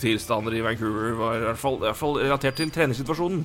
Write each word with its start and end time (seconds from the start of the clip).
tilstander 0.00 0.54
i 0.56 0.62
Vancouver 0.64 1.16
var 1.18 1.38
i 1.38 1.44
hvert 1.46 1.60
fall, 1.60 1.78
i 1.80 1.86
hvert 1.88 1.98
fall 1.98 2.18
relatert 2.20 2.58
til 2.60 2.72
treningssituasjonen. 2.74 3.44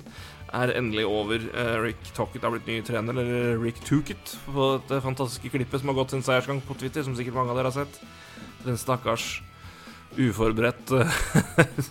Er 0.62 0.73
endelig 0.76 1.05
over. 1.08 1.46
Eh, 1.55 1.76
Rick 1.86 2.12
Tocket 2.16 2.44
har 2.44 2.52
blitt 2.52 2.68
ny 2.68 2.82
trener, 2.84 3.16
eller 3.16 3.62
Rick 3.62 3.80
Tooket, 3.88 4.36
på 4.52 4.68
dette 4.76 5.00
fantastiske 5.04 5.52
klippet 5.54 5.80
som 5.80 5.94
har 5.94 6.00
gått 6.02 6.16
sin 6.16 6.26
seiersgang 6.26 6.59
på 6.68 6.76
Twitter, 6.80 7.06
som 7.08 7.16
sikkert 7.16 7.38
mange 7.40 7.54
av 7.54 7.62
dere 7.62 7.72
har 7.72 7.86
sett. 7.86 8.02
Den 8.66 8.80
stakkars 8.80 9.40
uforberedt 10.20 10.92
eh, 10.98 11.20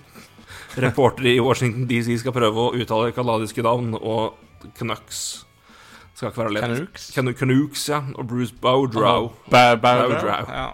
reporter 0.84 1.30
i 1.32 1.38
Washington 1.40 1.88
DC 1.88 2.18
skal 2.20 2.36
prøve 2.36 2.66
å 2.66 2.74
uttale 2.76 3.14
canadiske 3.16 3.64
navn, 3.64 3.94
og 3.96 4.36
Canucks 4.76 5.46
skal 6.20 6.28
ikke 6.34 6.42
være 6.42 6.52
lett. 6.52 6.66
Canucks? 6.66 7.08
Canucks, 7.16 7.88
ja. 7.88 8.02
Og 8.20 8.28
Bruce 8.28 8.52
Bowdrow. 8.60 9.32
Bowdrow. 9.48 10.12
Ja. 10.52 10.68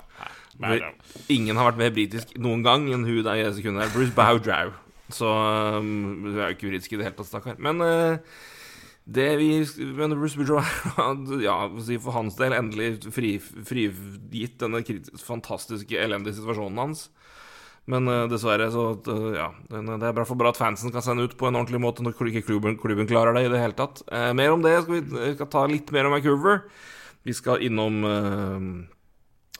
Ingen 1.33 1.59
har 1.59 1.70
vært 1.70 1.80
mer 1.80 1.95
britisk 1.95 2.34
noen 2.41 2.65
gang 2.65 2.88
enn 2.88 3.06
hun 3.06 3.23
der 3.27 3.41
i 3.41 3.46
det 3.46 3.55
sekundet. 3.59 3.92
Bruce 3.95 4.15
Bowdrow. 4.16 4.74
Så 5.13 5.30
um, 5.30 6.23
Hun 6.24 6.35
er 6.35 6.51
jo 6.51 6.57
ikke 6.57 6.71
britisk 6.73 6.95
i 6.95 7.01
det 7.01 7.09
hele 7.09 7.18
tatt, 7.18 7.30
stakkar. 7.30 7.59
Men 7.63 7.82
uh, 7.82 8.18
det 9.07 9.29
vi 9.38 9.51
Men 9.95 10.16
Bruce 10.18 10.40
er 10.40 11.43
ja, 11.45 11.59
for 12.02 12.16
hans 12.16 12.38
del 12.40 12.57
endelig 12.57 13.13
fri, 13.15 13.37
denne 14.59 14.82
fantastiske, 15.23 15.98
elendige 15.98 16.40
situasjonen 16.40 16.82
hans. 16.82 17.07
Men 17.87 18.10
uh, 18.10 18.24
dessverre, 18.26 18.66
så 18.74 18.88
uh, 18.96 19.29
ja. 19.37 19.52
Det 19.70 19.95
er 20.09 20.16
bra 20.16 20.26
for 20.26 20.38
bra 20.38 20.51
at 20.51 20.59
fansen 20.59 20.91
kan 20.91 21.04
sende 21.07 21.29
ut 21.29 21.38
på 21.38 21.46
en 21.46 21.60
ordentlig 21.60 21.80
måte 21.85 22.02
når 22.02 22.18
ikke 22.32 22.48
klubben, 22.48 22.74
klubben 22.80 23.07
klarer 23.07 23.37
det 23.37 23.46
i 23.46 23.52
det 23.52 23.63
hele 23.63 23.79
tatt. 23.79 24.02
Uh, 24.10 24.32
mer 24.35 24.57
om 24.57 24.65
det. 24.65 24.80
Skal 24.82 24.98
vi 24.98 25.07
vi 25.07 25.32
skal 25.37 25.52
ta 25.54 25.66
litt 25.70 25.95
mer 25.95 26.09
om 26.09 26.16
Vancouver. 26.16 26.65
Vi 27.26 27.35
skal 27.35 27.63
innom 27.63 28.02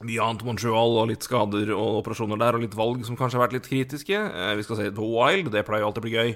annet 0.03 0.45
Montreal 0.45 0.99
og 1.01 1.09
litt 1.09 1.25
skader 1.25 1.71
og 1.73 2.03
operasjoner 2.03 2.41
der, 2.41 2.57
og 2.57 2.65
litt 2.65 2.77
valg 2.77 3.05
som 3.07 3.17
kanskje 3.17 3.39
har 3.39 3.47
vært 3.47 3.57
litt 3.57 3.69
kritiske. 3.71 4.13
Eh, 4.17 4.55
Vi 4.59 4.63
skal 4.67 4.77
se 4.77 4.91
The 4.91 5.01
Wild, 5.05 5.51
det 5.53 5.65
pleier 5.65 5.85
jo 5.85 5.89
alltid 5.91 6.03
å 6.03 6.07
bli 6.07 6.17
gøy. 6.17 6.35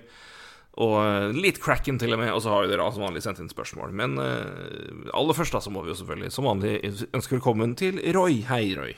Og 0.80 0.94
eh, 1.02 1.36
litt 1.36 1.61
cracken 1.61 1.98
til 2.00 2.14
og 2.14 2.22
med, 2.22 2.33
og 2.33 2.41
så 2.41 2.55
har 2.55 2.64
jo 2.64 2.70
dere 2.72 2.89
som 2.94 3.05
vanlig 3.05 3.22
sendt 3.22 3.42
inn 3.42 3.52
spørsmål. 3.52 3.92
Men 3.92 4.17
eh, 4.17 5.12
aller 5.12 5.36
først 5.36 5.52
da, 5.52 5.61
så 5.61 5.72
må 5.72 5.84
vi 5.84 5.92
jo 5.92 5.98
selvfølgelig 6.00 6.33
som 6.33 6.48
vanlig 6.48 6.75
ønske 7.12 7.36
velkommen 7.36 7.77
til 7.77 8.00
Roy. 8.17 8.41
Hei, 8.48 8.64
Roy. 8.78 8.97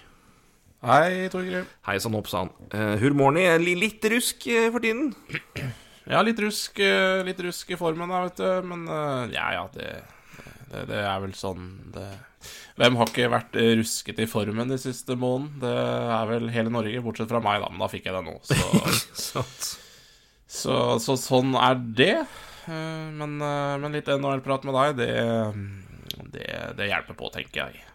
Hei, 0.82 1.28
Torgrim. 1.30 1.66
Hei 1.86 1.98
sann, 2.02 2.14
hoppsann. 2.18 2.50
Hurmorny 2.98 3.44
litt 3.78 4.02
rusk 4.10 4.48
for 4.74 4.82
tiden. 4.82 5.12
Ja, 6.10 6.18
litt 6.26 6.40
rusk, 6.42 6.80
litt 7.22 7.38
rusk 7.46 7.70
i 7.70 7.78
formen 7.78 8.10
da, 8.10 8.24
vet 8.26 8.40
du. 8.42 8.66
Men 8.66 8.82
ja, 9.30 9.46
ja, 9.54 9.68
det, 9.76 9.92
det, 10.72 10.82
det 10.90 11.04
er 11.06 11.22
vel 11.22 11.36
sånn 11.38 11.68
det 11.94 12.08
Hvem 12.80 12.96
har 13.00 13.10
ikke 13.12 13.28
vært 13.32 13.56
eh, 13.60 13.72
rusket 13.80 14.22
i 14.24 14.28
formen 14.30 14.70
de 14.72 14.78
siste 14.80 15.16
måneden? 15.18 15.60
Det 15.62 15.72
er 16.18 16.30
vel 16.30 16.48
hele 16.54 16.72
Norge, 16.74 17.02
bortsett 17.04 17.30
fra 17.32 17.42
meg, 17.44 17.60
da. 17.64 17.68
Men 17.72 17.84
da 17.84 17.90
fikk 17.92 18.08
jeg 18.08 18.16
det 18.16 18.24
nå. 18.26 18.34
Så, 18.46 19.44
så, 20.62 20.76
så 21.02 21.16
sånn 21.20 21.54
er 21.58 21.78
det. 22.02 22.16
Eh, 22.66 23.06
Men, 23.18 23.38
eh, 23.42 23.76
men 23.82 23.96
litt 23.96 24.10
NHL-prat 24.12 24.66
med 24.68 24.76
deg, 24.78 25.00
det, 25.00 26.26
det, 26.36 26.50
det 26.78 26.90
hjelper 26.92 27.18
på, 27.18 27.30
tenker 27.34 27.64
jeg. 27.66 27.88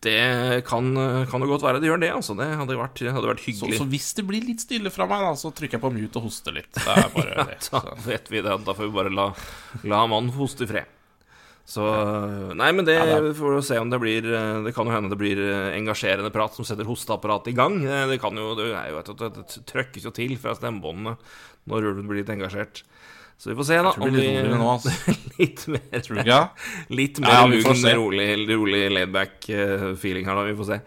Det 0.00 0.62
kan, 0.68 0.86
kan 1.28 1.42
jo 1.42 1.48
godt 1.50 1.64
være 1.66 1.80
det 1.82 1.88
gjør 1.90 1.98
det, 2.00 2.10
altså. 2.14 2.36
Det 2.38 2.46
hadde 2.60 2.76
vært, 2.78 3.00
hadde 3.02 3.30
vært 3.32 3.42
hyggelig. 3.42 3.80
så 3.80 3.86
hvis 3.90 4.12
det 4.14 4.24
blir 4.28 4.44
litt 4.46 4.62
stille 4.62 4.92
fra 4.94 5.08
meg, 5.10 5.24
da, 5.26 5.32
så 5.36 5.50
trykker 5.50 5.76
jeg 5.76 5.82
på 5.82 5.90
mute 5.90 6.20
og 6.20 6.28
hoster 6.28 6.54
litt. 6.54 6.70
Det 6.76 6.94
er 6.94 7.10
bare 7.16 7.44
det. 7.50 7.56
Da 7.66 7.82
vet 8.06 8.30
vi 8.30 8.44
det. 8.46 8.54
Da 8.64 8.74
får 8.78 8.86
vi 8.86 8.94
bare 8.94 9.10
la, 9.12 9.26
la 9.90 10.04
mannen 10.10 10.30
hoste 10.38 10.64
i 10.64 10.70
fred. 10.70 10.94
Så 11.68 11.84
Nei, 12.56 12.70
men 12.72 12.86
det 12.88 12.94
Ja, 12.96 13.18
får 13.36 13.58
vi 13.58 13.62
se 13.66 13.76
om 13.78 13.90
det 13.92 13.98
blir 14.00 14.24
Det 14.64 14.72
kan 14.72 14.88
jo 14.88 14.94
hende 14.94 15.12
det 15.12 15.18
blir 15.20 15.40
eh, 15.44 15.74
engasjerende 15.76 16.32
prat 16.32 16.54
som 16.56 16.64
setter 16.64 16.88
hosteapparatet 16.88 17.52
i 17.52 17.58
gang. 17.58 17.82
Eh, 17.84 18.06
Det 18.08 18.20
kan 18.22 18.36
jo 18.40 18.54
Det, 18.56 18.70
er 18.72 18.94
jo, 18.94 19.02
det, 19.12 19.28
det 19.36 19.64
trøkkes 19.68 20.08
jo 20.08 20.14
til 20.16 20.38
fra 20.40 20.56
stemmebåndene 20.56 21.18
når 21.68 21.90
ulven 21.90 22.08
blir 22.08 22.22
litt 22.22 22.32
engasjert. 22.32 22.80
Så 23.38 23.50
vi 23.52 23.58
får 23.58 23.66
se, 23.68 23.76
da. 23.84 23.92
om 23.92 24.08
roligere 24.08 24.56
nå, 24.56 24.70
litt 25.38 25.66
mer 25.70 26.00
Tror 26.02 26.16
du 26.16 26.22
ikke? 26.24 26.38
Litt 26.90 27.20
mer 27.22 27.34
ja, 27.36 27.42
ja, 27.44 27.92
rolig, 28.00 28.30
rolig 28.48 28.80
laidback 28.96 29.50
eh, 29.52 29.90
feeling 30.00 30.26
her, 30.26 30.40
da. 30.40 30.46
Vi 30.48 30.56
får 30.58 30.70
se. 30.72 30.80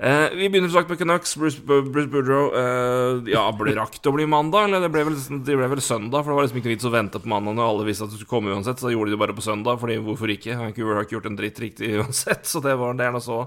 Eh, 0.00 0.30
vi 0.32 0.48
begynner 0.48 0.70
som 0.70 0.78
sagt 0.80 0.88
med 0.88 0.98
Canucks. 0.98 1.34
Bruce, 1.36 1.60
Bruce 1.60 2.08
Boudreau. 2.08 2.54
eh, 2.56 3.32
ja, 3.34 3.42
ble 3.52 3.74
rakt 3.76 4.06
å 4.08 4.14
bli 4.14 4.24
mandag? 4.24 4.64
Eller 4.64 4.80
det 4.80 4.88
ble, 4.94 5.02
vel, 5.04 5.18
det 5.44 5.56
ble 5.58 5.68
vel 5.68 5.82
søndag? 5.84 6.24
For 6.24 6.32
det 6.32 6.36
var 6.38 6.46
liksom 6.46 6.60
ikke 6.62 6.72
vits 6.72 6.88
å 6.88 6.94
vente 6.94 7.20
på 7.20 7.28
mandag 7.28 7.58
når 7.58 7.68
alle 7.68 7.84
visste 7.84 8.06
at 8.08 8.14
du 8.14 8.16
skulle 8.16 8.32
komme 8.32 8.54
uansett. 8.54 8.80
Så 8.80 8.88
da 8.88 8.94
gjorde 8.94 9.12
de 9.12 9.18
det 9.18 9.20
bare 9.20 9.36
på 9.36 9.44
søndag, 9.44 9.76
Fordi 9.82 9.98
hvorfor 10.00 10.32
ikke? 10.32 10.56
Han 10.56 10.72
har 10.72 11.04
ikke 11.04 11.18
gjort 11.18 11.28
en 11.28 11.36
dritt 11.36 11.60
riktig 11.60 11.92
uansett, 12.00 12.48
så 12.48 12.64
det 12.64 12.78
var 12.80 12.96
det 12.96 13.10
nå 13.12 13.20
så. 13.20 13.42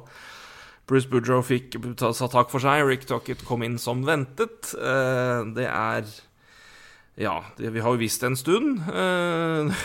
Bruce 0.86 1.09
Boudreau 1.09 1.41
fikk 1.41 1.80
sa 1.97 2.28
takk 2.28 2.52
for 2.52 2.62
seg. 2.62 2.85
Rick 2.85 3.08
Tocket 3.09 3.41
kom 3.47 3.64
inn 3.66 3.80
som 3.81 4.03
ventet. 4.06 4.75
Eh, 4.78 5.41
det 5.58 5.66
er 5.66 6.06
ja, 7.16 7.35
det, 7.57 7.69
vi 7.75 7.81
har 7.85 7.94
jo 7.94 8.01
visst 8.01 8.24
det 8.24 8.31
en 8.31 8.38
stund. 8.40 8.79
eh, 8.90 9.84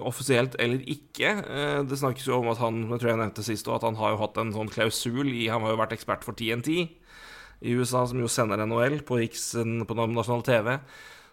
offisielt 0.10 0.54
eller 0.62 0.84
ikke. 0.86 1.32
Eh, 1.42 1.80
det 1.88 1.98
snakkes 1.98 2.28
jo 2.28 2.38
om 2.38 2.50
at 2.52 2.60
han 2.62 2.84
jeg 2.92 3.00
tror 3.02 3.10
jeg 3.10 3.20
nevnte 3.22 3.46
sist 3.46 3.70
at 3.70 3.86
han 3.86 3.98
har 3.98 4.14
jo 4.14 4.20
hatt 4.22 4.38
en 4.38 4.54
sånn 4.54 4.70
klausul 4.70 5.32
i 5.34 5.48
Han 5.50 5.66
har 5.66 5.74
jo 5.74 5.80
vært 5.82 5.96
ekspert 5.96 6.26
for 6.26 6.38
TNT 6.38 6.70
i 7.64 7.74
USA, 7.74 8.04
som 8.06 8.20
jo 8.20 8.30
sender 8.30 8.60
NHL 8.62 9.00
på 9.06 9.18
Riksen 9.18 9.82
på 9.88 9.96
nasjonal 9.98 10.44
TV. 10.46 10.78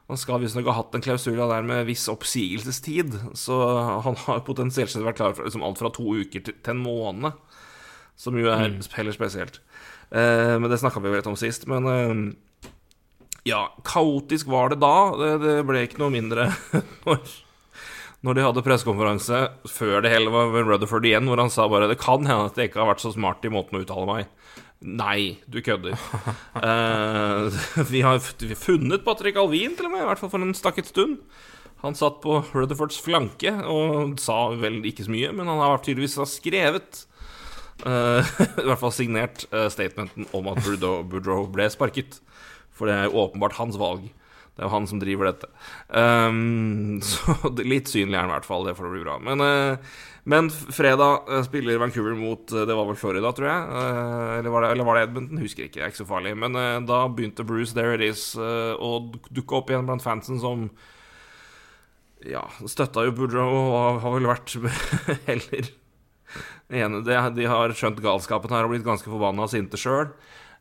Han 0.09 0.19
skal 0.19 0.41
visstnok 0.41 0.67
ha 0.67 0.77
hatt 0.79 0.95
en 0.97 1.03
klausul 1.03 1.37
der 1.37 1.65
med 1.65 1.85
viss 1.87 2.07
oppsigelsestid, 2.11 3.13
så 3.37 3.57
han 4.03 4.17
har 4.25 4.41
potensielt 4.47 4.91
sett 4.91 5.05
vært 5.05 5.21
klar 5.21 5.35
for 5.37 5.47
liksom 5.47 5.63
alt 5.63 5.79
fra 5.79 5.91
to 5.93 6.03
uker 6.03 6.43
til, 6.43 6.57
til 6.57 6.73
en 6.73 6.81
måned, 6.83 7.37
som 8.19 8.37
jo 8.37 8.49
er 8.51 8.73
heller 8.97 9.15
spesielt. 9.15 9.61
Eh, 10.11 10.57
men 10.59 10.67
det 10.71 10.81
snakka 10.81 10.99
vi 10.99 11.11
jo 11.11 11.19
litt 11.19 11.29
om 11.31 11.37
sist. 11.39 11.67
Men 11.71 11.87
eh, 11.87 12.15
ja, 13.47 13.61
kaotisk 13.87 14.49
var 14.51 14.73
det 14.73 14.81
da. 14.83 14.95
Det, 15.17 15.31
det 15.41 15.55
ble 15.67 15.85
ikke 15.87 16.01
noe 16.01 16.13
mindre 16.13 16.49
når, 17.07 17.21
når 18.25 18.37
de 18.37 18.45
hadde 18.45 18.65
pressekonferanse 18.65 19.39
før 19.71 20.03
det 20.05 20.13
hele 20.13 20.33
var 20.33 20.51
ved 20.53 20.67
Rutherford 20.69 21.07
igjen, 21.09 21.29
hvor 21.29 21.41
han 21.41 21.53
sa 21.53 21.65
bare 21.71 21.89
Det 21.89 21.99
kan 22.01 22.25
hende 22.27 22.51
at 22.51 22.59
jeg 22.59 22.71
ikke 22.71 22.83
har 22.83 22.91
vært 22.93 23.05
så 23.05 23.13
smart 23.15 23.45
i 23.47 23.53
måten 23.53 23.79
å 23.79 23.83
uttale 23.85 24.09
meg. 24.09 24.29
Nei, 24.81 25.37
du 25.45 25.59
kødder. 25.61 25.93
uh, 26.65 27.61
vi, 27.89 28.01
har, 28.01 28.17
funnet 28.57 29.05
Patrick 29.05 29.37
Alvin, 29.37 29.75
til 29.77 29.89
og 29.89 29.93
med, 29.93 30.05
i 30.05 30.09
hvert 30.09 30.21
fall 30.21 30.33
for 30.33 30.41
en 30.41 30.57
stakket 30.57 30.89
stund. 30.89 31.19
Han 31.81 31.97
satt 31.97 32.19
på 32.21 32.39
Rutherfords 32.53 32.99
flanke 33.01 33.53
og 33.65 34.19
sa 34.21 34.51
vel 34.57 34.83
ikke 34.85 35.05
så 35.05 35.13
mye, 35.13 35.31
men 35.33 35.49
han 35.49 35.61
har 35.61 35.81
tydeligvis 35.81 36.19
skrevet 36.29 37.05
uh, 37.85 38.21
I 38.61 38.67
hvert 38.67 38.81
fall 38.81 38.93
signert 38.93 39.47
uh, 39.49 39.65
statementen 39.73 40.29
om 40.37 40.49
at 40.53 40.61
Boudreau, 40.61 41.01
Boudreau 41.09 41.47
ble 41.49 41.69
sparket. 41.73 42.19
For 42.81 42.89
det 42.89 42.97
er 42.97 43.09
jo 43.11 43.21
åpenbart 43.27 43.59
hans 43.59 43.77
valg. 43.77 44.07
Det 44.51 44.63
er 44.63 44.67
jo 44.67 44.73
han 44.73 44.87
som 44.89 44.99
driver 44.99 45.29
dette. 45.29 45.47
Um, 45.87 46.97
så 47.05 47.51
litt 47.61 47.91
synlig 47.91 48.17
er 48.17 48.25
han 48.25 48.31
i 48.31 48.35
hvert 48.35 48.47
fall. 48.47 48.65
Det 48.67 48.75
får 48.77 48.89
bli 48.91 49.03
bra. 49.05 49.19
Men, 49.23 49.43
uh, 49.45 49.99
men 50.29 50.51
fredag 50.53 51.29
eh, 51.33 51.41
spiller 51.47 51.79
Vancouver 51.81 52.13
mot 52.13 52.51
eh, 52.53 52.65
Det 52.69 52.75
var 52.77 52.85
vel 52.85 52.97
Florida, 52.99 53.31
tror 53.33 53.47
jeg. 53.47 53.69
Uh, 53.73 54.33
eller, 54.39 54.49
var 54.53 54.65
det, 54.65 54.71
eller 54.75 54.85
var 54.89 54.97
det 54.97 55.05
Edmonton? 55.07 55.41
Husker 55.41 55.65
ikke. 55.65 55.79
Det 55.79 55.85
er 55.85 55.93
ikke 55.93 56.01
så 56.03 56.09
farlig. 56.11 56.35
Men 56.43 56.57
uh, 56.57 56.77
da 56.85 56.99
begynte 57.09 57.45
Bruce 57.47 57.73
There 57.77 57.95
It 57.95 58.05
Is 58.05 58.25
å 58.37 58.91
dukke 59.31 59.61
opp 59.61 59.71
igjen 59.71 59.87
blant 59.89 60.05
fansen 60.05 60.41
som 60.43 60.67
ja, 62.27 62.43
støtta 62.69 63.07
jo 63.07 63.15
Boudreau 63.17 63.49
og 63.49 64.01
har- 64.03 64.13
vel 64.13 64.27
vært 64.29 64.53
heller 65.29 65.71
ene, 66.69 67.01
De 67.33 67.47
har 67.49 67.73
skjønt 67.73 68.03
galskapen 68.03 68.53
her 68.53 68.67
og 68.67 68.75
blitt 68.75 68.85
ganske 68.85 69.09
forbanna 69.09 69.47
og 69.47 69.51
sinte 69.53 69.79
sjøl. 69.79 70.11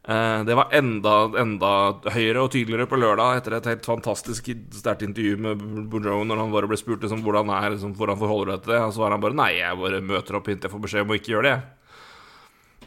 Eh, 0.08 0.44
det 0.44 0.54
var 0.56 0.70
enda, 0.72 1.16
enda 1.36 1.70
høyere 2.14 2.46
og 2.46 2.52
tydeligere 2.54 2.88
på 2.88 2.96
lørdag 2.96 3.40
etter 3.40 3.58
et 3.58 3.66
helt 3.68 3.84
fantastisk 3.84 4.48
sterkt 4.72 5.04
intervju 5.04 5.36
med 5.44 5.60
Boudreau 5.92 6.22
når 6.24 6.40
han 6.40 6.54
bare 6.54 6.70
ble 6.70 6.78
spurt 6.80 7.04
liksom, 7.04 7.20
hvordan, 7.26 7.52
er, 7.52 7.74
liksom, 7.74 7.92
hvordan 7.98 8.16
forholder 8.22 8.48
du 8.48 8.54
deg 8.54 8.64
til 8.64 8.74
det. 8.74 8.80
Og 8.86 8.94
så 8.96 9.04
var 9.04 9.14
han 9.16 9.26
bare 9.26 9.36
Nei, 9.42 9.50
jeg 9.58 9.82
bare 9.82 10.00
møter 10.00 10.40
opp 10.40 10.48
inntil 10.48 10.70
jeg 10.70 10.74
får 10.76 10.82
beskjed 10.86 11.04
om 11.04 11.12
å 11.12 11.20
ikke 11.20 11.34
gjøre 11.34 11.52
det. 11.52 11.60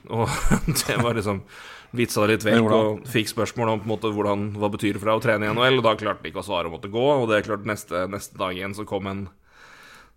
Og 0.10 0.25
det 0.81 0.98
var 1.04 1.19
liksom 1.19 1.45
Vitsa 1.94 2.25
litt 2.25 2.42
vekk 2.42 2.71
og 2.74 3.04
fikk 3.06 3.30
spørsmål 3.30 3.69
om 3.69 3.81
på 3.83 3.86
en 3.86 3.92
måte, 3.92 4.10
hvordan, 4.10 4.48
hva 4.57 4.71
betyr 4.74 4.95
det 4.95 5.01
for 5.04 5.12
deg 5.12 5.19
å 5.19 5.24
trene 5.27 5.45
i 5.45 5.54
NHL. 5.54 5.77
Og 5.77 5.86
da 5.86 5.94
klarte 6.00 6.24
han 6.24 6.31
ikke 6.31 6.42
å 6.42 6.48
svare 6.48 6.65
og 6.65 6.80
måtte 6.80 6.89
gå. 6.89 7.04
Og 7.19 7.27
det 7.30 7.38
er 7.38 7.45
klart 7.45 7.69
neste, 7.69 8.07
neste 8.10 8.39
dag 8.42 8.57
igjen 8.57 8.74
så 8.74 8.88
kom 8.89 9.06
en 9.12 9.27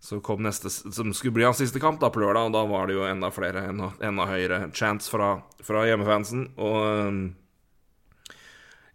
så 0.07 0.21
kom 0.23 0.45
neste, 0.45 0.71
som 0.71 1.11
skulle 1.15 1.35
bli 1.35 1.45
hans 1.47 1.59
siste 1.59 1.81
kamp 1.83 1.99
da 1.99 2.13
på 2.15 2.21
lørdag, 2.23 2.47
og 2.47 2.55
da 2.55 2.63
var 2.71 2.87
det 2.87 2.95
jo 2.95 3.09
enda 3.09 3.33
flere, 3.35 3.65
enda, 3.73 3.91
enda 4.07 4.29
høyere 4.31 4.69
chance 4.77 5.11
fra, 5.11 5.33
fra 5.67 5.83
hjemmefansen. 5.89 6.45
Og 6.63 7.33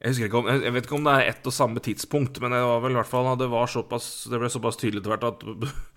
Jeg 0.02 0.14
husker 0.14 0.30
ikke 0.30 0.40
om, 0.40 0.48
jeg 0.50 0.74
vet 0.74 0.88
ikke 0.88 0.96
om 0.98 1.10
det 1.10 1.16
er 1.18 1.34
ett 1.34 1.50
og 1.52 1.54
samme 1.54 1.84
tidspunkt, 1.84 2.40
men 2.42 2.56
det 2.56 2.62
var 2.64 2.80
vel 2.82 2.96
i 2.96 2.98
hvert 2.98 3.12
fall 3.12 3.28
Det, 3.36 3.50
det 3.52 4.40
ble 4.40 4.50
såpass 4.50 4.80
tydelig 4.80 5.04
etter 5.04 5.14
hvert 5.14 5.28
at 5.28 5.44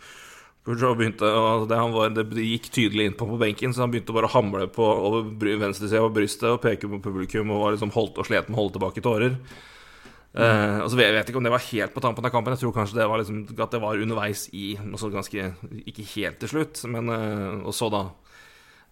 Bourgeois 0.64 0.98
begynte 0.98 1.28
og 1.28 1.68
det, 1.70 1.78
han 1.78 1.94
var, 1.94 2.10
det 2.16 2.48
gikk 2.48 2.70
tydelig 2.74 3.06
innpå 3.10 3.28
på 3.28 3.38
benken, 3.40 3.72
så 3.72 3.84
han 3.84 3.94
begynte 3.94 4.16
bare 4.16 4.28
å 4.28 4.34
hamle 4.34 4.66
på 4.72 4.82
over 4.82 5.54
venstresida 5.62 6.02
av 6.02 6.10
brystet 6.16 6.50
og 6.50 6.62
peke 6.64 6.90
på 6.90 7.00
publikum 7.04 7.54
og 7.54 7.62
var 7.62 7.76
liksom 7.76 7.94
holdt 7.94 8.18
og 8.18 8.28
slet 8.28 8.50
med 8.50 8.58
å 8.58 8.62
holde 8.64 8.76
tilbake 8.80 9.04
tårer. 9.04 9.38
Uh, 10.34 10.82
altså, 10.82 10.98
jeg 10.98 11.14
vet 11.14 11.28
ikke 11.30 11.38
om 11.38 11.46
det 11.46 11.52
var 11.54 11.62
helt 11.62 11.92
på 11.94 12.02
tampen 12.02 12.26
av 12.26 12.32
kampen. 12.34 12.56
Jeg 12.56 12.64
tror 12.64 12.74
kanskje 12.74 12.98
det 12.98 13.06
var 13.06 13.20
liksom, 13.20 13.44
at 13.54 13.70
det 13.70 13.80
var 13.84 14.00
underveis 14.02 14.48
i 14.50 14.72
altså 14.80 15.12
ganske, 15.12 15.52
Ikke 15.86 16.06
helt 16.16 16.40
til 16.42 16.50
slutt, 16.50 16.80
men 16.90 17.12
uh, 17.12 17.62
Og 17.62 17.74
så, 17.76 17.86
da, 17.94 18.08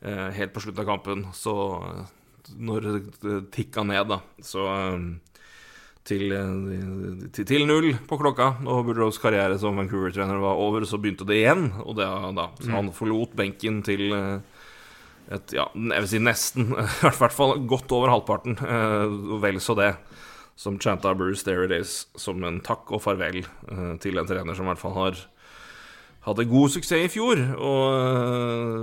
uh, 0.06 0.29
helt 0.37 0.55
på 0.55 0.62
slutten 0.62 0.85
av 0.85 0.87
kampen, 0.93 1.27
så 1.35 1.56
Når 2.62 2.87
det 2.87 3.35
tikka 3.50 3.83
ned, 3.83 4.06
da, 4.12 4.21
så 4.43 4.69
til, 6.03 6.33
til, 7.31 7.45
til, 7.47 7.67
null 7.67 7.93
på 8.11 8.19
klokka. 8.19 8.49
Og 8.67 8.87
Boudreaus 8.87 9.21
karriere 9.23 9.59
som 9.62 9.79
Vancouver-trener 9.79 10.41
var 10.43 10.59
over, 10.59 10.83
så 10.87 10.99
begynte 10.99 11.27
det 11.27 11.38
igjen. 11.38 11.69
Og 11.85 11.95
det, 11.99 12.09
da, 12.38 12.49
så 12.59 12.71
han 12.75 12.91
mm. 12.91 12.97
forlot 12.97 13.37
benken 13.38 13.79
til 13.87 14.11
et, 14.11 15.55
ja, 15.55 15.69
jeg 15.71 16.03
vil 16.03 16.11
si 16.11 16.23
nesten, 16.23 16.75
i 17.06 17.15
hvert 17.19 17.35
fall 17.38 17.55
godt 17.71 17.95
over 17.95 18.11
halvparten. 18.11 18.59
Vel 19.43 19.62
så 19.62 19.79
det 19.79 19.93
som 20.56 20.78
chanta 20.78 21.14
Bruce 21.16 21.44
There 21.46 21.82
som 21.84 22.44
en 22.44 22.60
takk 22.64 22.90
og 22.93 23.02
farvel 23.04 23.43
uh, 23.70 23.94
til 24.02 24.20
en 24.20 24.28
trener 24.28 24.54
som 24.54 24.66
i 24.66 24.72
hvert 24.72 24.82
fall 24.82 24.99
har 24.99 25.22
hadde 26.26 26.46
god 26.50 26.70
suksess 26.75 27.06
i 27.06 27.10
fjor. 27.12 27.40
Og 27.58 27.84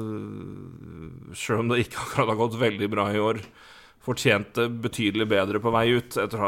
uh, 0.04 1.34
sjøl 1.38 1.64
om 1.64 1.70
det 1.72 1.84
ikke 1.86 2.02
akkurat 2.06 2.34
har 2.34 2.42
gått 2.42 2.60
veldig 2.62 2.90
bra 2.92 3.06
i 3.14 3.24
år, 3.24 3.38
fortjente 4.04 4.70
betydelig 4.82 5.28
bedre 5.30 5.60
på 5.62 5.74
vei 5.76 5.88
ut 5.98 6.18
etter, 6.18 6.40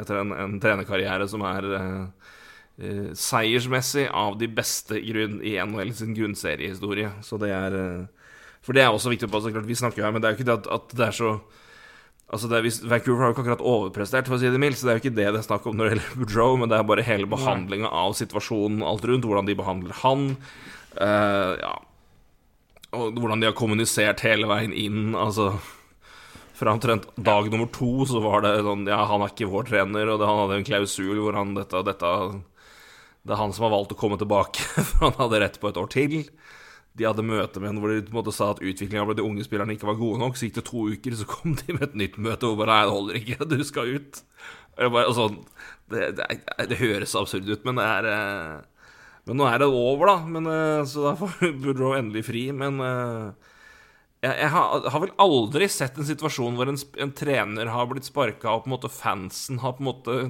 etter 0.00 0.20
en, 0.20 0.34
en, 0.34 0.58
trenerkarriere 0.62 1.28
som 1.30 1.44
er 1.46 1.62
uh, 1.72 2.04
uh, 2.82 3.10
seiersmessig 3.16 4.08
av 4.10 4.38
de 4.40 4.48
beste 4.50 5.00
grunn, 5.06 5.38
i 5.42 5.56
NHL 5.62 5.94
sin 5.96 6.14
grunnseriehistorie. 6.16 7.10
Så 7.22 7.40
det 7.42 7.52
er 7.54 7.72
For 8.62 8.74
det 8.74 8.82
er 8.82 8.90
også 8.92 9.10
viktig 9.10 9.30
på 9.30 9.40
klart, 9.40 9.66
Vi 9.66 9.74
snakker 9.78 10.02
jo 10.02 10.06
her, 10.06 10.12
men 10.12 10.22
det 10.22 10.28
er 10.28 10.32
jo 10.34 10.38
ikke 10.40 10.50
det 10.50 10.58
at, 10.60 10.66
at 10.74 10.96
det 10.98 11.06
er 11.06 11.14
så 11.14 11.30
Altså 12.28 12.48
det 12.50 12.58
er, 12.58 12.66
Vancouver 12.90 13.22
har 13.22 13.30
jo 13.30 13.34
ikke 13.34 13.44
akkurat 13.46 13.64
overprestert, 13.64 14.26
for 14.28 14.36
å 14.36 14.40
si 14.40 14.50
det 14.52 14.60
mildt, 14.60 14.76
så 14.76 14.88
det 14.88 14.92
er 14.92 14.98
jo 14.98 15.02
ikke 15.06 15.16
det 15.16 15.28
det 15.32 15.40
er 15.40 15.46
snakk 15.46 15.64
om 15.68 15.78
når 15.78 15.86
det 15.86 15.92
gjelder 15.94 16.16
Boudreau, 16.20 16.58
men 16.60 16.68
det 16.68 16.76
er 16.76 16.90
bare 16.90 17.06
hele 17.06 17.28
behandlinga 17.30 17.88
av 17.88 18.16
situasjonen, 18.18 18.84
alt 18.84 19.06
rundt, 19.08 19.28
hvordan 19.28 19.48
de 19.48 19.56
behandler 19.56 19.96
han. 20.02 20.26
Uh, 20.98 21.54
ja 21.62 21.74
Og 22.98 23.16
hvordan 23.20 23.40
de 23.40 23.48
har 23.48 23.56
kommunisert 23.56 24.24
hele 24.26 24.48
veien 24.50 24.74
inn. 24.76 25.14
Altså 25.16 25.54
Fra 26.58 26.72
omtrent 26.74 27.06
dag 27.14 27.48
nummer 27.52 27.68
to 27.72 28.06
så 28.08 28.20
var 28.24 28.42
det 28.42 28.54
sånn 28.66 28.86
Ja, 28.88 29.04
han 29.06 29.22
er 29.22 29.32
ikke 29.32 29.50
vår 29.52 29.68
trener, 29.68 30.08
og 30.10 30.20
det, 30.20 30.28
han 30.28 30.40
hadde 30.42 30.60
en 30.60 30.68
klausul 30.68 31.20
hvor 31.20 31.36
han 31.38 31.52
dette 31.56 31.80
og 31.80 31.86
dette 31.86 32.12
Det 33.22 33.36
er 33.36 33.40
han 33.40 33.54
som 33.54 33.68
har 33.68 33.76
valgt 33.76 33.94
å 33.94 34.00
komme 34.00 34.18
tilbake, 34.20 34.64
for 34.90 35.06
han 35.06 35.20
hadde 35.20 35.42
rett 35.44 35.60
på 35.62 35.70
et 35.70 35.80
år 35.80 35.92
til 35.96 36.18
de 36.98 37.06
hadde 37.06 37.24
møte 37.26 37.60
med 37.60 37.70
henne 37.70 37.82
hvor 37.82 37.92
de 37.92 38.04
på 38.06 38.12
en 38.12 38.18
måte 38.18 38.34
sa 38.34 38.50
at 38.52 38.62
utviklinga 38.62 39.04
blant 39.06 39.20
de 39.20 39.26
unge 39.26 39.44
spillerne 39.46 39.74
ikke 39.76 39.88
var 39.88 39.98
gode 40.00 40.20
nok. 40.22 40.38
Så 40.38 40.48
gikk 40.48 40.58
det 40.58 40.66
to 40.68 40.86
uker, 40.92 41.18
så 41.18 41.28
kom 41.30 41.54
de 41.58 41.76
med 41.76 41.84
et 41.88 42.00
nytt 42.02 42.18
møte 42.22 42.48
hvor 42.48 42.58
bare 42.60 42.74
Nei, 42.74 42.86
det 42.86 42.96
holder 42.96 43.20
ikke, 43.20 43.48
du 43.52 43.60
skal 43.66 43.92
ut. 43.98 44.22
Bare, 44.78 45.12
sånn, 45.14 45.40
det, 45.90 46.10
det, 46.18 46.26
det, 46.70 46.78
høres 46.78 47.16
absurd 47.18 47.48
ut, 47.50 47.64
men 47.66 47.80
det 47.80 47.86
er 47.86 48.08
eh, 48.12 48.90
Men 49.26 49.40
nå 49.40 49.46
er 49.50 49.58
det 49.62 49.68
over, 49.68 50.12
da. 50.12 50.16
Men, 50.36 50.50
eh, 50.52 50.82
så 50.90 51.08
da 51.08 51.14
får 51.18 51.38
Boudreau 51.62 51.96
endelig 51.98 52.26
fri. 52.28 52.48
Men 52.54 52.82
eh, 52.84 53.54
jeg, 54.24 54.34
jeg 54.34 54.52
har, 54.54 54.90
har, 54.90 55.02
vel 55.04 55.14
aldri 55.22 55.70
sett 55.70 55.98
en 55.98 56.06
situasjon 56.06 56.58
hvor 56.58 56.70
en, 56.70 56.78
en 56.98 57.14
trener 57.14 57.72
har 57.74 57.90
blitt 57.90 58.08
sparka, 58.10 58.52
og 58.52 58.66
på 58.66 58.70
en 58.70 58.76
måte 58.76 58.92
fansen 58.92 59.62
har 59.62 59.78
på 59.78 59.84
en 59.84 59.90
måte 59.92 60.20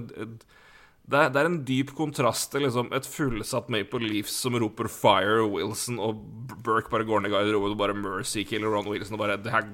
det 1.09 1.17
er, 1.17 1.31
det 1.33 1.41
er, 1.41 1.49
en 1.49 1.61
dyp 1.65 1.95
kontrast 1.97 2.51
til 2.53 2.67
liksom, 2.67 2.91
et 2.93 3.07
fullsatt 3.09 3.71
Maple 3.73 4.03
Leafs 4.05 4.35
som 4.45 4.57
roper 4.61 4.91
'fire' 4.93 5.47
Wilson, 5.49 5.97
og 6.05 6.21
Burke 6.65 6.93
bare 6.93 7.07
går 7.09 7.23
ned 7.25 7.31
i 7.31 7.33
garderoben 7.33 7.73
og 7.73 7.81
bare 7.81 7.97
'mercy 7.97 8.45
killer 8.45 8.69
Ron 8.75 8.91
Wilson' 8.91 9.17
og 9.17 9.23
bare 9.23 9.39
her, 9.41 9.65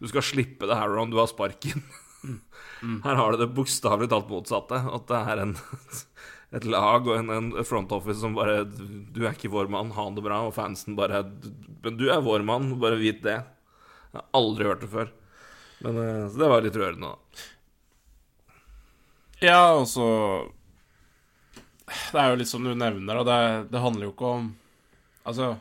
'Du 0.00 0.08
skal 0.10 0.22
slippe 0.22 0.66
det 0.66 0.74
her, 0.74 0.90
Ron. 0.90 1.10
Du 1.10 1.18
har 1.18 1.30
sparken'. 1.30 1.84
Mm. 2.82 3.00
Her 3.04 3.14
har 3.14 3.32
du 3.32 3.38
det 3.38 3.54
bokstavelig 3.54 4.10
talt 4.10 4.28
motsatte. 4.28 4.74
At 4.74 5.06
det 5.06 5.16
er 5.16 5.42
en, 5.44 5.54
et 6.58 6.64
lag 6.64 7.06
og 7.06 7.16
en, 7.18 7.30
en, 7.30 7.64
front 7.64 7.92
office 7.92 8.20
som 8.20 8.34
bare 8.34 8.64
'Du 8.64 9.24
er 9.24 9.32
ikke 9.32 9.52
vår 9.54 9.70
mann. 9.70 9.94
Ha 9.94 10.10
det 10.10 10.24
bra.' 10.26 10.46
Og 10.48 10.54
fansen 10.54 10.96
bare 10.96 11.22
'Men 11.84 11.96
du 11.96 12.10
er 12.10 12.20
vår 12.20 12.42
mann. 12.42 12.80
Bare 12.80 12.98
vit 12.98 13.22
det'. 13.22 13.46
Jeg 14.12 14.20
har 14.20 14.26
aldri 14.34 14.64
hørt 14.64 14.80
det 14.80 14.90
før. 14.90 15.08
Men, 15.80 15.96
eh, 15.98 16.28
så 16.30 16.38
det 16.38 16.48
var 16.50 16.62
litt 16.62 16.76
rørende, 16.76 17.14
da. 17.14 17.16
Ja, 19.42 19.74
og 19.74 19.86
så 19.90 20.06
det 22.12 22.20
er 22.20 22.32
jo 22.32 22.40
litt 22.40 22.50
som 22.50 22.64
du 22.64 22.72
nevner, 22.74 23.20
og 23.20 23.28
det, 23.28 23.38
det 23.72 23.82
handler 23.82 24.08
jo 24.08 24.14
ikke 24.14 24.34
om 24.38 24.52
Altså 25.24 25.54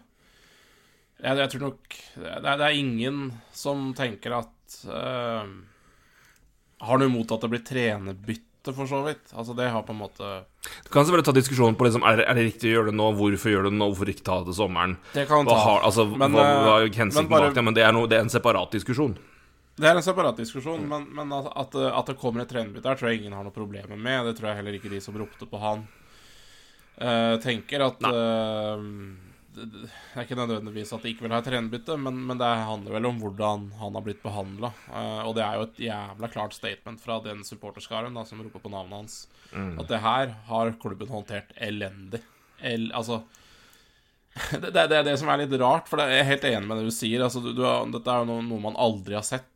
Jeg, 1.22 1.38
jeg 1.40 1.52
tror 1.54 1.62
nok 1.70 2.00
det 2.20 2.40
det 2.44 2.54
er, 2.54 2.80
ingen 2.80 3.20
som 3.56 3.92
tenker 3.98 4.36
at 4.42 4.80
uh, 4.90 5.46
Har 6.84 7.00
noe 7.00 7.12
imot 7.12 7.32
at 7.32 7.46
det 7.46 7.52
blir 7.54 7.64
trenerbytte, 7.64 8.74
for 8.76 8.88
så 8.88 9.02
vidt. 9.04 9.32
Altså, 9.36 9.52
det 9.56 9.66
har 9.72 9.82
på 9.84 9.92
en 9.92 10.00
måte 10.00 10.28
Du 10.86 10.90
kan 10.92 11.04
selvfølgelig 11.04 11.28
ta 11.28 11.34
diskusjonen 11.36 11.76
på 11.80 11.88
liksom, 11.88 12.06
er, 12.08 12.22
er, 12.24 12.38
det 12.38 12.46
riktig 12.48 12.70
å 12.70 12.78
gjøre 12.78 12.92
det 12.92 12.98
nå, 13.00 13.10
hvorfor 13.20 13.52
gjøre 13.52 13.68
det 13.68 13.76
nå, 13.76 13.90
hvorfor 13.92 14.12
ikke 14.14 14.24
ta 14.28 14.38
det 14.40 14.52
til 14.52 14.60
sommeren? 14.62 14.98
Det 15.16 15.26
kan 15.28 15.48
ta. 15.48 15.58
Har, 15.60 15.84
altså, 15.88 16.06
men, 16.12 16.36
hva, 16.36 16.46
hva 16.64 16.78
er 16.80 16.92
hensikten 16.96 17.32
bak 17.32 17.50
det? 17.56 17.66
Men 17.68 17.76
det 17.76 17.84
er, 17.84 17.96
no, 17.96 18.06
det 18.08 18.20
er 18.20 18.28
en 18.28 18.32
separat 18.32 18.76
diskusjon. 18.76 19.18
Det 19.74 19.90
er 19.90 19.98
en 19.98 20.06
separat 20.06 20.38
diskusjon, 20.38 20.84
men, 20.86 21.08
men 21.18 21.32
at, 21.34 21.50
at, 21.74 22.08
det 22.08 22.16
kommer 22.22 22.44
et 22.44 22.52
trenerbytte 22.52 22.92
her, 22.92 22.98
tror 23.00 23.10
jeg 23.10 23.24
ingen 23.24 23.34
har 23.34 23.46
noe 23.46 23.56
problemer 23.56 23.98
med. 23.98 24.28
Det 24.28 24.36
tror 24.38 24.52
jeg 24.52 24.60
heller 24.60 24.78
ikke 24.78 24.92
de 24.92 25.00
som 25.02 25.18
ropte 25.18 25.48
på 25.50 25.62
han, 25.64 25.82
uh, 27.02 27.36
tenker 27.44 27.86
at 27.86 28.02
uh, 28.06 28.82
det, 29.54 29.68
det, 29.70 29.90
er 30.16 30.26
ikke 30.26 30.38
nødvendigvis 30.38 30.94
at 30.96 31.04
de 31.04 31.12
ikke 31.14 31.28
vil 31.28 31.36
ha 31.36 31.40
et 31.42 31.48
trenerbytte, 31.48 31.98
men, 32.02 32.18
men, 32.28 32.40
det 32.42 32.50
handler 32.66 32.98
vel 32.98 33.08
om 33.10 33.20
hvordan 33.22 33.68
han 33.80 33.98
har 33.98 34.06
blitt 34.06 34.24
behandla. 34.24 34.74
Uh, 34.88 34.98
eh, 34.98 35.22
og 35.28 35.36
det 35.38 35.46
er 35.46 35.60
jo 35.60 35.68
et 35.68 35.84
jævla 35.88 36.30
klart 36.34 36.58
statement 36.58 37.02
fra 37.04 37.20
den 37.26 37.44
supporterskaren 37.48 38.18
da, 38.18 38.26
som 38.28 38.42
roper 38.42 38.64
på 38.64 38.74
navnet 38.74 39.04
hans. 39.04 39.20
Mm. 39.54 39.78
At 39.84 39.92
det 39.92 40.02
her 40.04 40.36
har 40.50 40.74
klubben 40.82 41.14
håndtert 41.14 41.54
elendig. 41.62 42.24
El, 42.64 42.90
altså 42.96 43.22
det, 44.52 44.72
det, 44.72 44.88
det, 44.90 44.98
er 44.98 45.06
det 45.06 45.18
som 45.22 45.30
er 45.30 45.44
litt 45.44 45.54
rart, 45.62 45.90
for 45.90 46.02
jeg 46.02 46.18
er 46.18 46.30
helt 46.32 46.46
enig 46.50 46.66
med 46.66 46.82
det 46.82 46.90
du 46.90 46.96
sier. 46.96 47.22
Altså, 47.22 47.44
du, 47.44 47.52
du, 47.54 47.64
dette 47.94 48.10
er 48.10 48.24
jo 48.24 48.30
noe, 48.32 48.46
noe, 48.48 48.64
man 48.64 48.80
aldri 48.82 49.20
har 49.20 49.26
sett. 49.28 49.52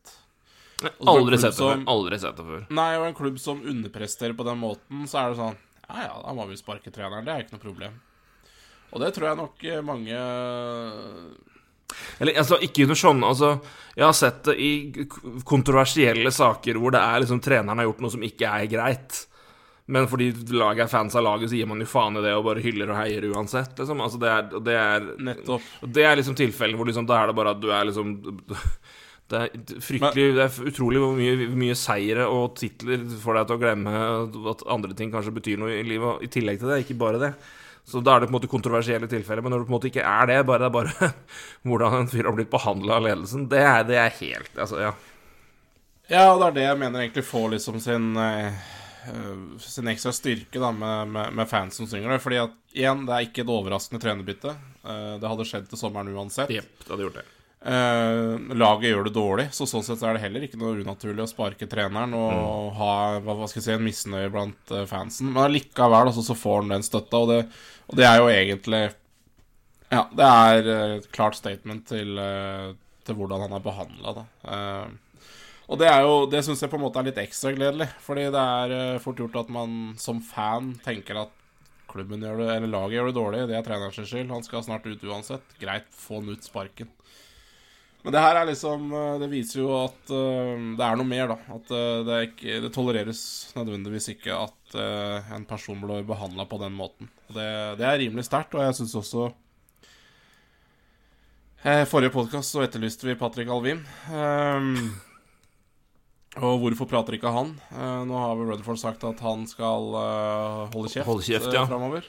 Aldri 1.01 1.39
sett 1.41 1.57
det 1.57 1.63
før. 1.63 1.79
Aldri 1.89 2.19
sett 2.21 2.37
det 2.37 2.45
før. 2.45 2.67
Nei, 2.77 2.91
og 2.99 3.07
en 3.07 3.17
klubb 3.17 3.39
som 3.41 3.63
underpresterer 3.65 4.37
på 4.37 4.45
den 4.45 4.61
måten, 4.61 5.07
så 5.09 5.23
er 5.23 5.33
det 5.33 5.39
sånn 5.41 5.63
ja, 5.87 6.03
ja, 6.03 6.15
da 6.23 6.33
må 6.35 6.47
vi 6.49 6.59
sparke 6.59 6.91
treneren. 6.93 7.25
Det 7.25 7.33
er 7.33 7.45
ikke 7.45 7.57
noe 7.57 7.63
problem. 7.63 7.99
Og 8.91 9.03
det 9.03 9.13
tror 9.15 9.29
jeg 9.29 9.39
nok 9.41 9.63
eh, 9.67 9.83
mange 9.83 10.17
eller 12.19 12.39
altså, 12.41 12.57
ikke 12.63 12.83
under 12.83 12.99
sånn 12.99 13.23
Altså, 13.23 13.53
jeg 13.95 14.05
har 14.05 14.15
sett 14.17 14.41
det 14.49 14.57
i 14.59 14.71
kontroversielle 15.47 16.31
saker 16.35 16.79
hvor 16.81 16.93
det 16.93 17.01
er 17.01 17.23
liksom 17.23 17.39
treneren 17.43 17.79
har 17.79 17.87
gjort 17.87 18.03
noe 18.03 18.13
som 18.13 18.25
ikke 18.27 18.51
er 18.59 18.69
greit. 18.71 19.21
Men 19.87 20.09
fordi 20.11 20.33
laget 20.51 20.83
er 20.83 20.91
fans 20.91 21.15
av 21.15 21.23
laget, 21.23 21.47
så 21.49 21.55
gir 21.55 21.67
man 21.69 21.79
jo 21.79 21.87
faen 21.87 22.19
i 22.19 22.23
det 22.25 22.33
og 22.35 22.43
bare 22.49 22.63
hyller 22.63 22.91
og 22.91 22.99
heier 22.99 23.23
uansett. 23.31 23.71
Liksom. 23.79 24.01
Altså, 24.03 24.19
det 24.19 24.33
er, 24.33 24.49
det 24.67 24.75
er 24.75 25.05
Nettopp. 25.29 25.69
Det 25.95 26.03
er 26.03 26.19
liksom 26.19 26.35
tilfellet 26.35 26.79
hvor 26.79 26.89
liksom, 26.89 27.07
da 27.07 27.21
er 27.21 27.31
det 27.31 27.37
bare 27.39 27.55
at 27.55 27.61
du 27.63 27.69
er 27.71 27.87
liksom 27.87 28.17
det 29.27 29.39
er 29.43 29.79
fryktelig 29.83 30.25
Det 30.37 30.43
er 30.45 30.69
utrolig 30.69 31.01
hvor 31.03 31.15
mye, 31.17 31.47
mye 31.51 31.75
seire 31.75 32.27
og 32.31 32.53
titler 32.59 33.03
får 33.19 33.39
deg 33.39 33.49
til 33.49 33.57
å 33.57 33.61
glemme 33.61 34.03
at 34.53 34.63
andre 34.71 34.95
ting 34.95 35.11
kanskje 35.11 35.35
betyr 35.35 35.59
noe 35.59 35.73
i 35.75 35.83
livet, 35.83 36.23
i 36.23 36.29
tillegg 36.31 36.61
til 36.61 36.71
det. 36.71 36.81
Ikke 36.85 36.99
bare 37.01 37.19
det. 37.21 37.33
Så 37.87 38.01
da 38.03 38.15
er 38.15 38.23
det 38.23 38.27
på 38.27 38.33
en 38.33 38.37
måte 38.37 38.51
kontroversielle 38.51 39.07
tilfeller. 39.11 39.43
Men 39.43 39.53
når 39.55 39.61
det 39.61 39.67
på 39.67 39.71
en 39.71 39.77
måte 39.77 39.91
ikke 39.91 40.07
er 40.07 40.31
det, 40.31 40.39
bare 40.47 40.63
det 40.63 40.69
er 40.69 40.75
bare 40.75 41.11
hvordan 41.67 41.99
en 42.01 42.09
fyr 42.11 42.27
har 42.27 42.35
blitt 42.39 42.51
behandla 42.51 42.97
av 42.97 43.05
ledelsen, 43.05 43.45
det 43.51 43.61
er, 43.63 43.85
det 43.87 44.01
er 44.01 44.17
helt 44.21 44.59
Altså, 44.59 44.81
ja. 44.83 44.95
Ja, 46.07 46.25
og 46.31 46.39
det 46.39 46.47
er 46.47 46.57
det 46.57 46.67
jeg 46.69 46.79
mener 46.79 47.03
egentlig 47.03 47.27
får 47.27 47.49
liksom 47.57 47.79
sin 47.83 48.13
uh, 48.15 48.67
sin 49.59 49.87
ekstra 49.91 50.13
styrke 50.15 50.59
da 50.59 50.71
med, 50.71 51.11
med, 51.11 51.33
med, 51.35 51.49
fans 51.51 51.79
som 51.79 51.87
synger 51.87 52.15
det. 52.15 52.21
Fordi 52.23 52.39
at 52.43 52.55
igjen, 52.75 53.03
det 53.07 53.15
er 53.15 53.27
ikke 53.27 53.43
et 53.43 53.55
overraskende 53.55 54.03
trenerbytte. 54.03 54.55
Uh, 54.83 55.15
det 55.19 55.31
hadde 55.31 55.47
skjedd 55.47 55.67
til 55.71 55.79
sommeren 55.79 56.11
uansett. 56.15 56.51
Yep, 56.51 56.71
det 56.83 56.93
hadde 56.93 57.07
gjort 57.09 57.19
det. 57.19 57.27
Uh, 57.57 58.37
laget 58.53 58.91
gjør 58.91 59.07
det 59.07 59.15
dårlig, 59.15 59.45
så 59.51 59.65
sånn 59.65 59.83
sett 59.83 60.03
er 60.05 60.13
det 60.13 60.21
heller 60.21 60.43
ikke 60.45 60.59
noe 60.61 60.77
unaturlig 60.77 61.23
å 61.23 61.29
sparke 61.31 61.65
treneren 61.67 62.13
og 62.13 62.27
mm. 62.29 62.75
ha 62.77 62.91
hva, 63.25 63.33
hva, 63.39 63.47
si, 63.49 63.63
en 63.73 63.81
misnøye 63.83 64.29
blant 64.31 64.73
uh, 64.75 64.83
fansen. 64.87 65.31
Men 65.31 65.47
allikevel 65.47 66.11
altså, 66.11 66.21
så 66.23 66.37
får 66.37 66.61
han 66.61 66.75
den 66.75 66.85
støtta, 66.85 67.23
og 67.23 67.31
det, 67.33 67.39
og 67.89 67.97
det 67.97 68.05
er 68.07 68.21
jo 68.21 68.29
egentlig 68.31 68.83
Ja, 69.89 70.03
det 70.13 70.27
er 70.27 70.69
et 70.99 71.09
klart 71.15 71.39
statement 71.39 71.87
til, 71.89 72.13
uh, 72.21 72.77
til 73.07 73.17
hvordan 73.17 73.47
han 73.47 73.57
er 73.57 73.65
behandla, 73.65 74.13
da. 74.19 74.25
og 75.67 75.79
det 75.81 75.87
er 75.89 76.05
jo 76.05 76.13
Det 76.29 76.43
syns 76.45 76.61
jeg 76.61 76.69
på 76.69 76.77
en 76.77 76.83
måte 76.83 77.01
er 77.01 77.09
litt 77.09 77.21
ekstra 77.23 77.55
gledelig, 77.55 77.89
fordi 78.05 78.27
det 78.35 78.45
er 78.61 79.01
fort 79.01 79.17
gjort 79.23 79.41
at 79.41 79.49
man 79.51 79.95
som 79.99 80.21
fan 80.21 80.75
tenker 80.85 81.23
at 81.23 81.33
klubben 81.89 82.21
gjør 82.21 82.43
det, 82.43 82.51
eller 82.53 82.69
laget 82.69 82.99
gjør 82.99 83.09
det 83.09 83.17
dårlig, 83.17 83.43
det 83.49 83.57
er 83.57 83.65
trenerens 83.65 83.97
skyld, 83.97 84.29
han 84.29 84.45
skal 84.45 84.63
snart 84.67 84.85
ut 84.85 85.07
uansett. 85.07 85.57
Greit, 85.59 85.87
få 85.95 86.19
han 86.19 86.35
ut 86.35 86.45
sparken. 86.45 86.91
Men 88.07 88.13
det 88.15 88.21
her 88.23 88.37
er 88.39 88.47
liksom 88.47 88.85
eh, 88.95 89.15
Det 89.19 89.27
viser 89.27 89.59
jo 89.59 89.71
at 89.81 90.11
eh, 90.15 90.51
det 90.79 90.85
er 90.85 90.95
noe 90.95 91.07
mer, 91.09 91.33
da. 91.33 91.35
At 91.57 91.71
eh, 91.75 92.03
det, 92.07 92.19
ikke, 92.29 92.61
det 92.63 92.69
tolereres 92.71 93.23
nødvendigvis 93.57 94.07
ikke 94.13 94.37
at 94.45 94.53
en 95.35 95.45
person 95.47 95.79
blir 95.79 96.03
behandla 96.07 96.43
på 96.47 96.57
den 96.59 96.73
måten. 96.75 97.07
Det, 97.27 97.47
det 97.79 97.85
er 97.87 97.99
rimelig 98.01 98.25
sterkt, 98.27 98.55
og 98.55 98.63
jeg 98.65 98.77
syns 98.79 98.95
også 98.99 99.27
Forrige 101.87 102.13
podkast 102.13 102.53
så 102.53 102.61
etterlyste 102.63 103.07
vi 103.07 103.15
Patrick 103.19 103.49
Alvin. 103.51 103.79
Um, 104.11 104.91
og 106.39 106.61
hvorfor 106.61 106.87
prater 106.87 107.17
ikke 107.17 107.31
han? 107.33 107.55
Uh, 107.73 108.03
nå 108.07 108.19
har 108.21 108.35
vel 108.37 108.51
Rutherford 108.53 108.79
sagt 108.79 109.03
at 109.07 109.23
han 109.25 109.43
skal 109.49 109.89
uh, 109.95 110.67
holde 110.75 110.93
kjeft, 110.93 111.07
Holde 111.09 111.27
kjeft, 111.27 111.49
ja. 111.51 111.65
uh, 111.65 111.71
framover. 111.71 112.07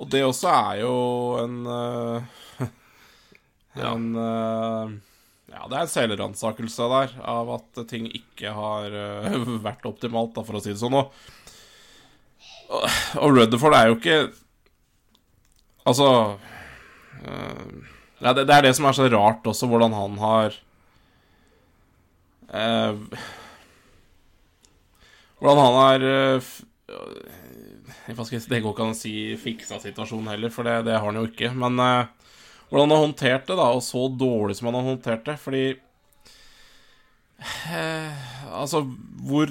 Og 0.00 0.08
det 0.14 0.22
også 0.24 0.54
er 0.54 0.80
jo 0.86 0.94
en 1.42 1.58
Ja. 3.78 3.92
En 3.94 4.14
eh, 4.16 4.98
Ja, 5.50 5.66
det 5.66 5.76
er 5.76 5.82
en 5.84 5.90
selvransakelse 5.90 6.86
der 6.92 7.14
av 7.26 7.48
at 7.56 7.80
ting 7.90 8.06
ikke 8.06 8.52
har 8.54 8.94
eh, 8.94 9.38
vært 9.66 9.86
optimalt, 9.88 10.34
da, 10.36 10.44
for 10.46 10.58
å 10.58 10.62
si 10.62 10.72
det 10.72 10.80
sånn. 10.82 10.98
Og, 10.98 11.12
og, 13.18 13.28
Rutherford 13.34 13.74
er 13.74 13.88
jo 13.90 13.96
ikke 13.98 14.18
Altså 15.90 16.06
eh, 17.26 17.70
ja, 18.20 18.34
det, 18.36 18.44
det 18.46 18.54
er 18.54 18.66
det 18.68 18.74
som 18.76 18.86
er 18.86 18.94
så 18.94 19.08
rart 19.10 19.46
også, 19.48 19.66
hvordan 19.66 19.96
han 19.96 20.18
har 20.20 20.58
eh, 22.52 23.00
Hvordan 25.40 25.62
han 25.64 25.78
har 25.80 26.06
Det 28.12 28.60
går 28.60 28.70
ikke 28.70 28.84
an 28.84 28.92
å 28.92 28.98
si 28.98 29.14
fiksa 29.40 29.80
situasjonen 29.82 30.30
heller, 30.34 30.52
for 30.52 30.68
det, 30.68 30.82
det 30.86 30.98
har 30.98 31.06
han 31.06 31.16
jo 31.16 31.26
ikke. 31.30 31.48
Men 31.56 31.80
hvordan 32.70 32.86
han 32.86 32.94
har 32.94 33.04
håndtert 33.04 33.48
det, 33.48 33.56
da, 33.58 33.68
og 33.74 33.82
så 33.82 34.06
dårlig 34.14 34.56
som 34.58 34.70
han 34.70 34.78
har 34.78 34.86
håndtert 34.92 35.24
det, 35.26 35.36
fordi 35.42 35.64
eh, 37.74 38.28
Altså, 38.50 38.82
hvor, 39.26 39.50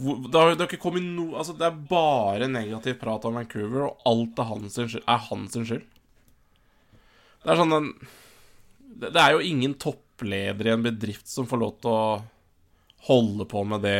hvor 0.00 0.20
det, 0.24 0.36
har, 0.36 0.52
det 0.52 0.62
har 0.62 0.68
ikke 0.68 0.82
kommet 0.82 1.04
noe 1.04 1.38
Altså, 1.40 1.56
det 1.56 1.66
er 1.66 1.82
bare 1.88 2.50
negativ 2.50 2.98
prat 3.00 3.24
om 3.28 3.40
Vancouver, 3.40 3.88
og 3.88 4.08
alt 4.08 4.40
er 4.40 4.50
hans 4.50 4.76
skyld. 4.76 5.02
Er 5.08 5.24
hans 5.30 5.56
skyld. 5.56 5.88
Det 7.44 7.52
er 7.52 7.60
sånn 7.60 7.74
den, 7.74 7.88
det, 8.80 9.10
det 9.12 9.20
er 9.20 9.34
jo 9.34 9.44
ingen 9.44 9.74
toppleder 9.80 10.68
i 10.68 10.74
en 10.74 10.84
bedrift 10.84 11.28
som 11.28 11.48
får 11.48 11.60
lov 11.60 11.74
til 11.80 11.92
å 11.92 12.04
holde 13.08 13.44
på 13.48 13.64
med 13.68 13.84
det 13.84 13.98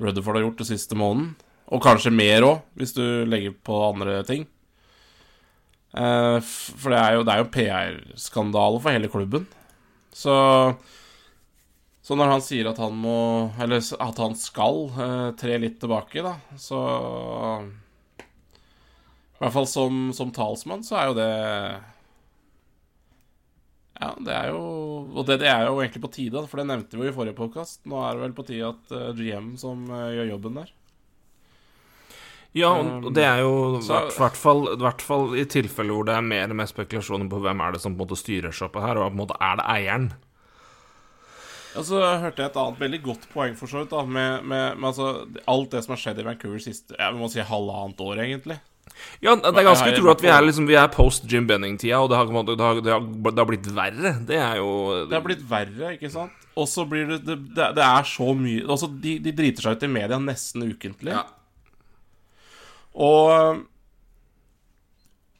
Rutherford 0.00 0.38
har 0.38 0.44
gjort 0.46 0.60
det 0.60 0.68
siste 0.68 0.96
måneden. 0.96 1.34
Og 1.70 1.82
kanskje 1.84 2.12
mer 2.12 2.44
òg, 2.44 2.64
hvis 2.80 2.96
du 2.96 3.04
legger 3.28 3.52
på 3.64 3.76
andre 3.84 4.20
ting. 4.26 4.46
Eh, 5.90 6.38
for 6.44 6.92
det 6.92 7.00
er 7.00 7.16
jo, 7.16 7.24
jo 7.26 7.46
PR-skandale 7.50 8.80
for 8.82 8.94
hele 8.94 9.10
klubben. 9.10 9.46
Så 10.14 10.34
Så 12.02 12.16
når 12.18 12.30
han 12.32 12.42
sier 12.42 12.66
at 12.66 12.78
han 12.82 12.96
må 12.98 13.52
Eller 13.62 13.78
at 13.78 14.18
han 14.18 14.34
skal 14.34 14.88
eh, 14.90 15.28
tre 15.38 15.58
litt 15.62 15.78
tilbake, 15.82 16.22
da, 16.26 16.32
så 16.58 16.78
I 18.18 19.38
hvert 19.44 19.54
fall 19.54 19.68
som, 19.70 20.10
som 20.16 20.32
talsmann, 20.34 20.82
så 20.86 20.98
er 20.98 21.10
jo 21.10 21.14
det 21.18 21.30
Ja, 24.00 24.14
det 24.18 24.34
er 24.34 24.50
jo 24.50 24.62
Og 25.14 25.22
det, 25.28 25.40
det 25.44 25.50
er 25.52 25.68
jo 25.68 25.78
egentlig 25.78 26.02
på 26.06 26.14
tide, 26.14 26.46
for 26.48 26.60
det 26.60 26.68
nevnte 26.70 26.98
vi 26.98 27.06
jo 27.06 27.12
i 27.12 27.16
forrige 27.16 27.38
podkast. 27.38 27.82
Nå 27.86 28.02
er 28.02 28.14
det 28.16 28.24
vel 28.26 28.36
på 28.38 28.46
tide 28.48 28.74
at 28.74 28.94
eh, 28.96 29.10
GM 29.18 29.54
som 29.60 29.86
gjør 29.90 30.34
jobben 30.34 30.62
der. 30.62 30.74
Ja, 32.56 32.72
og 32.74 33.06
og 33.06 33.12
det 33.14 33.22
er 33.22 33.44
jo 33.44 33.52
i 33.78 33.84
hvert, 33.86 34.40
hvert, 34.82 35.04
fall, 35.06 35.36
i 35.38 35.44
tilfeller 35.46 35.94
hvor 35.94 36.08
det 36.08 36.16
er 36.16 36.24
mer 36.26 36.50
og 36.50 36.58
mer 36.58 36.70
spekulasjoner 36.70 37.28
på 37.30 37.38
hvem 37.44 37.62
er 37.62 37.76
det 37.76 37.82
som 37.84 37.94
på 37.94 38.00
en 38.00 38.08
måte 38.08 38.18
styrer 38.18 38.54
shoppet 38.54 38.82
her, 38.82 38.98
og 38.98 39.12
på 39.12 39.14
en 39.14 39.22
måte 39.22 39.38
er 39.38 39.60
det 39.60 39.68
eieren. 39.70 40.08
Og 41.78 41.86
så 41.86 42.00
hørte 42.02 42.42
jeg 42.42 42.50
et 42.50 42.58
annet 42.58 42.80
veldig 42.82 43.00
godt 43.04 43.28
poeng 43.30 43.54
for 43.58 43.70
så 43.70 43.84
vidt, 43.84 43.92
da, 43.92 44.02
med, 44.02 44.42
med, 44.42 44.80
med 44.80 44.88
altså, 44.90 45.12
alt 45.46 45.70
det 45.70 45.84
som 45.84 45.94
har 45.94 46.02
skjedd 46.02 46.18
i 46.18 46.26
Vancouver 46.26 46.64
siste 46.64 46.98
ja, 46.98 47.12
vi 47.14 47.22
må 47.22 47.30
si 47.30 47.44
halvannet 47.46 48.02
år, 48.02 48.24
egentlig. 48.24 48.58
Ja, 49.22 49.36
det 49.36 49.52
er 49.52 49.64
ganske 49.64 49.86
Jeg 49.86 50.00
utrolig 50.00 50.16
at 50.16 50.22
vi 50.24 50.30
er, 50.32 50.44
liksom, 50.44 50.66
vi 50.66 50.76
er 50.80 50.88
post 50.90 51.26
Jim 51.30 51.46
Benning-tida, 51.46 52.00
og 52.02 52.10
det 52.10 52.18
har, 52.18 52.26
det, 52.26 52.56
har, 52.58 52.80
det, 52.82 52.92
har, 52.96 53.04
det 53.30 53.38
har 53.38 53.48
blitt 53.48 53.68
verre. 53.76 54.14
Det 54.26 54.38
er 54.42 54.58
jo 54.58 54.70
Det 55.06 55.14
har 55.14 55.24
blitt 55.24 55.44
verre, 55.46 55.92
ikke 55.94 56.10
sant? 56.10 56.34
Og 56.58 56.66
så 56.66 56.82
blir 56.90 57.06
det 57.06 57.20
det, 57.28 57.36
det 57.54 57.68
det 57.78 57.84
er 57.86 58.08
så 58.10 58.32
mye 58.34 58.64
Altså, 58.66 58.88
de, 58.90 59.14
de 59.22 59.32
driter 59.38 59.64
seg 59.64 59.78
ut 59.78 59.86
i 59.86 59.92
media 59.92 60.18
nesten 60.18 60.66
ukentlig. 60.66 61.14
Ja. 61.14 61.22
Og, 62.94 63.60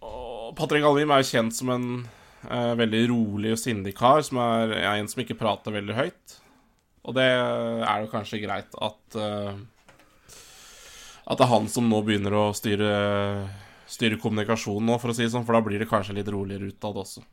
og 0.06 0.52
Patrick 0.58 0.84
Alvim 0.86 1.10
er 1.14 1.22
jo 1.24 1.30
kjent 1.32 1.56
som 1.56 1.72
en 1.74 1.86
eh, 2.48 2.74
veldig 2.78 3.02
rolig 3.10 3.54
og 3.56 3.60
sindig 3.60 3.94
kar, 3.98 4.22
som 4.26 4.38
er, 4.42 4.76
ja, 4.84 4.94
en 5.00 5.08
som 5.10 5.22
ikke 5.24 5.38
prater 5.40 5.74
veldig 5.74 5.96
høyt. 5.98 6.36
Og 7.08 7.16
det 7.16 7.26
er 7.26 8.02
jo 8.04 8.10
kanskje 8.12 8.42
greit 8.42 8.74
at 8.76 9.16
eh, 9.16 9.54
At 11.30 11.38
det 11.40 11.44
er 11.46 11.52
han 11.54 11.68
som 11.72 11.86
nå 11.88 12.02
begynner 12.04 12.34
å 12.36 12.42
styre 12.56 12.90
Styre 13.90 14.18
kommunikasjonen 14.22 14.86
nå, 14.86 14.98
for 15.02 15.10
å 15.10 15.14
si 15.16 15.24
det 15.24 15.32
sånn, 15.32 15.42
for 15.48 15.56
da 15.56 15.62
blir 15.66 15.80
det 15.82 15.88
kanskje 15.90 16.14
litt 16.14 16.28
roligere 16.30 16.68
utad 16.70 16.94
også. 17.00 17.24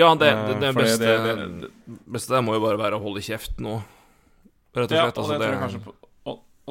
Ja, 0.00 0.06
det, 0.16 0.30
det, 0.32 0.54
det 0.62 0.70
Eh, 0.70 0.76
beste, 0.78 1.10
det- 1.26 1.98
beste 2.08 2.32
der 2.32 2.40
må 2.46 2.54
jo 2.56 2.62
bare 2.64 2.78
være 2.80 2.96
å 2.96 3.02
holde 3.04 3.20
kjeft 3.20 3.60
nå, 3.60 3.74
rett 4.72 4.88
og 4.88 4.96
Ja, 4.96 5.02
slett. 5.10 5.18
og, 5.18 5.26
altså, 5.26 5.36
det 5.36 5.42
tror 5.42 5.52
jeg 5.52 5.60
kanskje, 5.66 5.92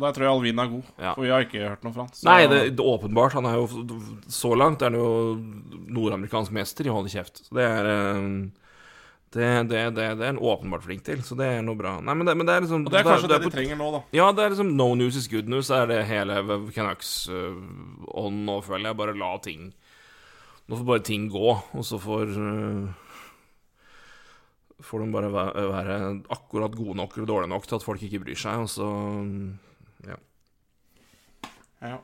og, 0.01 0.07
der 0.07 0.15
tror 0.17 0.25
jeg 0.25 0.33
Alvin 0.33 0.59
er 0.63 0.71
god, 0.71 0.87
Ja. 0.97 1.13
for 1.13 1.21
vi 1.21 1.29
har 1.29 1.45
ikke 1.45 1.61
hørt 1.69 1.83
noe 1.85 1.93
fra 1.93 2.01
han. 2.07 2.13
så- 2.17 2.25
Nei, 2.25 2.47
det, 2.47 2.75
det 2.75 2.83
åpenbart. 2.83 3.33
Han 3.37 3.45
er 3.45 3.55
jo 3.61 3.67
Så 4.27 4.55
langt 4.57 4.81
er 4.81 4.89
han 4.89 4.97
jo 4.97 5.37
nordamerikansk 5.87 6.51
mester 6.51 6.85
i 6.85 6.89
å 6.89 6.97
holde 6.97 7.13
kjeft. 7.13 7.45
Så 7.45 7.53
det 7.53 7.63
er 7.69 7.85
eh, 7.85 8.49
det, 9.31 9.69
det, 9.69 9.81
det, 9.95 10.07
det 10.19 10.25
er 10.25 10.33
han 10.33 10.39
åpenbart 10.43 10.83
flink 10.83 11.03
til, 11.07 11.21
så 11.23 11.37
det 11.39 11.45
er 11.47 11.61
noe 11.63 11.77
bra. 11.79 12.01
Nei, 12.03 12.13
men 12.19 12.25
det, 12.27 12.33
men 12.35 12.45
det 12.49 12.55
er 12.57 12.61
liksom 12.65 12.83
Og 12.85 12.91
det 12.91 12.99
er 12.99 13.07
kanskje 13.07 13.29
det, 13.31 13.37
på- 13.45 13.51
de 13.51 13.55
trenger 13.55 13.77
nå, 13.79 13.91
da. 13.93 14.01
Ja, 14.11 14.31
det 14.35 14.43
er 14.43 14.49
liksom 14.55 14.73
no 14.75 14.89
news 14.95 15.15
is 15.15 15.27
good 15.31 15.47
news. 15.47 15.69
Er 15.71 15.85
det 15.87 16.01
hele 16.09 16.41
Canucks-ånden 16.75 18.43
nå, 18.49 18.57
føler 18.65 18.89
jeg. 18.91 18.97
Bare 18.97 19.15
la 19.15 19.37
ting 19.37 19.69
Nå 20.69 20.77
får 20.77 20.85
bare 20.87 21.03
ting 21.03 21.29
gå, 21.31 21.49
og 21.75 21.83
så 21.83 21.97
får 21.99 22.29
uh, 22.37 22.91
Får 24.81 24.99
de 25.03 25.11
bare 25.13 25.29
væ- 25.29 25.71
være 25.71 25.95
akkurat 26.33 26.73
gode 26.75 26.95
nok 26.97 27.15
eller 27.17 27.27
dårlige 27.27 27.49
nok 27.51 27.67
til 27.67 27.75
at 27.75 27.83
folk 27.85 28.01
ikke 28.01 28.21
bryr 28.23 28.39
seg, 28.39 28.63
og 28.63 28.69
så 28.71 28.87
ja. 30.07 30.17
Ja. 31.81 31.97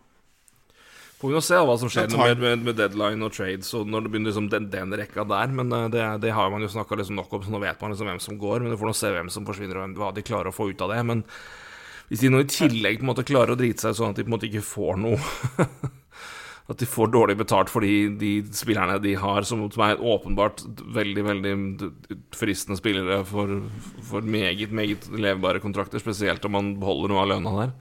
Får 1.17 1.31
vi 1.31 1.33
nå 1.33 1.41
se 1.41 1.57
hva 1.65 1.75
som 1.81 1.89
skjer 1.89 2.09
tar- 2.11 2.27
med, 2.29 2.41
med, 2.43 2.65
med 2.65 2.75
deadline 2.77 3.25
og 3.25 3.31
trades 3.33 3.69
og 3.77 3.87
når 3.89 4.05
det 4.05 4.11
begynner 4.13 4.29
liksom 4.29 4.49
den, 4.53 4.67
den 4.73 4.93
rekka 4.99 5.23
der. 5.25 5.53
Men 5.53 5.71
øh, 5.73 5.87
det, 5.93 6.03
det 6.21 6.33
har 6.37 6.51
man 6.53 6.61
jo 6.61 6.69
snakka 6.69 6.97
liksom 6.99 7.17
nok 7.17 7.31
om, 7.33 7.45
så 7.45 7.53
nå 7.53 7.61
vet 7.63 7.81
man 7.81 7.93
liksom 7.93 8.09
hvem 8.11 8.19
som 8.21 8.37
går. 8.41 8.61
Men 8.61 8.73
du 8.73 8.77
får 8.77 8.91
nå 8.91 8.97
se 8.99 9.13
hvem 9.15 9.31
som 9.33 9.47
forsvinner, 9.49 9.79
og 9.81 9.97
hva 9.97 10.11
de 10.13 10.25
klarer 10.25 10.51
å 10.51 10.55
få 10.55 10.69
ut 10.69 10.83
av 10.85 10.93
det. 10.93 10.99
Men 11.09 11.23
hvis 12.11 12.21
de 12.21 12.29
nå 12.33 12.43
i 12.43 12.49
tillegg 12.53 13.01
på 13.01 13.05
en 13.07 13.11
måte 13.11 13.25
klarer 13.25 13.55
å 13.55 13.59
drite 13.59 13.81
seg 13.81 13.95
ut 13.95 13.99
sånn 14.01 14.13
at 14.13 14.19
de 14.21 14.25
på 14.27 14.29
en 14.31 14.35
måte 14.37 14.49
ikke 14.51 14.61
får 14.65 15.01
noe 15.01 15.17
At 16.67 16.81
de 16.81 16.87
får 16.89 17.13
dårlig 17.13 17.37
betalt 17.39 17.69
for 17.71 17.85
de, 17.85 18.09
de 18.19 18.31
spillerne 18.55 18.97
de 18.99 19.13
har, 19.15 19.45
som, 19.47 19.61
som 19.71 19.83
er 19.85 20.01
åpenbart 20.03 20.65
veldig 20.97 21.23
veldig 21.23 21.53
fristende 22.35 22.75
spillere 22.79 23.21
for, 23.27 23.53
for 24.03 24.25
meget 24.27 24.73
meget 24.75 25.07
levbare 25.15 25.63
kontrakter, 25.63 26.03
spesielt 26.03 26.43
om 26.45 26.57
man 26.57 26.73
beholder 26.81 27.13
noe 27.13 27.23
av 27.23 27.29
lønna 27.31 27.53
der, 27.61 27.75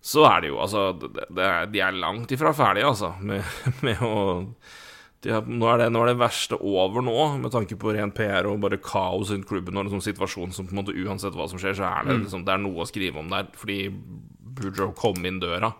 så 0.00 0.24
er 0.30 0.40
det 0.40 0.52
jo 0.54 0.62
altså 0.64 0.86
det, 0.96 1.26
det 1.28 1.44
er, 1.44 1.66
De 1.68 1.82
er 1.84 1.98
langt 2.00 2.32
ifra 2.32 2.54
ferdige, 2.56 2.88
altså, 2.88 3.12
med, 3.20 3.44
med 3.84 4.00
å 4.00 4.14
har, 5.28 5.44
nå, 5.44 5.66
er 5.68 5.82
det, 5.82 5.90
nå 5.92 6.00
er 6.00 6.14
det 6.14 6.20
verste 6.22 6.56
over 6.56 7.04
nå, 7.04 7.16
med 7.42 7.52
tanke 7.52 7.76
på 7.76 7.92
ren 7.92 8.12
PR 8.16 8.48
og 8.48 8.62
bare 8.62 8.80
kaos 8.80 9.34
rundt 9.34 9.44
klubben 9.48 9.76
og 9.76 9.84
liksom 9.84 10.00
situasjonen 10.04 10.56
som 10.56 10.64
på 10.64 10.72
en 10.72 10.80
måte 10.80 10.96
uansett 10.96 11.36
hva 11.36 11.44
som 11.50 11.60
skjer, 11.60 11.76
så 11.76 11.84
er 11.90 12.08
det, 12.08 12.16
liksom, 12.22 12.46
det 12.46 12.54
er 12.54 12.62
noe 12.64 12.80
å 12.80 12.88
skrive 12.88 13.20
om 13.20 13.28
der. 13.28 13.50
Fordi 13.60 13.82
Boudreau 13.92 14.94
kom 14.96 15.20
inn 15.28 15.42
døra 15.42 15.74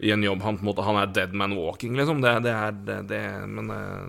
i 0.00 0.12
en 0.14 0.22
jobb 0.24 0.42
han 0.44 0.58
måte 0.64 0.84
Han 0.86 0.98
er 1.00 1.12
dead 1.14 1.34
man 1.38 1.56
walking, 1.56 1.96
liksom. 1.98 2.22
Det, 2.24 2.34
det 2.46 2.52
er 2.52 2.78
det, 2.88 2.98
det 3.10 3.22
Men 3.48 3.72
eh, 3.72 4.06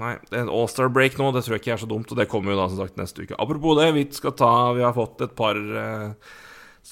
Nei, 0.00 0.16
det 0.28 0.38
er 0.38 0.46
en 0.46 0.50
all-star 0.50 0.90
break 0.90 1.14
nå, 1.20 1.28
det 1.34 1.44
tror 1.46 1.54
jeg 1.54 1.62
ikke 1.62 1.74
er 1.76 1.82
så 1.84 1.88
dumt. 1.90 2.10
Og 2.10 2.18
det 2.18 2.26
kommer 2.30 2.54
jo 2.54 2.58
da 2.58 2.64
som 2.70 2.80
sagt 2.82 2.96
neste 2.98 3.22
uke. 3.22 3.38
Apropos 3.38 3.78
det, 3.78 3.92
vi 3.94 4.06
skal 4.10 4.34
ta 4.34 4.52
Vi 4.74 4.82
har 4.82 4.96
fått 4.96 5.22
et 5.22 5.36
par 5.38 5.54
eh, 5.58 6.32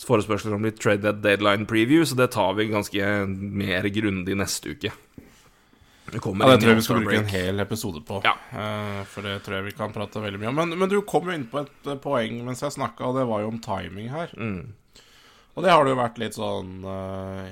forespørsler 0.06 0.54
om 0.54 0.66
litt 0.68 0.78
trade 0.80 1.02
dead 1.02 1.23
deadline 1.25 1.66
preview, 1.70 2.04
så 2.06 2.18
det 2.18 2.30
tar 2.37 2.54
vi 2.59 2.70
ganske 2.70 3.11
mer 3.26 3.90
grundig 3.90 4.38
neste 4.38 4.76
uke. 4.76 4.92
Det 6.11 6.18
Ja, 6.18 6.47
det 6.50 6.59
tror 6.59 6.73
jeg 6.73 6.78
vi 6.80 6.82
skal 6.82 7.04
bruke 7.04 7.18
en 7.20 7.30
hel 7.30 7.62
episode 7.62 8.00
på. 8.02 8.18
Ja. 8.25 8.35
Eh, 8.50 9.02
for 9.06 9.26
det 9.26 9.37
tror 9.44 9.61
jeg 9.61 9.68
vi 9.68 9.76
kan 9.78 9.92
prate 9.94 10.23
veldig 10.23 10.40
mye 10.42 10.50
om. 10.50 10.59
Men, 10.59 10.78
men 10.78 10.90
du 10.90 11.00
kom 11.06 11.28
jo 11.28 11.35
inn 11.37 11.47
på 11.50 11.62
et 11.62 11.90
eh, 11.90 11.99
poeng 12.02 12.40
mens 12.47 12.64
jeg 12.64 12.75
snakka, 12.75 13.11
og 13.11 13.18
det 13.20 13.26
var 13.30 13.44
jo 13.44 13.50
om 13.52 13.61
timing 13.62 14.11
her. 14.11 14.32
Mm. 14.35 14.73
Og 15.54 15.66
det 15.66 15.70
har 15.70 15.85
det 15.85 15.92
jo 15.92 16.00
vært 16.00 16.18
litt 16.23 16.38
sånn 16.38 16.73
uh, 16.87 17.47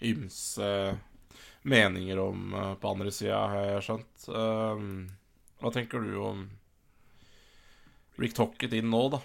ymse 0.00 0.70
meninger 1.62 2.18
om 2.22 2.54
eh, 2.54 2.72
på 2.80 2.94
andre 2.94 3.12
sida, 3.12 3.40
har 3.52 3.66
jeg 3.74 3.84
skjønt. 3.88 4.28
Eh, 4.32 4.86
hva 5.60 5.74
tenker 5.74 6.04
du 6.04 6.14
om 6.24 6.46
Rick 8.20 8.36
Tocket 8.36 8.72
inn 8.76 8.90
nå, 8.92 9.02
da? 9.12 9.20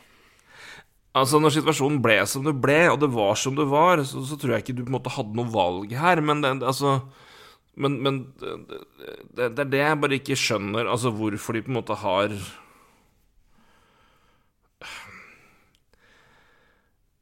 Altså, 1.15 1.39
når 1.39 1.53
situasjonen 1.55 2.01
ble 2.03 2.17
som 2.27 2.43
det 2.43 2.57
ble, 2.59 2.81
og 2.91 2.99
det 2.99 3.07
var 3.13 3.37
som 3.39 3.55
det 3.55 3.67
var, 3.71 4.03
så, 4.03 4.23
så 4.27 4.35
tror 4.39 4.57
jeg 4.57 4.65
ikke 4.65 4.75
du 4.75 4.83
på 4.83 4.91
en 4.91 4.97
måte 4.97 5.13
hadde 5.15 5.37
noe 5.37 5.47
valg 5.51 5.93
her. 5.95 6.19
Men 6.19 6.43
det, 6.43 6.57
altså 6.63 6.97
Men, 7.75 7.97
men 8.03 8.19
det, 8.39 8.79
det, 9.35 9.49
det 9.55 9.63
er 9.65 9.71
det 9.71 9.79
jeg 9.81 9.99
bare 9.99 10.19
ikke 10.19 10.37
skjønner, 10.39 10.87
altså 10.87 11.11
hvorfor 11.11 11.55
de 11.55 11.63
på 11.63 11.71
en 11.73 11.79
måte 11.79 11.97
har 11.99 12.35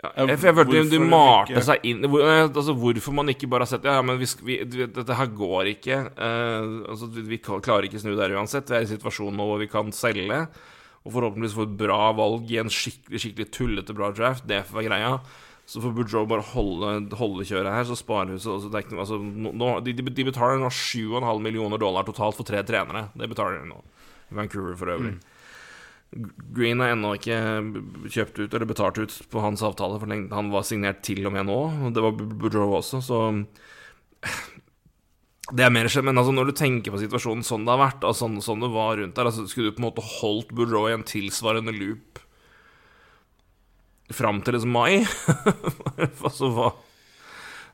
jeg, 0.03 0.27
jeg 0.33 0.39
følte 0.41 0.65
de, 0.67 0.81
de 0.91 0.99
Hvorfor 0.99 1.09
malte 1.13 1.53
ikke- 1.53 1.63
seg 1.69 1.85
inn 1.87 2.01
hvor, 2.11 2.25
eh, 2.27 2.43
altså 2.49 2.75
Hvorfor 2.75 3.15
man 3.15 3.31
ikke 3.31 3.47
bare 3.49 3.63
har 3.63 3.71
sett 3.71 3.85
Ja, 3.87 4.01
men 4.03 4.19
vi, 4.19 4.27
vi, 4.43 4.57
dette 4.85 5.15
her 5.15 5.31
går 5.31 5.69
ikke. 5.77 5.99
Uh, 6.17 6.83
altså 6.91 7.07
vi, 7.13 7.39
klarer 7.39 7.87
ikke 7.87 8.01
snu 8.03 8.11
der 8.19 8.35
uansett. 8.35 8.67
Vi 8.67 8.75
er 8.75 8.83
i 8.83 8.87
en 8.89 8.93
situasjon 8.97 9.35
nå 9.37 9.47
hvor 9.47 9.61
vi 9.63 9.69
kan 9.71 9.91
selge. 9.95 10.43
Og 11.03 11.11
forhåpentligvis 11.15 11.55
få 11.55 11.67
et 11.67 11.77
bra 11.79 12.11
valg 12.15 12.51
i 12.51 12.59
en 12.61 12.71
skikkelig 12.71 13.23
skikkelig 13.23 13.49
tullete 13.51 13.95
bra 13.95 14.11
draft. 14.15 14.45
Det 14.47 14.61
får 14.67 14.81
være 14.81 14.89
greia. 14.91 15.15
Så 15.65 15.79
får 15.79 15.93
Boudreau 15.95 16.27
bare 16.27 16.43
holde, 16.43 17.15
holde 17.15 17.45
kjøret 17.47 17.71
her, 17.71 17.85
så 17.87 17.95
sparer 17.95 18.35
hun 18.35 18.63
noe 18.75 19.77
altså, 19.79 19.85
de, 19.85 19.93
de 19.95 20.25
betaler 20.27 20.59
nå 20.59 20.67
7,5 20.67 21.39
millioner 21.39 21.79
dollar 21.79 22.03
totalt 22.03 22.35
for 22.35 22.43
tre 22.43 22.59
trenere. 22.67 23.05
Det 23.15 23.29
betaler 23.31 23.61
de 23.63 23.69
nå. 23.71 23.79
Vancouver 24.35 24.75
for 24.75 24.91
øvrig. 24.91 25.13
Green 26.53 26.81
er 26.83 26.93
ennå 26.93 27.15
ikke 27.17 27.37
kjøpt 28.13 28.41
ut 28.43 28.53
eller 28.53 28.69
betalt 28.69 28.99
ut 29.01 29.13
på 29.31 29.43
hans 29.43 29.63
avtale, 29.65 29.99
for 30.01 30.09
han 30.37 30.51
var 30.53 30.65
signert 30.67 31.01
til 31.05 31.25
og 31.25 31.33
med 31.35 31.47
nå. 31.49 31.59
Og 31.87 31.95
det 31.95 32.03
var 32.05 32.17
Boudreau 32.17 32.77
også, 32.79 33.01
så 33.03 33.21
Det 35.53 35.59
er 35.59 35.73
mer 35.75 35.89
skjedd, 35.91 36.05
men 36.07 36.17
altså 36.17 36.31
når 36.31 36.49
du 36.49 36.53
tenker 36.55 36.93
på 36.93 37.01
situasjonen 37.01 37.43
sånn 37.43 37.65
det 37.67 37.73
har 37.73 37.81
vært, 37.81 38.05
og 38.07 38.15
sånn, 38.15 38.37
sånn 38.41 38.63
det 38.63 38.69
var 38.71 38.95
rundt 38.95 39.17
der, 39.17 39.27
altså 39.27 39.43
skulle 39.51 39.73
du 39.73 39.75
på 39.75 39.83
en 39.83 39.89
måte 39.89 40.05
holdt 40.21 40.53
Boudreau 40.55 40.87
i 40.87 40.95
en 40.95 41.03
tilsvarende 41.05 41.73
loop 41.75 42.21
fram 44.13 44.39
til 44.45 44.55
liksom 44.55 44.71
mai? 44.71 45.03
altså 46.27 46.47
hva 46.55 46.71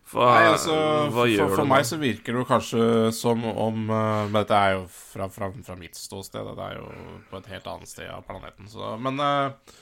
hva, 0.09 0.29
Nei, 0.33 0.45
altså, 0.49 0.75
hva 1.13 1.25
for, 1.27 1.33
for, 1.37 1.55
for 1.59 1.69
meg 1.69 1.83
så 1.85 1.99
virker 2.01 2.33
det 2.33 2.41
jo 2.41 2.47
kanskje 2.49 2.85
som 3.13 3.43
om 3.45 3.83
eh, 3.93 4.23
Men 4.25 4.37
dette 4.39 4.57
er 4.57 4.73
jo 4.77 4.87
fra, 4.89 5.27
fra, 5.33 5.51
fra 5.65 5.75
mitt 5.77 5.99
ståsted, 5.99 6.49
det 6.57 6.65
er 6.65 6.79
jo 6.79 6.87
på 7.29 7.41
et 7.41 7.51
helt 7.53 7.69
annet 7.69 7.91
sted 7.91 8.09
av 8.09 8.25
planeten. 8.25 8.69
Så, 8.71 8.95
men 9.01 9.21
eh, 9.21 9.75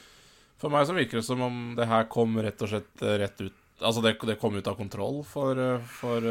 for 0.59 0.73
meg 0.73 0.87
så 0.89 0.97
virker 0.97 1.21
det 1.21 1.27
som 1.27 1.43
om 1.45 1.61
det 1.77 1.87
her 1.87 2.09
kom 2.11 2.35
rett 2.43 2.65
og 2.65 2.73
slett 2.73 3.05
eh, 3.05 3.17
rett 3.23 3.45
ut 3.45 3.63
Altså, 3.77 4.01
det, 4.01 4.15
det 4.25 4.39
kom 4.41 4.55
ut 4.57 4.65
av 4.65 4.73
kontroll 4.73 5.19
for, 5.21 5.59
for, 5.99 6.23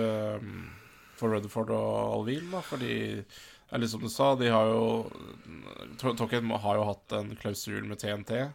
for 1.15 1.31
Rutherford 1.31 1.69
og 1.77 1.93
Alvin, 2.17 2.49
da, 2.51 2.59
fordi 2.59 2.97
det 3.23 3.79
er 3.79 3.87
som 3.93 4.03
du 4.03 4.09
sa, 4.11 4.33
de 4.35 4.51
har 4.51 4.67
jo 4.73 5.07
Tokken 6.19 6.51
har 6.51 6.81
jo 6.81 6.89
hatt 6.89 7.15
en 7.15 7.31
klausul 7.39 7.87
med 7.87 8.01
TNT. 8.03 8.49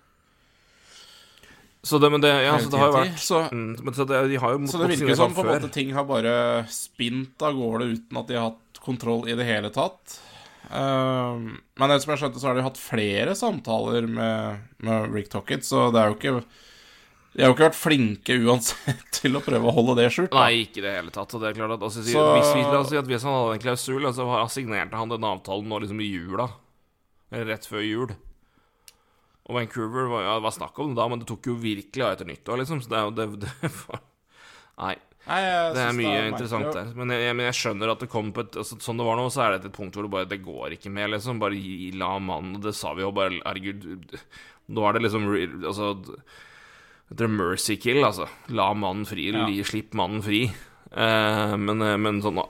Så 1.84 1.98
det, 1.98 2.10
men 2.14 2.22
det, 2.22 2.30
ja, 2.44 2.58
så 2.62 2.70
det 2.70 2.78
har 2.78 2.92
jo 2.92 2.98
vært 3.00 3.22
Så 3.22 3.38
mm, 3.50 3.70
men 3.82 3.96
så 3.98 4.06
det, 4.06 4.20
De 4.30 4.38
har 4.38 4.52
jo 4.54 4.68
Så 4.70 4.82
det 4.84 4.90
virker 4.94 5.18
som 5.18 5.34
på 5.34 5.42
en 5.42 5.50
måte 5.50 5.70
ting 5.74 5.94
har 5.98 6.06
bare 6.06 6.34
spint 6.70 7.42
av 7.42 7.58
gårde 7.58 7.88
uten 7.96 8.20
at 8.22 8.28
de 8.30 8.38
har 8.38 8.52
hatt 8.52 8.82
kontroll 8.82 9.28
i 9.30 9.38
det 9.38 9.46
hele 9.46 9.70
tatt. 9.74 10.20
Uh, 10.72 11.38
men 11.78 11.94
som 12.00 12.14
jeg 12.14 12.22
skjønte, 12.22 12.42
så 12.42 12.50
har 12.50 12.58
de 12.58 12.66
hatt 12.66 12.80
flere 12.80 13.34
samtaler 13.38 14.08
med, 14.10 14.62
med 14.86 15.14
Rick 15.14 15.30
Tocket, 15.34 15.66
så 15.68 15.90
det 15.94 16.00
er 16.02 16.14
jo 16.14 16.16
ikke 16.18 16.34
De 17.36 17.44
har 17.44 17.52
jo 17.52 17.56
ikke 17.58 17.68
vært 17.68 17.78
flinke 17.80 18.38
uansett 18.46 19.04
til 19.20 19.38
å 19.38 19.44
prøve 19.44 19.70
å 19.70 19.76
holde 19.76 19.98
det 20.00 20.10
skjult. 20.14 20.32
da. 20.32 20.46
Nei, 20.46 20.64
ikke 20.66 20.82
i 20.82 20.86
det 20.86 20.96
hele 21.00 21.14
tatt. 21.14 21.34
Og 21.34 21.44
det 21.44 21.52
er 21.52 21.60
klart 21.60 21.76
at 21.78 21.86
altså, 21.90 22.06
Så- 22.06 22.26
hvis, 22.38 22.56
vi, 22.58 22.66
la 22.66 22.82
oss 22.82 22.90
si 22.94 23.00
at 23.02 23.10
hvis 23.10 23.26
han 23.28 23.38
hadde 23.38 23.58
en 23.58 23.64
klausul, 23.66 24.02
altså, 24.06 24.28
han 24.32 24.52
signerte 24.54 25.02
han 25.02 25.14
den 25.14 25.30
avtalen 25.30 25.70
nå 25.72 25.82
liksom 25.84 26.02
i 26.04 26.10
jula. 26.12 26.52
Eller 27.32 27.54
rett 27.56 27.70
før 27.70 27.86
jul. 27.86 28.14
Og 29.52 29.58
Vancouver 29.60 30.08
var, 30.08 30.22
ja, 30.24 30.34
det 30.40 30.46
var 30.48 30.54
snakk 30.56 30.78
om 30.80 30.94
det 30.94 31.02
da, 31.02 31.06
men 31.12 31.20
det 31.20 31.28
tok 31.28 31.50
jo 31.52 31.58
virkelig 31.60 32.06
av 32.08 32.14
etter 32.16 32.30
nyttår, 32.30 32.62
liksom. 32.64 32.80
Så 32.86 32.88
det 32.94 33.00
er 33.02 33.08
jo 33.10 33.16
det, 33.18 33.26
det 33.44 33.72
var- 33.84 34.06
Nei. 34.82 34.94
Nei, 35.28 35.40
Det 35.76 35.82
er 35.84 35.92
mye 35.94 36.08
mye 36.08 36.20
er 36.24 36.30
interessant 36.32 36.72
der. 36.74 36.88
Men 36.98 37.12
jeg, 37.14 37.34
men 37.38 37.46
jeg 37.52 37.58
skjønner 37.60 37.92
at 37.94 38.00
det 38.02 38.08
kom 38.10 38.32
på 38.34 38.42
et 38.42 38.56
altså, 38.58 38.78
Sånn 38.82 38.98
det 38.98 39.06
var 39.06 39.20
nå, 39.20 39.28
så 39.30 39.44
er 39.46 39.52
det 39.60 39.68
et 39.70 39.76
punkt 39.76 39.94
hvor 39.94 40.08
det 40.08 40.14
bare 40.16 40.26
Det 40.32 40.40
går 40.42 40.74
ikke 40.80 40.90
mer, 40.96 41.12
liksom. 41.14 41.38
Bare 41.44 41.60
gi, 41.60 41.92
la 42.00 42.16
mannen 42.18 42.56
Det 42.64 42.74
sa 42.74 42.96
vi 42.98 43.04
jo 43.04 43.12
bare 43.14 43.36
Herregud. 43.44 44.16
Nå 44.74 44.88
er 44.90 44.98
det 44.98 45.04
liksom 45.06 45.28
Altså 45.62 45.92
Det 47.12 47.28
er 47.28 47.36
mercy 47.36 47.76
kill, 47.84 48.02
altså. 48.08 48.26
La 48.56 48.72
mannen 48.74 49.06
fri. 49.06 49.28
Ja. 49.36 49.46
Slipp 49.68 49.94
mannen 50.00 50.24
fri. 50.26 50.46
Eh, 50.48 51.54
men, 51.60 51.82
eh, 51.86 51.98
men 52.02 52.18
sånn 52.26 52.42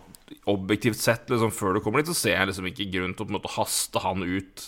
objektivt 0.47 0.95
sett, 1.02 1.28
liksom, 1.34 1.52
før 1.52 1.76
du 1.76 1.82
kommer 1.84 1.99
dit, 2.02 2.13
så 2.13 2.15
ser 2.15 2.38
jeg 2.38 2.47
liksom 2.54 2.69
ikke 2.71 2.88
grunn 2.93 3.12
til 3.17 3.26
å 3.26 3.28
på 3.28 3.34
en 3.34 3.38
måte 3.41 3.52
haste 3.58 3.99
han 4.06 4.23
ut. 4.23 4.63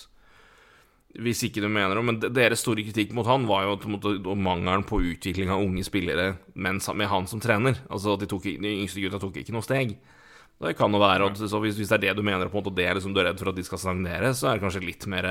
Hvis 1.13 1.43
ikke 1.45 1.61
du 1.61 1.67
mener 1.69 1.93
det. 1.93 2.03
Men 2.07 2.17
deres 2.33 2.63
store 2.63 2.81
kritikk 2.87 3.11
mot 3.13 3.27
han 3.29 3.45
var 3.45 3.67
jo 3.67 3.75
måte 3.93 4.15
mangelen 4.33 4.85
på 4.87 5.01
utvikling 5.13 5.51
av 5.53 5.61
unge 5.61 5.83
spillere 5.85 6.31
med 6.57 7.07
han 7.11 7.27
som 7.29 7.43
trener. 7.43 7.77
Altså 7.89 8.15
at 8.15 8.23
de, 8.23 8.29
tok, 8.31 8.47
de 8.63 8.71
yngste 8.79 9.03
gutta 9.03 9.21
tok 9.21 9.37
ikke 9.43 9.53
noe 9.53 9.65
steg. 9.65 9.93
Det 10.63 10.73
kan 10.79 10.93
jo 10.93 11.01
være 11.01 11.27
at 11.29 11.37
så 11.37 11.59
hvis, 11.61 11.77
hvis 11.77 11.91
det 11.91 11.99
er 11.99 12.05
det 12.07 12.17
du 12.17 12.23
mener, 12.25 12.49
på 12.49 12.57
en 12.57 12.63
måte, 12.63 12.71
og 12.71 12.77
det 12.77 12.87
er 12.87 12.97
liksom 12.97 13.13
du 13.13 13.21
er 13.21 13.29
redd 13.29 13.41
for 13.41 13.51
at 13.51 13.57
de 13.59 13.65
skal 13.67 13.81
stagnere, 13.81 14.33
så 14.37 14.49
er 14.49 14.57
det 14.57 14.63
kanskje 14.63 14.85
litt 14.85 15.05
mer 15.11 15.29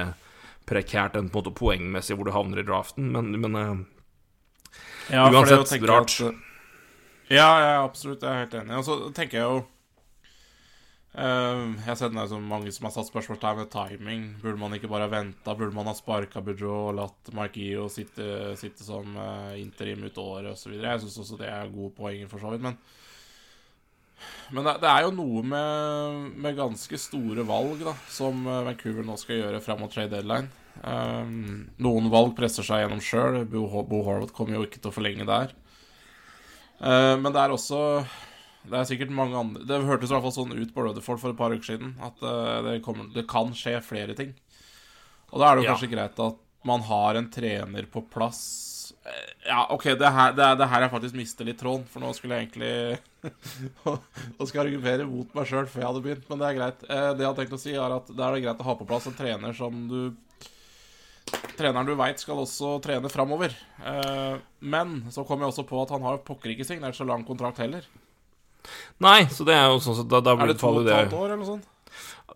prekært 0.69 1.17
enn 1.19 1.31
på 1.33 1.41
en 1.41 1.43
måte 1.43 1.55
poengmessig 1.59 2.15
hvor 2.19 2.29
du 2.29 2.35
havner 2.35 2.63
i 2.63 2.67
draften. 2.67 3.11
Men, 3.15 3.35
men 3.43 3.59
eh, 3.59 3.75
Ja, 5.11 5.27
Uansett, 5.33 5.73
rart. 5.89 6.15
At, 6.15 6.51
ja, 7.33 7.49
ja, 7.59 7.77
absolutt. 7.83 8.23
Jeg 8.23 8.31
er 8.31 8.45
helt 8.45 8.59
enig. 8.61 8.79
Og 8.79 8.87
så 8.87 8.99
tenker 9.17 9.41
jeg 9.41 9.47
jo 9.49 9.63
eh, 11.15 11.63
Jeg 11.79 11.89
har 11.89 11.99
sett 12.01 12.15
det 12.17 12.25
som 12.31 12.49
mange 12.49 12.73
som 12.75 12.89
har 12.89 12.95
satt 12.95 13.11
spørsmålstegn 13.11 13.61
ved 13.61 13.71
timing. 13.73 14.25
Burde 14.43 14.61
man 14.61 14.77
ikke 14.77 14.91
bare 14.91 15.09
ha 15.09 15.13
venta? 15.13 15.55
Burde 15.59 15.77
man 15.77 15.91
ha 15.91 15.95
sparka 15.97 16.43
Bujo 16.45 16.73
og 16.89 16.97
latt 16.99 17.33
Markio 17.37 17.89
sitte, 17.93 18.57
sitte 18.61 18.87
som 18.87 19.17
uh, 19.19 19.53
interim 19.61 20.05
ut 20.07 20.19
året 20.23 20.53
osv.? 20.55 20.75
Jeg 20.79 21.03
syns 21.05 21.21
også 21.25 21.39
det 21.41 21.51
er 21.53 21.73
gode 21.73 21.93
poenger, 21.99 22.31
for 22.33 22.43
så 22.43 22.53
vidt. 22.55 22.65
Men, 22.65 22.79
men 24.55 24.69
det, 24.69 24.79
det 24.83 24.91
er 24.91 25.07
jo 25.07 25.15
noe 25.19 25.45
med, 25.53 26.33
med 26.47 26.59
ganske 26.59 27.01
store 27.01 27.47
valg 27.49 27.85
da 27.85 27.95
som 28.13 28.45
eh, 28.47 28.65
Vancouver 28.71 29.07
nå 29.07 29.17
skal 29.21 29.41
gjøre 29.43 29.63
fram 29.65 29.83
mot 29.85 29.93
trade 29.93 30.15
deadline. 30.15 30.51
Um, 30.81 31.69
noen 31.85 32.09
valg 32.13 32.33
presser 32.39 32.65
seg 32.65 32.85
gjennom 32.85 33.03
sjøl. 33.05 33.43
Bo, 33.49 33.67
Bo 33.89 34.05
Horvath 34.07 34.35
kommer 34.37 34.57
jo 34.57 34.67
ikke 34.67 34.81
til 34.81 34.93
å 34.93 34.97
forlenge 34.97 35.29
der. 35.29 35.53
Uh, 36.83 37.15
men 37.21 37.31
det 37.31 37.43
er 37.43 37.53
også 37.55 37.81
Det 38.63 38.79
er 38.79 38.85
sikkert 38.87 39.11
mange 39.11 39.35
andre 39.35 39.65
Det 39.67 39.81
hørtes 39.85 40.11
i 40.11 40.15
hvert 40.15 40.23
fall 40.23 40.35
sånn 40.37 40.53
ut 40.55 40.71
på 40.75 40.85
Rutherford 40.87 41.19
for 41.21 41.31
et 41.35 41.39
par 41.41 41.51
uker 41.55 41.67
siden. 41.73 41.95
At 42.01 42.21
uh, 42.23 42.61
det, 42.69 42.77
kommer, 42.85 43.09
det 43.15 43.27
kan 43.31 43.51
skje 43.59 43.79
flere 43.83 44.15
ting. 44.19 44.35
Og 45.33 45.41
da 45.43 45.49
er 45.51 45.57
det 45.57 45.65
jo 45.65 45.71
Ja. 45.71 45.75
kanskje 45.75 45.91
greit 45.95 46.21
at 46.23 46.39
man 46.65 46.81
har 46.87 47.19
en 47.19 47.31
trener 47.31 47.89
på 47.91 48.05
plass 48.11 48.43
Eh, 49.03 49.49
Ja, 49.49 49.67
OK, 49.75 49.85
det 49.99 50.11
her, 50.15 50.33
det 50.33 50.47
det 50.61 50.67
her 50.71 50.81
jeg 50.85 50.91
faktisk 50.93 51.15
mister 51.19 51.45
litt 51.49 51.59
tråden, 51.59 51.83
for 51.91 51.99
nå 52.05 52.13
skulle 52.15 52.37
jeg 52.39 52.53
egentlig 52.53 53.01
Nå 53.83 54.47
skal 54.47 54.61
jeg 54.61 54.67
argumentere 54.69 55.07
mot 55.11 55.33
meg 55.35 55.49
sjøl 55.51 55.67
før 55.67 55.81
jeg 55.83 55.89
hadde 55.89 56.03
begynt, 56.05 56.29
men 56.31 56.39
det 56.39 56.47
er 56.47 56.59
greit. 56.61 56.85
Eh, 56.87 57.09
Det 57.17 57.25
jeg 57.25 57.27
har 57.27 57.35
tenkt 57.41 57.57
å 57.57 57.59
si, 57.59 57.73
er 57.75 57.97
at 57.97 58.07
det 58.13 58.23
er 58.29 58.39
greit 58.45 58.63
å 58.63 58.69
ha 58.69 58.75
på 58.79 58.87
plass 58.87 59.09
en 59.11 59.17
trener 59.19 59.57
som 59.59 59.89
du 59.91 60.13
Treneren 61.57 61.87
du 61.87 61.95
veit 61.99 62.21
skal 62.23 62.41
også 62.45 62.77
trene 62.85 63.11
framover. 63.11 63.55
Eh, 63.85 64.39
Men 64.61 64.95
så 65.11 65.27
kom 65.27 65.41
jeg 65.43 65.51
også 65.51 65.67
på 65.67 65.83
at 65.83 65.91
han 65.97 66.03
har 66.07 66.19
pokker 66.27 66.53
ikke 66.55 66.67
signert 66.69 66.95
så 66.95 67.07
lang 67.09 67.25
kontrakt 67.27 67.59
heller. 67.59 67.83
Nei, 69.03 69.21
så 69.33 69.47
det 69.49 69.57
er 69.57 69.69
jo 69.73 69.83
sånn 69.83 70.03
at 70.05 70.11
Da, 70.13 70.23
da 70.25 70.37
Er 70.39 70.53
det 70.53 70.59
to 70.61 70.71
og 70.71 70.83
et 70.83 70.89
det 70.91 70.97
halvt 70.97 71.19
år 71.19 71.29
eller 71.29 71.41
noe 71.41 71.51
sånt? 71.55 71.69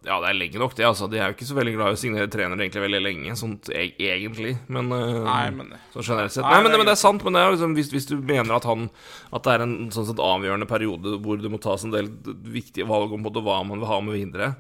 Ja, 0.06 0.20
det 0.22 0.28
er 0.28 0.36
lenge 0.36 0.60
nok, 0.60 0.74
det. 0.78 0.84
altså 0.86 1.08
De 1.10 1.18
er 1.18 1.30
jo 1.30 1.34
ikke 1.34 1.48
så 1.48 1.56
veldig 1.56 1.72
glad 1.74 1.90
i 1.90 1.96
å 1.96 1.98
signere 1.98 2.30
trenere 2.30 2.62
egentlig 2.62 2.82
veldig 2.84 3.00
lenge, 3.02 3.32
sånn 3.38 3.56
e 3.74 3.86
egentlig, 4.06 4.52
men 4.70 4.92
uh, 4.92 5.24
Nei, 5.24 5.48
men 5.56 5.72
så 5.90 6.04
generelt 6.04 6.34
sett. 6.34 6.44
Nei, 6.44 6.52
Nei, 6.52 6.60
men, 6.62 6.70
det 6.70 6.76
er 6.76 6.82
men 6.82 6.90
det 6.90 6.94
er 6.94 7.00
sant. 7.00 7.24
Men 7.26 7.34
det 7.34 7.42
er 7.42 7.56
liksom, 7.56 7.74
hvis, 7.78 7.90
hvis 7.94 8.08
du 8.12 8.14
mener 8.20 8.54
at 8.58 8.68
han 8.68 8.86
At 9.34 9.46
det 9.46 9.56
er 9.56 9.64
en 9.64 9.74
sånn 9.94 10.06
sett 10.06 10.22
avgjørende 10.22 10.68
periode 10.70 11.16
hvor 11.24 11.40
det 11.40 11.50
må 11.50 11.58
tas 11.62 11.86
en 11.86 11.94
del 11.94 12.12
viktige 12.46 12.86
valg 12.86 13.16
om 13.16 13.26
både 13.26 13.42
hva 13.46 13.58
man 13.66 13.82
vil 13.82 13.90
ha 13.90 13.98
med 14.04 14.18
videre, 14.18 14.52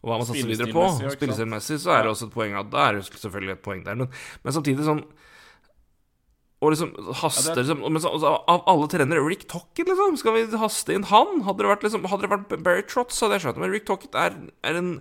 og 0.00 0.12
hva 0.12 0.20
man 0.20 0.28
satser 0.28 0.48
videre 0.48 0.72
på, 0.72 0.86
Spillestilmessig, 1.16 1.80
så 1.82 1.96
er 1.96 2.06
det 2.06 2.14
også 2.14 2.30
et 2.30 2.36
poeng 2.36 2.56
at 2.56 2.72
det 2.72 2.84
er 2.86 3.00
selvfølgelig 3.10 3.56
et 3.58 3.64
poeng 3.64 3.84
der. 3.84 3.98
Men, 4.00 4.12
men 4.46 4.56
samtidig 4.56 4.86
sånn 4.86 5.04
og 6.64 6.72
liksom 6.72 6.94
haster 7.20 7.52
Ja, 7.52 7.60
liksom, 7.60 7.82
men 7.84 8.00
så, 8.00 8.10
Av 8.48 8.64
alle 8.70 8.88
trenere 8.88 9.20
Rick 9.26 9.44
Tocket, 9.50 9.84
liksom! 9.84 10.16
Skal 10.16 10.38
vi 10.38 10.46
haste 10.56 10.94
inn 10.96 11.04
han? 11.10 11.42
Hadde 11.44 11.64
det 11.64 11.72
vært, 11.74 11.84
liksom, 11.84 12.06
hadde 12.08 12.24
det 12.24 12.32
vært 12.32 12.64
Barry 12.64 12.84
Trotz, 12.88 13.20
hadde 13.20 13.36
jeg 13.36 13.44
skjønt. 13.44 13.60
Men 13.60 13.74
Rick 13.74 13.84
Tocket 13.88 14.16
er, 14.16 14.38
er 14.64 14.80
en 14.80 14.94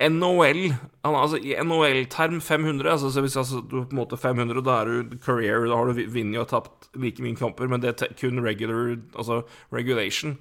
NOL 0.00 0.62
han, 1.04 1.14
altså, 1.14 1.38
I 1.38 1.54
NOL-term 1.62 2.40
500 2.40 2.90
altså, 2.90 3.12
så 3.12 3.20
Hvis 3.20 3.36
altså, 3.36 3.60
du 3.60 3.84
på 3.84 3.92
en 3.92 4.00
måte 4.00 4.16
500, 4.16 4.64
da 4.64 4.80
er 4.80 4.90
du 4.90 5.18
career 5.22 5.68
Da 5.68 5.76
har 5.76 5.92
du 5.92 6.00
vunnet 6.00 6.40
og 6.40 6.48
tapt 6.50 6.88
like 6.96 7.22
mye 7.22 7.36
kamper, 7.36 7.68
men 7.68 7.82
det 7.82 7.94
er 7.94 8.16
kun 8.18 8.42
regular 8.42 8.96
Altså 9.14 9.42
regulation. 9.72 10.38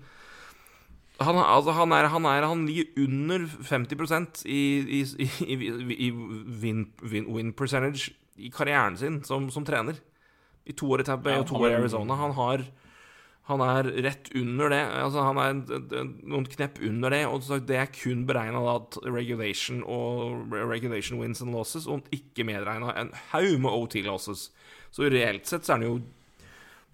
Han, 1.21 1.37
altså, 1.37 1.71
han, 1.71 1.91
er, 1.91 2.07
han, 2.09 2.25
er, 2.25 2.47
han 2.47 2.65
ligger 2.65 3.05
under 3.05 3.45
50 3.61 4.45
i, 4.45 4.61
i, 4.81 5.03
i, 5.19 5.29
i, 5.45 6.07
i 6.07 6.11
win, 6.11 6.87
win, 7.03 7.29
win 7.29 7.53
percentage 7.53 8.11
i 8.35 8.49
karrieren 8.49 8.97
sin 8.97 9.21
som, 9.23 9.45
som 9.53 9.65
trener. 9.65 9.99
I 10.67 10.73
to 10.79 10.87
år 10.95 11.01
i 11.03 11.03
Tampa 11.03 11.29
Bay 11.29 11.39
og 11.41 11.47
to 11.49 11.55
år 11.59 11.69
i 11.71 11.75
Arizona. 11.81 12.15
Han 12.15 12.31
har 12.37 12.65
han 13.49 13.59
er 13.59 13.83
rett 14.05 14.29
under 14.39 14.69
det. 14.71 14.79
Altså 15.03 15.21
Han 15.25 15.37
er 15.37 15.49
en- 15.49 15.89
en- 15.99 16.21
noen 16.23 16.45
knepp 16.47 16.79
under 16.81 17.09
det. 17.09 17.25
Og 17.27 17.41
det 17.67 17.75
er 17.75 17.87
kun 17.91 18.25
beregna 18.25 18.61
at 18.77 18.95
regulation 19.03 19.83
og 19.83 20.47
regulation 20.53 21.19
wins 21.19 21.41
and 21.41 21.51
losses, 21.51 21.85
og 21.85 22.03
ikke 22.13 22.45
medregna 22.45 22.93
en 22.95 23.11
haug 23.33 23.59
med 23.59 23.69
OT 23.71 24.01
losses. 24.01 24.49
Så 24.93 25.09
reelt 25.11 25.45
sett 25.45 25.63
så 25.65 25.73
er 25.73 25.79
han 25.79 25.81
jo 25.89 26.01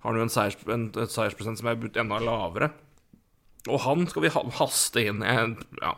har 0.01 0.11
han 0.13 0.15
jo 0.15 0.21
en, 0.23 0.29
seiers, 0.29 0.55
en 0.67 0.85
et 0.87 1.09
seiersprosent 1.11 1.57
som 1.59 1.67
er 1.67 1.75
enda 1.99 2.19
lavere. 2.19 2.71
Og 3.67 3.79
han 3.81 4.07
skal 4.07 4.21
vi 4.23 4.29
haste 4.29 5.01
inn. 5.05 5.19
Jeg, 5.21 5.57
ja. 5.83 5.93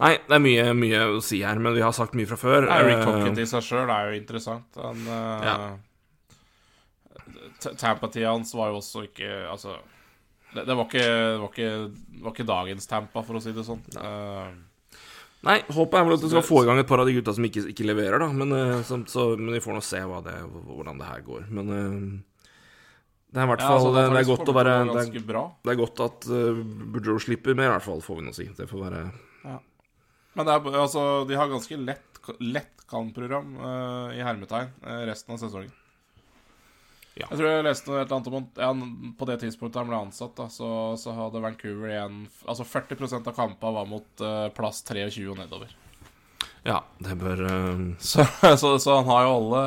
Nei, 0.00 0.16
det 0.28 0.34
er 0.34 0.42
mye, 0.42 0.64
mye 0.74 1.04
å 1.16 1.22
si 1.22 1.40
her, 1.40 1.54
men 1.62 1.72
vi 1.72 1.80
har 1.80 1.92
sagt 1.92 2.12
mye 2.18 2.26
fra 2.26 2.36
før. 2.36 2.66
Eric 2.68 3.06
Rick 3.06 3.38
Eh, 3.38 3.42
i 3.42 3.46
seg 3.46 3.62
sjøl 3.62 3.88
er 3.88 4.10
jo 4.12 4.20
interessant. 4.20 4.64
Han 4.82 5.06
eh, 5.06 5.44
Ja. 5.46 5.76
Tampa-tida 7.64 8.32
hans 8.34 8.52
var 8.54 8.72
jo 8.72 8.80
også 8.82 9.06
ikke 9.06 9.28
Altså 9.48 9.78
det, 10.52 10.64
det, 10.64 10.74
var 10.74 10.86
ikke, 10.86 11.04
det, 11.04 11.40
var 11.42 11.50
ikke, 11.50 11.70
det 12.16 12.24
var 12.24 12.34
ikke 12.34 12.48
dagens 12.48 12.88
Tampa, 12.88 13.22
for 13.26 13.38
å 13.38 13.42
si 13.42 13.52
det 13.56 13.64
sånn. 13.66 13.82
Uh, 13.98 14.54
Nei, 15.46 15.58
håpet 15.68 15.98
er 15.98 16.06
vel 16.06 16.16
at 16.16 16.22
du 16.24 16.30
skal 16.30 16.44
få 16.46 16.62
i 16.64 16.66
gang 16.68 16.80
et 16.80 16.88
par 16.88 17.02
av 17.02 17.08
de 17.08 17.14
gutta 17.14 17.34
som 17.36 17.44
ikke, 17.46 17.68
ikke 17.70 17.86
leverer, 17.86 18.18
da. 18.22 18.30
Men, 18.34 18.54
eh, 18.56 18.80
så, 18.86 18.98
så, 19.10 19.28
men 19.38 19.54
vi 19.54 19.62
får 19.62 19.76
nå 19.76 19.82
se 19.84 20.00
det, 20.26 20.38
hvordan 20.48 21.02
det 21.02 21.10
her 21.10 21.22
går. 21.26 21.44
Men 21.54 21.70
uh, 21.70 22.48
det 23.30 23.42
er 23.42 23.46
i 23.46 23.50
hvert 23.52 23.62
ja, 23.62 23.68
fall 23.68 23.78
altså, 23.78 23.92
det, 23.94 24.22
er 24.22 24.30
godt 24.30 24.50
å 24.50 24.56
være 24.56 24.74
det 24.88 25.04
er, 25.04 25.38
det 25.68 25.72
er 25.74 25.80
godt 25.82 26.02
at 26.06 26.28
uh, 26.32 26.62
Boudreau 26.64 27.22
slipper 27.22 27.58
mer, 27.58 27.70
i 27.70 27.74
hvert 27.76 27.86
fall, 27.86 28.02
får 28.02 28.20
vi 28.20 28.26
nå 28.26 28.34
si. 28.34 28.48
Det 28.58 28.66
får 28.70 28.84
være 28.88 29.04
Men 29.46 30.48
det 30.48 30.56
er, 30.56 30.70
altså, 30.82 31.06
de 31.28 31.38
har 31.38 31.52
ganske 31.52 31.80
lett, 31.84 32.22
lett 32.42 32.86
kan-program 32.90 33.54
uh, 33.60 34.16
i 34.16 34.24
hermetegn 34.26 34.72
resten 35.06 35.36
av 35.36 35.42
sesongen. 35.44 35.74
Ja. 37.16 37.26
Jeg 37.30 37.38
tror 37.40 37.48
jeg 37.48 37.64
leste 37.64 37.88
et 37.96 38.10
eller 38.10 38.16
annet 38.18 38.26
om 38.28 38.48
ja, 38.60 39.12
På 39.16 39.24
det 39.24 39.38
tidspunktet 39.40 39.78
han 39.80 39.88
ble 39.88 39.96
ansatt, 40.04 40.34
da, 40.36 40.50
så, 40.52 40.68
så 41.00 41.14
hadde 41.16 41.40
Vancouver 41.40 41.88
igjen 41.94 42.18
Altså 42.44 42.66
40% 42.68 43.30
av 43.30 43.36
kampene 43.38 43.72
var 43.78 43.86
mot 43.88 44.20
uh, 44.20 44.48
plass 44.52 44.82
23 44.84 45.24
og 45.32 45.38
nedover. 45.40 45.70
Ja, 46.66 46.82
det 47.00 47.14
bør 47.16 47.40
uh... 47.46 47.86
Så, 48.10 48.26
så, 48.60 48.74
så 48.82 48.98
han 48.98 49.08
har 49.08 49.24
jo 49.24 49.32
alle 49.38 49.62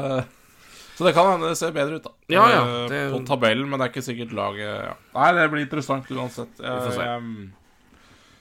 Så 0.99 1.07
det 1.07 1.15
kan 1.17 1.31
hende 1.31 1.49
det 1.49 1.57
ser 1.57 1.73
bedre 1.73 1.97
ut, 1.97 2.05
da. 2.05 2.13
Ja, 2.29 2.45
ja, 2.53 2.61
Eh, 2.67 2.85
det- 2.91 3.01
På 3.15 3.23
tabellen, 3.25 3.65
men 3.71 3.79
det 3.81 3.87
er 3.87 3.93
ikke 3.95 4.05
sikkert 4.11 4.35
laget 4.37 4.69
ja. 4.69 4.93
Nei, 5.17 5.31
det 5.39 5.49
blir 5.55 5.65
interessant 5.65 6.11
uansett. 6.13 6.53
Vi 6.59 6.75
får 6.85 6.95
se. 6.99 7.09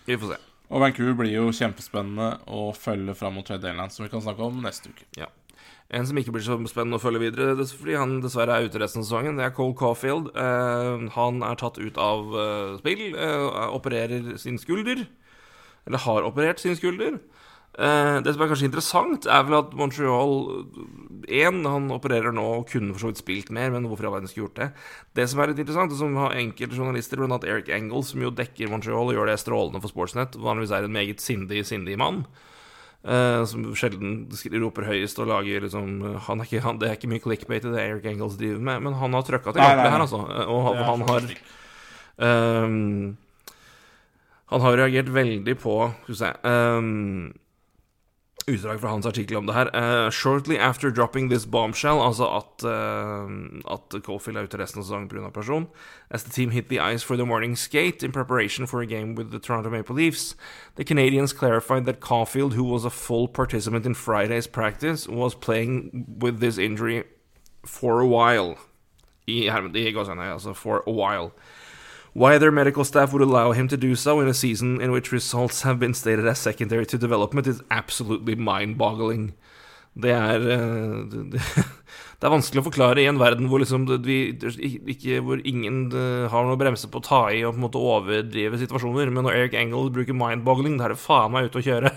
Vi 0.08 0.16
får 0.20 0.34
se. 0.34 0.40
og 0.68 0.82
Vancouver 0.84 1.14
blir 1.22 1.32
jo 1.38 1.48
kjempespennende 1.54 2.28
å 2.52 2.66
følge 2.76 3.14
fram 3.16 3.38
mot 3.40 3.46
Trade 3.48 3.64
Deadline, 3.64 3.88
som 3.94 4.04
vi 4.04 4.10
kan 4.12 4.20
snakke 4.24 4.44
om 4.44 4.60
neste 4.64 4.90
uke. 4.92 5.06
Ja. 5.16 5.30
En 5.88 6.04
som 6.04 6.18
ikke 6.20 6.34
blir 6.34 6.44
så 6.44 6.58
spennende 6.68 6.98
å 6.98 7.00
følge 7.00 7.22
videre, 7.22 7.54
er 7.54 7.70
fordi 7.72 7.94
han 7.96 8.18
dessverre 8.20 8.58
er 8.58 8.68
ute 8.68 8.80
resten 8.82 9.00
av 9.00 9.06
sesongen, 9.08 9.38
det 9.40 9.46
er 9.46 9.54
Cole 9.56 9.76
Caulfield. 9.76 10.28
Eh, 10.36 11.06
han 11.14 11.40
er 11.46 11.56
tatt 11.56 11.80
ut 11.80 12.00
av 12.04 12.34
eh, 12.36 12.74
spill, 12.82 13.04
eh, 13.16 13.44
opererer 13.72 14.34
sin 14.40 14.60
skulder. 14.60 15.06
Eller 15.88 16.04
har 16.04 16.28
operert 16.28 16.60
sin 16.60 16.76
skulder. 16.76 17.16
Det 17.78 18.32
som 18.34 18.42
er 18.42 18.48
kanskje 18.50 18.66
interessant, 18.66 19.26
er 19.30 19.44
vel 19.46 19.54
at 19.60 19.74
Montreal 19.78 20.32
1 21.30 21.60
han 21.68 21.84
opererer 21.94 22.34
nå 22.34 22.46
og 22.56 22.64
kunne 22.72 22.90
for 22.90 23.04
så 23.04 23.10
vidt 23.12 23.20
spilt 23.20 23.52
mer, 23.54 23.70
men 23.70 23.86
hvorfor 23.86 24.08
i 24.08 24.08
all 24.08 24.16
verden 24.16 24.30
skulle 24.30 24.48
gjort 24.48 24.58
det? 24.58 24.68
Det 25.14 25.28
som 25.30 25.38
er 25.38 25.52
litt 25.52 25.60
interessant, 25.62 25.94
og 25.94 26.00
som 26.00 26.16
har 26.18 26.34
enkelte 26.40 26.74
journalister, 26.74 27.20
blant 27.20 27.36
annet 27.36 27.46
Eric 27.52 27.70
Engel, 27.76 28.02
som 28.08 28.24
jo 28.24 28.32
dekker 28.34 28.72
Montreal 28.72 29.12
og 29.12 29.14
gjør 29.14 29.30
det 29.30 29.38
strålende 29.44 29.84
for 29.84 29.94
Sportsnet, 29.94 30.40
vanligvis 30.42 30.74
er 30.74 30.88
en 30.88 30.96
meget 30.96 31.22
sindig, 31.22 31.62
sindig 31.70 31.94
mann. 32.02 32.24
Eh, 33.04 33.44
som 33.46 33.62
sjelden 33.78 34.26
roper 34.58 34.88
høyest 34.88 35.20
og 35.22 35.28
lager 35.30 35.62
liksom 35.62 36.00
han 36.26 36.40
er 36.42 36.48
ikke, 36.48 36.60
han, 36.64 36.80
Det 36.80 36.88
er 36.88 36.96
ikke 36.96 37.08
mye 37.12 37.22
clickbait 37.22 37.64
i 37.64 37.70
det 37.70 37.78
Eric 37.84 38.08
Engels 38.10 38.34
driver 38.40 38.58
med, 38.58 38.82
men 38.82 38.96
han 38.98 39.14
har 39.14 39.22
trøkka 39.22 39.52
til 39.54 39.62
ordentlig 39.62 39.92
her, 39.94 40.02
altså. 40.02 40.18
Eh, 40.34 40.50
Og 40.50 40.64
han, 40.66 40.82
han 40.88 41.04
har 41.08 41.28
ehm, 42.26 43.16
Han 44.50 44.60
har 44.64 44.76
reagert 44.82 45.12
veldig 45.14 45.54
på 45.62 45.76
Skal 46.02 46.14
vi 46.14 46.18
se 46.24 46.32
ehm, 46.50 47.32
Utdrag 48.48 48.80
fra 48.80 48.88
hans 48.88 49.06
artikkel 49.06 49.36
om 49.36 49.46
det 49.46 49.54
her. 49.54 49.68
Uh, 49.76 50.10
shortly 50.10 50.56
after 50.56 50.90
dropping 50.90 51.28
this 51.28 51.44
bombshell, 51.44 52.00
altså 52.00 52.24
at, 52.38 52.64
uh, 52.64 53.28
at 53.74 54.02
Caulfield 54.02 54.38
er 54.38 54.48
ute 54.48 54.58
resten 54.58 54.80
av 54.80 54.86
sesongen 54.86 55.08
pga. 55.10 55.26
operasjon, 55.28 55.66
as 56.10 56.24
the 56.24 56.32
team 56.32 56.50
hit 56.50 56.68
the 56.68 56.80
ice 56.80 57.02
for 57.02 57.16
the 57.16 57.26
morning 57.26 57.56
skate 57.56 58.02
in 58.02 58.12
preparation 58.12 58.66
for 58.66 58.80
a 58.80 58.86
game 58.86 59.14
with 59.14 59.30
the 59.30 59.38
Toronto 59.38 59.70
Maple 59.70 59.96
Leafs, 59.96 60.34
the 60.76 60.84
Canadians 60.84 61.32
clarified 61.32 61.84
that 61.84 62.00
Caulfield, 62.00 62.54
who 62.54 62.64
was 62.64 62.84
a 62.84 62.90
full 62.90 63.28
participant 63.28 63.84
in 63.84 63.94
Friday's 63.94 64.46
practice, 64.46 65.06
was 65.06 65.34
playing 65.34 66.06
with 66.18 66.40
this 66.40 66.58
injury 66.58 67.04
for 67.66 68.00
a 68.00 68.06
while. 68.06 68.56
I, 69.28 69.48
i 69.48 70.32
altså 70.32 70.54
for 70.54 70.82
a 70.86 70.90
while. 70.90 71.32
Why 72.18 72.36
their 72.38 72.50
medical 72.50 72.84
staff 72.84 73.12
would 73.12 73.22
allow 73.22 73.52
him 73.52 73.68
to 73.68 73.76
do 73.76 73.94
so 73.94 74.18
in 74.18 74.26
a 74.26 74.34
season 74.34 74.80
in 74.80 74.90
which 74.90 75.12
results 75.12 75.62
have 75.62 75.78
been 75.78 75.94
stated 75.94 76.26
as 76.26 76.40
secondary 76.40 76.84
to 76.86 76.98
development 76.98 77.46
is 77.46 77.62
absolutely 77.70 78.34
mind-boggling. 78.34 79.34
Det 79.94 80.10
er 80.10 80.42
eh, 80.50 81.04
det, 81.30 81.42
er 82.26 82.34
vanskelig 82.34 82.64
å 82.64 82.66
forklare 82.66 83.04
i 83.04 83.06
en 83.10 83.20
verden 83.22 83.46
hvor 83.46 83.62
liksom 83.62 83.86
vi, 84.02 84.18
ikke, 84.34 85.20
hvor 85.22 85.38
ingen 85.46 85.84
eh, 85.94 86.26
har 86.32 86.48
noe 86.48 86.58
bremse 86.58 86.90
på 86.90 86.98
å 86.98 87.06
ta 87.06 87.22
i 87.30 87.44
og 87.44 87.54
på 87.54 87.60
en 87.60 87.66
måte 87.68 87.86
overdrive 87.94 88.58
situasjoner. 88.64 89.14
Men 89.14 89.28
når 89.28 89.38
Eric 89.38 89.54
Engel 89.62 89.86
bruker 89.94 90.18
mind-boggling, 90.18 90.74
da 90.80 90.88
er 90.88 90.96
det 90.96 91.02
faen 91.04 91.30
meg 91.36 91.52
ute 91.52 91.62
å 91.62 91.66
kjøre. 91.70 91.94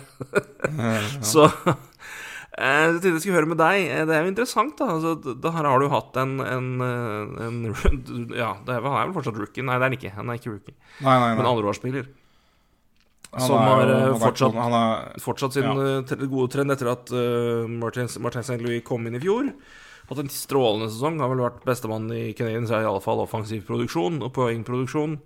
Så 1.34 1.50
jeg 2.58 2.94
tenkte 3.00 3.12
jeg 3.16 3.22
skulle 3.24 3.38
høre 3.40 3.48
med 3.54 3.58
deg. 3.62 3.86
Eh, 3.88 4.06
Det 4.06 4.16
er 4.18 4.24
jo 4.26 4.32
interessant, 4.34 4.74
da. 4.78 4.86
Altså, 4.96 5.14
d- 5.24 5.36
da 5.40 5.52
her 5.56 5.64
har 5.70 5.80
du 5.80 5.88
hatt 5.90 6.18
en, 6.20 6.34
en, 6.44 6.68
eh, 6.82 7.46
en 7.48 7.60
Ja, 8.36 8.56
det 8.66 8.76
er, 8.76 8.82
han 8.84 9.12
vel 9.12 9.16
fortsatt 9.16 9.38
rookie? 9.40 9.64
Nei, 9.64 9.78
det 9.80 9.86
er 9.86 9.90
han 9.90 9.98
ikke. 10.00 10.12
Han 10.18 10.30
er 10.34 10.40
ikke 10.42 10.52
rookie. 10.58 10.76
Nei, 11.02 11.16
nei, 11.20 11.30
Men 11.36 11.46
nei. 11.46 11.52
andreårsspiller. 11.54 12.10
Han 13.32 13.46
som 13.48 13.62
er 13.62 13.70
har, 13.70 13.88
eh, 13.88 14.02
er 14.10 14.18
fortsatt- 14.20 14.58
Han 14.60 14.74
er 14.76 15.20
Fortsatt 15.24 15.54
sin 15.56 15.64
Ja. 15.64 16.00
eh, 16.02 16.28
gode 16.28 16.52
trend 16.52 16.72
etter 16.76 16.92
at 16.92 17.12
uh, 17.16 17.68
Martin, 17.72 18.10
Martin 18.20 18.44
St. 18.44 18.60
Louis 18.60 18.82
kom 18.84 19.08
inn 19.08 19.16
i 19.16 19.20
fjor. 19.24 19.54
Hatt 20.10 20.20
en 20.20 20.28
strålende 20.28 20.90
sesong. 20.92 21.22
Har 21.24 21.30
vel 21.32 21.46
vært 21.46 21.64
bestemann 21.64 22.12
i 22.12 22.34
Canadiens, 22.36 22.70
i 22.70 22.84
alle 22.84 23.00
fall 23.00 23.24
offensiv 23.24 23.64
produksjon 23.66 24.20
og 24.22 24.34
poengproduksjon. 24.36 25.20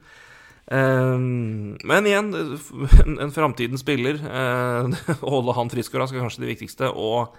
Eh, 0.71 1.17
men 1.19 2.08
igjen, 2.10 2.32
en, 3.06 3.19
en 3.28 3.36
framtidens 3.36 3.84
spiller. 3.86 4.21
eh, 4.21 4.95
Å 5.25 5.36
holde 5.38 5.58
han 5.58 5.71
frisk 5.73 5.95
og 5.95 6.06
rask 6.06 6.15
er 6.15 6.25
kanskje 6.25 6.45
det 6.45 6.54
viktigste. 6.56 6.89
Og 6.91 7.36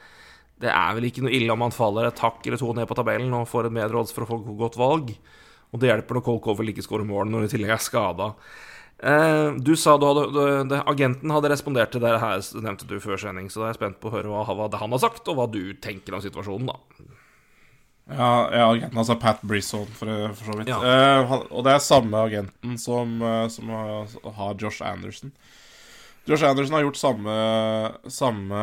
det 0.63 0.71
er 0.73 0.95
vel 0.97 1.09
ikke 1.11 1.27
noe 1.27 1.35
ille 1.37 1.53
om 1.53 1.67
han 1.67 1.75
faller 1.75 2.09
et 2.09 2.23
hakk 2.25 2.47
eller 2.47 2.61
to 2.61 2.71
ned 2.77 2.89
på 2.89 2.97
tabellen 2.97 3.35
og 3.37 3.49
får 3.51 3.69
et 3.69 3.77
bedre 3.77 4.01
odds 4.01 4.15
for 4.17 4.25
å 4.25 4.31
få 4.31 4.41
godt 4.57 4.79
valg. 4.81 5.13
Og 5.75 5.83
det 5.83 5.91
hjelper 5.91 6.17
når 6.17 6.25
Cole 6.25 6.43
Cover 6.45 6.71
ikke 6.71 6.85
skårer 6.87 7.09
mål 7.09 7.29
når 7.29 7.45
han 7.45 7.51
i 7.51 7.53
tillegg 7.53 7.75
er 7.75 7.83
skada. 7.83 8.31
Eh, 8.97 9.51
du 9.61 9.75
sa 9.77 9.99
du 10.01 10.07
hadde, 10.09 10.25
du, 10.71 10.77
agenten 10.79 11.35
hadde 11.35 11.51
respondert 11.53 11.93
til 11.93 12.01
det 12.01 12.15
her, 12.23 12.41
nevnte 12.65 12.89
du 12.89 12.97
før 13.03 13.21
sending, 13.21 13.51
så 13.53 13.61
da 13.61 13.67
er 13.67 13.75
jeg 13.75 13.81
spent 13.83 13.99
på 14.01 14.09
å 14.09 14.15
høre 14.15 14.33
hva, 14.33 14.47
hva 14.57 14.71
han 14.81 14.95
har 14.95 15.03
sagt, 15.03 15.29
og 15.29 15.37
hva 15.37 15.45
du 15.53 15.75
tenker 15.85 16.17
om 16.17 16.23
situasjonen, 16.25 16.71
da. 16.71 16.79
Ja, 18.07 18.49
ja 18.55 18.67
agenten 18.71 18.99
hans 19.01 19.11
er 19.11 19.19
Pat 19.19 19.41
Brisson, 19.43 19.87
for, 19.99 20.11
for 20.39 20.53
så 20.53 20.59
vidt. 20.61 20.71
Ja. 20.71 20.79
Uh, 20.79 21.23
han, 21.31 21.47
og 21.51 21.65
det 21.67 21.75
er 21.75 21.83
samme 21.83 22.21
agenten 22.29 22.77
som, 22.79 23.17
eh, 23.19 23.47
som 23.51 23.73
har, 23.75 24.13
har 24.37 24.61
Josh 24.63 24.85
Anderson. 24.87 25.33
Josh 26.27 26.47
Anderson 26.47 26.77
har 26.77 26.87
gjort 26.87 27.01
samme, 27.01 27.35
samme 28.11 28.61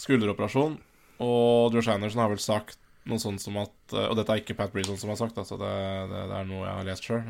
skulderoperasjon, 0.00 0.78
og 1.24 1.76
Josh 1.76 1.92
Anderson 1.92 2.24
har 2.24 2.32
vel 2.32 2.40
sagt 2.40 2.78
noe 3.08 3.20
sånt 3.20 3.42
som 3.42 3.56
at 3.58 3.94
eh, 3.96 4.06
Og 4.06 4.14
dette 4.14 4.30
er 4.30 4.40
ikke 4.40 4.54
Pat 4.56 4.72
Brisson 4.72 4.96
som 5.00 5.10
har 5.10 5.18
sagt, 5.20 5.36
altså 5.40 5.58
det, 5.60 5.72
det, 6.12 6.24
det 6.30 6.38
er 6.38 6.48
noe 6.48 6.64
jeg 6.64 6.78
har 6.78 6.88
lest 6.88 7.08
sjøl. 7.08 7.22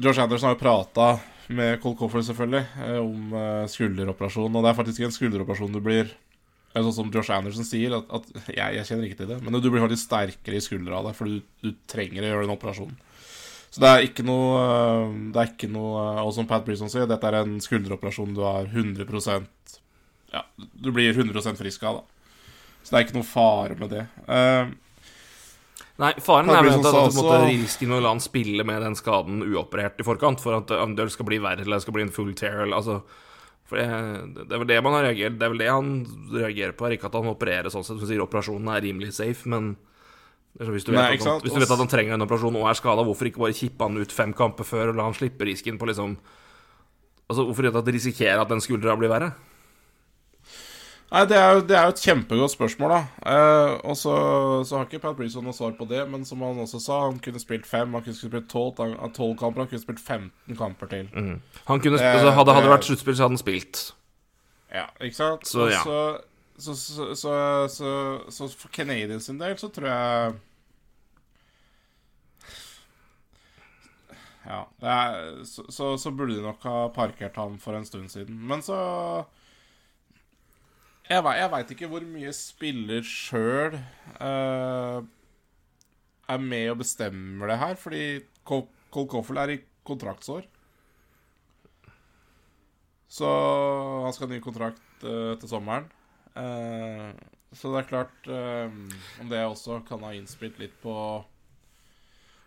Josh 0.00 0.22
Anderson 0.22 0.48
har 0.48 0.56
jo 0.56 0.62
prata 0.62 1.10
med 1.50 1.80
Cole 1.82 1.98
Coffer, 1.98 2.22
selvfølgelig, 2.22 2.62
om 3.02 3.32
skulderoperasjon, 3.68 4.54
og 4.54 4.62
det 4.62 4.70
er 4.70 4.76
faktisk 4.78 5.00
ikke 5.00 5.08
en 5.10 5.16
skulderoperasjon 5.16 5.74
du 5.74 5.80
blir 5.82 6.12
sånn 6.74 6.94
som 6.94 7.12
Josh 7.14 7.32
Anderson 7.34 7.66
sier, 7.66 7.96
at, 7.98 8.10
at 8.14 8.50
jeg, 8.54 8.76
jeg 8.78 8.86
kjenner 8.88 9.08
ikke 9.08 9.20
til 9.22 9.30
det, 9.32 9.38
men 9.42 9.56
du 9.58 9.70
blir 9.70 9.82
faktisk 9.82 10.06
sterkere 10.06 10.58
i 10.58 10.64
skuldra 10.64 11.00
av 11.00 11.08
det, 11.08 11.14
for 11.18 11.30
du, 11.30 11.40
du 11.64 11.72
trenger 11.90 12.22
å 12.22 12.30
gjøre 12.30 12.46
den 12.46 12.54
operasjonen. 12.54 12.98
Så 13.70 13.82
det 13.82 13.90
er 13.90 14.02
ikke 14.02 14.24
noe 14.26 14.54
øh, 14.58 15.10
Det 15.30 15.38
er 15.38 15.50
ikke 15.52 15.68
noe 15.70 16.00
øh, 16.02 16.16
Og 16.24 16.32
som 16.34 16.46
Pat 16.50 16.64
Brisson 16.66 16.90
sier, 16.90 17.04
dette 17.06 17.28
er 17.28 17.36
en 17.38 17.60
skulderoperasjon 17.62 18.32
du 18.34 18.40
har 18.42 18.66
100% 18.66 19.76
Ja, 20.34 20.42
du 20.58 20.88
blir 20.90 21.14
100% 21.14 21.60
frisk 21.60 21.84
av, 21.86 22.00
da. 22.00 22.32
Så 22.82 22.90
det 22.90 22.98
er 22.98 23.06
ikke 23.06 23.18
noe 23.20 23.28
fare 23.28 23.76
med 23.78 23.92
det. 23.92 24.02
Uh, 24.26 24.72
Nei, 26.00 26.14
faren 26.24 26.48
er 26.48 26.64
vel 26.64 26.78
at 26.78 26.86
du 26.86 27.18
måtte 27.18 27.40
riske 27.44 27.84
risike 27.84 27.92
å 27.92 27.98
la 28.00 28.14
han 28.14 28.22
spille 28.24 28.64
med 28.64 28.80
den 28.80 28.96
skaden 28.96 29.42
uoperert 29.44 30.00
i 30.00 30.06
forkant, 30.06 30.40
for 30.40 30.56
at 30.56 30.72
det 30.96 31.06
skal 31.12 31.28
bli 31.28 31.40
verre, 31.44 31.66
eller 31.66 31.76
det 31.76 31.84
skal 31.84 31.96
bli 31.98 32.06
en 32.06 32.14
full 32.14 32.30
tear, 32.38 32.62
eller 32.64 32.78
altså 32.78 33.02
for 33.70 33.78
det, 33.78 33.86
det 34.48 34.56
er 34.56 34.62
vel 34.64 34.70
det 34.72 34.80
man 34.82 34.96
har 34.96 35.04
reagert 35.06 35.36
Det 35.38 35.46
er 35.46 35.52
vel 35.52 35.62
det 35.62 35.70
han 35.70 35.92
reagerer 36.34 36.74
på, 36.74 36.86
er 36.88 36.96
ikke 36.96 37.06
at 37.06 37.20
han 37.20 37.30
opererer 37.30 37.70
sånn 37.70 37.86
sett. 37.86 38.00
Som 38.02 38.10
sier 38.10 38.24
operasjonen 38.24 38.72
er 38.74 38.82
rimelig 38.82 39.12
safe, 39.20 39.46
men 39.50 39.76
hvis, 40.58 40.82
du 40.82 40.90
vet 40.90 40.98
Nei, 40.98 41.14
at 41.14 41.26
han, 41.28 41.38
hvis 41.44 41.54
du 41.54 41.60
vet 41.62 41.70
at 41.70 41.78
han 41.78 41.90
trenger 41.90 42.16
en 42.16 42.26
operasjon 42.26 42.58
og 42.58 42.66
er 42.66 42.78
skada, 42.78 43.04
hvorfor 43.06 43.30
ikke 43.30 43.44
bare 43.44 43.54
kippe 43.54 43.86
han 43.86 44.00
ut 44.02 44.12
fem 44.12 44.34
kamper 44.36 44.66
før 44.66 44.90
og 44.90 44.98
la 44.98 45.06
han 45.06 45.14
slippe 45.16 45.46
risken 45.46 45.78
på 45.80 45.88
liksom 45.92 46.18
Altså, 47.30 47.44
Hvorfor 47.46 47.62
ikke 47.68 47.92
risikere 47.94 48.42
at 48.42 48.50
den 48.50 48.58
skuldra 48.58 48.96
blir 48.98 49.12
verre? 49.12 49.28
Nei, 51.10 51.24
det 51.26 51.36
er, 51.36 51.56
jo, 51.56 51.62
det 51.66 51.74
er 51.74 51.88
jo 51.88 51.92
et 51.96 52.00
kjempegodt 52.04 52.52
spørsmål, 52.52 52.92
da. 52.94 52.98
Eh, 53.32 53.72
og 53.90 53.96
så, 53.98 54.12
så 54.68 54.76
har 54.78 54.84
ikke 54.86 55.00
Pat 55.02 55.16
Brisson 55.18 55.42
noe 55.42 55.56
svar 55.56 55.72
på 55.74 55.88
det, 55.90 56.04
men 56.10 56.22
som 56.28 56.42
han 56.46 56.60
også 56.62 56.78
sa, 56.84 57.00
han 57.08 57.18
kunne 57.24 57.40
spilt 57.42 57.66
fem, 57.66 57.90
han 57.98 58.04
kunne 58.06 58.14
spilt 58.14 58.46
tolv 58.52 58.76
kamper, 58.78 59.64
han 59.64 59.70
kunne 59.72 59.82
spilt 59.82 59.98
15 60.04 60.54
kamper 60.60 60.86
til. 60.92 61.08
Han 61.16 61.82
kunne, 61.82 61.98
Det- 61.98 62.12
altså, 62.12 62.30
hadde, 62.36 62.54
hadde 62.54 62.68
det 62.68 62.74
vært 62.76 62.86
sluttspill, 62.86 63.16
så 63.18 63.26
hadde 63.26 63.34
han 63.34 63.42
spilt. 63.42 63.82
Ja, 64.70 64.84
ikke 65.02 65.18
sant? 65.18 65.48
Så, 65.50 65.66
ja. 65.72 65.82
Så, 65.82 65.96
så, 66.60 66.76
så, 66.78 67.08
så, 67.18 67.34
så, 67.74 67.90
så 68.30 68.48
for 68.54 68.68
Canadiens 68.70 69.26
sin 69.26 69.38
del 69.42 69.58
så 69.58 69.70
tror 69.74 69.90
jeg 69.90 70.38
Ja. 74.46 74.62
Det 74.80 74.88
er, 74.88 75.44
så, 75.44 75.64
så, 75.70 75.90
så 76.00 76.10
burde 76.16 76.36
de 76.38 76.42
nok 76.42 76.62
ha 76.64 76.86
parkert 76.94 77.36
han 77.38 77.58
for 77.60 77.76
en 77.76 77.84
stund 77.86 78.08
siden. 78.10 78.38
Men 78.48 78.62
så 78.64 78.78
Jeg, 81.10 81.24
vet, 81.26 81.40
jeg 81.40 81.50
veit 81.50 81.72
ikke 81.74 81.88
hvor 81.90 82.04
mye 82.06 82.32
spiller 82.36 83.06
sjøl 83.06 83.74
uh, 84.20 85.00
er 86.30 86.44
med 86.44 86.68
og 86.70 86.78
bestemmer 86.84 87.50
det 87.50 87.58
her, 87.58 87.74
fordi 87.80 88.04
Col 88.46 88.68
Cole 88.90 89.10
Coffel 89.10 89.38
er 89.38 89.54
i 89.54 89.58
kontraktsår. 89.86 90.46
Så 93.10 93.26
han 94.04 94.14
skal 94.14 94.28
ha 94.28 94.36
ny 94.36 94.40
kontrakt 94.42 95.02
uh, 95.02 95.34
til 95.38 95.50
sommeren. 95.50 95.90
Uh, 96.38 97.10
så 97.58 97.72
det 97.72 97.80
er 97.80 97.88
klart 97.88 98.28
eh, 98.30 98.70
Om 99.18 99.30
det 99.30 99.40
også 99.42 99.80
kan 99.82 100.04
ha 100.06 100.12
innspilt 100.14 100.60
litt 100.62 100.76
på 100.84 100.92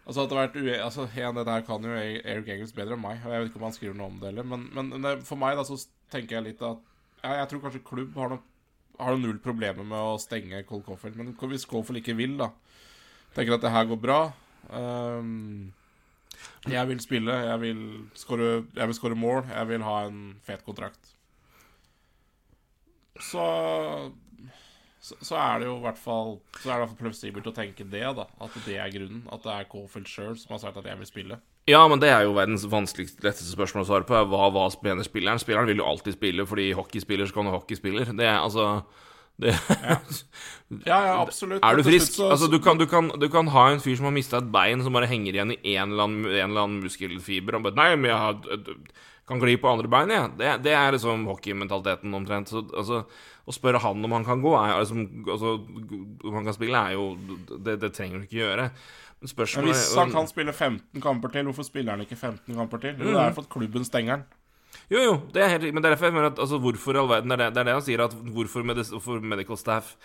Altså 0.08 0.24
at 0.24 0.30
det 0.32 0.38
har 0.38 0.46
vært 0.46 0.56
ue... 0.62 0.78
Altså, 0.78 1.10
igjen, 1.12 1.36
det 1.36 1.44
der 1.50 1.66
kan 1.68 1.84
jo 1.84 1.92
Eric 1.92 2.48
Engels 2.52 2.72
bedre 2.76 2.96
enn 2.96 3.04
meg, 3.04 3.20
og 3.24 3.32
jeg 3.32 3.42
vet 3.42 3.52
ikke 3.52 3.60
om 3.60 3.66
han 3.68 3.76
skriver 3.76 4.00
noe 4.00 4.08
om 4.12 4.18
det 4.20 4.32
heller, 4.32 4.48
men, 4.48 4.66
men 4.72 5.22
for 5.28 5.40
meg 5.40 5.56
da 5.56 5.64
så 5.68 5.78
tenker 6.12 6.38
jeg 6.38 6.46
litt 6.50 6.64
at 6.64 6.82
ja, 7.22 7.38
Jeg 7.42 7.50
tror 7.52 7.62
kanskje 7.64 7.84
klubb 7.88 8.18
har 8.20 8.34
noe, 8.34 8.44
har 9.00 9.16
du 9.16 9.24
null 9.24 9.40
problemer 9.42 9.86
med 9.88 9.98
å 9.98 10.20
stenge 10.22 10.64
Cole 10.70 10.86
Coffel, 10.86 11.16
men 11.18 11.34
hvis 11.34 11.66
Coffel 11.70 12.02
ikke 12.02 12.18
vil, 12.18 12.38
da 12.42 12.52
Tenker 13.34 13.56
at 13.56 13.64
det 13.64 13.72
her 13.74 13.88
går 13.90 13.98
bra. 13.98 14.18
Um, 14.70 15.74
jeg 16.70 16.88
vil 16.88 17.00
spille, 17.02 17.34
jeg 17.34 17.62
vil 17.62 17.80
score 18.94 19.16
mål, 19.18 19.48
jeg 19.50 19.70
vil 19.72 19.86
ha 19.88 19.96
en 20.06 20.20
fet 20.46 20.62
kontrakt. 20.66 21.16
Så 23.18 23.48
så, 25.04 25.18
så 25.20 25.36
er 25.36 25.60
det 25.60 25.68
jo 25.68 25.74
i 25.76 25.84
hvert 25.84 26.00
fall 26.00 26.38
Så 26.56 26.72
er 26.72 26.80
det 26.80 26.96
plausibelt 26.96 27.48
å 27.50 27.52
tenke 27.56 27.84
det, 27.84 28.06
da. 28.16 28.24
At 28.42 28.54
det 28.64 28.78
er 28.80 28.94
grunnen. 28.94 29.26
At 29.36 29.44
det 29.44 29.52
er 29.52 29.68
Caulfield 29.72 30.08
sjøl 30.08 30.38
som 30.40 30.56
har 30.56 30.62
sagt 30.64 30.80
at 30.80 30.88
jeg 30.88 31.02
vil 31.02 31.10
spille. 31.10 31.40
Ja, 31.70 31.80
men 31.88 32.02
det 32.04 32.10
er 32.12 32.26
jo 32.26 32.34
verdens 32.36 32.66
vanskeligste, 32.68 33.24
letteste 33.24 33.54
spørsmål 33.54 33.86
å 33.86 33.88
svare 33.88 34.08
på. 34.08 34.18
Hva, 34.28 34.50
hva 34.52 34.66
mener 34.84 35.06
spilleren? 35.08 35.40
Spilleren 35.40 35.70
vil 35.70 35.80
jo 35.80 35.88
alltid 35.88 36.18
spille, 36.18 36.46
fordi 36.48 36.74
hockeyspiller 36.76 37.30
så 37.30 37.38
kan 37.38 37.48
du 37.48 37.54
hockeyspiller. 37.56 38.12
Det 38.18 38.28
er 38.28 38.42
altså 38.42 38.82
det, 39.40 39.54
Ja, 40.86 40.98
ja, 41.08 41.14
absolutt. 41.22 41.64
Er 41.64 41.78
du 41.78 41.86
frisk? 41.86 42.20
Altså, 42.26 42.50
du 42.52 42.60
kan, 42.64 42.78
du, 42.82 42.86
kan, 42.90 43.08
du 43.20 43.28
kan 43.32 43.48
ha 43.54 43.68
en 43.72 43.82
fyr 43.84 43.96
som 43.96 44.10
har 44.10 44.16
mista 44.16 44.42
et 44.42 44.50
bein, 44.54 44.84
som 44.84 44.96
bare 44.96 45.10
henger 45.10 45.38
igjen 45.38 45.54
i 45.56 45.78
en 45.78 45.94
eller 45.94 46.08
annen, 46.08 46.26
en 46.28 46.50
eller 46.50 46.66
annen 46.66 46.84
muskelfiber. 46.84 47.58
Og 47.58 47.68
bare, 47.68 47.78
Nei, 47.80 47.90
men 47.96 48.12
jeg 48.12 48.20
har, 48.20 48.66
kan 49.30 49.44
gli 49.44 49.56
på 49.62 49.72
andre 49.72 49.92
bein, 49.92 50.12
jeg. 50.12 50.34
Det, 50.40 50.50
det 50.66 50.74
er 50.78 50.98
liksom 50.98 51.28
hockeymentaliteten 51.32 52.18
omtrent. 52.20 52.52
Så, 52.52 52.66
altså, 52.74 53.06
å 53.44 53.56
spørre 53.56 53.82
han 53.84 54.04
om 54.04 54.18
han 54.18 54.28
kan 54.28 54.44
gå, 54.44 54.52
er, 54.60 54.76
liksom, 54.84 55.06
altså, 55.32 55.56
om 56.28 56.38
han 56.40 56.50
kan 56.50 56.56
spille, 56.60 56.84
er 56.92 56.98
jo 56.98 57.08
Det, 57.56 57.78
det 57.82 57.94
trenger 57.96 58.20
du 58.20 58.28
ikke 58.28 58.42
gjøre. 58.42 58.70
Spørsmålet 59.26 59.72
hvis 59.72 59.96
han 59.96 60.12
kan 60.12 60.28
spille 60.28 60.54
15 60.54 61.02
kamper 61.02 61.32
til, 61.32 61.44
hvorfor 61.48 61.64
spiller 61.64 61.96
han 61.96 62.02
ikke 62.04 62.16
15 62.16 62.56
kamper 62.56 62.82
til? 62.84 62.98
Jo, 63.00 63.12
det 63.14 63.22
er 63.22 63.36
fordi 63.38 63.48
at 63.48 63.54
klubben 63.54 63.86
stenger 63.88 64.18
han. 64.18 64.26
Jo, 64.92 65.00
jo, 65.00 65.14
det 65.34 65.44
er 65.44 65.48
helt. 65.54 65.74
Men 65.74 65.84
det 65.84 65.90
er 65.90 65.96
derfor 65.96 66.10
jeg 66.10 66.14
mener 66.14 66.32
at 66.32 66.40
altså, 66.40 66.58
hvorfor 66.58 66.94
i 66.94 67.00
all 67.00 67.10
verden 67.10 67.32
Det 67.32 67.40
det, 67.40 67.50
det 67.56 67.62
er 67.62 67.70
det 67.70 67.74
han 67.74 67.86
sier, 67.86 68.04
at 68.04 68.14
hvorfor, 68.14 68.64
medis, 68.68 68.90
hvorfor 68.90 69.20
medical 69.22 69.58
staff 69.58 69.96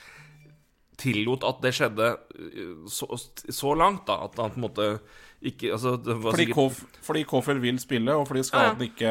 tillot 0.98 1.44
at 1.46 1.62
det 1.62 1.74
skjedde 1.74 2.08
uh, 2.14 2.88
så, 2.90 3.06
så 3.50 3.74
langt, 3.74 4.06
da. 4.08 4.18
At 4.26 4.38
han 4.38 4.54
på 4.54 4.60
en 4.60 4.66
måte 4.66 4.88
ikke 5.42 5.72
Altså, 5.72 5.96
det 5.96 6.16
var 6.18 6.30
Fordi, 6.30 6.44
sikkert 6.44 6.54
Kof, 6.54 6.82
fordi 7.02 7.22
Kofel 7.22 7.62
vil 7.62 7.78
spille, 7.78 8.14
og 8.14 8.26
fordi 8.26 8.42
skaden 8.42 8.82
ikke 8.82 9.10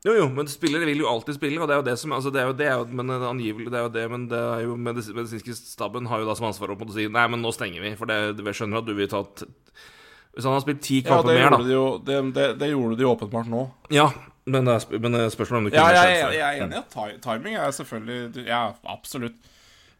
Jo, 0.00 0.14
jo, 0.16 0.28
men 0.32 0.48
spillere 0.48 0.86
vil 0.88 1.02
jo 1.02 1.08
alltid 1.10 1.36
spille, 1.36 1.60
og 1.60 1.68
det 1.68 1.74
er 1.74 1.80
jo 1.82 1.86
det 1.90 1.94
som 2.00 2.14
Altså, 2.16 2.30
det 2.32 2.40
er 2.40 2.46
jo 2.48 2.54
det, 2.56 2.68
er 2.70 2.78
jo, 2.80 2.86
men 2.96 3.10
angivelig 3.12 3.68
det 3.68 3.76
er 3.76 3.84
jo 3.84 3.92
det, 3.92 4.04
men 4.08 4.22
det 4.30 4.38
er 4.40 4.62
jo 4.64 4.76
medis, 4.80 5.10
medisinske 5.12 5.52
staben 5.58 6.08
har 6.08 6.22
jo 6.22 6.28
da 6.30 6.36
som 6.38 6.48
ansvar 6.48 6.72
å 6.72 6.78
si 6.94 7.04
Nei, 7.12 7.26
men 7.28 7.44
nå 7.44 7.52
stenger 7.52 7.84
vi, 7.84 7.92
for 8.00 8.08
det, 8.08 8.16
vi 8.40 8.54
skjønner 8.56 8.80
at 8.80 8.88
du 8.88 8.94
vil 8.96 9.10
ta 9.12 9.20
Hvis 9.36 10.46
han 10.48 10.56
har 10.56 10.64
spilt 10.64 10.80
ti 10.86 11.02
Ja, 11.02 11.10
kamper 11.10 11.34
det 11.34 11.36
mer, 11.42 11.52
da 11.52 11.60
de 11.66 11.76
jo 11.76 11.84
Det, 12.06 12.18
det, 12.38 12.48
det 12.62 12.70
gjorde 12.72 12.96
de 12.96 13.04
jo 13.04 13.12
åpenbart 13.12 13.52
nå. 13.52 13.66
Ja, 13.92 14.08
men 14.48 14.64
det 14.70 14.78
er, 14.78 14.98
men 15.04 15.18
spørsmålet 15.36 15.60
om 15.60 15.68
Ja, 15.68 15.84
kunne 15.84 15.92
jeg, 15.92 16.00
skjedd 16.00 16.16
jeg, 16.16 16.24
før. 16.24 16.36
jeg 16.38 16.48
er 16.48 16.64
enig 16.64 16.80
i 16.80 16.80
at 16.80 17.20
timing 17.28 17.60
er 17.60 17.76
selvfølgelig 17.76 18.46
Ja, 18.48 18.62
absolutt. 18.96 19.36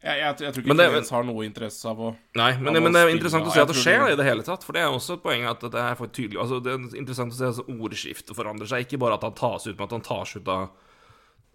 Jeg, 0.00 0.16
jeg, 0.16 0.36
jeg 0.40 0.52
tror 0.54 0.62
ikke 0.62 0.68
Men 0.72 0.76
det- 0.80 0.86
Fredens 0.90 1.10
har 1.12 1.24
noe 1.28 1.44
interesse 1.44 1.84
av 1.90 1.98
å 2.00 2.10
Nei, 2.40 2.52
men, 2.56 2.72
det, 2.72 2.82
men 2.82 2.92
det 2.96 3.00
er 3.04 3.10
interessant 3.12 3.44
å 3.44 3.52
se 3.52 3.60
at 3.60 3.68
det 3.68 3.76
skjer 3.76 4.06
det- 4.06 4.12
i 4.14 4.16
det 4.16 4.24
hele 4.24 4.42
tatt. 4.46 4.64
For 4.64 4.72
det 4.72 4.80
er 4.80 4.88
også 4.94 5.18
et 5.18 5.22
poeng 5.22 5.44
at 5.50 5.60
det 5.60 5.74
er 5.82 5.94
for 5.98 6.06
tydelig 6.08 6.40
Altså 6.40 6.60
Det 6.64 6.72
er 6.72 6.96
interessant 7.02 7.34
å 7.34 7.36
se 7.36 7.50
at 7.52 7.68
ordskiftet 7.68 8.32
forandrer 8.38 8.66
seg. 8.70 8.86
Ikke 8.86 8.98
bare 9.02 9.18
at 9.18 9.26
han 9.28 9.34
tas 9.36 9.66
ut, 9.66 9.76
men 9.76 9.84
at 9.84 9.92
han 9.98 10.00
tas 10.06 10.36
ut 10.36 10.48
av 10.48 10.70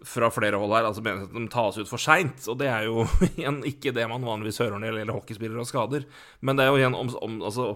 fra 0.04 0.28
flere 0.30 0.58
hold 0.60 0.70
her. 0.76 0.84
Altså 0.86 1.02
mener 1.02 1.24
at 1.24 1.32
de 1.34 1.48
tas 1.48 1.78
ut 1.80 1.88
for 1.88 1.98
seint. 1.98 2.46
Og 2.46 2.58
det 2.60 2.68
er 2.70 2.84
jo 2.86 3.02
igjen 3.34 3.62
ikke 3.66 3.92
det 3.96 4.06
man 4.08 4.22
vanligvis 4.22 4.60
hører 4.62 4.78
når 4.78 4.92
det 4.94 5.02
gjelder 5.02 5.18
hockeyspillere 5.18 5.64
og 5.64 5.66
skader. 5.72 6.06
Men 6.40 6.54
det 6.56 6.66
er 6.66 6.70
jo 6.70 6.78
igjen 6.78 6.94
om, 6.94 7.10
om, 7.26 7.38
altså, 7.50 7.70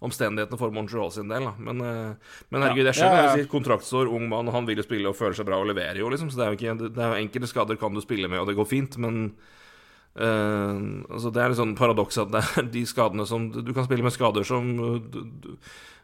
omstendighetene 0.00 0.58
for 0.58 0.72
Montreal 0.74 1.12
sin 1.12 1.28
del. 1.30 1.44
Da. 1.44 1.54
Men, 1.60 1.80
eh, 1.86 2.34
men 2.50 2.62
herregud, 2.66 2.88
jeg 2.88 2.98
skjønner 2.98 3.22
Ja, 3.22 3.30
ja, 3.36 3.44
ja. 3.44 3.46
kontraktsår, 3.52 4.10
ung 4.10 4.26
mann, 4.32 4.48
han 4.50 4.66
vil 4.66 4.80
jo 4.80 4.86
spille 4.88 5.06
og 5.12 5.14
føler 5.20 5.36
seg 5.38 5.46
bra 5.46 5.60
og 5.60 5.68
leverer 5.70 6.00
jo, 6.02 6.08
liksom. 6.10 6.32
Så 6.32 6.40
det 6.40 6.46
er 6.48 6.50
jo 6.50 6.58
ikke 6.58 6.90
det 6.96 6.98
er 7.04 7.14
jo 7.14 7.22
Enkelte 7.28 7.50
skader 7.52 7.78
kan 7.78 7.94
du 7.94 8.00
spille 8.02 8.26
med, 8.26 8.40
og 8.40 8.48
det 8.50 8.56
går 8.58 8.66
fint, 8.66 8.96
men 8.98 9.36
Eh, 10.18 10.80
altså 11.06 11.30
Det 11.30 11.38
er 11.42 11.52
litt 11.52 11.60
sånn 11.60 11.76
paradoks 11.78 12.18
at 12.18 12.32
det 12.34 12.40
er 12.42 12.66
de 12.74 12.80
skadene 12.88 13.22
som 13.30 13.44
Du 13.54 13.70
kan 13.76 13.86
spille 13.86 14.02
med 14.02 14.10
skader 14.10 14.42
som 14.42 14.66
uh, 14.82 14.96
du, 14.98 15.20
du, 15.22 15.52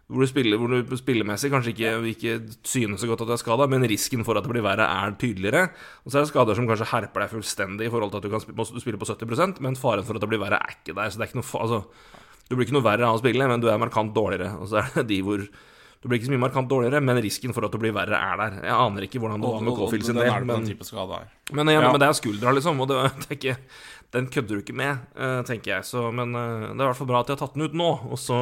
hvor, 0.06 0.22
du 0.22 0.30
spiller, 0.30 0.60
hvor 0.62 0.70
du 0.70 0.94
spillemessig 0.94 1.50
kanskje 1.50 1.72
ikke, 1.72 1.94
ikke 2.12 2.36
synes 2.62 3.02
så 3.02 3.08
godt 3.10 3.24
at 3.24 3.32
du 3.32 3.34
er 3.34 3.40
skada, 3.42 3.66
men 3.66 3.82
risken 3.90 4.22
for 4.22 4.38
at 4.38 4.46
det 4.46 4.52
blir 4.52 4.62
verre, 4.62 4.86
er 4.86 5.16
tydeligere. 5.18 5.64
Og 6.04 6.12
så 6.12 6.20
er 6.20 6.22
det 6.22 6.30
skader 6.30 6.54
som 6.54 6.68
kanskje 6.70 6.86
herper 6.92 7.24
deg 7.24 7.32
fullstendig 7.34 7.88
i 7.88 7.90
forhold 7.90 8.14
til 8.14 8.22
at 8.22 8.28
du 8.28 8.30
kan 8.30 8.44
spille, 8.44 8.68
du 8.70 8.84
spille 8.84 9.00
på 9.02 9.08
70% 9.10 9.58
men 9.66 9.74
faren 9.80 10.06
for 10.06 10.14
at 10.14 10.22
det 10.22 10.30
blir 10.30 10.44
verre, 10.44 10.62
er 10.62 10.78
ikke 10.78 10.94
der. 10.94 11.10
Så 11.10 11.18
det 11.18 11.26
er 11.26 11.32
ikke 11.32 11.42
noe 11.42 11.64
altså, 11.64 11.82
Du 12.46 12.54
blir 12.54 12.68
ikke 12.68 12.78
noe 12.78 12.86
verre 12.86 13.08
av 13.08 13.18
å 13.18 13.24
spille, 13.24 13.50
men 13.50 13.58
du 13.58 13.66
er 13.66 13.82
markant 13.82 14.14
dårligere. 14.14 14.52
Og 14.62 14.70
så 14.70 14.84
er 14.84 14.94
det 15.00 15.08
de 15.10 15.24
hvor 15.26 15.42
du 16.06 16.10
blir 16.10 16.20
ikke 16.20 16.28
så 16.28 16.34
mye 16.36 16.44
markant 16.44 16.68
dårligere, 16.70 17.00
men 17.02 17.18
risken 17.18 17.54
for 17.56 17.66
at 17.66 17.72
du 17.74 17.80
blir 17.82 17.94
verre, 17.96 18.14
er 18.14 18.38
der. 18.38 18.56
Jeg 18.68 18.74
aner 18.78 19.06
ikke 19.08 19.18
hvordan 19.22 19.42
det 19.42 19.48
var 19.50 19.64
med 19.66 19.74
Caulfield 19.74 20.04
sin 20.06 20.18
del. 20.20 20.28
det 20.28 20.46
Men, 21.50 21.64
men, 21.64 21.72
ja, 21.74 21.80
Ja. 21.80 21.90
men 21.90 21.98
det 21.98 22.06
er 22.06 22.18
skuldra, 22.18 22.52
liksom, 22.54 22.78
og 22.84 22.88
det, 22.92 22.98
det 23.24 23.26
er 23.26 23.38
ikke, 23.40 23.56
den 24.16 24.30
kødder 24.32 24.56
du 24.56 24.64
ikke 24.64 24.76
med, 24.76 25.04
eh, 25.14 25.42
tenker 25.46 25.76
jeg. 25.76 25.86
Så, 25.88 26.08
men 26.14 26.34
eh, 26.34 26.72
det 26.72 26.80
er 26.80 26.84
i 26.86 26.88
hvert 26.88 27.00
fall 27.00 27.10
bra 27.10 27.22
at 27.22 27.28
de 27.28 27.36
har 27.36 27.42
tatt 27.42 27.56
den 27.56 27.66
ut 27.68 27.76
nå. 27.76 27.90
Og 28.08 28.20
så 28.20 28.40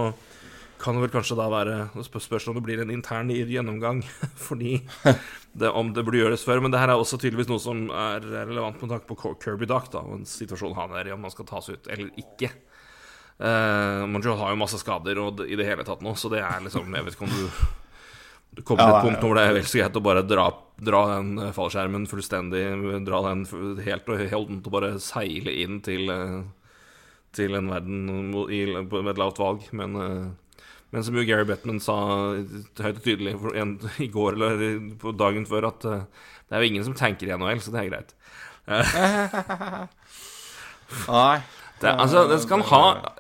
kan 0.80 0.96
det 0.96 1.04
vel 1.04 1.14
kanskje 1.14 1.38
da 1.38 1.46
være 1.50 1.76
spørsmål 2.04 2.52
om 2.52 2.58
det 2.58 2.66
blir 2.66 2.82
en 2.82 2.92
intern 2.92 3.32
gjennomgang, 3.32 4.02
fordi 4.48 4.78
det, 5.52 5.70
om 5.70 5.94
det 5.94 6.04
burde 6.04 6.20
gjøres 6.20 6.44
før. 6.46 6.62
Men 6.62 6.74
det 6.74 6.82
her 6.82 6.92
er 6.92 7.00
også 7.00 7.18
tydeligvis 7.18 7.50
noe 7.50 7.62
som 7.62 7.86
er 7.90 8.24
relevant 8.26 8.82
med 8.82 8.94
tanke 8.94 9.08
på 9.10 9.34
Kirby 9.42 9.68
Duck, 9.70 9.90
da, 9.94 10.04
og 10.04 10.28
situasjon 10.28 10.76
han 10.78 10.94
er 10.98 11.10
i, 11.10 11.14
om 11.16 11.26
han 11.26 11.34
skal 11.34 11.48
tas 11.50 11.72
ut 11.72 11.90
eller 11.90 12.12
ikke. 12.20 12.52
Uh, 13.34 14.04
Montreal 14.06 14.38
har 14.38 14.52
jo 14.52 14.58
masse 14.60 14.78
skader 14.78 15.18
og 15.18 15.40
i 15.42 15.56
det 15.58 15.64
hele 15.66 15.82
tatt 15.82 16.04
nå, 16.06 16.12
så 16.14 16.28
det 16.30 16.38
er 16.46 16.60
liksom 16.62 16.92
Jeg 16.94 17.02
vet 17.02 17.16
ikke 17.16 17.26
om 17.26 17.32
du 17.34 17.48
du 18.54 18.62
kommer 18.62 18.82
Ja, 18.84 18.88
et 18.88 19.02
punkt 19.02 19.04
ja, 19.04 19.08
punkt 19.08 19.24
hvor 19.26 19.34
det 19.38 19.44
er 19.48 19.54
vel 19.56 19.66
så 19.66 19.78
greit 19.80 19.96
å 19.98 20.02
bare 20.04 20.22
dra, 20.26 20.44
dra 20.90 21.00
den 21.16 21.30
fallskjermen 21.56 22.04
fullstendig 22.10 22.62
Dra 23.06 23.20
den 23.28 23.44
helt 23.86 24.08
og 24.14 24.22
holdent 24.30 24.68
og 24.68 24.74
bare 24.76 24.92
seile 25.02 25.52
inn 25.64 25.80
til 25.86 26.10
eh, 26.14 26.38
Til 27.34 27.54
en 27.58 27.70
verden 27.72 28.30
med 28.30 29.10
et 29.10 29.18
lavt 29.18 29.40
valg. 29.42 29.64
Men, 29.74 29.96
eh, 29.98 30.60
men 30.94 31.02
som 31.02 31.16
jo 31.18 31.24
Gary 31.26 31.42
Bettman 31.48 31.80
sa 31.82 31.96
høyt 32.38 32.78
og 33.00 33.02
tydelig 33.02 33.34
en, 33.58 33.72
i 33.98 34.06
går 34.14 34.36
eller 34.38 34.62
på 35.02 35.10
dagen 35.18 35.42
før, 35.50 35.66
at 35.72 35.84
eh, 35.90 36.04
det 36.46 36.54
er 36.54 36.62
jo 36.62 36.68
ingen 36.70 36.84
som 36.86 36.94
tanker 36.94 37.26
i 37.26 37.34
NHL, 37.34 37.58
så 37.64 37.74
det 37.74 37.80
er 37.82 37.90
greit. 37.90 38.14
Nei. 41.08 41.40
Det, 41.82 41.90
altså, 41.90 42.22
det 42.30 42.38
skal 42.44 42.62
ha 42.70 42.82
g- 42.94 43.00
ma 43.02 43.13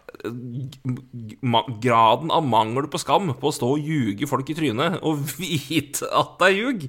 graden 1.84 2.32
av 2.32 2.44
mangel 2.46 2.88
på 2.90 3.00
skam 3.02 3.32
på 3.38 3.50
å 3.50 3.54
stå 3.54 3.70
og 3.76 3.84
ljuge 3.84 4.28
folk 4.30 4.50
i 4.50 4.56
trynet 4.56 5.00
og 5.04 5.24
vite 5.38 6.08
at 6.08 6.36
det 6.40 6.50
er 6.50 6.58
ljug. 6.58 6.86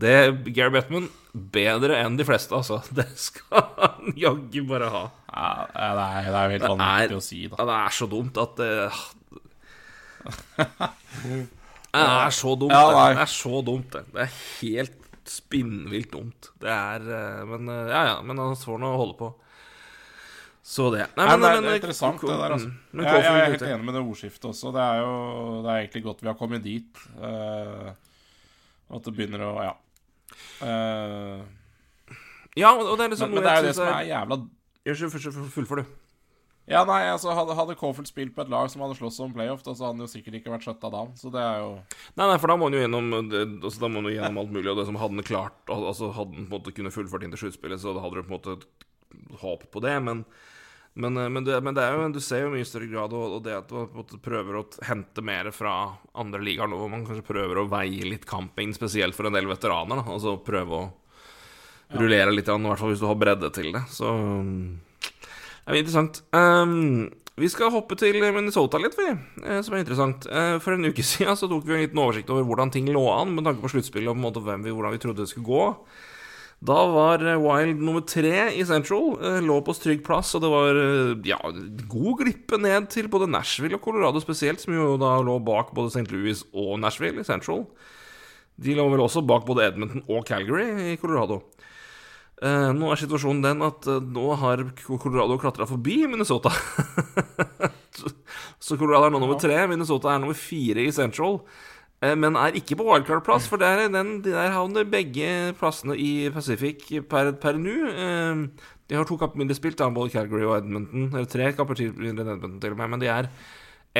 Det 0.00 0.14
Gary 0.54 0.72
Bettman 0.72 1.08
bedre 1.32 1.98
enn 2.00 2.16
de 2.18 2.24
fleste, 2.26 2.54
altså. 2.56 2.80
Det 2.96 3.08
skal 3.20 3.66
han 3.76 4.14
jaggu 4.18 4.62
bare 4.68 4.88
ha. 4.92 5.04
Ja, 5.30 5.50
det 5.74 6.06
er, 6.06 6.30
det 6.30 6.38
er 6.40 6.54
helt 6.54 6.68
vanvittig 6.70 7.18
å 7.18 7.24
si, 7.24 7.42
da. 7.50 7.60
ja, 7.60 7.66
det 7.68 7.76
er 7.80 7.98
så 7.98 8.08
dumt 8.10 8.40
at 8.40 8.56
det 8.60 8.70
Det 11.90 12.00
er 12.06 12.34
så 12.34 12.54
dumt, 12.54 12.72
Ja, 12.74 12.86
det. 12.86 13.04
Det 13.16 13.22
er 13.24 13.32
så 13.34 13.60
dumt, 13.66 13.94
det. 13.94 14.02
Det 14.14 14.24
er 14.24 14.34
helt 14.60 14.96
spinnvilt 15.30 16.12
dumt. 16.14 16.50
Det 16.62 16.70
er 16.70 17.06
eh, 17.06 17.40
Men 17.50 17.70
eh, 17.70 17.90
ja, 17.90 18.02
ja. 18.12 18.16
Men 18.26 18.38
han 18.42 18.58
får 18.58 18.78
nå 18.82 18.90
holde 18.98 19.16
på. 19.18 19.30
Så 20.70 20.86
det. 20.94 21.06
Nei, 21.18 21.24
Nei, 21.26 21.34
men, 21.34 21.42
det, 21.42 21.48
er, 21.48 21.54
men, 21.56 21.64
det 21.64 21.70
er 21.72 21.78
interessant, 21.80 22.20
det 22.22 22.34
der, 22.38 22.52
altså. 22.54 22.68
Mm. 22.70 22.74
Men 22.92 23.06
Jeg, 23.08 23.22
jeg 23.24 23.38
er 23.38 23.48
helt 23.50 23.64
enig 23.66 23.86
med 23.88 23.96
det 23.96 24.02
ordskiftet 24.04 24.44
også. 24.52 24.70
Det 24.76 24.82
er 24.84 25.00
jo 25.00 25.14
Det 25.64 25.70
er 25.72 25.78
egentlig 25.80 26.02
godt 26.04 26.20
vi 26.22 26.28
har 26.30 26.36
kommet 26.38 26.62
dit. 26.62 27.00
Uh, 27.18 27.88
at 28.94 29.08
det 29.08 29.14
begynner 29.16 29.42
å 29.48 29.54
Ja. 29.64 29.72
Uh, 30.62 31.40
Ja, 32.58 32.70
og 32.74 32.84
og 32.92 32.98
det 32.98 33.04
er 33.06 33.12
liksom 33.14 33.30
men, 33.30 33.40
men 33.40 33.46
det 33.46 33.50
er 33.50 33.60
jo 33.60 33.66
det 33.66 33.74
som 33.78 33.90
er 33.90 34.06
jævla 34.06 34.38
fullfør- 35.54 35.82
du. 35.82 35.90
Ja, 36.70 36.84
nei, 36.86 37.00
altså 37.10 37.32
Hadde, 37.34 37.54
hadde 37.58 37.74
Caulfield 37.78 38.06
spilt 38.06 38.34
på 38.36 38.44
et 38.44 38.50
lag 38.52 38.68
som 38.70 38.82
hadde 38.84 38.94
slåss 38.94 39.18
om 39.24 39.32
playoff, 39.34 39.62
da, 39.66 39.74
så 39.74 39.88
hadde 39.88 39.96
han 39.98 40.04
jo 40.06 40.10
sikkert 40.12 40.36
ikke 40.38 40.52
vært 40.52 40.66
skjøtta 40.68 40.90
da. 40.92 41.00
Så 41.18 41.32
det 41.34 41.42
er 41.42 41.64
jo 41.64 41.70
Nei, 42.14 42.28
nei, 42.28 42.36
for 42.38 42.52
da 42.52 42.56
må 42.60 42.68
han 42.68 42.76
jo 42.76 42.82
gjennom 42.84 43.08
altså, 43.18 43.80
Da 43.80 43.90
må 43.90 43.98
han 43.98 44.10
jo 44.10 44.14
gjennom 44.14 44.38
alt 44.44 44.54
mulig, 44.54 44.68
og 44.70 44.78
det 44.78 44.86
som 44.86 45.00
hadde 45.00 45.18
han 45.18 45.26
klart 45.26 45.72
Altså 45.74 46.12
Hadde 46.14 46.38
han 46.38 46.46
på 46.46 46.54
en 46.54 46.60
måte 46.60 46.74
kunne 46.76 46.94
fullført 46.94 47.26
inn 47.26 47.34
til 47.34 47.42
sluttspillet, 47.42 47.82
så 47.82 47.96
hadde 47.96 48.20
du 48.20 48.22
på 48.22 48.30
en 48.30 48.36
måte 48.36 49.40
håp 49.42 49.66
på 49.74 49.82
det, 49.82 49.96
men 50.06 50.22
Men, 51.00 51.16
eh, 51.16 51.30
men, 51.32 51.46
det, 51.46 51.58
men 51.64 51.76
det 51.76 51.86
jo, 51.88 52.06
du 52.14 52.20
ser 52.24 52.44
jo 52.44 52.50
i 52.50 52.58
mye 52.58 52.68
større 52.68 52.90
grad 52.90 53.14
og, 53.16 53.36
og 53.38 53.44
det 53.46 53.56
at 53.56 53.72
man 53.72 54.20
prøver 54.24 54.60
å 54.60 54.66
hente 54.86 55.24
mer 55.24 55.50
fra 55.56 55.74
andre 56.20 56.42
ligaer 56.44 56.70
nå, 56.70 56.78
hvor 56.80 56.92
man 56.92 57.06
kanskje 57.08 57.26
prøver 57.26 57.62
å 57.62 57.68
veie 57.70 58.08
litt 58.08 58.26
camping, 58.28 58.74
spesielt 58.76 59.16
for 59.16 59.30
en 59.30 59.38
del 59.38 59.48
veteraner. 59.50 60.02
Da. 60.02 60.16
Altså 60.16 60.36
prøve 60.44 60.82
å 60.84 60.88
rullere 61.98 62.34
litt, 62.34 62.48
i 62.48 62.68
hvert 62.68 62.80
fall 62.80 62.92
hvis 62.92 63.02
du 63.02 63.08
har 63.08 63.18
bredde 63.18 63.50
til 63.54 63.72
det. 63.74 63.82
Så 63.90 64.06
mm, 64.06 64.60
det 65.00 65.72
er 65.72 65.80
interessant. 65.80 66.22
Um, 66.36 67.08
vi 67.40 67.48
skal 67.48 67.72
hoppe 67.72 67.96
til 67.98 68.18
Minnesota 68.20 68.78
litt, 68.80 68.96
vi, 68.98 69.08
eh, 69.46 69.60
som 69.64 69.74
er 69.74 69.84
interessant. 69.84 70.26
Eh, 70.28 70.58
for 70.60 70.76
en 70.76 70.90
uke 70.90 71.04
siden 71.10 71.38
så 71.38 71.48
tok 71.50 71.66
vi 71.66 71.76
en 71.76 71.84
liten 71.86 72.02
oversikt 72.02 72.30
over 72.34 72.46
hvordan 72.48 72.72
ting 72.74 72.90
lå 72.92 73.04
an 73.14 73.34
med 73.36 73.46
tanke 73.46 73.64
på 73.64 73.72
sluttspillet 73.74 74.10
og 74.10 74.16
på 74.16 74.20
en 74.20 74.26
måte 74.26 74.44
hvem 74.44 74.66
vi, 74.66 74.74
hvordan 74.76 74.96
vi 74.96 75.02
trodde 75.02 75.24
det 75.24 75.32
skulle 75.32 75.48
gå. 75.48 75.64
Da 76.60 76.76
var 76.92 77.22
eh, 77.24 77.40
Wild 77.40 77.80
nummer 77.80 78.02
tre 78.04 78.50
i 78.52 78.64
Central. 78.68 79.14
Lå 79.46 79.60
på 79.64 79.74
trygg 79.80 80.02
plass, 80.04 80.34
og 80.36 80.44
det 80.44 80.50
var 80.52 80.80
ja, 81.24 81.38
god 81.88 82.20
glippe 82.20 82.60
ned 82.60 82.90
til 82.92 83.08
både 83.12 83.30
Nashville 83.32 83.78
og 83.78 83.86
Colorado 83.86 84.20
spesielt, 84.20 84.60
som 84.60 84.76
jo 84.76 84.98
da 85.00 85.14
lå 85.24 85.38
bak 85.44 85.72
både 85.76 85.92
St. 85.94 86.10
Louis 86.12 86.44
og 86.52 86.76
Nashville 86.82 87.22
i 87.22 87.28
Central. 87.28 87.64
De 88.60 88.76
lå 88.76 88.84
vel 88.92 89.00
også 89.00 89.24
bak 89.24 89.48
både 89.48 89.70
Edmonton 89.70 90.04
og 90.04 90.28
Calgary 90.28 90.92
i 90.92 91.00
Colorado. 91.00 91.40
Nå 92.40 92.88
er 92.88 92.96
situasjonen 92.96 93.42
den 93.44 93.64
at 93.66 93.84
nå 93.84 94.30
har 94.40 94.62
Colorado 94.80 95.36
klatra 95.40 95.66
forbi 95.68 95.98
Minnesota. 96.08 96.52
så 98.64 98.78
Colorado 98.80 99.08
er 99.08 99.12
nå 99.12 99.20
nummer 99.20 99.40
tre. 99.40 99.58
Minnesota 99.68 100.14
er 100.14 100.22
nummer 100.22 100.36
fire 100.36 100.86
i 100.86 100.92
Central. 100.92 101.40
Uh, 102.00 102.14
men 102.16 102.38
er 102.40 102.56
ikke 102.56 102.78
på 102.80 102.86
wildcard-plass, 102.86 103.46
for 103.50 103.60
der, 103.60 103.86
den, 103.92 104.18
der 104.24 104.54
havner 104.54 104.88
begge 104.88 105.52
plassene 105.60 105.96
i 106.00 106.30
Pacific 106.32 106.86
per, 107.10 107.34
per 107.42 107.60
nå. 107.60 107.76
de 108.88 108.98
har 108.98 109.06
to 109.08 109.18
kamper 109.20 109.42
mindre 109.42 109.58
spilt, 109.58 109.78
da, 109.78 109.90
både 109.94 110.14
Calgary 110.14 110.46
og 110.48 110.56
Edmonton. 110.58 111.10
Eller 111.12 111.30
tre 111.30 111.52
kamper 111.56 111.84
mindre 111.98 112.24
enn 112.24 112.34
Edmonton, 112.36 112.58
til 112.62 112.74
og 112.74 112.80
med. 112.82 112.94
Men 112.94 113.04
de 113.04 113.12
er 113.12 113.30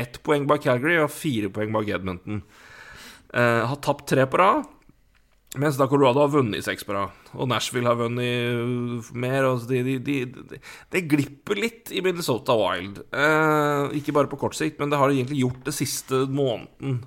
ett 0.00 0.20
poeng 0.26 0.46
bak 0.48 0.64
Calgary 0.64 0.98
og 1.02 1.12
fire 1.12 1.52
poeng 1.52 1.72
bak 1.74 1.88
Edmonton. 1.92 2.42
har 3.34 3.80
tapt 3.84 4.08
tre 4.10 4.26
på 4.26 4.38
rad. 4.40 4.68
Mens 5.58 5.74
da 5.74 5.88
Colorado 5.90 6.20
har 6.22 6.30
vunnet 6.30 6.62
seks 6.62 6.84
på 6.86 6.94
rad, 6.94 7.14
og 7.34 7.48
Nashville 7.50 7.88
har 7.90 7.96
vunnet 7.98 9.08
mer. 9.18 9.48
Og 9.48 9.64
de, 9.66 9.80
de, 9.82 9.96
de, 9.98 10.60
det 10.94 11.06
glipper 11.10 11.58
litt 11.58 11.90
i 11.90 12.02
Minnesota 12.06 12.54
Wild. 12.54 13.00
Eh, 13.10 13.96
ikke 13.98 14.14
bare 14.14 14.30
på 14.30 14.38
kort 14.38 14.54
sikt, 14.54 14.78
men 14.78 14.92
det 14.92 15.00
har 15.00 15.10
egentlig 15.10 15.40
gjort 15.42 15.64
det 15.66 15.74
siste 15.74 16.22
måneden. 16.30 17.00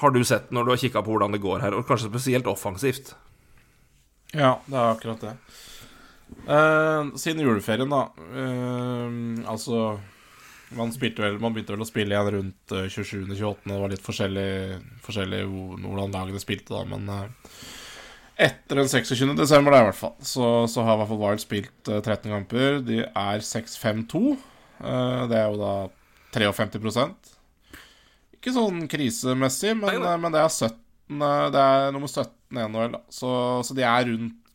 Har 0.00 0.12
du 0.12 0.20
sett 0.28 0.50
når 0.54 0.66
du 0.66 0.72
har 0.74 0.82
kikka 0.82 1.02
på 1.04 1.14
hvordan 1.14 1.36
det 1.36 1.42
går 1.44 1.64
her, 1.64 1.76
og 1.76 1.86
kanskje 1.88 2.10
spesielt 2.10 2.50
offensivt? 2.50 3.14
Ja, 4.34 4.58
det 4.66 4.76
er 4.76 4.90
akkurat 4.90 5.22
det. 5.24 5.36
Eh, 6.46 7.14
siden 7.16 7.44
juleferien, 7.44 7.90
da. 7.90 8.08
Eh, 8.34 9.48
altså 9.48 9.96
man, 10.74 10.90
vel, 10.90 11.38
man, 11.38 11.54
begynte 11.54 11.74
vel 11.74 11.84
å 11.84 11.88
spille 11.88 12.14
igjen 12.14 12.32
rundt 12.34 12.74
27.-28. 12.74 13.38
Eh, 13.38 13.70
det 13.70 13.80
var 13.80 13.92
litt 13.92 14.04
forskjellig, 14.04 14.50
forskjellig 15.06 15.42
hvordan 15.46 16.14
lagene 16.14 16.42
spilte, 16.42 16.74
da, 16.74 16.82
men 16.90 17.06
uh, 17.10 17.60
etter 18.36 18.82
den 18.82 18.90
26. 18.90 19.36
desember, 19.38 19.72
da, 19.72 19.84
i 19.84 19.88
hvert 19.90 20.00
fall, 20.00 20.16
så, 20.20 20.50
så 20.70 20.84
har 20.84 20.98
i 20.98 21.02
hvert 21.02 21.12
fall 21.12 21.22
Wild 21.22 21.44
spilt 21.44 21.92
uh, 21.92 22.00
13 22.02 22.34
kamper. 22.34 22.80
De 22.84 23.00
er 23.06 23.46
6-5-2. 23.46 24.24
Uh, 24.82 25.22
det 25.30 25.38
er 25.38 25.46
jo 25.48 25.62
da 25.62 25.74
53 26.36 27.35
Ikke 28.46 28.54
sånn 28.54 28.84
krisemessig, 28.86 29.72
men, 29.74 30.04
men 30.22 30.30
det, 30.30 30.38
er 30.38 30.52
17, 30.54 31.22
det 31.50 31.62
er 31.66 31.94
nummer 31.94 32.06
17 32.06 32.60
i 32.60 32.66
NHL, 32.70 32.98
så, 33.10 33.30
så, 33.66 33.74
de 33.74 33.82
er 33.82 34.06
rundt 34.06 34.52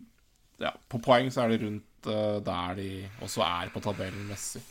Ja, 0.64 0.72
på 0.88 1.02
poeng 1.04 1.28
så 1.34 1.44
er 1.44 1.52
de 1.52 1.66
rundt 1.66 1.88
der 2.02 2.78
de 2.80 2.88
også 3.22 3.44
er 3.46 3.70
på 3.74 3.82
tabellen 3.84 4.24
messig. 4.30 4.64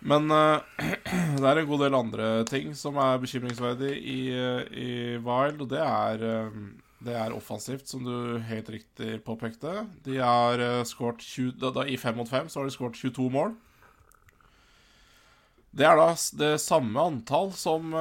Men 0.00 0.30
uh, 0.30 0.62
det 1.38 1.46
er 1.46 1.60
en 1.60 1.68
god 1.68 1.84
del 1.84 1.96
andre 1.98 2.26
ting 2.48 2.74
som 2.78 2.98
er 3.02 3.18
bekymringsverdig 3.22 3.94
i, 3.98 4.18
uh, 4.30 4.62
i 4.70 4.90
Wild, 5.22 5.64
og 5.64 5.70
det 5.72 5.80
er, 5.82 6.22
uh, 6.22 6.92
det 7.04 7.16
er 7.18 7.34
offensivt, 7.34 7.88
som 7.90 8.04
du 8.06 8.38
helt 8.46 8.70
riktig 8.70 9.18
påpekte. 9.26 9.84
De 10.06 10.20
har 10.22 10.62
uh, 10.62 10.84
skåret 10.86 11.24
20, 11.24 11.56
da, 11.62 11.72
da, 11.80 11.86
I 11.86 11.98
5 11.98 12.20
mot 12.20 12.30
5 12.30 12.52
så 12.52 12.62
har 12.62 12.68
de 12.68 12.76
skåret 12.76 12.98
22 12.98 13.30
mål. 13.34 13.56
Det 15.70 15.84
er 15.84 15.98
da 16.00 16.06
det 16.40 16.54
samme 16.62 17.02
antall 17.10 17.52
som, 17.52 17.92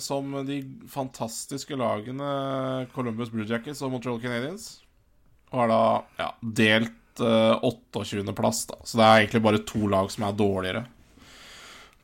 som 0.00 0.36
de 0.46 0.60
fantastiske 0.88 1.74
lagene 1.76 2.28
Columbus 2.94 3.32
Blue 3.32 3.48
Jackets 3.48 3.82
og 3.82 3.90
Montreal 3.92 4.20
Canadiens. 4.22 4.68
Og 5.50 5.64
har 5.64 5.72
da 5.72 5.82
ja, 6.20 6.28
delt 6.62 7.20
28.-plass, 7.20 8.62
da. 8.70 8.78
Så 8.86 9.00
det 9.00 9.06
er 9.06 9.18
egentlig 9.24 9.42
bare 9.44 9.62
to 9.66 9.90
lag 9.90 10.08
som 10.14 10.28
er 10.28 10.38
dårligere 10.38 10.84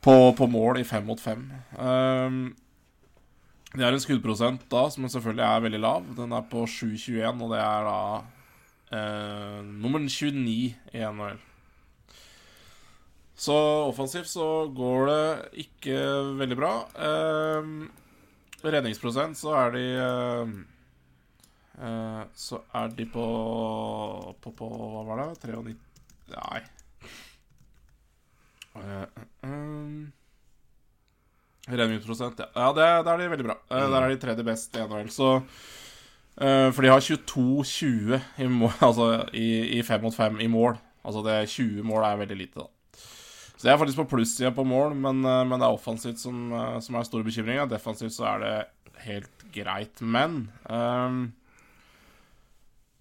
på, 0.07 0.33
på 0.37 0.47
mål 0.47 0.81
i 0.81 0.87
fem 0.87 1.05
mot 1.07 1.21
fem. 1.21 1.47
Um, 1.75 2.55
det 3.73 3.83
er 3.83 3.93
en 3.93 4.01
skuddprosent 4.01 4.63
da 4.71 4.85
som 4.93 5.07
selvfølgelig 5.11 5.45
er 5.47 5.65
veldig 5.65 5.81
lav. 5.83 6.07
Den 6.17 6.35
er 6.35 6.45
på 6.49 6.63
7,21, 6.69 7.43
og 7.43 7.53
det 7.53 7.61
er 7.63 7.89
da 7.89 7.99
uh, 8.93 9.59
nummer 9.67 10.03
29 10.03 10.53
i 10.53 11.03
NHL. 11.03 11.41
Så 13.37 13.55
offensivt 13.85 14.29
så 14.31 14.67
går 14.73 15.11
det 15.11 15.25
ikke 15.65 15.97
veldig 16.39 16.57
bra. 16.57 16.71
Eh, 16.97 17.67
redningsprosent 18.65 19.37
så 19.37 19.53
er 19.59 19.75
de 19.75 19.83
eh, 21.77 22.23
Så 22.33 22.63
er 22.81 22.87
de 22.97 23.05
på, 23.13 23.27
på, 24.41 24.55
på 24.57 24.71
Hva 24.73 25.03
var 25.05 25.21
det? 25.21 25.29
93 25.45 25.75
Nei. 26.33 26.61
Eh, 28.77 29.05
um, 29.41 30.11
Redningsprosent, 31.67 32.39
ja. 32.39 32.47
ja 32.55 32.67
det, 32.73 32.87
der 33.05 33.11
er 33.13 33.21
de 33.21 33.29
veldig 33.35 33.47
bra. 33.49 33.57
Uh, 33.69 33.83
Der 33.91 34.01
er 34.01 34.09
de 34.13 34.19
tredje 34.21 34.45
best 34.47 34.75
i 34.75 34.83
NHL. 34.83 35.09
Så 35.11 35.29
uh, 35.37 36.69
For 36.71 36.81
de 36.81 36.91
har 36.91 37.03
22-20 37.03 38.17
i, 38.39 38.49
altså, 38.87 39.11
i, 39.33 39.49
i 39.77 39.83
5 39.83 40.03
mot 40.07 40.15
5 40.15 40.41
i 40.41 40.49
mål. 40.51 40.77
Altså 41.07 41.23
det 41.27 41.37
20 41.53 41.83
mål 41.87 42.03
er 42.03 42.19
veldig 42.23 42.37
lite, 42.37 42.65
da. 42.65 42.71
Så 43.57 43.65
jeg 43.65 43.73
er 43.73 43.81
faktisk 43.81 44.03
på 44.03 44.09
plussida 44.11 44.51
på 44.53 44.65
mål, 44.67 44.93
men, 44.93 45.23
men, 45.25 45.55
det 45.57 45.65
er 45.65 45.73
offensivt 45.73 46.21
som, 46.21 46.51
som 46.83 46.95
er 46.95 47.07
store 47.07 47.25
bekymringer. 47.25 47.65
Defensivt 47.71 48.13
så 48.13 48.27
er 48.35 48.43
det 48.43 48.51
helt 49.07 49.45
greit. 49.55 50.01
Men 50.01 50.43
um, 50.69 51.31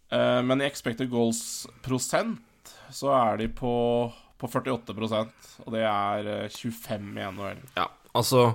Men 0.08 0.62
i 0.62 0.68
expected 0.68 1.10
goals-prosent 1.12 2.72
så 2.94 3.12
er 3.18 3.42
de 3.42 3.50
på 3.52 3.74
på 4.40 4.48
48% 4.52 5.52
og 5.64 5.72
det 5.74 5.84
er 5.88 6.26
25 6.52 6.90
eh, 6.92 7.22
i 7.22 7.28
NHL. 7.32 7.62
Ja, 7.78 7.88
altså 8.16 8.50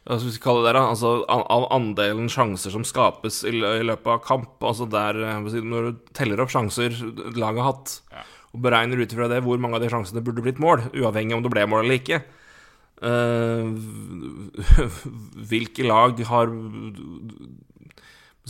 hva 0.00 0.16
skal 0.16 0.30
vi 0.32 0.40
kalle 0.42 0.62
det 0.64 0.72
da? 0.78 0.82
Altså 0.88 1.10
Av 1.28 1.66
andelen 1.74 2.30
sjanser 2.32 2.72
som 2.72 2.86
skapes 2.88 3.42
i, 3.44 3.52
løpet 3.52 4.08
av 4.08 4.22
kamp, 4.24 4.54
altså 4.64 4.86
der 4.88 5.18
eh, 5.20 5.50
Når 5.60 5.90
du 5.90 5.98
teller 6.16 6.40
opp 6.40 6.54
sjanser 6.54 6.94
laget 7.36 7.60
har 7.60 7.68
hatt, 7.68 7.92
ja. 8.14 8.22
Og 8.50 8.62
beregner 8.64 9.00
ut 9.00 9.12
ifra 9.14 9.28
det 9.30 9.40
hvor 9.44 9.60
mange 9.62 9.78
av 9.78 9.84
de 9.84 9.90
sjansene 9.92 10.22
burde 10.26 10.42
blitt 10.44 10.60
mål, 10.62 10.88
uavhengig 10.96 11.36
om 11.36 11.44
det 11.44 11.52
ble 11.52 11.66
mål 11.70 11.84
eller 11.84 12.00
ikke 12.00 12.22
uh, 13.06 13.66
Hvilke 15.50 15.86
lag 15.86 16.22
har 16.30 16.54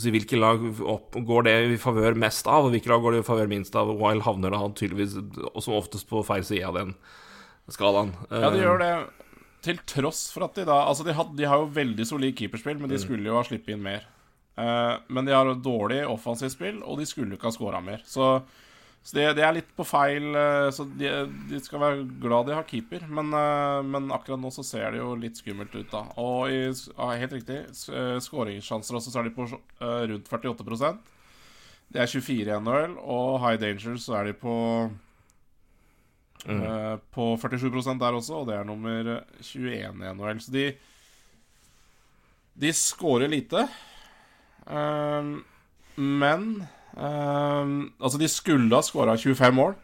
hvilke 0.01 0.37
lag 0.39 0.63
opp, 0.87 1.13
går 1.13 1.43
det 1.45 1.55
i 1.75 1.77
favør 1.77 2.15
mest 2.17 2.47
av, 2.49 2.65
og 2.65 2.71
hvilke 2.73 2.89
lag 2.89 3.03
går 3.03 3.13
det 3.13 3.19
i 3.21 3.25
favør 3.27 3.49
minst 3.51 3.75
av? 3.77 3.91
Wild 3.99 4.23
havner 4.25 4.53
da 4.55 4.61
tydeligvis 4.73 5.17
som 5.61 5.75
oftest 5.77 6.07
på 6.09 6.23
feil 6.25 6.45
side 6.47 6.65
av 6.65 6.79
den 6.79 6.95
skalaen. 7.69 8.13
Ja, 8.31 8.49
de 8.49 8.63
gjør 8.63 8.81
det 8.81 8.93
til 9.65 9.81
tross 9.85 10.23
for 10.33 10.47
at 10.47 10.57
de 10.57 10.65
da 10.65 10.79
Altså, 10.87 11.05
de, 11.05 11.13
had, 11.13 11.35
de 11.37 11.45
har 11.45 11.61
jo 11.61 11.69
veldig 11.75 12.07
solid 12.07 12.33
keeperspill, 12.37 12.79
men 12.81 12.89
de 12.89 12.97
mm. 12.97 13.03
skulle 13.03 13.29
jo 13.29 13.37
ha 13.37 13.45
sluppet 13.45 13.75
inn 13.75 13.85
mer. 13.85 14.07
Uh, 14.57 14.97
men 15.13 15.27
de 15.27 15.35
har 15.35 15.51
dårlig 15.63 16.01
offensivt 16.09 16.55
spill, 16.55 16.81
og 16.81 16.99
de 16.99 17.07
skulle 17.09 17.37
ikke 17.37 17.49
ha 17.49 17.55
scora 17.55 17.83
mer. 17.83 18.01
Så 18.07 18.39
så 19.01 19.15
det, 19.17 19.23
det, 19.39 19.41
er 19.41 19.55
litt 19.55 19.69
på 19.73 19.85
feil 19.87 20.27
eh, 20.37 20.67
Så 20.73 20.85
de, 20.85 21.09
de, 21.49 21.59
skal 21.65 21.81
være 21.81 22.03
glad 22.21 22.45
de 22.47 22.53
har 22.53 22.67
keeper, 22.69 23.07
men, 23.09 23.31
eh, 23.33 23.79
men, 23.81 24.11
akkurat 24.13 24.41
nå 24.41 24.51
så 24.53 24.65
ser 24.65 24.93
det 24.93 24.99
jo 25.01 25.15
litt 25.17 25.39
skummelt 25.41 25.73
ut, 25.73 25.89
da. 25.89 26.03
Og 26.21 26.51
i, 26.53 26.59
ja, 26.69 27.07
helt 27.23 27.33
riktig, 27.39 27.63
eh, 27.65 28.17
skåringssjanser 28.21 28.99
også, 28.99 29.13
så 29.13 29.21
er 29.21 29.29
de 29.29 29.33
på 29.33 29.47
rundt 29.81 30.29
48% 30.29 30.99
Det 31.91 32.03
er 32.03 32.11
24 32.11 32.45
i 32.45 32.59
NHL, 32.61 32.93
og 33.01 33.39
high 33.41 33.57
danger 33.61 33.97
så 34.01 34.19
er 34.19 34.29
de 34.29 34.35
på 34.37 34.55
mm. 36.45 36.61
uh, 36.61 36.95
På 37.11 37.33
47% 37.41 37.97
der 37.99 38.17
også, 38.19 38.43
og 38.43 38.51
det 38.51 38.59
er 38.59 38.69
nummer 38.69 39.09
21 39.41 39.73
i 39.73 40.13
NHL. 40.13 40.43
Så 40.45 40.53
de 40.53 40.67
De 42.61 42.71
skårer 42.75 43.31
lite, 43.31 43.65
uh, 44.69 45.33
men 45.97 46.45
Um, 46.91 47.91
altså, 48.01 48.19
de 48.19 48.27
skulle 48.31 48.75
ha 48.75 48.83
skåra 48.83 49.17
25 49.17 49.55
mål. 49.55 49.75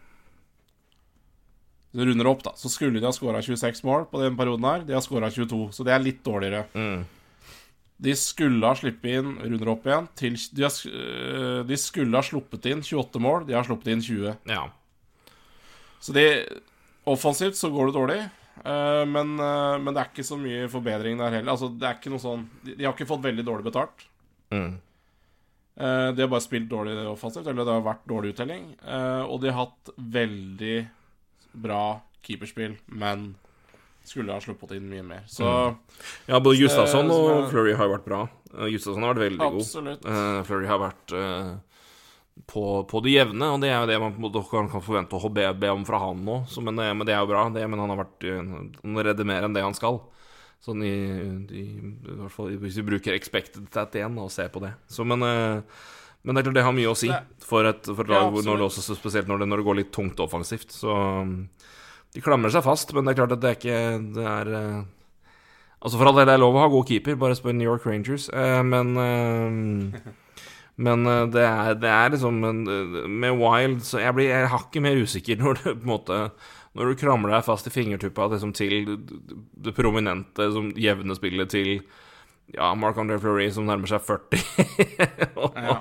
Så 1.95 2.05
runder 2.05 2.28
opp, 2.30 2.43
da. 2.45 2.53
Så 2.60 2.70
skulle 2.70 2.99
de 2.99 3.08
ha 3.08 3.14
skåra 3.16 3.41
26 3.41 3.84
mål 3.88 4.08
på 4.12 4.22
den 4.22 4.36
perioden 4.38 4.68
her. 4.68 4.84
De 4.86 4.95
har 4.95 5.03
skåra 5.05 5.32
22, 5.34 5.70
så 5.74 5.86
det 5.88 5.95
er 5.95 6.03
litt 6.03 6.20
dårligere. 6.26 6.66
Mm. 6.78 7.05
De 7.97 8.14
skulle 8.14 8.62
ha 8.62 8.78
sluppet 8.78 9.16
inn 9.18 9.38
Runder 9.41 9.72
opp 9.72 9.88
igjen 9.88 10.05
til, 10.20 10.36
de, 10.53 10.66
har, 10.68 10.74
øh, 10.86 11.62
de, 11.66 11.78
skulle 11.82 12.14
ha 12.14 12.22
sluppet 12.22 12.68
inn 12.70 12.84
28 12.86 13.22
mål. 13.24 13.47
De 13.47 13.55
har 13.58 13.66
sluppet 13.66 13.89
inn 13.95 14.03
20. 14.05 14.36
Ja. 14.51 14.68
Så 16.03 16.14
de 16.14 16.28
Offensivt 17.08 17.58
så 17.58 17.72
går 17.72 17.88
det 17.88 17.95
dårlig. 17.95 18.20
uh, 18.66 19.05
men, 19.08 19.38
uh, 19.39 19.78
men 19.80 19.93
det 19.95 20.01
er 20.01 20.10
ikke 20.12 20.28
så 20.28 20.38
mye 20.38 20.68
forbedring 20.70 21.18
der 21.18 21.39
heller. 21.39 21.53
Altså, 21.53 21.72
det 21.72 21.88
er 21.88 21.95
ikke 21.95 22.12
noe 22.12 22.20
sånn 22.20 22.43
De, 22.66 22.74
de 22.76 22.84
har 22.84 22.93
ikke 22.93 23.08
fått 23.08 23.24
veldig 23.24 23.45
dårlig 23.47 23.66
betalt. 23.70 24.03
Mm. 24.51 24.76
Eh, 25.78 26.11
de 26.17 26.21
har 26.23 26.30
bare 26.32 26.41
spilt 26.41 26.69
dårlig 26.71 26.95
offensivt, 27.07 27.45
eller 27.47 27.65
det 27.65 27.73
har 27.75 27.84
vært 27.86 28.07
dårlig 28.09 28.34
uttelling. 28.34 28.71
Eh, 28.82 29.23
og 29.30 29.41
de 29.41 29.51
har 29.51 29.67
hatt 29.67 29.91
veldig 29.97 30.78
bra 31.53 31.84
keeperspill, 32.25 32.78
men 32.88 33.36
skulle 34.07 34.34
ha 34.34 34.39
sluppet 34.41 34.71
inn 34.78 34.89
mye 34.89 35.03
mer. 35.03 35.23
Så 35.28 35.45
Ja, 36.25 36.39
både 36.39 36.57
Gustavsson 36.61 37.09
Eh, 37.11 37.15
og 37.15 37.30
er- 37.43 37.49
Flurry 37.51 37.73
har 37.75 37.89
vært 37.89 38.05
bra. 38.05 38.28
Justasson 38.47 38.71
Gustavsson 38.71 39.03
har 39.03 39.13
vært 39.13 39.25
veldig 39.30 39.38
god. 39.39 39.61
absolutt. 39.61 40.05
Uh, 40.05 40.43
Flurry 40.43 40.65
har 40.67 40.80
vært 40.80 41.13
eh, 41.13 41.55
på, 42.47 42.88
på 42.88 43.01
det 43.03 43.11
jevne, 43.11 43.53
og 43.53 43.61
det 43.61 43.69
er 43.69 43.82
jo 43.82 43.88
det 43.89 43.99
man 43.99 44.13
kan, 44.71 44.82
forvente 44.82 45.17
å 45.17 45.34
be, 45.34 45.53
be 45.53 45.69
om 45.73 45.86
fra 45.86 45.99
han 45.99 46.23
nå. 46.23 46.45
Så, 46.47 46.63
men, 46.63 46.78
eh, 46.80 46.93
men 46.93 47.05
det 47.05 47.13
er 47.15 47.19
jo 47.21 47.28
bra, 47.32 47.49
det, 47.49 47.67
men 47.69 47.80
han 47.80 47.89
har 47.89 48.03
vært 48.05 48.23
eh, 48.23 48.38
Han 48.84 48.95
redder 49.03 49.25
mer 49.25 49.43
enn 49.43 49.53
det 49.53 49.63
han 49.65 49.73
skal. 49.78 50.01
Sånn 50.64 50.82
i, 50.84 50.95
i, 51.53 51.64
i 51.78 52.18
hvert 52.18 52.34
fall 52.34 52.58
hvis 52.60 52.80
vi 52.80 52.88
bruker 52.89 53.16
expected 53.16 53.70
stat 53.70 53.95
igjen 53.99 54.18
og 54.20 54.32
ser 54.34 54.49
på 54.53 54.62
det. 54.64 54.74
Så, 54.91 55.05
men, 55.08 55.24
eh, 55.24 55.62
men 56.26 56.36
det 56.36 56.41
er 56.41 56.47
klart 56.49 56.58
det 56.58 56.66
har 56.66 56.76
mye 56.76 56.91
å 56.91 56.97
si 56.97 57.12
for 57.45 57.70
et, 57.70 57.88
for 57.88 58.03
et 58.03 58.12
lag 58.12 58.34
ja, 58.34 58.43
når 58.49 58.60
det 58.60 58.68
også, 58.68 58.97
spesielt 58.97 59.30
når 59.30 59.43
det, 59.43 59.49
når 59.51 59.62
det 59.62 59.68
går 59.70 59.80
litt 59.82 59.93
tungt 59.95 60.20
offensivt. 60.24 60.74
Så 60.76 60.91
um, 60.91 61.38
de 62.16 62.24
klamrer 62.26 62.51
seg 62.53 62.66
fast, 62.66 62.91
men 62.95 63.05
det 63.05 63.14
er 63.14 63.20
klart 63.22 63.38
at 63.38 63.43
det 63.43 63.51
er 63.51 63.60
ikke 63.60 63.82
Det 64.18 64.30
er 64.34 64.53
eh, 64.58 64.86
Altså 65.78 65.99
For 65.99 66.10
all 66.10 66.18
del, 66.18 66.26
det 66.26 66.34
er 66.34 66.41
lov 66.41 66.55
å 66.58 66.64
ha 66.64 66.70
god 66.74 66.88
keeper, 66.89 67.20
bare 67.22 67.36
spør 67.38 67.53
New 67.53 67.68
York 67.70 67.84
Rangers. 67.86 68.32
Eh, 68.34 68.62
men 68.66 68.97
Men 70.78 71.10
det 71.34 71.41
er, 71.41 71.72
det 71.82 71.89
er 71.89 72.12
liksom 72.14 72.36
Med 72.38 73.39
Wild 73.39 73.80
så 73.82 73.97
jeg 73.97 74.14
blir 74.14 74.28
jeg 74.30 74.49
hakket 74.51 74.84
mer 74.86 74.99
usikker 74.99 75.39
når 75.41 75.62
det 75.62 75.72
på 75.80 75.88
en 75.88 75.89
måte 75.89 76.20
Når 76.78 76.91
du 76.93 76.99
kramler 77.01 77.34
deg 77.34 77.45
fast 77.47 77.67
i 77.69 77.73
fingertuppa 77.73 78.28
liksom, 78.32 78.53
til 78.55 78.93
det 79.57 79.73
prominente, 79.78 80.51
som 80.53 80.69
jevne 80.78 81.17
spillet 81.17 81.49
til 81.53 81.71
ja, 82.53 82.69
Mark 82.80 82.99
André 83.01 83.17
Fleury 83.19 83.49
som 83.51 83.65
nærmer 83.67 83.89
seg 83.91 84.03
40, 84.07 84.39
og, 85.41 85.57
Ja. 85.57 85.80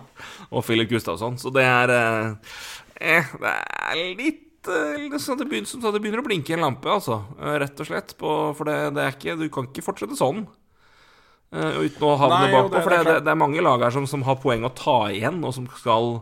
og 0.51 0.65
Philip 0.67 0.91
Gustavsson. 0.91 1.37
Så 1.39 1.53
det 1.55 1.63
er 1.69 1.93
eh, 1.95 2.57
eh, 3.01 3.33
Det 3.39 3.53
er 3.53 4.01
litt 4.19 4.71
eh, 4.73 5.07
det, 5.13 5.21
så 5.23 5.37
det, 5.39 5.47
begynner, 5.51 5.69
så 5.71 5.93
det 5.95 6.01
begynner 6.03 6.25
å 6.25 6.27
blinke 6.27 6.57
en 6.57 6.65
lampe, 6.67 6.91
altså. 6.91 7.21
Eh, 7.39 7.59
Rett 7.63 7.83
og 7.85 7.91
slett. 7.91 8.17
På, 8.19 8.33
for 8.59 8.67
det, 8.67 8.79
det 8.97 9.05
er 9.05 9.15
ikke 9.15 9.37
Du 9.39 9.47
kan 9.53 9.69
ikke 9.71 9.85
fortsette 9.87 10.19
sånn. 10.19 10.47
Uh, 11.55 11.77
uten 11.87 12.03
å 12.03 12.17
havne 12.19 12.49
bakpå. 12.51 12.81
For 12.83 12.91
det 12.91 12.97
det, 12.99 13.13
det, 13.13 13.21
det 13.29 13.31
er 13.31 13.39
mange 13.39 13.63
lag 13.63 13.85
her 13.87 13.95
som, 13.95 14.09
som 14.11 14.25
har 14.27 14.41
poeng 14.43 14.67
å 14.67 14.73
ta 14.75 14.97
igjen, 15.15 15.39
og 15.47 15.55
som 15.55 15.69
skal 15.79 16.17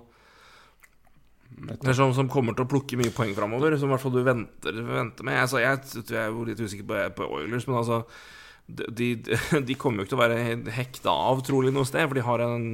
eller 1.54 1.96
som, 1.96 2.12
som 2.16 2.28
kommer 2.30 2.56
til 2.56 2.66
å 2.66 2.70
plukke 2.70 2.98
mye 2.98 3.12
poeng 3.14 3.34
framover, 3.36 3.76
som 3.78 3.88
i 3.88 3.94
hvert 3.94 4.02
fall 4.02 4.14
du 4.16 4.22
venter, 4.26 4.78
venter 4.88 5.26
med. 5.26 5.40
Altså, 5.44 5.60
jeg, 5.62 5.80
jeg 6.02 6.20
er 6.20 6.32
jo 6.32 6.46
litt 6.48 6.60
usikker 6.60 6.86
på, 6.88 7.02
på 7.20 7.28
Oilers, 7.38 7.66
men 7.70 7.78
altså 7.80 8.02
de, 8.66 9.14
de, 9.20 9.76
kommer 9.80 10.02
jo 10.02 10.06
ikke 10.06 10.14
til 10.14 10.18
å 10.18 10.24
være 10.24 10.72
hekta 10.74 11.14
av, 11.28 11.44
trolig, 11.46 11.74
noe 11.74 11.86
sted, 11.88 12.06
for 12.08 12.18
de 12.18 12.26
har 12.26 12.44
en 12.44 12.68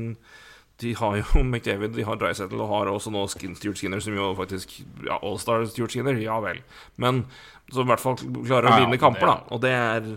De 0.81 0.95
har 0.97 1.17
jo 1.19 1.43
McDavid, 1.45 1.93
de 1.97 2.07
har 2.09 2.19
Drysettle 2.21 2.63
og 2.65 2.73
har 2.73 2.93
også 2.93 3.13
nå 3.13 3.27
Skin, 3.29 3.57
Stuart 3.59 3.81
Skinner, 3.81 4.01
som 4.01 4.17
jo 4.17 4.33
faktisk 4.39 4.79
Ja, 5.05 5.19
Allstar 5.19 5.67
Stuart 5.69 5.93
Skinner, 5.93 6.17
ja 6.17 6.41
vel. 6.41 6.63
Men 6.97 7.27
som 7.71 7.85
i 7.85 7.93
hvert 7.93 8.03
fall 8.03 8.17
klarer 8.19 8.71
å 8.71 8.79
vinne 8.81 8.99
kamper, 8.99 9.29
da. 9.29 9.37
Og 9.55 9.61
det 9.63 9.75
er 9.77 10.09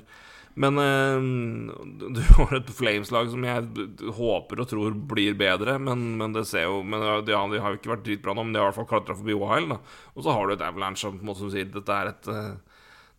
men 0.56 0.78
eh, 0.82 2.10
du 2.14 2.20
har 2.38 2.54
et 2.60 2.70
Flames-lag 2.78 3.30
som 3.32 3.46
jeg 3.48 3.88
håper 4.20 4.62
og 4.62 4.70
tror 4.70 4.94
blir 5.14 5.34
bedre, 5.40 5.78
men, 5.82 6.04
men 6.20 6.36
det 6.36 6.46
ser 6.50 6.68
jo 6.68 6.82
men 6.86 7.02
de, 7.26 7.34
har- 7.34 7.50
de 7.54 7.62
har 7.64 7.74
jo 7.74 7.80
ikke 7.80 7.94
vært 7.96 8.06
dritbra 8.06 8.36
nå, 8.38 8.44
men 8.46 8.54
de 8.54 8.62
har 8.62 8.68
i 8.68 8.72
hvert 8.72 8.82
fall 8.82 8.90
klatra 8.92 9.18
forbi 9.18 9.38
Wild. 9.40 9.74
Og 10.14 10.22
så 10.28 10.36
har 10.36 10.46
du 10.52 10.54
et 10.58 10.66
Avalanche 10.68 11.02
som 11.08 11.18
måte 11.26 11.42
som 11.42 11.52
sier 11.54 11.70
dette 11.74 11.98
er 12.00 12.12
et 12.14 12.30
eh, 12.34 12.54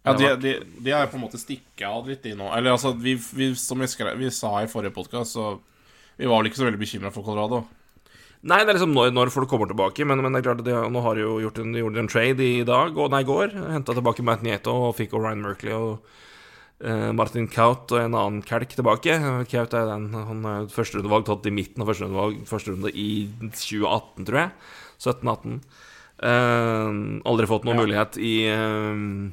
Ja, 0.04 0.12
det 0.20 0.32
de, 0.44 0.54
de, 0.60 0.82
de 0.84 0.92
er 0.94 1.06
på 1.08 1.16
en 1.18 1.24
måte 1.24 1.40
stikket 1.40 1.86
av 1.88 2.06
litt, 2.10 2.22
de 2.26 2.34
nå. 2.36 2.50
Eller 2.54 2.74
altså, 2.76 2.92
vi, 3.00 3.14
vi, 3.34 3.50
som 3.56 3.80
vi, 3.80 3.88
skrev, 3.88 4.14
vi 4.20 4.28
sa 4.34 4.50
i 4.62 4.68
forrige 4.70 4.92
podkast, 4.98 5.34
så 5.38 5.54
Vi 6.20 6.28
var 6.30 6.38
vel 6.42 6.50
ikke 6.52 6.60
så 6.60 6.66
veldig 6.68 6.78
bekymra 6.82 7.10
for 7.10 7.24
Colorado. 7.26 7.62
Nei, 8.44 8.58
det 8.60 8.74
er 8.74 8.76
liksom 8.76 8.92
når, 8.94 9.08
når 9.16 9.30
folk 9.32 9.48
kommer 9.48 9.66
tilbake, 9.70 10.04
men, 10.06 10.20
men 10.22 10.34
det 10.36 10.42
er 10.42 10.46
klart 10.50 10.60
de, 10.66 10.74
har- 10.76 10.90
nå 10.92 11.00
har 11.02 11.16
de 11.16 11.24
jo 11.24 11.38
gjort 11.46 11.58
en, 11.62 11.72
de 11.74 11.80
gjorde 11.80 12.02
en 12.04 12.10
trade 12.12 12.44
i 12.44 12.60
dag, 12.68 12.92
og 13.00 13.08
nei, 13.10 13.22
i 13.24 13.28
går. 13.30 13.56
Henta 13.72 13.96
tilbake 13.96 14.22
Matt 14.28 14.44
Nieto 14.44 14.74
og 14.90 14.92
fikk 15.00 15.16
Orion 15.16 15.30
Ryan 15.32 15.42
Merkley 15.48 15.72
og 15.74 16.04
Martin 17.16 17.46
Kaut 17.48 17.92
og 17.94 18.00
en 18.02 18.14
annen 18.18 18.42
kelk 18.44 18.74
tilbake. 18.76 19.14
Kaut 19.50 19.74
er 19.76 19.86
den 19.88 20.10
Han 20.12 20.44
er 20.50 20.66
førsterundevalg 20.72 21.24
tatt 21.28 21.46
i 21.48 21.54
midten 21.54 21.80
av 21.84 21.88
første 21.92 22.04
runde, 22.08 22.44
første 22.50 22.74
runde 22.74 22.92
i 22.92 23.08
2018, 23.40 24.26
tror 24.28 24.40
jeg. 24.42 24.50
17-18. 25.04 25.56
Eh, 26.24 26.90
aldri 27.30 27.48
fått 27.50 27.64
noen 27.66 27.76
Ja. 27.80 27.82
mulighet 27.84 28.18
i 28.22 28.34
eh, 28.48 29.32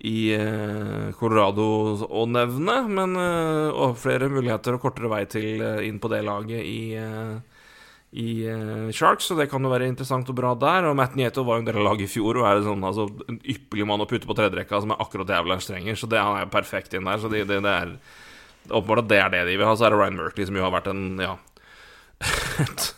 i 0.00 0.32
eh, 0.32 1.10
Colorado 1.18 1.64
å 2.08 2.22
nevne, 2.30 2.76
men 2.88 3.16
eh, 3.20 3.68
og 3.74 3.98
flere 4.00 4.30
muligheter 4.32 4.76
og 4.78 4.80
kortere 4.86 5.10
vei 5.12 5.24
til 5.28 5.60
eh, 5.60 5.82
inn 5.88 5.98
på 6.00 6.08
det 6.08 6.22
laget 6.24 6.62
i, 6.64 6.94
eh, 6.96 7.36
i 8.10 8.50
uh, 8.50 8.90
Sharks, 8.90 9.24
så 9.24 9.36
det 9.38 9.46
kan 9.50 9.62
jo 9.62 9.70
være 9.70 9.86
interessant 9.86 10.28
og 10.32 10.38
bra 10.38 10.54
der. 10.58 10.88
Og 10.90 10.96
Matt 10.98 11.14
Nieto 11.18 11.44
var 11.46 11.58
jo 11.58 11.64
en 11.64 11.68
del 11.68 11.78
av 11.78 11.86
laget 11.92 12.08
i 12.08 12.10
fjor 12.10 12.40
og 12.40 12.48
er 12.48 12.62
sånn, 12.66 12.82
altså, 12.86 13.06
en 13.30 13.38
ypperlig 13.38 13.86
mann 13.86 14.02
å 14.02 14.08
putte 14.10 14.26
på 14.26 14.34
tredjerekka, 14.38 14.82
som 14.82 14.94
er 14.94 15.02
akkurat 15.04 15.28
det 15.28 15.38
Avalanche 15.38 15.70
trenger, 15.70 15.98
så 15.98 16.10
det 16.10 16.22
han 16.22 16.38
er 16.38 16.46
jo 16.46 16.56
perfekt 16.56 16.96
inn 16.98 17.06
der. 17.06 17.22
Så 17.22 17.30
det, 17.30 17.44
det, 17.50 17.60
det 17.66 17.74
er 17.76 17.94
åpenbart 18.70 19.04
at 19.04 19.12
det 19.12 19.20
er 19.22 19.30
det 19.36 19.44
de 19.52 19.58
vil 19.60 19.68
ha. 19.68 19.76
Så 19.78 19.86
er 19.86 19.94
det 19.94 20.00
Ryan 20.02 20.18
Merkley, 20.18 20.48
som 20.48 20.58
jo 20.58 20.66
har 20.66 20.74
vært 20.74 20.90
en 20.90 21.04
ja 21.22 21.34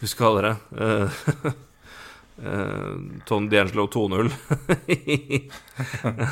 Hva 0.00 0.08
skal 0.08 0.24
kalle 0.24 0.48
det? 0.48 0.54
Uh, 2.40 3.20
Ton 3.28 3.50
D'Angelo 3.52 3.84
2-0. 3.92 4.30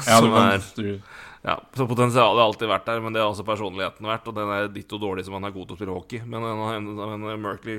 Som 0.09 0.33
er 0.41 0.64
ja, 1.43 1.59
så 1.77 1.85
Potensialet 1.85 2.41
har 2.41 2.47
alltid 2.47 2.71
vært 2.71 2.87
der, 2.89 3.03
men 3.05 3.12
det 3.12 3.21
har 3.21 3.29
også 3.29 3.45
personligheten 3.45 4.09
vært. 4.09 4.25
Og 4.31 4.35
den 4.39 4.49
er 4.55 4.71
ditto 4.73 4.97
dårlig 4.97 5.27
som 5.27 5.37
han 5.37 5.45
er 5.45 5.53
god 5.53 5.69
til 5.69 5.77
å 5.77 5.79
spille 5.79 5.97
hockey. 5.99 6.21
Men, 6.25 6.41
men, 6.49 6.89
men 7.27 7.45
Merkley 7.45 7.77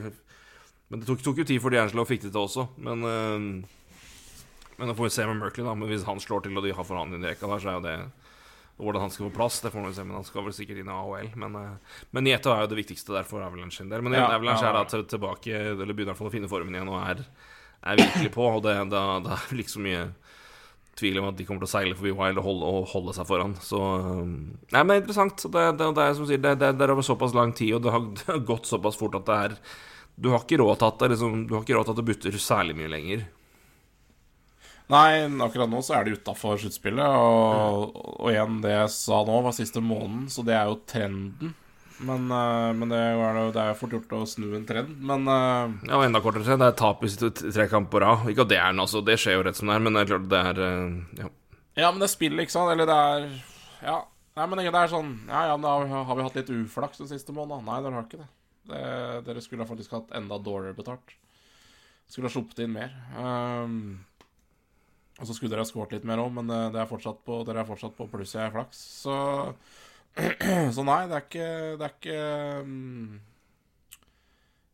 Men 0.89 1.01
det 1.01 1.09
tok, 1.09 1.21
tok 1.25 1.41
jo 1.43 1.45
tid 1.45 1.61
før 1.61 1.75
D'Angelo 1.75 2.05
fikk 2.09 2.23
det 2.25 2.31
til 2.33 2.41
også. 2.41 2.67
Men 2.81 3.03
eh, 3.05 3.67
Men 4.79 4.89
da 4.89 4.95
får 4.95 5.09
vi 5.09 5.13
se 5.13 5.25
med 5.27 5.37
Merkley, 5.41 5.65
da. 5.67 5.75
Men 5.75 5.91
hvis 5.91 6.05
han 6.07 6.21
slår 6.23 6.45
til, 6.45 6.55
og 6.57 6.63
de 6.65 6.71
har 6.73 6.87
forhandling 6.87 7.23
i 7.25 7.33
rekka 7.33 7.49
der, 7.51 7.61
så 7.61 7.69
er 7.69 7.77
jo 7.79 7.85
det 7.85 7.97
hvordan 8.79 9.01
han 9.03 9.11
skal 9.11 9.25
få 9.27 9.33
plass, 9.35 9.57
det 9.59 9.73
får 9.73 9.89
vi 9.89 9.93
se. 9.97 10.03
Men 10.07 10.15
han 10.15 10.23
skal 10.23 10.45
vel 10.45 10.53
sikkert 10.55 10.77
inn 10.79 10.87
i 10.87 10.93
AHL. 10.95 11.33
Men, 11.35 11.55
eh, 11.59 11.97
men 12.15 12.23
Nieto 12.23 12.53
er 12.53 12.61
jo 12.63 12.69
det 12.71 12.77
viktigste 12.79 13.11
der 13.11 13.27
for 13.27 13.43
Avalanche 13.43 13.75
sin 13.81 13.89
del. 13.91 14.01
Men 14.05 14.15
Ja, 14.15 14.29
Avalanche 14.31 14.63
ja. 14.63 14.69
er 14.71 14.77
da 14.77 14.83
til, 14.87 15.03
tilbake, 15.03 15.51
eller 15.51 15.91
begynner 15.91 16.07
i 16.07 16.11
hvert 16.13 16.21
fall 16.21 16.29
å 16.31 16.35
finne 16.37 16.47
formen 16.51 16.77
igjen, 16.77 16.87
og 16.87 17.01
er, 17.03 17.25
er 17.83 17.99
virkelig 17.99 18.31
på. 18.37 18.45
Og 18.47 18.63
det, 18.63 18.77
da, 18.93 19.03
da 19.25 19.35
er 19.35 19.49
vel 19.51 19.65
ikke 19.65 19.75
så 19.75 19.83
mye 19.83 20.05
tvil 20.99 21.19
om 21.19 21.27
at 21.29 21.35
de 21.39 21.45
kommer 21.47 21.63
til 21.63 21.69
å 21.69 21.73
seile 21.75 21.95
forbi 21.99 22.15
Wild 22.15 22.39
og 22.39 22.47
holde, 22.47 22.71
og 22.71 22.87
holde 22.93 23.17
seg 23.19 23.27
foran. 23.27 23.57
Så 23.63 23.77
um, 23.79 24.33
Nei, 24.71 24.81
men 24.87 25.03
interessant. 25.03 25.43
Det, 25.43 25.67
det, 25.79 25.91
det 25.99 26.07
er 26.07 26.15
som 26.15 26.27
sier, 26.31 26.41
det, 26.43 26.55
det, 26.63 26.73
det 26.79 26.87
er 26.87 26.95
over 26.95 27.07
såpass 27.07 27.35
lang 27.35 27.51
tid, 27.55 27.75
og 27.77 27.83
det 27.83 27.93
har, 27.93 28.07
det 28.19 28.27
har 28.31 28.41
gått 28.47 28.67
såpass 28.71 28.99
fort 28.99 29.19
at 29.19 29.27
det 29.27 29.37
er 29.45 29.59
Du 30.19 30.31
har 30.33 30.43
ikke 30.43 30.59
råd 30.59 30.79
til 30.79 30.89
at 30.89 31.03
det 31.03 31.11
liksom, 31.13 31.43
Du 31.47 31.53
har 31.55 31.63
ikke 31.63 31.77
råd 31.77 31.87
til 31.87 31.95
at 31.95 32.01
det 32.01 32.07
butter 32.09 32.39
særlig 32.43 32.75
mye 32.79 32.91
lenger. 32.91 33.27
Nei, 34.89 35.21
akkurat 35.45 35.69
nå 35.69 35.79
så 35.85 35.99
er 35.99 36.05
det 36.07 36.17
utafor 36.17 36.57
sluttspillet. 36.57 37.05
Og, 37.05 37.97
og 38.23 38.29
igjen, 38.31 38.57
det 38.63 38.73
jeg 38.73 38.93
sa 38.95 39.21
nå, 39.25 39.41
var 39.45 39.53
siste 39.53 39.83
måneden, 39.85 40.25
så 40.33 40.43
det 40.47 40.55
er 40.57 40.71
jo 40.71 40.79
trenden. 40.89 41.53
Men, 41.99 42.31
eh, 42.31 42.69
men 42.79 42.89
det, 42.89 42.97
er 42.97 43.17
jo, 43.17 43.49
det 43.53 43.61
er 43.61 43.77
fort 43.77 43.93
gjort 43.93 44.13
å 44.15 44.21
snu 44.29 44.47
en 44.55 44.65
trend. 44.67 44.95
Men 45.03 45.27
eh, 45.29 45.89
Ja, 45.89 45.99
og 45.99 46.05
enda 46.07 46.21
kortere 46.23 46.47
trend. 46.47 46.63
Det 46.63 46.71
er 46.71 46.79
tap 46.79 47.03
i 47.05 47.11
tre 47.11 47.67
kamper 47.69 47.91
på 47.91 48.01
rad. 48.05 48.29
Ikke 48.31 48.47
at 48.47 48.53
det 48.53 48.61
er 48.61 48.73
noe, 48.73 48.87
altså. 48.87 49.03
Det 49.05 49.19
skjer 49.19 49.37
jo 49.37 49.43
rett 49.45 49.59
som 49.59 49.69
det 49.69 49.75
er, 49.75 49.83
men 49.85 49.97
det 49.97 50.05
er 50.05 50.11
klart 50.13 50.31
det 50.31 50.41
er 50.51 50.63
uh, 50.63 51.19
Ja. 51.19 51.29
Ja, 51.79 51.91
men 51.93 52.01
det 52.01 52.09
spillet, 52.11 52.41
ikke 52.47 52.55
sant? 52.55 52.73
Eller 52.73 52.89
det 52.89 52.97
er 52.97 53.29
Ja. 53.83 53.99
Nei, 54.39 54.45
men 54.47 54.61
det 54.61 54.71
er 54.71 54.91
sånn 54.91 55.09
Ja, 55.27 55.49
ja, 55.49 55.55
men 55.59 55.65
da 55.67 56.03
har 56.07 56.15
vi 56.15 56.23
hatt 56.23 56.37
litt 56.39 56.51
uflaks 56.53 57.01
den 57.01 57.09
siste 57.11 57.35
måneden? 57.35 57.65
Nei, 57.67 57.81
dere 57.83 57.97
har 57.97 58.07
ikke 58.07 58.21
det. 58.21 58.29
Det 58.71 58.83
dere 59.27 59.43
skulle 59.43 59.67
faktisk 59.69 59.95
hatt 59.97 60.13
enda 60.17 60.37
dårligere 60.41 60.77
betalt. 60.77 61.15
Skulle 62.09 62.29
ha 62.29 62.33
sluppet 62.33 62.63
inn 62.63 62.73
mer. 62.73 62.93
Um, 63.17 63.99
og 65.19 65.27
så 65.27 65.35
skulle 65.35 65.51
dere 65.51 65.65
ha 65.65 65.69
skåret 65.69 65.97
litt 65.97 66.07
mer 66.07 66.21
òg, 66.23 66.31
men 66.37 66.47
det, 66.49 66.59
det 66.75 66.81
er 66.81 66.89
på, 66.89 67.41
dere 67.47 67.63
er 67.63 67.67
fortsatt 67.67 67.97
på 67.97 68.07
pluss 68.11 68.35
jeg 68.37 68.45
er 68.45 68.53
flaks. 68.55 68.81
Så 69.03 69.15
Så 70.75 70.83
nei, 70.83 71.03
det 71.07 71.15
er 71.15 71.25
ikke 71.25 71.49
Det 71.77 71.85
er 71.85 71.91
ikke 71.93 72.21
um, 72.63 73.19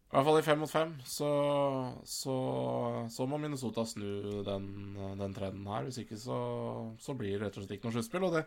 I 0.05 0.15
hvert 0.15 0.27
fall 0.29 0.39
i 0.39 0.45
fem 0.45 0.61
mot 0.63 0.71
fem 0.71 0.93
så, 1.03 1.31
så, 2.07 2.35
så 3.11 3.27
må 3.27 3.39
Minnesota 3.41 3.83
snu 3.83 4.45
den, 4.47 4.69
den 5.19 5.35
trenden 5.35 5.67
her. 5.67 5.89
Hvis 5.89 5.99
ikke 6.05 6.19
så 6.21 7.17
blir 7.19 7.35
det 7.35 7.41
rett 7.43 7.57
og 7.59 7.65
slett 7.65 7.75
ikke 7.75 7.89
noe 7.89 7.97
sluttspill. 7.97 8.29
Og 8.29 8.37
det, 8.37 8.45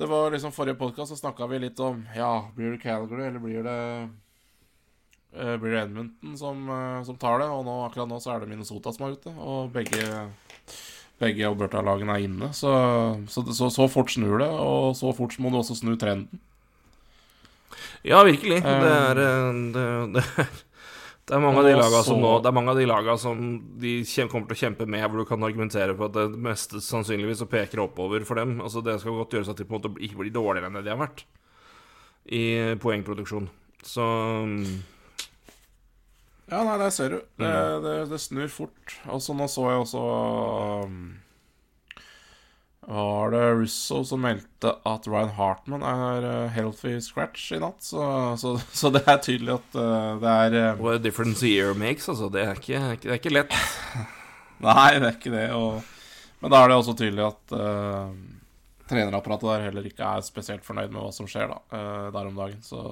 det 0.00 0.08
var 0.08 0.32
liksom 0.32 0.52
forrige 0.56 0.80
podkast, 0.80 1.12
så 1.12 1.18
snakka 1.18 1.46
vi 1.50 1.58
litt 1.66 1.80
om 1.84 2.00
Ja, 2.16 2.48
blir 2.56 2.72
det 2.72 2.82
Calgary, 2.82 3.26
eller 3.28 3.42
blir 3.42 3.66
det 3.66 3.80
uh, 5.36 5.56
Blir 5.60 5.74
det 5.74 5.82
Edmonton 5.82 6.38
som, 6.40 6.62
uh, 6.70 7.02
som 7.04 7.18
tar 7.20 7.42
det? 7.42 7.50
Og 7.52 7.66
nå, 7.68 7.74
akkurat 7.84 8.08
nå 8.08 8.20
så 8.22 8.32
er 8.34 8.40
det 8.40 8.48
Minnesota 8.48 8.94
som 8.96 9.06
er 9.06 9.18
ute. 9.18 9.34
Og 9.36 9.68
begge 9.74 10.24
begge 11.20 11.44
Alberta-lagene 11.44 12.16
er 12.16 12.24
inne. 12.24 12.48
Så, 12.56 12.70
så, 13.28 13.44
så, 13.52 13.68
så 13.68 13.88
fort 13.92 14.12
snur 14.12 14.40
det, 14.40 14.48
og 14.48 14.96
så 14.96 15.12
fort 15.16 15.36
må 15.36 15.52
du 15.52 15.60
også 15.60 15.76
snu 15.76 15.92
trenden. 16.00 16.40
Ja, 18.00 18.22
virkelig. 18.24 18.62
Um, 18.64 18.80
Det 18.80 18.92
er, 18.96 19.20
det, 19.20 19.28
det, 19.76 19.86
det, 20.16 20.46
Det 21.30 21.36
er 21.36 21.42
mange 21.44 21.60
av 21.62 21.66
de 21.68 21.76
lagene 21.78 22.02
som 22.02 22.18
nå 22.18 22.30
Det 22.42 22.48
er 22.50 22.54
mange 22.56 22.72
av 22.72 22.78
de 22.80 22.86
laga 22.90 23.14
som 23.22 23.42
de 23.78 23.92
kommer 24.32 24.50
til 24.50 24.56
å 24.56 24.60
kjempe 24.64 24.86
med, 24.90 25.04
hvor 25.06 25.22
du 25.22 25.28
kan 25.28 25.44
argumentere 25.46 25.94
på 25.94 26.08
at 26.08 26.16
det 26.16 26.24
meste 26.42 26.80
sannsynligvis 26.82 27.38
så 27.44 27.46
peker 27.46 27.84
oppover 27.84 28.24
for 28.26 28.40
dem. 28.40 28.56
Altså 28.64 28.82
Det 28.82 28.96
skal 28.98 29.14
godt 29.20 29.36
gjøres 29.38 29.52
at 29.52 29.60
de 29.62 29.66
på 29.68 29.76
en 29.76 29.78
måte 29.78 29.92
ikke 30.02 30.18
blir 30.24 30.34
dårligere 30.34 30.66
enn 30.72 30.80
det 30.80 30.88
de 30.88 30.90
har 30.90 30.98
vært 31.04 31.22
i 32.34 32.42
poengproduksjon. 32.82 33.46
Så 33.86 34.02
mm, 34.02 34.82
Ja, 36.50 36.64
nei, 36.66 36.76
der 36.82 36.90
ser 36.90 37.14
du. 37.14 37.18
Det, 37.38 37.46
Mm. 37.46 37.82
det, 37.86 37.94
det 38.10 38.20
snur 38.20 38.48
fort. 38.50 38.98
Altså, 39.06 39.32
nå 39.38 39.46
så 39.46 39.70
jeg 39.70 39.84
også 39.86 40.02
um, 40.90 41.19
Var 42.90 43.30
det 43.30 43.42
Russo 43.54 44.00
som 44.04 44.24
meldte 44.24 44.72
at 44.88 45.06
Ryan 45.06 45.30
Hartman 45.36 45.84
er 45.86 46.24
uh, 46.26 46.48
healthy 46.50 46.96
scratch 47.04 47.52
i 47.54 47.60
natt? 47.62 47.84
Så, 47.86 48.02
så, 48.40 48.56
så 48.74 48.90
det 48.90 49.04
er 49.06 49.20
tydelig 49.22 49.54
at 49.60 49.78
uh, 49.78 50.18
det 50.18 50.32
er 50.58 50.80
What 50.80 50.98
a 50.98 51.02
difference 51.04 51.46
a 51.46 51.50
year 51.50 51.76
makes, 51.78 52.08
altså. 52.10 52.26
Det 52.34 52.42
er 52.42 52.58
ikke, 52.58 52.82
det 53.04 53.12
er 53.14 53.20
ikke 53.20 53.34
lett. 53.36 53.54
Nei, 54.66 54.90
det 54.98 55.06
er 55.06 55.14
ikke 55.14 55.34
det. 55.36 55.46
Og, 55.54 55.78
men 56.42 56.52
da 56.52 56.64
er 56.64 56.72
det 56.72 56.80
også 56.80 56.96
tydelig 56.98 57.28
at 57.28 57.54
uh, 57.54 58.10
trenerapparatet 58.90 59.52
der 59.52 59.68
heller 59.68 59.86
ikke 59.86 60.10
er 60.16 60.26
spesielt 60.26 60.66
fornøyd 60.66 60.90
med 60.90 61.04
hva 61.04 61.12
som 61.14 61.30
skjer 61.30 61.46
da, 61.52 61.60
uh, 61.70 62.08
der 62.10 62.32
om 62.32 62.42
dagen. 62.42 62.58
Så 62.66 62.82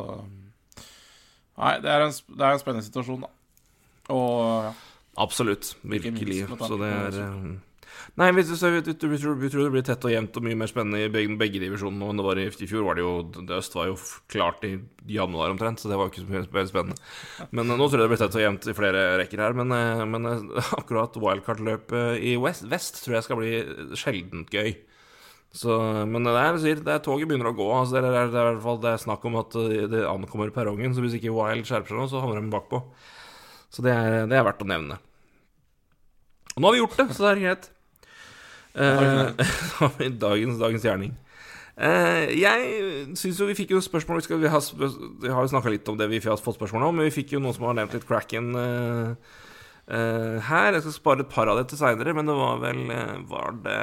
Nei, 1.58 1.74
det 1.82 1.90
er 1.90 2.06
en, 2.06 2.14
det 2.14 2.44
er 2.46 2.54
en 2.54 2.62
spennende 2.62 2.86
situasjon, 2.86 3.26
da. 3.26 3.34
Og 4.14 4.68
ja. 4.68 4.76
Absolutt. 5.18 5.76
Virkelig. 5.82 6.44
Så 6.46 6.76
det 6.78 6.88
er 6.88 7.16
eh, 7.24 7.46
Nei, 8.18 8.32
vi, 8.34 8.42
tror, 8.42 8.64
det 8.66 9.70
blir 9.70 9.84
tett 9.86 10.04
og 10.08 10.10
jevnt 10.10 10.36
og 10.40 10.42
mye 10.42 10.58
mer 10.58 10.70
spennende 10.70 11.04
i 11.04 11.10
begge, 11.12 11.36
begge 11.38 11.60
divisjonene 11.62 12.00
nå 12.02 12.08
enn 12.10 12.18
det 12.18 12.26
var 12.26 12.40
i, 12.42 12.46
i 12.50 12.66
fjor. 12.66 12.82
var 12.88 12.98
det 12.98 13.04
jo, 13.04 13.12
det 13.36 13.58
Øst 13.60 13.76
var 13.78 13.86
jo 13.90 13.94
klart 14.32 14.64
i 14.66 14.72
januar 15.14 15.52
omtrent, 15.52 15.78
så 15.78 15.90
det 15.90 15.98
var 16.00 16.10
ikke 16.10 16.24
så 16.24 16.32
mye 16.32 16.66
spennende. 16.66 16.98
Men 17.52 17.70
eh, 17.70 17.78
nå 17.78 17.86
tror 17.86 18.00
jeg 18.00 18.08
det 18.08 18.12
blir 18.14 18.22
tett 18.24 18.38
og 18.40 18.42
jevnt 18.42 18.66
i 18.66 18.74
flere 18.74 19.04
rekker 19.22 19.44
her. 19.44 19.54
Men, 19.60 19.74
eh, 19.76 20.02
men 20.10 20.30
eh, 20.32 20.72
akkurat 20.80 21.20
wildcard-løpet 21.22 22.18
i 22.26 22.34
West, 22.42 22.66
Vest 22.72 22.98
tror 23.04 23.18
jeg 23.18 23.28
skal 23.28 23.40
bli 23.42 23.54
sjeldent 23.98 24.50
gøy. 24.50 24.74
Så, 25.54 25.78
men 26.10 26.26
det 26.26 26.34
er, 26.36 26.58
sier, 26.60 26.82
det 26.84 26.96
er 26.96 27.06
toget 27.06 27.30
begynner 27.30 27.52
å 27.52 27.56
gå. 27.56 27.70
Altså, 27.78 28.00
det, 28.00 28.10
er, 28.10 28.34
det, 28.34 28.42
er, 28.42 28.62
fall, 28.66 28.82
det 28.82 28.96
er 28.96 29.06
snakk 29.06 29.30
om 29.30 29.38
at 29.40 29.54
det 29.94 30.04
ankommer 30.10 30.50
perrongen, 30.54 30.90
så 30.96 31.06
hvis 31.06 31.20
ikke 31.20 31.32
Wild 31.38 31.70
skjerper 31.70 31.94
seg 31.94 32.02
nå, 32.02 32.10
så 32.10 32.24
havner 32.24 32.42
de 32.42 32.52
bakpå. 32.52 32.82
Så 33.70 33.84
det 33.86 33.94
er, 33.94 34.24
det 34.26 34.36
er 34.36 34.48
verdt 34.48 34.66
å 34.66 34.68
nevne. 34.68 34.98
Og 36.56 36.62
nå 36.62 36.68
har 36.68 36.74
vi 36.74 36.82
gjort 36.82 36.98
det, 36.98 37.12
så 37.14 37.24
det 37.24 37.32
er 37.32 37.44
greit. 37.46 37.74
Vi 39.98 40.10
dagens, 40.14 40.60
dagens 40.60 40.86
gjerning. 40.86 41.16
Eh, 41.78 42.32
jeg 42.34 43.16
syns 43.18 43.38
jo 43.38 43.46
vi 43.46 43.54
fikk 43.54 43.70
jo 43.70 43.78
spørsmål 43.78 44.18
Vi, 44.18 44.24
skal, 44.26 44.40
vi 44.42 44.50
har, 44.50 44.64
har 45.30 45.44
jo 45.44 45.50
snakka 45.52 45.70
litt 45.70 45.86
om 45.86 45.98
det 46.00 46.08
vi 46.10 46.18
har 46.24 46.40
fått 46.42 46.56
spørsmål 46.58 46.88
om, 46.88 46.96
men 46.98 47.06
vi 47.06 47.14
fikk 47.20 47.36
jo 47.36 47.42
noen 47.42 47.54
som 47.54 47.68
har 47.68 47.76
nevnt 47.78 47.94
litt 47.94 48.06
Cracken 48.08 48.50
eh, 48.58 49.34
eh, 49.94 50.36
her. 50.48 50.72
Jeg 50.74 50.86
skal 50.86 50.96
spare 50.96 51.22
et 51.22 51.30
par 51.32 51.50
av 51.50 51.60
det 51.60 51.68
til 51.70 51.78
seinere, 51.78 52.16
men 52.18 52.26
det 52.26 52.38
var 52.38 52.62
vel 52.64 52.86
Var 53.30 53.60
det 53.66 53.82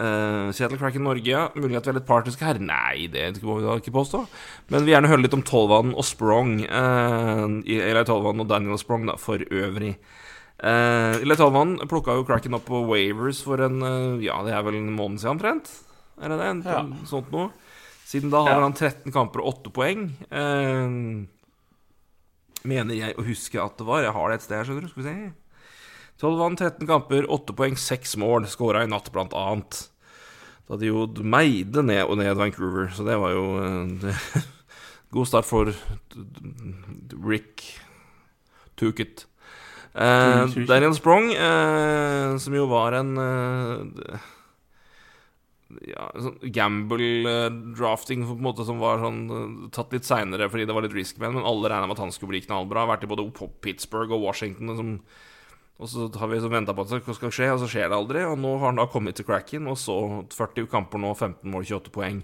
Uh, 0.00 0.48
Seattle 0.56 0.78
Cracken 0.80 1.04
Norge, 1.04 1.28
ja. 1.28 1.50
Mulig 1.52 1.76
at 1.76 1.84
vi 1.84 1.92
er 1.92 1.98
litt 1.98 2.08
partiske 2.08 2.46
her? 2.46 2.56
Nei, 2.62 3.04
det 3.12 3.34
må 3.44 3.58
vi 3.58 3.66
da 3.66 3.74
ikke 3.76 3.92
påstå. 3.92 4.22
Men 4.70 4.80
vi 4.80 4.88
vil 4.88 4.94
gjerne 4.94 5.10
høre 5.12 5.24
litt 5.26 5.36
om 5.36 5.44
Tolvan 5.44 5.92
og 5.92 6.06
Sprong. 6.08 6.54
Uh, 6.64 7.60
eller 7.68 8.06
Tolvan 8.08 8.40
og 8.40 8.48
Daniel 8.48 8.80
Sprong, 8.80 9.04
da, 9.10 9.18
for 9.20 9.44
øvrig. 9.44 9.98
Uh, 10.60 11.16
Eli 11.22 11.36
Tolvan 11.40 11.78
plukka 11.88 12.18
jo 12.18 12.24
Cracken 12.28 12.58
opp 12.58 12.66
på 12.68 12.82
Wavers 12.84 13.38
for 13.46 13.62
en 13.64 13.80
uh, 13.80 14.20
Ja, 14.20 14.42
det 14.44 14.52
er 14.52 14.64
vel 14.66 14.76
en 14.76 14.90
måned 14.92 15.22
siden 15.22 15.38
omtrent? 15.38 15.70
Er 16.20 16.32
det 16.32 16.40
det? 16.42 16.48
En, 16.52 16.62
Ja. 16.68 16.82
Sånt 17.08 17.30
noe. 17.32 17.48
Siden 18.04 18.32
da 18.32 18.42
har 18.44 18.60
han 18.60 18.74
13 18.74 19.12
kamper 19.14 19.40
og 19.40 19.62
8 19.62 19.72
poeng. 19.72 20.08
Uh, 20.34 21.24
mener 22.66 22.98
jeg 22.98 23.14
å 23.16 23.24
huske 23.24 23.60
at 23.62 23.78
det 23.78 23.86
var. 23.88 24.02
Jeg 24.04 24.16
har 24.16 24.28
det 24.28 24.40
et 24.40 24.44
sted 24.44 24.58
her, 24.58 24.66
skjønner 24.68 24.84
du. 24.84 24.90
Skal 24.90 25.04
vi 25.04 25.08
se. 25.08 25.30
12 26.20 26.36
vann, 26.36 26.58
13 26.58 26.88
kamper, 26.90 27.28
8 27.32 27.56
poeng, 27.56 27.78
6 27.78 28.18
mål. 28.20 28.48
Skåra 28.50 28.82
i 28.84 28.90
natt, 28.90 29.08
blant 29.14 29.36
annet. 29.36 29.86
Da 30.68 30.76
de 30.78 30.90
jo 30.90 31.06
meide 31.24 31.82
ned 31.82 32.04
og 32.04 32.20
ned 32.20 32.36
Vancouver, 32.38 32.90
så 32.94 33.06
det 33.06 33.16
var 33.18 33.32
jo 33.34 33.46
eh, 33.58 33.94
det, 34.04 34.12
God 35.14 35.26
start 35.26 35.48
for 35.48 35.72
Rick 37.24 37.64
Tukit. 38.78 39.24
Eh. 39.94 40.66
Daniel 40.68 40.94
Sprong, 40.94 41.32
eh, 41.34 42.36
som 42.38 42.54
jo 42.54 42.66
var 42.70 42.94
en 43.00 43.16
eh, 43.18 44.28
ja, 45.90 46.06
sånn 46.14 46.38
gamble-drafting 46.54 48.22
på 48.26 48.36
en 48.36 48.44
måte 48.44 48.66
som 48.66 48.80
var 48.82 49.02
sånn 49.02 49.20
eh, 49.30 49.56
tatt 49.74 49.94
litt 49.94 50.06
seinere 50.06 50.50
fordi 50.50 50.68
det 50.68 50.76
var 50.76 50.86
litt 50.86 50.96
risk 50.96 51.18
med 51.18 51.30
den, 51.30 51.40
men 51.40 51.48
alle 51.48 51.72
regna 51.72 51.90
med 51.90 51.98
at 51.98 52.04
han 52.04 52.14
skulle 52.14 52.34
bli 52.36 52.44
knallbra. 52.46 52.86
Vært 52.90 53.06
i 53.06 53.10
både 53.10 53.26
Pittsburgh 53.64 54.14
og 54.14 54.24
Washington. 54.28 54.74
Som, 54.78 54.92
og 55.80 55.90
så 55.90 56.10
har 56.20 56.30
vi 56.30 56.42
venta 56.52 56.76
på 56.76 56.86
at 56.86 56.94
det 56.94 57.18
skal 57.18 57.34
skje, 57.34 57.50
og 57.54 57.62
så 57.62 57.70
skjer 57.70 57.90
det 57.90 57.98
aldri. 57.98 58.24
Og 58.28 58.38
nå 58.40 58.56
har 58.58 58.70
han 58.70 58.82
da 58.82 58.88
kommet 58.90 59.18
til 59.18 59.28
cracken, 59.28 59.70
og 59.70 59.78
så 59.80 59.96
40 60.34 60.70
kamper 60.70 61.02
nå, 61.02 61.14
15 61.16 61.50
mål, 61.50 61.66
28 61.66 61.94
poeng. 61.94 62.22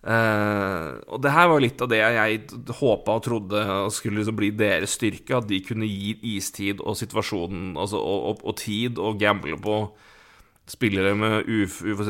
Eh, 0.00 0.86
og 1.12 1.20
det 1.20 1.32
her 1.34 1.48
var 1.50 1.60
litt 1.60 1.82
av 1.84 1.90
det 1.92 1.98
jeg 2.00 2.38
håpa 2.78 3.18
og 3.18 3.24
trodde 3.26 3.64
skulle 3.92 4.22
liksom 4.22 4.38
bli 4.38 4.52
deres 4.56 4.96
styrke. 4.96 5.40
At 5.40 5.48
de 5.50 5.60
kunne 5.64 5.88
gi 5.88 6.16
istid 6.36 6.80
og 6.80 6.98
situasjonen 7.00 7.76
altså, 7.76 8.00
og, 8.00 8.28
og, 8.30 8.46
og 8.48 8.60
tid 8.60 9.00
og 9.00 9.20
gamble 9.20 9.60
på 9.60 9.82
spillere 10.70 11.16
med 11.18 11.48
uf, 11.50 11.80
uf, 11.82 12.02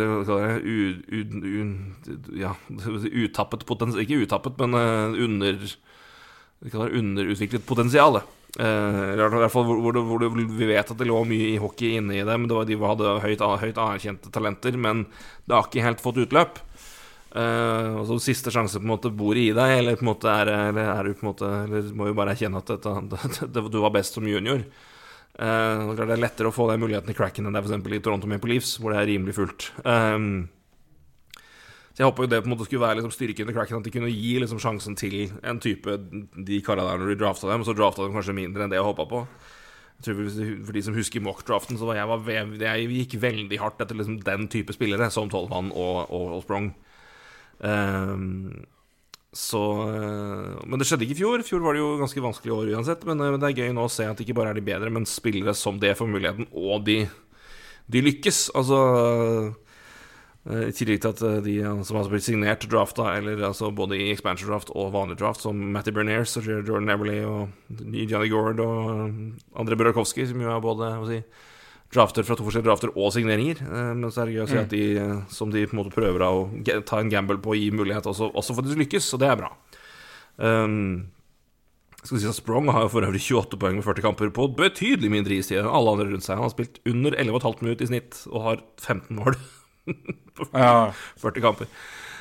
ja, 2.36 2.50
utappet 2.68 3.62
potensial 3.64 4.04
Ikke 4.04 4.20
utappet, 4.26 4.58
men 4.60 4.76
eh, 4.76 5.22
under 5.24 5.62
vi 6.60 6.76
underutviklet 6.76 7.64
potensial. 7.64 8.20
Uh, 8.58 9.14
i 9.14 9.16
hvert 9.16 9.52
fall 9.52 9.64
hvor, 9.64 9.78
hvor, 9.80 9.96
hvor 10.04 10.24
vi 10.26 10.66
vet 10.68 10.90
at 10.90 10.98
det 10.98 11.06
lå 11.08 11.22
mye 11.24 11.52
i 11.54 11.60
hockey 11.62 11.94
inne 11.96 12.18
i 12.18 12.24
dem. 12.26 12.44
Det 12.50 12.56
var, 12.56 12.66
de 12.68 12.76
hadde 12.82 13.14
høyt, 13.24 13.44
høyt 13.62 13.78
anerkjente 13.80 14.32
talenter, 14.34 14.76
men 14.76 15.06
det 15.46 15.56
har 15.56 15.68
ikke 15.68 15.86
helt 15.86 16.02
fått 16.04 16.20
utløp. 16.20 16.60
Eh, 17.30 17.88
og 17.94 18.08
så 18.08 18.16
siste 18.18 18.50
sjanse 18.50 18.80
på 18.80 18.86
en 18.86 18.90
måte 18.90 19.12
bor 19.14 19.38
i 19.38 19.52
deg, 19.54 19.74
eller 19.78 19.98
på 19.98 20.02
en 20.02 20.10
måte 20.10 20.30
er, 20.32 20.50
eller 20.70 20.88
er 20.96 21.06
du 21.06 21.14
på 21.14 21.22
en 21.22 21.28
måte 21.28 21.50
Eller 21.62 21.90
må 21.94 22.08
jo 22.08 22.14
bare 22.18 22.34
erkjenne 22.34 22.58
at 22.58 22.72
dette, 22.72 22.94
det, 23.54 23.66
du 23.70 23.78
var 23.84 23.94
best 23.94 24.18
som 24.18 24.26
junior. 24.26 24.64
Uh, 25.40 25.94
det 25.94 26.04
er 26.04 26.20
lettere 26.20 26.50
å 26.50 26.54
få 26.54 26.66
den 26.68 26.82
muligheten 26.82 27.12
i 27.12 27.16
cracken 27.16 27.46
enn 27.46 27.54
det 27.54 27.60
er 27.62 27.68
eksempel 27.68 27.94
i 27.96 28.00
Toronto 28.02 28.28
Maple 28.28 28.50
Leafs, 28.50 28.74
hvor 28.80 28.92
det 28.92 28.98
er 28.98 29.08
rimelig 29.12 29.36
fullt. 29.38 29.70
Um, 29.86 30.50
så 31.94 32.02
jeg 32.02 32.10
håpa 32.10 32.26
jo 32.26 32.32
det 32.32 32.42
på 32.42 32.50
en 32.50 32.54
måte 32.56 32.66
skulle 32.66 32.82
være 32.82 32.98
liksom 32.98 33.14
styrken 33.14 33.48
i 33.50 33.54
cracken, 33.54 33.78
at 33.78 33.86
de 33.86 33.94
kunne 33.94 34.10
gi 34.10 34.34
liksom 34.42 34.60
sjansen 34.62 34.98
til 34.98 35.16
en 35.46 35.62
type 35.62 35.96
de 36.50 36.60
kara 36.66 36.84
der 36.86 37.00
når 37.00 37.14
de 37.14 37.18
drafta 37.22 37.48
dem, 37.50 37.62
og 37.62 37.70
så 37.70 37.76
drafta 37.78 38.04
de 38.04 38.14
kanskje 38.14 38.36
mindre 38.36 38.66
enn 38.66 38.74
det 38.74 38.78
jeg 38.78 38.88
håpa 38.90 39.06
på. 39.10 39.24
Jeg 40.00 40.06
tror 40.06 40.20
For 40.66 40.76
de 40.76 40.82
som 40.82 40.96
husker 40.96 41.24
mock-draften, 41.24 41.78
så 41.78 41.88
var 41.88 41.98
jeg, 42.00 42.10
var 42.10 42.30
jeg 42.66 42.92
gikk 42.98 43.18
veldig 43.22 43.58
hardt 43.60 43.82
etter 43.84 43.98
liksom 43.98 44.20
den 44.26 44.46
type 44.50 44.74
spillere, 44.74 45.10
som 45.14 45.30
Tolvan 45.30 45.70
og, 45.70 46.08
og, 46.08 46.26
og 46.38 46.46
Sprong. 46.46 46.72
Um, 47.60 48.66
så 49.32 49.62
eh, 49.82 50.66
Men 50.66 50.80
det 50.80 50.88
skjedde 50.88 51.06
ikke 51.06 51.14
i 51.14 51.20
fjor. 51.22 51.40
I 51.40 51.46
fjor 51.46 51.62
var 51.62 51.76
det 51.76 51.84
jo 51.84 51.94
ganske 52.00 52.24
vanskelig 52.24 52.54
år 52.54 52.74
uansett. 52.74 53.06
Men, 53.06 53.22
eh, 53.22 53.30
men 53.30 53.40
det 53.42 53.50
er 53.50 53.64
gøy 53.64 53.74
nå 53.76 53.86
å 53.86 53.92
se 53.92 54.06
at 54.08 54.20
ikke 54.22 54.34
bare 54.36 54.54
er 54.54 54.58
de 54.58 54.66
bedre, 54.66 54.90
men 54.90 55.06
spillere 55.08 55.54
som 55.54 55.78
det 55.82 55.94
får 55.98 56.10
muligheten, 56.10 56.50
og 56.50 56.86
de, 56.88 57.04
de 57.90 58.02
lykkes. 58.02 58.48
Altså 58.58 58.80
eh, 60.50 60.66
I 60.66 60.74
tillegg 60.74 61.04
til 61.04 61.12
at 61.12 61.46
de 61.46 61.54
som 61.86 62.00
har 62.00 62.10
blitt 62.10 62.26
signert 62.26 62.66
drafta, 62.72 63.12
eller 63.20 63.44
altså 63.52 63.70
både 63.70 64.00
i 64.00 64.10
expansion 64.10 64.50
draft 64.50 64.74
og 64.74 64.90
vanlig 64.96 65.20
draft, 65.20 65.44
som 65.46 65.62
Matty 65.76 65.94
Berniers 65.94 66.34
og 66.40 66.50
Jordan 66.50 66.90
Everly 66.90 67.20
og 67.22 67.54
Johnny 68.10 68.32
Gord 68.32 68.64
og 68.64 69.14
André 69.54 69.78
Burakovsky, 69.78 70.26
som 70.26 70.42
jo 70.42 70.50
er 70.50 70.64
både 70.64 70.90
si, 71.06 71.22
drafter 71.90 72.22
fra 72.26 72.36
to 72.38 72.44
forskjellige 72.46 72.68
drafter 72.70 72.92
og 72.94 73.12
signeringer. 73.14 73.62
Eh, 73.66 73.92
Men 73.98 74.10
så 74.14 74.22
er 74.22 74.30
det 74.30 74.36
gøy 74.38 74.44
å 74.44 74.50
si 74.50 74.58
at 74.60 74.70
de, 74.74 74.82
som 75.32 75.50
de 75.50 75.64
på 75.66 75.74
en 75.74 75.80
måte 75.82 75.94
prøver 75.94 76.22
å 76.26 76.34
ta 76.86 77.00
en 77.02 77.10
gamble 77.12 77.40
på 77.42 77.54
å 77.54 77.58
gi 77.58 77.70
mulighet, 77.74 78.06
også, 78.06 78.30
også 78.34 78.54
for 78.54 78.62
at 78.66 78.70
de 78.70 78.78
lykkes, 78.84 79.08
og 79.16 79.22
det 79.24 79.30
er 79.30 79.40
bra. 79.40 79.50
Um, 80.40 81.08
skal 82.00 82.16
si 82.22 82.28
at 82.30 82.38
Sprong 82.38 82.70
har 82.72 82.86
for 82.88 83.04
øvrig 83.04 83.20
28 83.20 83.58
poeng 83.60 83.76
med 83.76 83.84
40 83.84 84.04
kamper 84.06 84.30
på 84.32 84.46
betydelig 84.56 85.10
mindre 85.12 85.36
istid 85.36 85.58
enn 85.60 85.68
alle 85.68 85.92
andre 85.92 86.06
rundt 86.08 86.24
seg. 86.24 86.38
Han 86.38 86.46
har 86.46 86.54
spilt 86.54 86.78
under 86.88 87.12
11,5 87.12 87.60
minutter 87.66 87.84
i 87.84 87.90
snitt 87.90 88.22
og 88.30 88.46
har 88.46 88.62
15 88.80 89.18
mål 89.18 89.36
på 90.38 90.46
Ja. 90.54 90.92
40 91.20 91.44
kamper. 91.44 91.68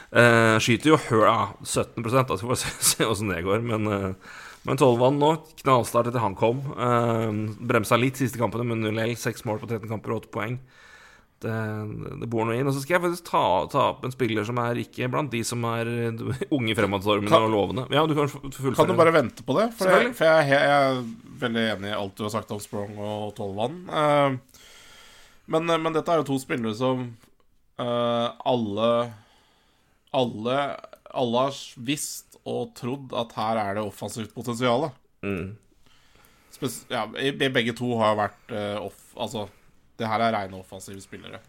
Uh, 0.10 0.58
skyter 0.60 0.96
jo 0.96 0.98
høla 1.06 1.54
17 1.62 2.02
da 2.04 2.26
skal 2.36 2.50
vi 2.50 2.58
se, 2.60 2.74
se 2.92 3.08
åssen 3.08 3.32
det 3.32 3.44
går. 3.46 3.62
Men, 3.64 3.88
eh, 3.88 4.36
men 4.68 4.78
Tolvan 4.80 5.18
nå, 5.22 5.32
knallstart 5.64 6.10
etter 6.12 6.24
han 6.24 6.36
kom. 6.38 6.60
Eh, 6.76 7.32
bremsa 7.70 7.98
litt 8.00 8.20
siste 8.20 8.42
kampene, 8.42 8.66
men 8.68 8.84
0-L. 8.84 9.16
6 9.18 9.46
mål 9.48 9.62
på 9.64 9.70
13 9.72 9.88
kamper 9.92 10.14
og 10.16 10.26
8 10.26 10.32
poeng. 10.36 10.60
Det, 11.40 11.54
det 12.20 12.28
bor 12.28 12.44
noe 12.44 12.58
inn. 12.60 12.68
Og 12.68 12.76
så 12.76 12.82
skal 12.84 12.98
jeg 12.98 13.04
faktisk 13.06 13.30
ta, 13.30 13.42
ta 13.72 13.84
opp 13.94 14.04
en 14.04 14.12
spiller 14.12 14.44
som 14.44 14.58
er 14.60 14.82
ikke 14.82 15.08
blant 15.12 15.32
de 15.32 15.40
som 15.48 15.64
er 15.70 15.88
eh, 15.88 16.24
unge 16.52 16.76
fremadstormende 16.76 17.32
Kan- 17.32 17.48
og 17.48 17.54
lovende. 17.56 17.86
Ja, 17.96 18.04
du 18.04 18.12
kan. 18.18 18.28
Kan 18.76 18.92
du 18.92 18.98
bare 19.00 19.16
vente 19.16 19.46
på 19.48 19.56
det? 19.56 19.70
For, 19.80 19.88
jeg, 19.88 20.12
for 20.20 20.28
jeg, 20.28 20.52
jeg 20.52 20.76
er 20.76 21.00
veldig 21.46 21.64
enig 21.78 21.94
i 21.94 21.96
alt 21.96 22.18
du 22.20 22.26
har 22.28 22.34
sagt 22.36 22.52
om 22.52 22.60
Sprong 22.60 23.00
og 23.00 23.32
Tolvan. 23.40 23.80
Eh, 23.88 24.60
men, 25.56 25.72
men 25.80 25.96
dette 25.96 26.12
er 26.12 26.20
jo 26.22 26.28
to 26.28 26.42
spillere 26.44 26.76
som 26.78 27.08
eh, 27.80 28.28
alle 28.52 28.90
Alle 30.14 30.58
Alle 31.10 31.46
har 31.48 31.56
visst 31.88 32.29
og 32.50 32.74
trodd 32.78 33.14
at 33.18 33.36
her 33.38 33.60
er 33.62 33.78
det 33.78 33.86
offensivt 33.86 34.34
potensial. 34.36 34.90
Mm. 35.26 35.54
Ja, 36.90 37.06
begge 37.54 37.76
to 37.78 37.94
har 38.02 38.14
jo 38.16 38.20
vært 38.24 38.54
uh, 38.56 38.78
off... 38.88 39.02
Altså, 39.20 39.46
det 40.00 40.08
her 40.08 40.24
er 40.24 40.34
rene 40.36 40.60
offensive 40.60 41.02
spillere. 41.04 41.42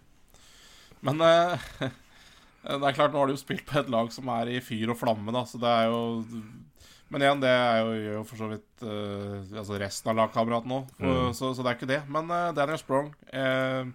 Men 1.06 1.22
uh, 1.24 1.70
det 2.66 2.80
er 2.80 2.96
klart, 2.96 3.14
nå 3.14 3.22
har 3.22 3.30
de 3.30 3.36
jo 3.36 3.40
spilt 3.40 3.64
på 3.68 3.80
et 3.80 3.90
lag 3.92 4.10
som 4.12 4.28
er 4.36 4.52
i 4.52 4.60
fyr 4.64 4.92
og 4.92 4.98
flamme, 5.00 5.32
da, 5.34 5.46
så 5.48 5.60
det 5.62 5.70
er 5.70 5.88
jo 5.88 6.02
Men 7.10 7.24
igjen, 7.24 7.40
det 7.42 7.50
er 7.50 7.80
jo, 7.80 7.94
gjør 7.96 8.16
jo 8.20 8.24
for 8.28 8.38
så 8.42 8.48
vidt 8.52 8.84
uh, 8.86 9.58
altså 9.62 9.78
resten 9.82 10.12
av 10.12 10.18
lagkameratene 10.20 10.76
òg, 10.82 10.92
Mm. 11.00 11.32
så, 11.34 11.54
så 11.56 11.64
det 11.64 11.72
er 11.72 11.78
ikke 11.78 11.90
det. 11.90 12.02
Men 12.12 12.30
uh, 12.30 12.50
Daniel 12.54 12.78
Sprong 12.78 13.08
uh, 13.34 13.88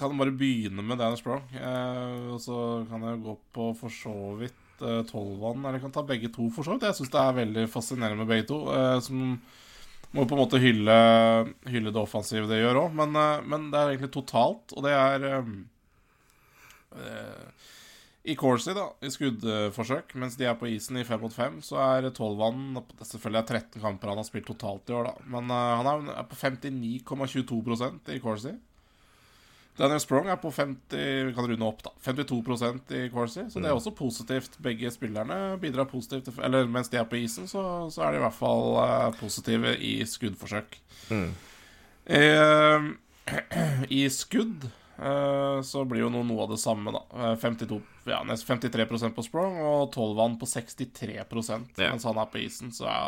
Kan 0.00 0.18
bare 0.18 0.34
begynne 0.34 0.82
med 0.84 0.98
Daniel 0.98 1.20
Sprong, 1.20 1.44
eh, 1.52 2.28
og 2.32 2.38
så 2.40 2.56
kan 2.88 3.02
jeg 3.06 3.20
gå 3.22 3.34
på 3.54 3.66
for 3.76 3.92
så 3.92 4.12
vidt 4.40 4.61
eh, 4.82 5.02
tolvvann, 5.08 5.64
eller 5.64 5.82
kan 5.82 5.92
ta 5.94 6.04
begge 6.06 6.30
to, 6.34 6.48
for 6.54 6.66
så 6.66 6.74
vidt. 6.74 6.86
Jeg 6.88 6.98
syns 6.98 7.12
det 7.12 7.20
er 7.22 7.36
veldig 7.40 7.66
fascinerende 7.72 8.22
med 8.22 8.30
begge 8.30 8.48
to. 8.50 8.58
Uh, 8.68 8.98
som 9.04 9.36
må 10.12 10.24
på 10.28 10.36
en 10.36 10.42
måte 10.42 10.60
hylle, 10.60 10.96
hylle 11.72 11.92
det 11.92 12.00
offensive 12.00 12.48
det 12.50 12.60
gjør 12.60 12.84
òg, 12.84 12.96
men, 13.00 13.16
uh, 13.16 13.44
men 13.48 13.70
det 13.72 13.80
er 13.80 13.92
egentlig 13.92 14.12
totalt, 14.14 14.74
og 14.76 14.86
det 14.86 14.92
er 14.96 15.28
I 18.28 18.34
Corsi, 18.38 18.74
da, 18.76 18.90
i 19.00 19.08
skuddforsøk, 19.10 20.12
mens 20.20 20.36
de 20.38 20.44
er 20.46 20.58
på 20.60 20.68
isen 20.70 21.00
i 21.00 21.06
fem 21.08 21.22
mot 21.24 21.32
fem, 21.32 21.56
så 21.64 21.80
er 21.80 22.10
Tolvan 22.14 22.76
Selvfølgelig 23.00 23.40
er 23.40 23.48
13 23.62 23.80
kamper 23.82 24.12
han 24.12 24.20
har 24.20 24.28
spilt 24.28 24.50
totalt 24.50 24.92
i 24.92 24.98
år, 24.98 25.08
da, 25.08 25.30
men 25.32 25.48
han 25.50 26.12
er 26.12 26.28
på 26.28 26.36
59,22% 26.36 28.12
i 28.12 28.20
Corsi. 28.22 28.52
Daniel 29.78 30.00
Sprong 30.00 30.28
er 30.28 30.36
på 30.36 30.50
50 30.52 31.28
Vi 31.28 31.32
kan 31.36 31.46
runde 31.48 31.64
opp, 31.64 31.80
da. 31.86 31.92
52% 32.04 32.92
i 32.98 33.06
Corsi, 33.12 33.46
så 33.48 33.60
det 33.62 33.70
er 33.70 33.76
også 33.76 33.94
positivt. 33.96 34.58
Begge 34.62 34.90
spillerne 34.92 35.56
bidrar 35.62 35.88
positivt. 35.88 36.28
Eller 36.44 36.68
mens 36.68 36.92
de 36.92 37.00
er 37.00 37.08
på 37.08 37.16
isen, 37.22 37.48
så, 37.48 37.62
så 37.92 38.04
er 38.04 38.12
de 38.12 38.20
i 38.20 38.24
hvert 38.26 38.36
fall 38.36 38.76
eh, 38.82 39.08
positive 39.20 39.72
i 39.80 39.94
skuddforsøk. 40.08 40.76
Mm. 41.08 41.32
Eh, 42.18 42.90
I 44.00 44.02
skudd 44.12 44.68
eh, 44.68 45.58
så 45.64 45.84
blir 45.88 46.04
jo 46.04 46.12
noe, 46.12 46.26
noe 46.28 46.44
av 46.44 46.52
det 46.52 46.60
samme, 46.60 46.92
da. 46.92 47.04
Eh, 47.32 47.36
52, 47.40 47.80
ja, 48.12 48.20
53% 48.28 49.16
på 49.16 49.24
Sprong 49.24 49.56
og 49.64 49.92
Tolvan 49.94 50.36
på 50.40 50.48
63 50.52 51.16
Ja. 51.16 51.24
mens 51.32 52.04
han 52.04 52.20
er 52.20 52.28
på 52.28 52.44
isen, 52.44 52.74
så 52.76 52.90
ja 52.90 53.06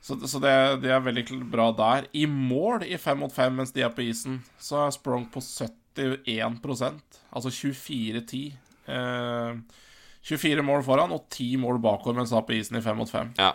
så, 0.00 0.18
så 0.28 0.38
det, 0.42 0.52
det 0.84 0.92
er 0.94 1.02
veldig 1.02 1.40
bra 1.50 1.70
der. 1.74 2.06
I 2.14 2.26
mål 2.30 2.84
i 2.86 2.98
fem 3.00 3.18
mot 3.24 3.32
fem 3.32 3.56
mens 3.58 3.72
de 3.74 3.82
er 3.82 3.92
på 3.94 4.04
isen, 4.06 4.38
så 4.62 4.84
er 4.84 4.94
Sprong 4.94 5.26
på 5.32 5.42
71% 5.42 7.20
altså 7.36 7.50
24-10. 7.50 8.44
Eh, 8.86 9.82
24 10.26 10.62
mål 10.66 10.82
foran 10.86 11.14
og 11.14 11.28
10 11.30 11.56
mål 11.62 11.78
bakover 11.82 12.18
mens 12.18 12.32
han 12.34 12.42
er 12.42 12.48
på 12.48 12.56
isen 12.58 12.78
i 12.78 12.84
fem 12.84 12.98
mot 12.98 13.10
fem. 13.10 13.32
Ja. 13.38 13.52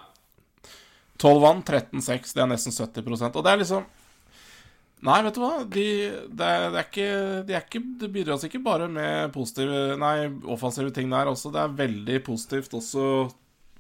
12 1.22 1.42
vann, 1.44 1.64
13-6. 1.64 2.34
Det 2.34 2.42
er 2.42 2.50
nesten 2.50 2.74
70% 2.74 3.36
Og 3.38 3.44
det 3.46 3.52
er 3.52 3.60
liksom 3.62 3.90
Nei, 5.02 5.18
vet 5.26 5.34
du 5.34 5.42
hva? 5.42 5.64
De, 5.66 5.84
det, 6.30 6.46
er, 6.46 6.68
det, 6.70 6.78
er 6.78 6.86
ikke, 6.86 7.06
de 7.48 7.56
er 7.58 7.64
ikke, 7.66 7.80
det 8.04 8.10
bidrar 8.14 8.44
ikke 8.46 8.62
bare 8.62 8.86
med 8.90 9.32
positive 9.34 9.96
Nei, 9.98 10.28
offensive 10.46 10.94
ting 10.94 11.10
der 11.10 11.32
også. 11.32 11.50
Det 11.54 11.62
er 11.64 11.80
veldig 11.80 12.20
positivt 12.28 12.76
også 12.78 13.06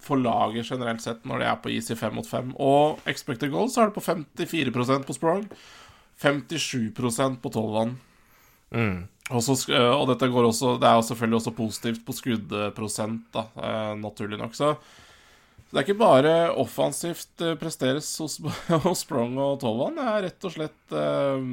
for 0.02 0.20
laget 0.22 0.70
generelt 0.70 1.04
sett 1.04 1.26
når 1.28 1.42
det 1.42 1.48
er 1.50 1.60
på 1.62 1.72
is 1.74 1.92
i 1.94 1.98
fem 2.00 2.16
mot 2.18 2.28
fem. 2.28 2.54
Og 2.62 3.02
expected 3.10 3.54
goals 3.54 3.76
så 3.76 3.86
er 3.86 3.92
det 3.92 3.98
på 3.98 4.06
54% 4.06 5.08
på 5.08 5.18
Sprong. 5.18 5.46
57% 6.22 7.40
på 7.42 7.52
Tolvan. 7.54 7.96
Mm. 8.72 9.08
Og, 9.32 9.44
så, 9.44 9.56
øh, 9.72 9.94
og 9.96 10.06
dette 10.12 10.30
går 10.32 10.46
også 10.48 10.76
Det 10.80 10.88
er 10.88 10.98
jo 11.00 11.04
selvfølgelig 11.08 11.38
også 11.38 11.54
positivt 11.56 12.04
på 12.06 12.16
skuddprosent, 12.16 13.24
da, 13.34 13.46
eh, 13.64 13.94
naturlig 14.00 14.40
nok. 14.40 14.56
Så 14.56 14.76
det 15.72 15.80
er 15.80 15.86
ikke 15.86 16.02
bare 16.02 16.34
offensivt 16.60 17.42
eh, 17.42 17.56
presteres 17.60 18.10
hos, 18.20 18.40
hos 18.86 19.06
Sprong 19.06 19.38
og 19.40 19.60
Tolvan. 19.62 19.96
Det 20.00 20.08
er 20.08 20.26
rett 20.28 20.48
og 20.50 20.56
slett 20.56 20.96
eh, 21.00 21.46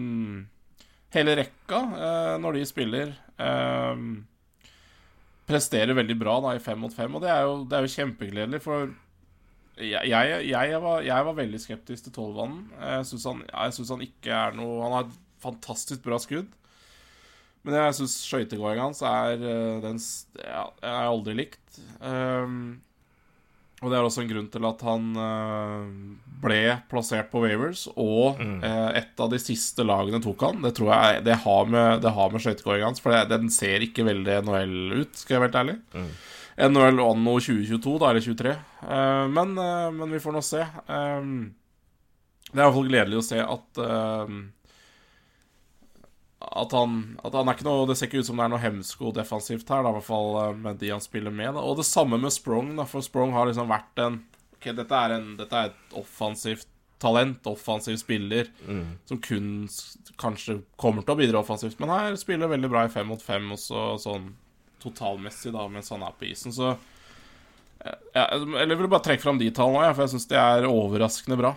hele 1.14 1.36
rekka, 1.38 1.82
eh, 2.09 2.34
når 2.42 2.59
de 2.59 2.66
spiller, 2.66 3.14
eh, 3.38 4.03
presterer 5.49 5.96
veldig 5.96 6.16
bra 6.20 6.38
da 6.44 6.55
i 6.57 6.62
fem 6.62 6.80
mot 6.80 6.94
fem. 6.94 7.14
Og 7.14 7.24
det 7.24 7.30
er 7.32 7.46
jo, 7.46 7.62
det 7.68 7.78
er 7.78 7.86
jo 7.86 7.94
kjempegledelig, 7.94 8.61
for 8.64 8.90
jeg, 9.78 10.11
jeg, 10.11 10.44
jeg, 10.51 10.82
var, 10.82 11.03
jeg 11.07 11.26
var 11.28 11.38
veldig 11.38 11.61
skeptisk 11.62 12.09
til 12.09 12.14
Tolvanen. 12.14 12.64
Jeg 12.76 13.09
syns 13.11 13.26
han, 13.30 13.42
han 13.55 14.07
ikke 14.09 14.34
er 14.34 14.57
noe 14.59 14.80
Han 14.82 14.96
har 14.96 15.07
et 15.07 15.18
fantastisk 15.42 16.03
bra 16.05 16.18
skudd. 16.22 16.51
Men 17.66 17.76
jeg 17.78 17.96
syns 17.99 18.16
skøytegåinga 18.24 18.84
hans 18.86 19.01
er 19.05 19.38
eh, 19.38 19.78
den 19.84 19.99
Jeg 20.40 20.82
aldri 20.82 21.34
likt. 21.36 21.80
Um, 22.01 22.78
og 23.79 23.93
det 23.93 23.99
er 23.99 24.07
også 24.07 24.24
en 24.24 24.31
grunn 24.33 24.49
til 24.51 24.64
at 24.66 24.81
han 24.83 25.05
eh, 25.22 25.83
ble 26.43 26.62
plassert 26.91 27.29
på 27.31 27.45
Wavers, 27.45 27.85
og 27.95 28.41
eh, 28.43 28.89
et 28.99 29.22
av 29.22 29.31
de 29.31 29.39
siste 29.39 29.87
lagene 29.87 30.18
tok 30.24 30.43
han. 30.49 30.59
Det 30.64 30.72
tror 30.79 30.91
jeg 30.97 31.22
det 31.29 31.37
har 31.45 31.70
med, 31.70 32.03
det 32.03 32.11
har 32.16 32.35
med 32.35 32.43
skøytegåinga 32.43 32.89
hans, 32.91 33.03
for 33.05 33.14
det, 33.14 33.29
den 33.31 33.53
ser 33.55 33.85
ikke 33.87 34.07
veldig 34.09 34.41
NHL 34.49 34.74
ut, 34.99 35.14
skal 35.22 35.37
jeg 35.37 35.45
være 35.45 35.51
helt 35.53 35.62
ærlig. 35.62 35.79
NHL 36.59 37.05
anno 37.05 37.37
2022, 37.39 37.95
da, 38.03 38.11
eller 38.11 38.26
23. 38.26 38.57
Eh, 38.83 39.24
men, 39.39 39.55
men 40.01 40.14
vi 40.16 40.22
får 40.26 40.35
nå 40.35 40.43
se. 40.43 40.64
Det 40.89 42.57
er 42.57 42.59
i 42.59 42.64
hvert 42.64 42.79
fall 42.81 42.91
gledelig 42.91 43.20
å 43.20 43.26
se 43.29 43.43
at 43.45 43.83
at 46.39 46.72
han, 46.72 47.18
at 47.26 47.34
han 47.34 47.49
er 47.51 47.57
ikke 47.57 47.66
noe 47.66 47.86
Det 47.91 47.97
ser 47.99 48.07
ikke 48.07 48.20
ut 48.22 48.28
som 48.28 48.39
det 48.39 48.45
er 48.45 48.53
noe 48.53 48.62
hemsko 48.62 49.11
defensivt 49.14 49.70
her, 49.74 49.82
da, 49.82 49.91
i 49.91 49.97
hvert 49.99 50.07
fall 50.07 50.36
eh, 50.39 50.57
med 50.66 50.78
de 50.78 50.93
han 50.95 51.03
spiller 51.03 51.34
med. 51.34 51.53
Da. 51.57 51.64
Og 51.66 51.80
det 51.80 51.86
samme 51.89 52.18
med 52.20 52.34
Sprong, 52.34 52.76
da, 52.78 52.86
for 52.86 53.05
Sprong 53.05 53.34
har 53.34 53.51
liksom 53.51 53.70
vært 53.70 54.05
en 54.05 54.20
Ok, 54.59 54.72
dette 54.74 54.91
er, 54.91 55.12
en, 55.14 55.36
dette 55.39 55.55
er 55.55 55.68
et 55.70 55.93
offensivt 55.99 56.66
talent, 56.99 57.47
offensiv 57.47 57.95
spiller, 58.01 58.49
som 59.07 59.20
kun 59.22 59.68
kanskje 60.18 60.57
kommer 60.82 61.05
til 61.07 61.14
å 61.14 61.18
bidra 61.20 61.43
offensivt, 61.45 61.78
men 61.78 61.93
her 61.93 62.16
spiller 62.18 62.51
veldig 62.51 62.70
bra 62.72 62.82
i 62.89 62.91
fem 62.91 63.07
mot 63.07 63.22
fem, 63.22 63.47
også 63.55 63.84
sånn 64.03 64.32
totalmessig, 64.82 65.53
da, 65.55 65.68
mens 65.70 65.93
han 65.95 66.03
er 66.03 66.16
på 66.18 66.26
isen, 66.26 66.51
så 66.55 66.72
eh, 66.72 67.95
ja, 68.16 68.24
Eller 68.34 68.74
jeg 68.74 68.80
vil 68.82 68.91
bare 68.91 69.07
trekke 69.07 69.22
fram 69.22 69.39
de 69.39 69.53
tallene, 69.55 69.93
for 69.95 70.09
jeg 70.09 70.16
syns 70.16 70.26
de 70.30 70.39
er 70.43 70.66
overraskende 70.66 71.39
bra. 71.39 71.55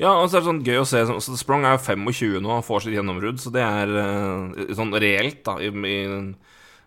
Ja, 0.00 0.14
og 0.16 0.30
så 0.30 0.38
er 0.38 0.40
det 0.40 0.48
sånn 0.48 0.62
gøy 0.64 0.78
å 0.80 0.86
se 0.88 1.02
så 1.04 1.34
Sprong 1.36 1.66
er 1.68 1.74
jo 1.76 1.82
25 1.84 2.38
nå, 2.40 2.54
han 2.54 2.64
får 2.64 2.86
sitt 2.86 2.94
gjennombrudd, 2.96 3.40
så 3.42 3.52
det 3.52 3.60
er 3.60 3.90
eh, 4.00 4.70
sånn 4.78 4.94
reelt, 4.96 5.42
da, 5.44 5.58
i, 5.60 5.68
i 5.68 5.98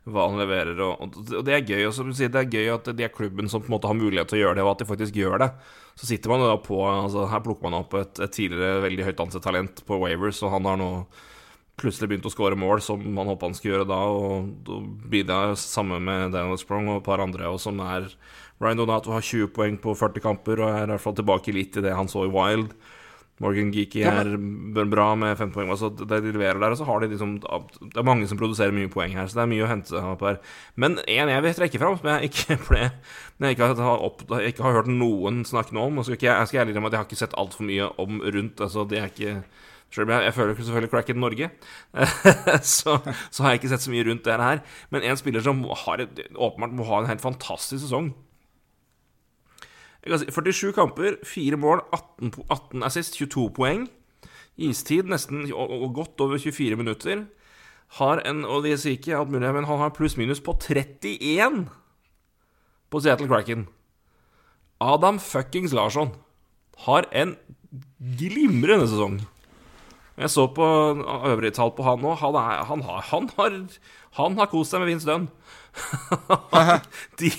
hva 0.04 0.26
han 0.28 0.40
leverer, 0.42 0.80
og, 0.84 1.20
og 1.22 1.44
det 1.48 1.54
er 1.56 1.62
gøy. 1.64 1.86
Og 1.88 2.10
det 2.18 2.42
er 2.42 2.50
gøy 2.50 2.72
at 2.74 2.90
det 2.98 3.06
er 3.06 3.14
klubben 3.14 3.48
som 3.52 3.62
på 3.64 3.70
en 3.70 3.76
måte 3.78 3.88
har 3.88 4.00
mulighet 4.00 4.32
til 4.32 4.42
å 4.42 4.44
gjøre 4.44 4.58
det, 4.58 4.66
og 4.66 4.72
at 4.74 4.82
de 4.82 4.88
faktisk 4.90 5.20
gjør 5.20 5.38
det. 5.46 5.50
Så 5.96 6.10
sitter 6.10 6.34
man 6.34 6.42
da 6.42 6.56
på 6.58 6.80
altså 6.90 7.28
Her 7.30 7.44
plukker 7.46 7.70
man 7.70 7.78
opp 7.84 7.94
et, 8.00 8.18
et 8.18 8.34
tidligere 8.34 8.82
veldig 8.84 9.06
høyt 9.08 9.22
ansett 9.24 9.46
talent 9.46 9.84
på 9.88 10.00
Wavers, 10.02 10.42
og 10.44 10.56
han 10.56 10.68
har 10.68 10.82
nå 10.82 10.90
plutselig 11.80 12.10
begynt 12.10 12.28
å 12.30 12.34
skåre 12.34 12.58
mål 12.60 12.82
som 12.86 13.02
man 13.16 13.30
håpa 13.32 13.48
han 13.48 13.56
skulle 13.58 13.78
gjøre 13.78 13.90
da, 13.90 14.02
og 14.10 14.50
da 14.66 14.80
bidrar 15.10 15.56
sammen 15.58 16.04
med 16.06 16.34
Daniel 16.36 16.60
Sprong 16.62 16.90
og 16.92 17.00
et 17.00 17.08
par 17.08 17.24
andre, 17.24 17.48
og 17.50 17.62
som 17.62 17.80
er 17.86 18.10
Ryan 18.62 18.82
Donato 18.82 19.14
har 19.14 19.24
20 19.26 19.54
poeng 19.56 19.80
på 19.82 19.96
40 19.98 20.24
kamper, 20.24 20.62
og 20.62 20.70
er 20.70 20.86
i 20.86 20.92
hvert 20.94 21.06
fall 21.06 21.18
tilbake 21.18 21.56
litt 21.56 21.80
i 21.80 21.86
det 21.86 21.96
han 21.96 22.12
så 22.12 22.28
i 22.28 22.34
Wild. 22.34 22.76
Morgan 23.42 23.72
Geeky 23.74 24.04
er 24.06 24.28
bra 24.92 25.08
med 25.18 25.34
15 25.34 25.54
poeng. 25.56 25.72
Altså, 25.74 25.90
det 25.90 26.20
de 26.22 26.34
leverer 26.36 26.60
der, 26.62 26.76
og 26.76 26.78
så 26.78 26.86
har 26.86 27.02
de 27.02 27.10
liksom 27.10 27.40
Det 27.42 27.98
er 27.98 28.06
mange 28.06 28.28
som 28.30 28.38
produserer 28.38 28.76
mye 28.76 28.92
poeng 28.94 29.16
her, 29.18 29.26
så 29.28 29.40
det 29.40 29.44
er 29.46 29.52
mye 29.56 29.66
å 29.66 29.72
hente 29.72 30.04
opp 30.14 30.22
her. 30.28 30.38
Men 30.78 31.00
en 31.02 31.32
jeg 31.34 31.46
vil 31.46 31.58
trekke 31.58 31.82
fram, 31.82 31.98
som 31.98 32.12
jeg 32.14 32.30
ikke 32.30 32.60
ble 32.68 32.86
jeg 33.44 33.58
ikke 33.58 33.74
har, 33.76 34.06
opp, 34.06 34.22
jeg 34.30 34.54
ikke 34.54 34.64
har 34.64 34.78
hørt 34.78 34.88
noen 34.88 35.42
snakke 35.44 35.76
noe 35.76 35.90
om 35.90 35.98
Og 36.00 36.06
skal 36.08 36.16
ikke, 36.16 36.30
jeg 36.30 36.48
skal 36.48 36.62
ærlig 36.62 36.72
innrømme 36.72 36.92
at 36.92 36.96
jeg 36.96 37.02
har 37.02 37.10
ikke 37.10 37.22
sett 37.24 37.38
altfor 37.42 37.68
mye 37.68 37.90
om 38.00 38.22
rundt. 38.24 38.62
Altså, 38.64 38.86
det 38.88 39.02
er 39.02 39.10
ikke 39.12 39.34
selv 39.94 40.08
om 40.08 40.14
jeg, 40.16 40.26
jeg 40.26 40.34
føler 40.34 40.56
selvfølgelig 40.58 40.90
cracket 40.90 41.20
Norge, 41.22 41.50
så, 42.78 42.96
så 43.30 43.44
har 43.44 43.54
jeg 43.54 43.62
ikke 43.62 43.74
sett 43.74 43.84
så 43.84 43.94
mye 43.94 44.06
rundt 44.08 44.26
det 44.26 44.38
her. 44.42 44.62
Men 44.94 45.06
en 45.06 45.20
spiller 45.20 45.44
som 45.46 45.62
har 45.84 46.06
åpenbart 46.06 46.74
må 46.74 46.88
ha 46.88 47.02
en 47.02 47.12
helt 47.12 47.22
fantastisk 47.22 47.84
sesong. 47.84 48.14
Jeg 50.04 50.12
kan 50.12 50.20
si 50.20 50.32
47 50.36 50.74
kamper, 50.76 51.16
4 51.24 51.58
mål, 51.58 51.82
18, 51.96 52.34
18 52.52 52.84
assist, 52.84 53.16
22 53.16 53.50
poeng. 53.56 53.86
Istid 54.60 55.08
nesten 55.10 55.48
og, 55.54 55.94
godt 55.96 56.20
over 56.22 56.38
24 56.38 56.76
minutter. 56.76 57.24
Har 58.00 58.20
en, 58.28 58.44
og 58.46 58.66
det 58.66 58.80
sier 58.82 58.98
ikke 58.98 59.16
alt 59.16 59.32
mulig, 59.32 59.54
men 59.54 59.70
han 59.70 59.80
har 59.80 59.94
pluss-minus 59.96 60.42
på 60.44 60.58
31 60.60 61.64
på 62.92 63.02
Seattle 63.02 63.30
Kraken. 63.30 63.68
Adam 64.82 65.20
fuckings 65.20 65.74
Larsson 65.74 66.12
har 66.86 67.08
en 67.12 67.38
glimrende 68.20 68.90
sesong. 68.90 69.22
Jeg 70.18 70.30
så 70.30 70.46
på 70.54 70.66
øvrige 71.26 71.56
tall 71.56 71.72
på 71.74 71.86
han 71.88 72.04
nå. 72.04 72.14
Han, 72.22 72.36
er, 72.36 72.66
han, 72.70 72.82
har, 72.86 73.02
han, 73.10 73.30
har, 73.38 73.56
han 74.20 74.38
har 74.38 74.52
kost 74.52 74.74
seg 74.74 74.84
med 74.84 74.92
Vince 74.92 75.10
Dunn. 75.10 75.30
De, 77.20 77.30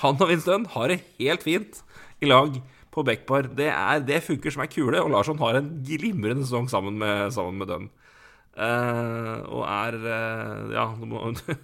han 0.00 0.20
og 0.20 0.28
Vince 0.30 0.48
Dunn 0.48 0.68
har 0.74 0.92
det 0.92 1.02
helt 1.20 1.44
fint 1.44 1.82
i 2.20 2.28
lag 2.28 2.60
på 2.90 3.04
backpar. 3.06 3.48
Det, 3.56 3.70
er, 3.70 4.02
det 4.04 4.22
funker 4.26 4.52
som 4.52 4.64
ei 4.64 4.70
kule, 4.70 5.00
og 5.00 5.10
Larsson 5.12 5.40
har 5.40 5.58
en 5.58 5.72
glimrende 5.86 6.46
sesong 6.46 6.68
sammen 6.72 6.98
med, 7.00 7.30
sammen 7.34 7.60
med 7.60 7.70
Dunn. 7.70 7.88
Uh, 8.60 9.40
og 9.46 9.62
er 9.70 9.94
uh, 10.02 10.72
Ja, 10.74 10.88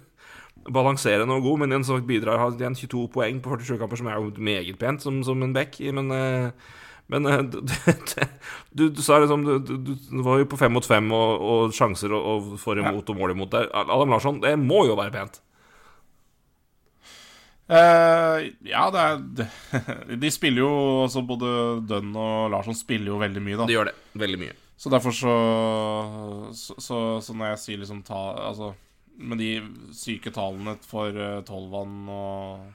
balanserende 0.77 1.35
og 1.35 1.45
god, 1.45 1.61
men 1.61 1.71
igjen 1.71 1.85
så 1.87 1.99
bidrar 2.03 2.39
har 2.41 2.55
igjen 2.55 2.75
22 2.75 3.05
poeng 3.13 3.39
på 3.43 3.53
47 3.59 3.77
kamper, 3.81 3.99
som 3.99 4.09
er 4.09 4.17
jo 4.17 4.31
meget 4.39 4.79
pent 4.79 5.03
som, 5.03 5.19
som 5.23 5.43
en 5.43 5.55
back. 5.55 5.79
Men, 5.93 6.11
uh, 6.11 6.73
men 7.11 7.27
du, 7.53 7.59
du, 8.71 8.87
du 8.89 9.01
sa 9.03 9.19
liksom 9.23 9.45
du, 9.45 9.53
du, 9.63 9.93
du 9.95 10.23
var 10.25 10.41
jo 10.41 10.49
på 10.49 10.59
fem 10.59 10.73
mot 10.75 10.87
fem 10.87 11.11
og, 11.15 11.43
og 11.51 11.75
sjanser 11.75 12.11
og, 12.15 12.31
og 12.31 12.55
for 12.61 12.79
imot 12.79 13.13
og 13.13 13.19
mål 13.19 13.35
imot 13.35 13.53
der. 13.53 13.69
Adam 13.73 14.15
Larsson, 14.15 14.41
det 14.43 14.57
må 14.59 14.85
jo 14.89 14.97
være 14.99 15.15
pent. 15.15 15.41
Eh, 17.67 18.47
ja, 18.69 18.85
det 18.95 19.01
er 19.03 20.15
De 20.23 20.29
spiller 20.31 20.63
jo 20.63 20.71
altså 21.03 21.19
Både 21.27 21.47
Dunn 21.83 22.13
og 22.15 22.53
Larsson 22.53 22.77
spiller 22.77 23.11
jo 23.11 23.19
veldig 23.19 23.43
mye, 23.43 23.57
da. 23.59 23.67
De 23.67 23.75
gjør 23.75 23.89
det 23.89 23.95
veldig 24.23 24.39
mye. 24.45 24.55
Så 24.79 24.91
derfor 24.93 25.15
så 25.15 25.33
Så, 26.55 26.77
så, 26.79 26.99
så 27.23 27.35
når 27.35 27.51
jeg 27.51 27.63
sier 27.65 27.81
liksom 27.83 28.03
ta 28.07 28.21
Altså 28.47 28.73
med 29.17 29.39
de 29.41 29.51
syke 29.97 30.29
tallene 30.29 30.75
for 30.85 31.15
uh, 31.17 31.39
Tolvan 31.41 32.03
og, 32.13 32.67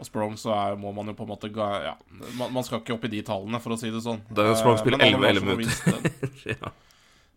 og 0.00 0.06
Sprong, 0.08 0.38
så 0.40 0.54
er, 0.56 0.78
må 0.80 0.88
man 0.96 1.10
jo 1.10 1.14
på 1.18 1.26
en 1.26 1.32
måte 1.34 1.50
Ja, 1.52 1.92
man, 2.38 2.48
man, 2.54 2.64
skal 2.64 2.80
ikke 2.80 2.94
opp 2.96 3.04
i 3.04 3.10
de 3.12 3.20
tallene, 3.26 3.60
for 3.60 3.74
å 3.74 3.76
si 3.76 3.90
det 3.92 4.00
sånn. 4.00 4.22
Da 4.32 4.54
Sprong 4.56 4.80
spiller 4.80 5.04
11 5.04 5.28
11 5.34 5.60
minutter. 5.60 6.08
ja. 6.54 6.72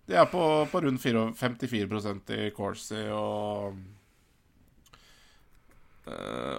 De 0.06 0.18
er 0.22 0.30
på, 0.30 0.42
på 0.72 0.82
rundt 0.86 1.04
54% 1.04 2.34
i 2.38 2.50
Corsi 2.56 3.02
og 3.10 3.74
eh, 3.74 3.95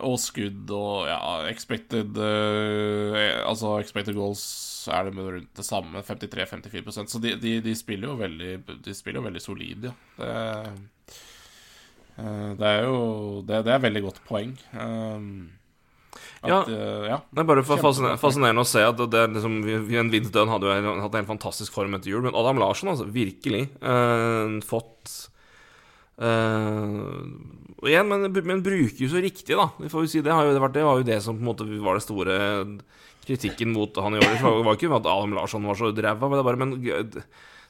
og 0.07 0.17
skudd 0.23 0.71
og 0.77 1.09
ja, 1.11 1.19
expected 1.51 2.17
uh, 2.21 3.17
Altså 3.47 3.75
expected 3.83 4.17
goals 4.17 4.43
er 4.95 5.09
det 5.09 5.15
med 5.19 5.27
rundt 5.35 5.59
det 5.59 5.67
samme, 5.67 6.03
53-54% 6.07 7.11
Så 7.11 7.21
de, 7.23 7.35
de, 7.43 7.57
de 7.65 7.75
spiller 7.79 8.13
jo 8.13 8.19
veldig 8.21 8.53
De 8.87 8.95
spiller 8.95 9.19
jo 9.21 9.27
veldig 9.27 9.43
solid, 9.43 9.89
ja. 9.91 9.95
Det, 10.17 10.87
uh, 12.19 12.51
det 12.57 12.73
er 12.73 12.83
jo 12.87 12.99
det, 13.47 13.63
det 13.67 13.75
er 13.77 13.83
veldig 13.85 14.03
godt 14.09 14.21
poeng. 14.29 14.55
Um, 14.73 15.31
at, 16.41 16.49
Ja. 16.49 16.61
eh, 16.71 17.07
ja. 17.11 17.17
Det 17.35 17.43
er 17.43 17.49
bare 17.49 17.65
fascinerende, 17.67 18.17
fascinerende 18.23 18.63
å 18.63 18.69
se 18.69 18.81
at 18.87 18.97
det 18.97 19.19
er 19.21 19.33
liksom, 19.35 19.57
vi- 19.67 19.99
en 20.01 20.11
Vince 20.13 20.31
Dunn 20.33 20.49
hadde 20.49 20.69
jo 20.69 20.73
hatt 21.03 21.15
en 21.15 21.19
helt 21.19 21.29
fantastisk 21.29 21.75
form 21.75 21.97
etter 21.99 22.13
jul, 22.15 22.23
men 22.25 22.35
Adam 22.39 22.61
Larsen, 22.63 22.89
altså, 22.93 23.05
virkelig 23.13 23.67
uh, 23.83 24.57
fått 24.65 25.29
Og 26.21 27.89
igjen, 27.91 28.09
men, 28.09 28.29
men 28.33 28.63
bruker 28.65 29.03
jo 29.05 29.11
så 29.13 29.21
riktig, 29.23 29.57
da. 29.59 29.67
Vi 29.83 29.91
får 29.93 30.07
jo 30.07 30.11
si 30.15 30.23
det, 30.25 30.33
har 30.33 30.47
jo 30.49 30.55
vært, 30.63 30.77
det 30.79 30.85
var 30.87 31.01
jo 31.03 31.07
det 31.09 31.19
som 31.25 31.37
på 31.37 31.45
en 31.45 31.51
måte 31.51 31.67
var 31.85 31.99
det 31.99 32.07
store 32.07 32.39
kritikken 33.27 33.73
mot 33.75 33.99
han 34.01 34.17
i 34.17 34.23
år. 34.23 34.39
Var 34.41 34.63
var 34.65 34.79
ikke 34.79 34.91
at 34.97 35.11
Adam 35.13 35.35
Larsson 35.37 35.67
var 35.69 35.77
så 35.79 35.91
ræva, 35.93 36.31
men 36.33 36.45
bare 36.47 36.61
Men 36.63 36.75
g- 36.81 37.23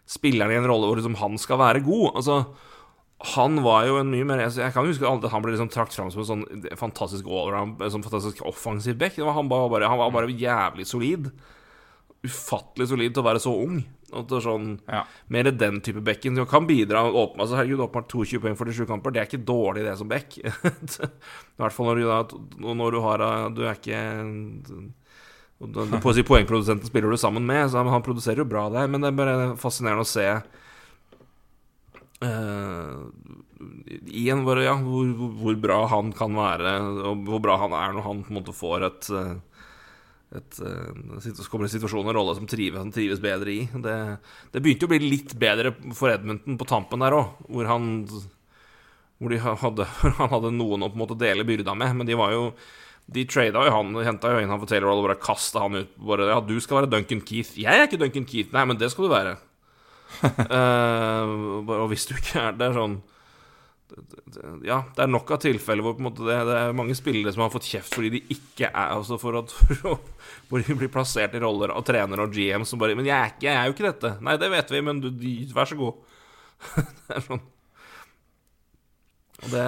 spiller 0.06 0.46
han 0.46 0.54
i 0.54 0.60
en 0.60 0.68
rolle 0.70 0.86
hvor 0.86 1.00
liksom 1.00 1.16
han 1.18 1.34
skal 1.42 1.58
være 1.58 1.82
god? 1.86 2.10
Altså 2.22 2.40
han 3.32 3.56
var 3.64 3.86
jo 3.88 3.94
en 3.96 4.10
mye 4.12 4.26
mer 4.28 4.42
Jeg 4.44 4.74
kan 4.74 4.84
huske 4.84 5.08
at 5.08 5.24
han 5.32 5.40
ble 5.42 5.54
liksom 5.54 5.70
trakt 5.72 5.94
fram 5.96 6.10
som 6.12 6.20
en 6.20 6.28
sånn 6.28 6.66
fantastisk 6.76 7.24
allround, 7.24 7.80
sånn 7.80 8.04
fantastisk 8.04 8.42
offensiv 8.44 8.98
back. 9.00 9.16
Han, 9.16 9.32
han 9.32 9.48
var 9.50 10.12
bare 10.12 10.36
jævlig 10.36 10.84
solid. 10.86 11.30
Ufattelig 12.26 12.90
solid 12.92 13.14
til 13.16 13.22
å 13.24 13.26
være 13.26 13.40
så 13.42 13.54
ung. 13.56 13.80
Og 14.14 14.26
det 14.28 14.36
er 14.38 14.44
sånn 14.44 14.68
Ja. 14.86 15.04
Mer 15.32 15.50
den 15.50 15.80
type 15.82 16.02
bekken. 16.04 16.36
Du 16.38 16.44
kan 16.46 16.66
bidra 16.68 17.02
åpen, 17.10 17.40
altså, 17.40 17.56
Herregud, 17.58 17.82
åpenbart 17.88 18.12
22 18.12 18.42
poeng 18.44 18.58
for 18.58 18.70
47 18.70 18.86
kamper. 18.86 19.14
Det 19.14 19.22
er 19.22 19.30
ikke 19.30 19.46
dårlig, 19.46 19.86
det, 19.86 19.96
som 19.98 20.10
bekk. 20.10 20.38
I 20.44 21.62
hvert 21.62 21.74
fall 21.74 21.90
når 21.90 21.98
du, 21.98 22.06
da, 22.06 22.20
når 22.76 22.94
du 22.94 23.00
har 23.02 23.26
Du 23.56 23.64
er 23.66 23.74
ikke 23.74 24.04
på 25.56 26.10
å 26.10 26.12
si 26.12 26.24
Poengprodusenten 26.26 26.88
spiller 26.88 27.10
du 27.10 27.16
sammen 27.16 27.46
med, 27.48 27.70
så 27.72 27.80
han, 27.80 28.04
produserer 28.04 28.42
jo 28.42 28.48
bra 28.48 28.66
der. 28.72 28.90
Men 28.92 29.00
det 29.00 29.10
er 29.10 29.18
bare 29.22 29.50
fascinerende 29.60 30.06
å 30.06 30.14
se 30.16 30.28
Uh, 32.16 33.12
Igjen 34.08 34.40
bare, 34.46 34.62
ja, 34.64 34.72
hvor, 34.80 35.04
hvor, 35.36 35.56
bra 35.60 35.82
han 35.90 36.14
kan 36.16 36.32
være, 36.36 36.72
og 37.10 37.26
hvor 37.28 37.42
bra 37.44 37.56
han 37.60 37.74
er 37.76 37.92
når 37.92 38.06
han 38.06 38.22
på 38.24 38.32
en 38.32 38.38
måte 38.38 38.54
får 38.56 38.84
et 38.86 39.08
eh, 39.12 39.34
et, 40.34 40.58
eh, 40.58 41.44
kommer 41.46 41.68
en 41.68 41.70
situasjon 41.70 42.08
og 42.08 42.16
rolle 42.16 42.34
som 42.34 42.48
trives, 42.50 42.80
han 42.80 42.90
trives 42.94 43.22
bedre 43.22 43.52
i. 43.52 43.60
Det, 43.70 43.98
det 44.52 44.62
begynte 44.62 44.88
å 44.88 44.90
bli 44.90 44.98
litt 45.04 45.36
bedre 45.38 45.70
for 45.94 46.10
Edmonton 46.10 46.58
på 46.58 46.66
tampen 46.66 47.04
der 47.04 47.14
òg, 47.14 47.36
hvor 47.46 47.70
han 47.70 48.08
Hvor 49.16 49.32
de 49.32 49.38
hadde, 49.40 49.84
han 50.18 50.28
hadde 50.28 50.50
noen 50.52 50.82
å 50.84 50.90
på 50.90 50.98
en 50.98 51.04
måte 51.06 51.16
dele 51.16 51.46
byrda 51.46 51.72
med, 51.78 51.94
men 51.96 52.08
de 52.08 52.18
var 52.18 52.34
jo 52.34 52.50
de 53.06 53.22
trada 53.24 53.62
jo 53.62 53.70
han, 53.70 53.94
henta 54.02 54.32
jo 54.34 54.40
inn 54.42 54.50
han 54.50 54.58
for 54.58 54.68
Taylor 54.68 54.90
Roll 54.90 55.00
og 55.00 55.06
bare 55.06 55.22
kasta 55.22 55.62
han 55.62 55.78
ut. 55.78 55.92
Bare, 56.08 56.26
ja, 56.26 56.40
du 56.42 56.56
skal 56.60 56.80
være 56.80 56.90
Duncan 56.90 57.22
Keith. 57.22 57.54
Jeg 57.54 57.70
er 57.70 57.86
ikke 57.86 58.00
Duncan 58.02 58.26
Keith. 58.26 58.50
Nei, 58.52 58.64
men 58.66 58.80
det 58.80 58.90
skal 58.90 59.06
du 59.06 59.12
være. 59.12 59.36
uh, 60.26 61.68
og 61.84 61.86
hvis 61.92 62.08
du 62.10 62.16
ikke 62.18 62.48
er 62.48 62.58
det, 62.58 62.72
sånn 62.74 62.98
ja, 64.66 64.80
det 64.96 65.02
er 65.04 65.10
nok 65.10 65.30
av 65.30 65.38
tilfeller 65.44 65.84
hvor 65.86 65.94
det, 66.18 66.36
det 66.48 66.54
er 66.58 66.76
mange 66.76 66.94
spillere 66.98 67.30
som 67.34 67.44
har 67.44 67.52
fått 67.54 67.68
kjeft 67.68 67.94
fordi 67.94 68.10
de 68.16 68.20
ikke 68.34 68.66
er 68.66 68.94
altså 68.96 69.18
for 69.22 69.38
at, 69.38 69.52
Hvor 70.48 70.62
de 70.62 70.74
blir 70.78 70.90
plassert 70.92 71.34
i 71.34 71.42
roller 71.42 71.70
av 71.74 71.84
trenere 71.86 72.26
og 72.26 72.34
GM 72.34 72.64
som 72.66 72.80
bare 72.82 72.96
'Men 72.98 73.06
jeg 73.06 73.16
er, 73.16 73.34
ikke, 73.34 73.46
jeg 73.46 73.58
er 73.60 73.66
jo 73.66 73.74
ikke 73.76 73.86
dette.' 73.86 74.14
Nei, 74.26 74.36
det 74.42 74.50
vet 74.50 74.72
vi, 74.74 74.80
men 74.82 75.02
du, 75.02 75.10
de, 75.10 75.34
vær 75.54 75.70
så 75.70 75.78
god. 75.78 75.94
det 77.06 77.16
er 77.18 77.24
sånn 77.26 77.44
det, 79.36 79.64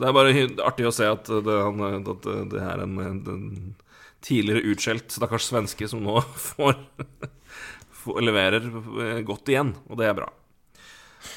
det 0.00 0.06
er 0.08 0.14
bare 0.16 0.44
artig 0.64 0.86
å 0.88 0.94
se 0.94 1.04
at 1.04 1.28
det, 1.28 1.56
at 2.14 2.28
det 2.50 2.62
er 2.64 2.82
en, 2.86 2.94
en 3.04 3.74
tidligere 4.24 4.72
utskjelt 4.72 5.12
stakkars 5.12 5.50
svenske 5.50 5.88
som 5.90 6.02
nå 6.04 6.16
får, 6.48 6.78
får 8.02 8.24
leverer 8.24 8.70
godt 9.28 9.52
igjen, 9.52 9.74
og 9.86 10.00
det 10.00 10.08
er 10.08 10.16
bra. 10.22 10.30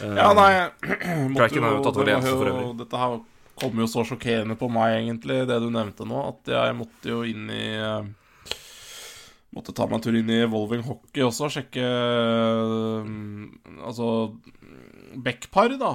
Eh, 0.01 0.17
Ja, 0.17 0.31
nei 0.37 0.51
Draken 1.37 1.63
har 1.65 1.77
jo 1.77 1.83
tatt 1.85 1.97
over 1.99 2.09
ledelsen 2.09 2.39
for 2.39 2.51
øvrig. 2.51 2.73
Dette 2.81 3.03
her 3.03 3.15
kom 3.61 3.79
jo 3.83 3.87
så 3.89 4.03
sjokkerende 4.07 4.57
på 4.57 4.69
meg, 4.73 4.97
egentlig, 5.03 5.43
det 5.49 5.59
du 5.61 5.69
nevnte 5.73 6.07
nå, 6.09 6.19
at 6.31 6.53
jeg 6.55 6.75
måtte 6.77 7.11
jo 7.11 7.23
inn 7.27 7.49
i 7.53 7.65
eh, 7.77 8.11
Måtte 9.53 9.69
ta 9.77 9.85
meg 9.85 9.99
en 9.99 10.01
tur 10.01 10.15
inn 10.17 10.31
i 10.33 10.39
Evolving 10.41 10.81
Hockey 10.87 11.21
også, 11.21 11.51
sjekke 11.53 11.83
eh, 11.85 13.11
Altså 13.85 14.07
backpar, 15.13 15.75
da. 15.77 15.91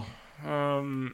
Um, 0.47 1.09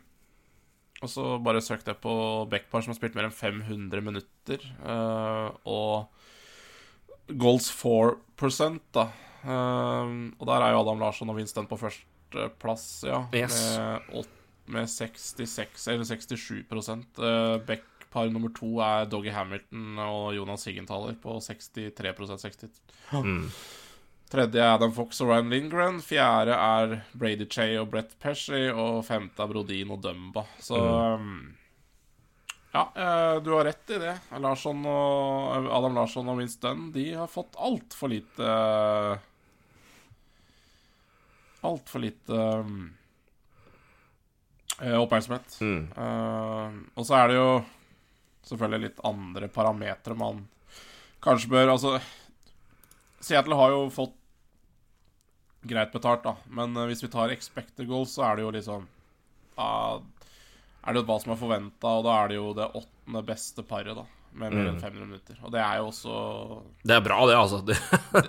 og 1.00 1.08
så 1.08 1.24
bare 1.44 1.62
søkte 1.64 1.92
jeg 1.92 2.00
på 2.02 2.14
backpar 2.52 2.84
som 2.84 2.92
har 2.92 2.98
spilt 2.98 3.16
mer 3.16 3.28
enn 3.28 3.34
500 3.34 4.04
minutter. 4.04 4.64
Uh, 4.84 5.52
og 5.64 7.32
goals 7.40 7.70
4% 7.72 8.80
da. 8.96 9.08
Um, 9.44 10.34
og 10.38 10.48
der 10.48 10.64
er 10.64 10.72
jo 10.74 10.82
Adam 10.82 11.00
Larsson 11.00 11.32
og 11.32 11.40
Winston 11.40 11.68
på 11.68 11.80
førsteplass, 12.34 13.04
ja. 13.06 13.26
Yes. 13.32 13.78
Med, 13.78 14.00
åt- 14.12 14.28
med 14.66 14.90
66 14.90 15.88
eller 15.88 16.04
67% 16.04 17.18
uh, 17.18 17.58
Backpar 17.66 18.30
nummer 18.30 18.48
to 18.54 18.80
er 18.80 19.06
Doggy 19.06 19.30
Hamilton 19.30 19.98
og 19.98 20.34
Jonas 20.34 20.64
Higgenthaler 20.64 21.14
på 21.20 21.38
63% 21.40 22.38
60. 22.38 22.70
mm. 23.12 23.50
Tredje 24.30 24.62
er 24.62 24.74
Adam 24.74 24.92
Fox 24.92 25.20
og 25.20 25.28
Ryan 25.30 25.50
Lindgren. 25.52 26.00
Fjerde 26.02 26.54
er 26.56 26.94
Brady 27.12 27.46
Che 27.46 27.66
og 27.78 27.90
Brett 27.92 28.16
Pesci. 28.18 28.64
Og 28.72 29.04
femte 29.06 29.44
er 29.44 29.50
Brodin 29.52 29.92
og 29.94 30.00
Dumba. 30.02 30.42
Så 30.58 30.80
mm. 31.20 31.36
Ja, 32.74 32.88
eh, 32.96 33.42
du 33.44 33.52
har 33.54 33.68
rett 33.68 33.90
i 33.94 34.00
det. 34.02 34.16
Larsson 34.42 34.80
og, 34.90 35.68
Adam 35.70 35.94
Larsson 35.94 36.32
og 36.32 36.40
Vince 36.40 36.58
Dunn 36.58 36.88
De 36.90 37.12
har 37.14 37.30
fått 37.30 37.54
altfor 37.54 38.10
lite 38.10 38.48
Altfor 41.64 42.02
lite 42.02 42.32
um, 42.34 42.82
eh, 44.80 44.96
oppmerksomhet. 44.98 45.56
Mm. 45.60 45.86
Uh, 45.96 46.82
og 46.98 47.06
så 47.08 47.16
er 47.20 47.30
det 47.30 47.38
jo 47.38 47.48
selvfølgelig 48.44 48.88
litt 48.88 49.00
andre 49.08 49.48
parametere 49.48 50.18
man 50.20 50.42
kanskje 51.24 51.48
bør 51.48 51.70
Altså 51.72 51.94
Seattle 53.24 53.56
har 53.56 53.72
jo 53.72 53.86
fått 53.88 54.16
greit 55.64 55.92
betalt, 55.94 56.24
da. 56.24 56.36
Men 56.52 56.76
eh, 56.76 56.88
hvis 56.90 57.04
vi 57.04 57.12
tar 57.12 57.32
expected 57.32 57.88
goals, 57.88 58.12
så 58.16 58.26
er 58.28 58.36
det 58.36 58.44
jo 58.44 58.50
liksom 58.52 58.84
uh, 59.56 59.96
Er 60.84 60.92
det 60.92 61.00
jo 61.00 61.06
hva 61.08 61.16
som 61.22 61.32
er 61.32 61.40
forventa, 61.40 61.94
og 61.94 62.04
da 62.04 62.18
er 62.18 62.32
det 62.32 62.36
jo 62.36 62.50
det 62.56 62.68
åttende 62.76 63.24
beste 63.24 63.64
paret, 63.66 63.96
da. 63.96 64.04
Med 64.34 64.50
mer 64.50 64.72
enn 64.72 64.80
500 64.82 65.06
minutter. 65.06 65.36
Og 65.46 65.52
det 65.54 65.60
er 65.62 65.76
jo 65.78 65.90
også 65.92 66.14
Det 66.82 66.96
er 66.96 67.02
bra, 67.04 67.20
det, 67.30 67.36
altså. 67.38 67.60
Det, 67.68 67.76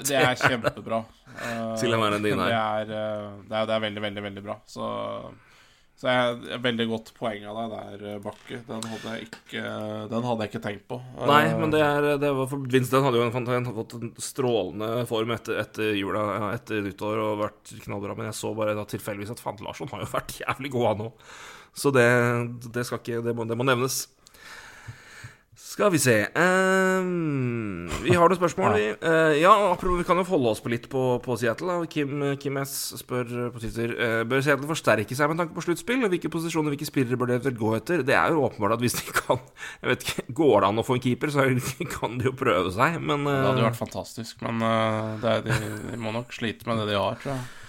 Det 0.06 0.20
er 0.22 0.36
kjempebra. 0.38 1.00
Eh, 1.36 1.74
Til 1.82 1.96
å 1.98 2.00
være 2.04 2.22
din 2.22 2.38
det 2.38 2.46
her. 2.46 2.86
er, 2.86 2.94
eh, 2.94 3.34
det 3.50 3.58
er, 3.58 3.66
det 3.72 3.74
er 3.76 3.84
veldig, 3.90 4.04
veldig, 4.06 4.24
veldig 4.28 4.44
bra. 4.46 4.56
Så, 4.70 4.86
så 5.98 6.12
jeg, 6.12 6.36
har 6.52 6.62
veldig 6.64 6.86
godt 6.92 7.10
poeng 7.18 7.48
av 7.50 7.58
deg 7.58 7.74
der, 7.74 8.06
eh, 8.12 8.20
Bakke. 8.22 8.62
Den 8.70 8.86
hadde 8.92 9.16
jeg 9.16 9.28
ikke, 9.32 9.66
den 10.14 10.30
hadde 10.30 10.46
jeg 10.46 10.54
ikke 10.54 10.64
tenkt 10.68 10.86
på. 10.94 11.02
Nei, 11.26 11.42
men 11.58 11.74
det 11.74 11.82
er, 11.82 12.10
det 12.22 12.32
var 12.38 12.50
for 12.54 12.70
Winston 12.78 13.06
hadde 13.10 13.22
jo 13.24 13.26
en, 13.26 13.70
fått 13.82 13.98
en 13.98 14.14
strålende 14.30 14.92
form 15.10 15.34
etter, 15.36 15.58
etter 15.66 15.94
jula, 15.98 16.28
etter 16.54 16.86
nyttår, 16.86 17.22
og 17.26 17.42
vært 17.48 17.76
knallbra. 17.88 18.16
Men 18.22 18.30
jeg 18.30 18.38
så 18.44 18.54
bare 18.58 18.78
da 18.78 18.86
tilfeldigvis 18.94 19.34
at 19.34 19.42
Fant 19.44 19.64
Larsson 19.66 19.90
har 19.96 20.06
jo 20.06 20.14
vært 20.14 20.38
jævlig 20.46 20.76
god, 20.78 20.90
han 20.94 21.08
òg. 21.10 21.32
Så 21.76 21.90
det, 21.92 22.06
det 22.72 22.86
skal 22.88 23.02
ikke 23.02 23.24
det 23.26 23.34
må, 23.36 23.50
det 23.50 23.58
må 23.60 23.66
nevnes. 23.68 24.06
Skal 25.76 25.90
vi 25.92 26.00
se 26.00 26.14
um, 26.40 27.90
Vi 28.00 28.14
har 28.16 28.30
noen 28.32 28.38
spørsmål, 28.38 28.76
vi. 28.80 28.84
Uh, 29.04 29.34
ja, 29.36 29.52
apropos, 29.74 29.98
vi 30.00 30.06
kan 30.08 30.22
jo 30.22 30.24
holde 30.30 30.54
oss 30.54 30.62
på 30.64 30.72
litt 30.72 30.86
på, 30.88 31.02
på 31.20 31.36
Seattle. 31.42 31.82
Kim, 31.92 32.24
Kim 32.40 32.62
S 32.62 32.94
spør 33.02 33.28
på 33.52 33.60
Twitter 33.60 33.92
uh, 33.98 34.22
Bør 34.24 34.46
Seattle 34.46 34.70
forsterke 34.70 35.18
seg 35.20 35.28
med 35.28 35.42
tanke 35.42 35.52
på 35.58 35.66
sluttspill. 35.66 36.06
Hvilke 36.14 36.32
posisjoner 36.32 36.72
hvilke 36.72 36.88
spillere 36.88 37.20
bør 37.20 37.34
de 37.36 37.52
gå 37.60 37.74
etter? 37.76 38.06
Det 38.08 38.16
er 38.16 38.32
jo 38.32 38.46
åpenbart 38.48 38.78
at 38.78 38.86
hvis 38.86 38.96
de 39.02 39.18
kan 39.20 39.44
Jeg 39.82 39.92
vet 39.92 40.08
ikke, 40.08 40.26
Går 40.40 40.56
det 40.56 40.72
an 40.72 40.80
å 40.80 40.88
få 40.88 40.96
en 40.96 41.04
keeper, 41.10 41.36
så 41.36 41.50
kan 41.98 42.16
de 42.22 42.30
jo 42.30 42.36
prøve 42.40 42.72
seg, 42.72 42.96
men 43.04 43.28
Det 43.28 43.36
hadde 43.36 43.60
jo 43.60 43.66
eh, 43.66 43.70
vært 43.74 43.82
fantastisk, 43.82 44.48
men 44.48 44.64
eh, 44.64 45.14
det 45.26 45.38
de, 45.50 45.60
de 45.92 46.00
må 46.00 46.16
nok 46.16 46.32
slite 46.40 46.72
med 46.72 46.86
det 46.86 46.94
de 46.94 47.00
har, 47.02 47.20
tror 47.20 47.36
jeg. 47.36 47.65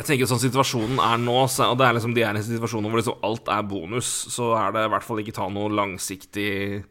Jeg 0.00 0.06
tenker 0.08 0.28
sånn 0.30 0.40
situasjonen 0.40 0.96
er 1.04 1.18
nå, 1.20 1.36
så- 1.52 1.68
og 1.70 1.76
det 1.78 1.86
er 1.86 1.92
liksom 1.98 2.14
de 2.16 2.22
er 2.24 2.38
i 2.38 2.40
situasjoner 2.40 2.88
hvor 2.88 3.00
liksom 3.02 3.20
alt 3.22 3.48
er 3.52 3.62
bonus, 3.68 4.08
så 4.32 4.54
er 4.56 4.72
det 4.72 4.84
i 4.86 4.92
hvert 4.94 5.04
fall 5.04 5.18
ikke 5.20 5.34
ta 5.36 5.48
noe 5.48 5.68
langsiktig 5.68 6.84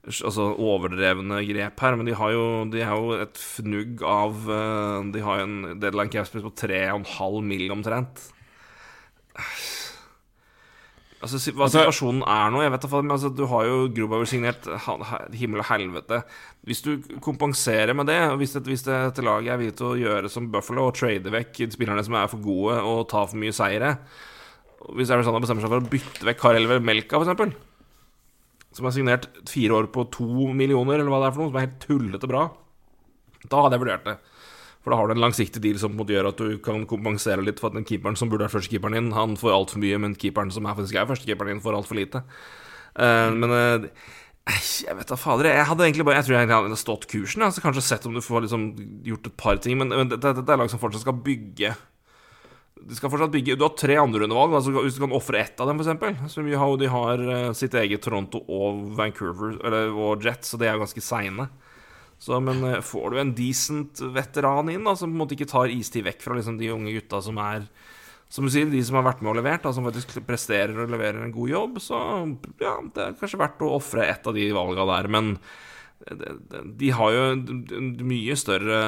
Altså 0.00 0.46
overdrevne 0.56 1.42
grep 1.44 1.80
her, 1.84 1.94
men 1.94 2.06
de 2.06 2.14
har 2.16 2.30
jo, 2.32 2.64
de 2.72 2.80
har 2.80 2.96
jo 2.96 3.10
et 3.20 3.34
fnugg 3.36 4.00
av 4.02 4.32
eh, 4.48 5.10
De 5.12 5.20
har 5.20 5.40
jo 5.40 5.44
en 5.44 5.78
deadline 5.78 6.08
cap 6.08 6.24
space 6.26 6.40
på 6.46 6.54
3,5 6.56 7.42
mill. 7.44 7.66
omtrent. 7.70 8.30
Altså, 11.20 11.36
hva 11.52 11.66
Altså- 11.66 11.84
situasjonen 11.84 12.22
er 12.24 12.50
nå 12.50 12.62
Jeg 12.62 12.70
vet 12.72 12.80
da 12.80 13.02
altså, 13.12 13.36
Du 13.36 13.46
har 13.46 13.64
jo 13.64 13.88
Grubauer 13.92 14.24
signert 14.24 14.64
himmel 15.36 15.60
og 15.60 15.66
helvete. 15.66 16.24
Hvis 16.68 16.82
du 16.84 16.90
kompenserer 17.24 17.94
med 17.96 18.10
det, 18.10 18.18
hvis, 18.36 18.52
dette 18.52 18.68
hvis 18.68 18.84
til 18.84 19.24
laget 19.24 19.54
er 19.54 19.60
villig 19.60 19.76
til 19.78 19.88
å 19.88 19.96
gjøre 19.96 20.28
som 20.32 20.50
Buffalo 20.52 20.90
og 20.90 20.98
trade 20.98 21.32
vekk 21.32 21.62
spillerne 21.72 22.04
som 22.04 22.18
er 22.20 22.28
for 22.28 22.42
gode 22.44 22.76
og 22.84 23.06
ta 23.08 23.22
for 23.24 23.40
mye 23.40 23.54
seire 23.56 23.94
Hvis 24.92 25.12
Arizona 25.14 25.40
bestemmer 25.40 25.64
seg 25.64 25.72
for 25.72 25.80
å 25.80 25.92
bytte 25.94 26.28
vekk 26.28 26.42
Karel 26.42 26.68
Melka, 26.84 27.20
f.eks., 27.20 27.56
som 28.76 28.86
er 28.86 28.94
signert 28.94 29.26
fire 29.50 29.80
år 29.80 29.88
på 29.90 30.04
to 30.14 30.50
millioner, 30.54 31.00
eller 31.00 31.10
hva 31.10 31.24
det 31.24 31.30
er 31.30 31.34
for 31.34 31.42
noe, 31.42 31.50
som 31.50 31.58
er 31.58 31.66
helt 31.66 31.80
tullete 31.82 32.28
bra, 32.30 32.44
da 33.50 33.64
hadde 33.64 33.76
jeg 33.76 33.82
vurdert 33.82 34.06
det. 34.06 34.16
For 34.80 34.92
da 34.92 34.96
har 34.96 35.10
du 35.10 35.14
en 35.16 35.24
langsiktig 35.24 35.60
deal 35.64 35.80
som 35.80 35.98
gjør 35.98 36.30
at 36.30 36.40
du 36.40 36.56
kan 36.64 36.86
kompensere 36.88 37.44
litt 37.44 37.60
for 37.60 37.68
at 37.68 37.76
den 37.76 37.84
keeperen 37.88 38.16
som 38.16 38.30
burde 38.30 38.46
vært 38.46 38.54
førstekeeperen 38.54 38.96
din, 38.96 39.10
han 39.16 39.36
får 39.40 39.56
altfor 39.56 39.82
mye, 39.82 39.98
men 40.00 40.16
keeperen 40.16 40.52
som 40.54 40.68
er 40.68 40.78
faktisk 40.78 40.96
er 40.96 41.10
førstekeeperen 41.10 41.56
din, 41.56 41.64
får 41.64 41.76
altfor 41.80 41.98
lite. 41.98 42.22
Uh, 42.94 43.28
men 43.36 43.52
eh, 43.54 43.90
jeg 44.48 44.96
vet 44.96 45.10
da 45.10 45.18
fader. 45.20 45.50
Jeg 45.52 45.68
hadde 45.68 45.84
egentlig 45.86 46.06
bare 46.08 46.20
Jeg 46.20 46.26
tror 46.26 46.36
jeg 46.38 46.50
hadde 46.50 46.80
stått 46.80 47.06
kursen. 47.10 47.44
Altså 47.46 47.62
kanskje 47.64 47.84
sett 47.84 48.06
om 48.08 48.16
du 48.16 48.22
får 48.24 48.46
liksom 48.46 48.66
gjort 49.06 49.30
et 49.30 49.36
par 49.38 49.60
ting. 49.62 49.78
Men, 49.78 49.92
men 49.92 50.10
dette, 50.10 50.34
dette 50.40 50.52
er 50.52 50.60
lag 50.60 50.72
som 50.72 50.80
fortsatt 50.82 51.04
skal 51.04 51.18
bygge 51.26 51.74
De 52.80 52.98
skal 52.98 53.12
fortsatt 53.12 53.34
bygge 53.34 53.58
Du 53.60 53.66
har 53.66 53.76
tre 53.78 53.98
andrerundevalg. 54.00 54.56
Altså 54.58 54.74
hvis 54.78 54.98
du 54.98 55.04
kan 55.04 55.16
ofre 55.16 55.42
ett 55.42 55.60
av 55.60 55.70
dem, 55.70 55.82
f.eks. 55.82 56.32
Som 56.34 56.50
jo 56.50 56.70
de 56.80 56.90
har 56.90 57.24
eh, 57.26 57.50
sitt 57.58 57.76
eget 57.78 58.02
Toronto 58.06 58.42
og 58.48 58.86
Vancouver 58.98 59.58
Eller, 59.60 59.92
og 59.94 60.24
Jets, 60.24 60.52
så 60.52 60.60
de 60.60 60.68
er 60.68 60.74
jo 60.78 60.84
ganske 60.86 61.04
seine. 61.04 61.50
Så, 62.20 62.36
men 62.44 62.64
eh, 62.68 62.82
får 62.84 63.12
du 63.12 63.20
en 63.20 63.36
decent 63.36 64.02
veteran 64.16 64.72
inn, 64.72 64.84
da, 64.84 64.96
som 64.96 65.12
på 65.12 65.16
en 65.16 65.22
måte 65.22 65.36
ikke 65.38 65.52
tar 65.52 65.72
istid 65.72 66.04
vekk 66.08 66.24
fra 66.26 66.36
liksom, 66.36 66.58
de 66.60 66.72
unge 66.74 66.92
gutta 66.98 67.22
som 67.24 67.38
er 67.40 67.68
Som 68.30 68.46
du 68.46 68.52
sier, 68.52 68.68
de 68.70 68.80
som 68.86 69.00
har 69.00 69.08
vært 69.08 69.24
med 69.24 69.32
og 69.32 69.40
levert, 69.40 69.64
da, 69.64 69.72
som 69.74 69.86
faktisk 69.88 70.20
presterer 70.26 70.76
og 70.78 70.92
leverer 70.92 71.24
en 71.24 71.34
god 71.34 71.50
jobb, 71.50 71.80
så 71.82 71.98
ja, 72.62 72.76
det 72.94 73.02
er 73.02 73.16
kanskje 73.18 73.40
verdt 73.40 73.64
å 73.66 73.72
ofre 73.80 74.06
et 74.06 74.28
av 74.30 74.36
de 74.36 74.46
valga 74.54 74.86
der, 74.92 75.10
men 75.10 75.32
de, 76.00 76.90
har 76.96 77.12
jo 77.12 77.24
mye 78.06 78.36
større 78.38 78.78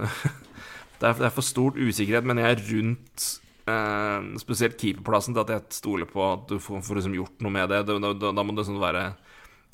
det, 1.00 1.08
er, 1.10 1.18
er 1.26 1.34
for 1.34 1.44
stort 1.44 1.76
usikkerhet, 1.76 2.26
mener 2.28 2.48
jeg, 2.48 2.62
rundt 2.70 3.26
eh, 3.68 4.30
spesielt 4.40 4.78
keeperplassen 4.80 5.36
til 5.36 5.44
at 5.44 5.52
jeg 5.56 5.78
stoler 5.80 6.08
på 6.08 6.24
at 6.24 6.48
du 6.50 6.56
får, 6.62 6.84
får 6.86 7.00
liksom 7.00 7.18
gjort 7.18 7.44
noe 7.44 7.54
med 7.54 7.70
det. 7.72 7.82
Da, 7.90 7.98
da, 8.14 8.32
da 8.32 8.46
må 8.46 8.56
det 8.56 8.66
sånn 8.68 8.82
være 8.82 9.10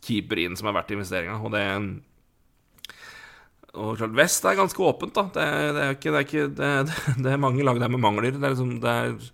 keeper 0.04 0.40
inn 0.42 0.56
som 0.58 0.70
er 0.70 0.78
verdt 0.80 0.94
investeringa, 0.96 1.38
og 1.44 1.52
det 1.54 1.64
og 3.74 3.98
klart, 4.00 4.14
Vest 4.18 4.46
er 4.48 4.56
ganske 4.58 4.82
åpent, 4.82 5.14
da. 5.14 5.28
Det, 5.34 5.42
er- 5.46 5.74
det 5.76 5.82
er 5.84 5.92
ikke, 5.94 6.10
det, 6.10 6.18
er 6.18 6.26
ikke 6.26 6.46
det, 6.58 6.70
det, 7.24 7.32
er 7.34 7.42
mange 7.42 7.66
lag 7.66 7.78
der 7.78 7.92
med 7.92 8.02
mangler. 8.02 8.32
Det 8.34 8.42
er 8.42 8.54
liksom 8.54 8.72
det 8.82 8.94
er, 8.96 9.28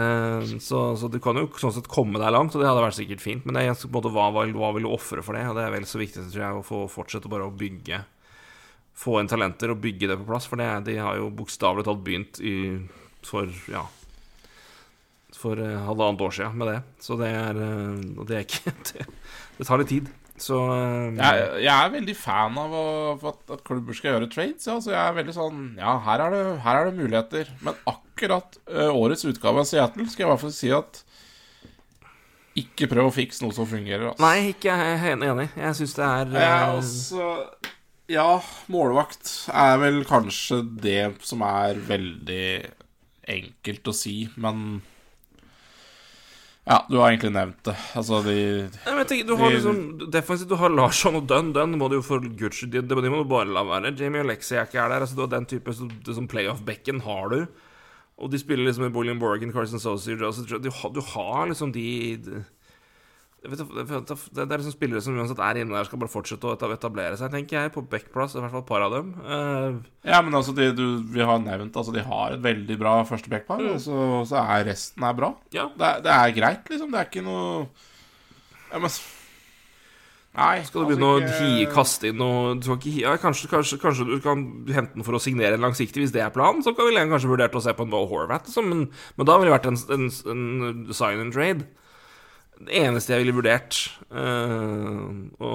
eh, 0.00 0.54
så, 0.58 0.80
så 0.98 1.10
du 1.12 1.20
kan 1.22 1.38
jo 1.38 1.46
sånn 1.60 1.76
sett 1.76 1.90
komme 1.90 2.18
deg 2.18 2.34
langt, 2.34 2.56
og 2.56 2.62
det 2.64 2.70
hadde 2.70 2.82
vært 2.82 2.98
sikkert 2.98 3.22
fint. 3.22 3.46
Men 3.46 3.58
det 3.58 3.66
er 3.68 3.76
på 3.78 3.86
en 3.90 3.94
måte, 3.98 4.12
hva, 4.14 4.26
hva, 4.34 4.72
vil 4.74 4.88
du 4.88 4.90
ofre 4.90 5.22
for 5.22 5.38
det? 5.38 5.44
Og 5.52 5.58
det 5.58 5.68
er 5.68 5.76
vel 5.76 5.86
så 5.86 6.02
viktig 6.02 6.26
tror 6.32 6.42
jeg, 6.42 6.58
å 6.58 6.66
få 6.66 6.82
fortsette 6.92 7.30
bare 7.30 7.46
å 7.50 7.54
bygge 7.54 8.02
Få 8.94 9.16
inn 9.18 9.26
talenter 9.26 9.72
og 9.72 9.80
bygge 9.82 10.06
det 10.06 10.16
på 10.20 10.26
plass. 10.28 10.44
For 10.46 10.60
de 10.86 10.92
har 11.02 11.16
jo 11.18 11.24
bokstavelig 11.34 11.82
talt 11.88 12.04
begynt 12.06 12.38
i, 12.46 12.52
for 13.26 13.50
ja 13.66 13.80
For 15.34 15.58
eh, 15.58 15.80
halvannet 15.88 16.22
år 16.22 16.36
siden 16.36 16.60
med 16.60 16.70
det. 16.70 16.76
Så 17.02 17.16
det 17.18 17.32
er 17.34 17.58
eh, 17.58 18.04
det 18.22 18.36
er 18.38 18.44
ikke 18.46 18.70
Det, 18.92 19.08
det 19.58 19.66
tar 19.66 19.82
litt 19.82 19.90
tid. 19.90 20.12
Så 20.40 20.58
eh, 20.74 21.14
Jeg, 21.14 21.42
jeg 21.62 21.72
er 21.72 21.92
veldig 21.94 22.14
fan 22.18 22.56
av 22.58 22.74
at, 23.30 23.42
at 23.54 23.64
klubber 23.66 23.96
skal 23.96 24.14
gjøre 24.14 24.30
trades. 24.32 24.66
Ja. 24.66 24.78
Så 24.82 24.94
jeg 24.94 25.00
er 25.00 25.18
veldig 25.18 25.34
sånn 25.36 25.64
Ja, 25.78 25.96
her 26.08 26.26
er 26.26 26.34
det, 26.34 26.44
her 26.64 26.80
er 26.80 26.90
det 26.90 26.98
muligheter. 26.98 27.52
Men 27.64 27.78
akkurat 27.90 28.58
uh, 28.70 28.90
årets 28.90 29.26
utgave 29.30 29.62
av 29.62 29.68
Seattle 29.70 30.08
skal 30.10 30.24
jeg 30.24 30.28
i 30.28 30.32
hvert 30.32 30.44
fall 30.44 30.56
si 30.56 30.72
at 30.74 31.04
ikke 32.54 32.86
prøv 32.90 33.08
å 33.08 33.14
fikse 33.14 33.42
noe 33.42 33.54
som 33.54 33.66
fungerer. 33.66 34.12
Altså. 34.12 34.22
Nei, 34.22 34.50
ikke 34.52 34.70
jeg 34.70 34.98
er 34.98 35.24
enig. 35.26 35.48
Jeg 35.58 35.78
syns 35.80 35.96
det 35.98 36.06
er 36.06 36.36
eh, 36.38 36.66
også 36.76 37.30
Ja, 38.14 38.28
målvakt 38.70 39.30
er 39.50 39.78
vel 39.82 40.02
kanskje 40.06 40.60
det 40.84 41.14
som 41.26 41.42
er 41.46 41.80
veldig 41.88 42.46
enkelt 43.34 43.90
å 43.90 43.94
si, 43.96 44.16
men 44.36 44.84
Ja, 46.64 46.78
du 46.88 46.96
har 46.96 47.10
egentlig 47.12 47.32
nevnt 47.34 47.58
det. 47.68 47.74
Altså, 47.94 48.22
de 48.24 48.34
Nei, 48.86 48.94
men 48.96 49.04
tenker, 49.04 49.26
Du 49.28 49.36
har 49.36 49.50
de- 49.50 49.56
liksom 49.58 50.10
defensivt 50.10 50.48
Du 50.48 50.56
har 50.56 50.70
Larsson 50.72 51.16
og 51.18 51.26
Dunn. 51.28 51.52
Dunn 51.52 51.76
må 51.76 51.90
du 51.90 51.98
jo 51.98 52.02
for 52.06 52.20
guds 52.24 52.56
skyld 52.56 52.72
de, 52.72 52.80
de 52.88 53.10
må 53.12 53.20
du 53.20 53.28
bare 53.28 53.44
la 53.52 53.62
være. 53.68 53.92
Jamie 53.98 54.22
og 54.24 54.30
Lexi 54.30 54.56
er 54.56 54.64
ikke 54.64 54.80
er 54.80 54.88
der. 54.88 55.00
Altså, 55.04 55.14
du 55.18 55.20
har 55.26 55.32
den 55.34 55.44
type 55.50 55.74
som, 55.76 55.90
som 56.06 56.26
playoff-bekken 56.28 57.02
har 57.04 57.28
du. 57.34 57.46
Og 58.16 58.30
de 58.30 58.38
spiller 58.38 58.64
liksom 58.64 58.84
med 58.86 58.92
Bullion 58.94 59.18
Borgen, 59.20 59.52
Carson 59.52 59.80
Saucier 59.82 60.16
altså, 60.24 60.46
du, 60.46 60.70
du 60.70 61.00
har 61.02 61.46
liksom 61.50 61.72
de, 61.74 62.16
de 62.16 62.44
det, 63.44 63.64
det, 64.32 64.44
er 64.44 64.56
liksom 64.56 64.74
spillere 64.74 65.02
som 65.04 65.16
uansett 65.18 65.40
er 65.44 65.60
inne 65.60 65.76
der, 65.76 65.86
skal 65.88 66.00
bare 66.00 66.12
fortsette 66.12 66.48
å 66.48 66.70
etablere 66.72 67.18
seg, 67.20 67.32
tenker 67.34 67.58
jeg. 67.58 67.72
På 67.74 67.82
backplass, 67.84 68.36
i 68.36 68.40
hvert 68.42 68.54
fall 68.54 68.64
et 68.64 68.70
par 68.70 68.84
av 68.86 68.94
dem. 68.94 69.10
Uh, 69.20 69.82
Ja, 70.04 70.20
men 70.24 70.36
altså, 70.36 70.54
de, 70.56 70.70
du, 70.76 70.84
vi 71.12 71.24
har 71.24 71.40
nevnt 71.40 71.76
Altså, 71.76 71.92
de 71.94 72.04
har 72.04 72.36
et 72.36 72.44
veldig 72.44 72.78
bra 72.80 72.94
første 73.08 73.32
backpar, 73.32 73.60
og 73.74 73.82
så, 73.84 73.98
så 74.28 74.40
er 74.44 74.68
resten 74.70 75.04
er 75.04 75.18
bra. 75.18 75.34
ja. 75.54 75.68
Det, 75.74 75.92
det 76.06 76.14
er 76.14 76.36
greit, 76.36 76.70
liksom. 76.72 76.90
Det 76.92 77.02
er 77.02 77.10
ikke 77.10 77.26
noe 77.26 77.66
Ja, 78.70 78.80
men 78.80 78.90
Nei. 80.34 80.64
Skal 80.66 80.82
du 80.82 80.88
altså 80.88 80.98
begynne 80.98 81.60
ikke- 81.60 81.68
å 81.70 81.74
kaste 81.76 82.08
inn 82.08 82.18
noe 82.18 82.56
ja, 82.98 83.16
kanskje, 83.22 83.46
kanskje, 83.46 83.78
kanskje 83.78 84.06
du 84.08 84.20
kan 84.20 84.66
hente 84.66 84.94
den 84.96 85.04
for 85.06 85.14
å 85.14 85.22
signere 85.22 85.54
en 85.54 85.62
langsiktig, 85.62 86.02
hvis 86.02 86.10
det 86.12 86.22
er 86.24 86.34
planen? 86.34 86.62
Så 86.64 86.74
kan 86.74 86.88
vi 86.88 86.94
kanskje 86.94 87.30
vurdert 87.30 87.54
å 87.54 87.62
se 87.62 87.72
på 87.72 87.82
en 87.86 87.90
Bo 87.90 88.04
Horvath, 88.06 88.48
liksom, 88.48 88.66
men, 88.68 88.90
men 89.16 89.26
da 89.26 89.38
ville 89.38 89.52
det 89.52 89.60
vært 89.60 89.70
en, 89.70 89.78
en, 89.94 90.10
en 90.34 90.92
sign 90.92 91.20
and 91.20 91.32
trade. 91.32 91.68
Det 92.54 92.76
eneste 92.78 93.14
jeg 93.14 93.24
ville 93.24 93.34
vurdert 93.34 93.76
uh, 94.14 95.08
Å 95.42 95.48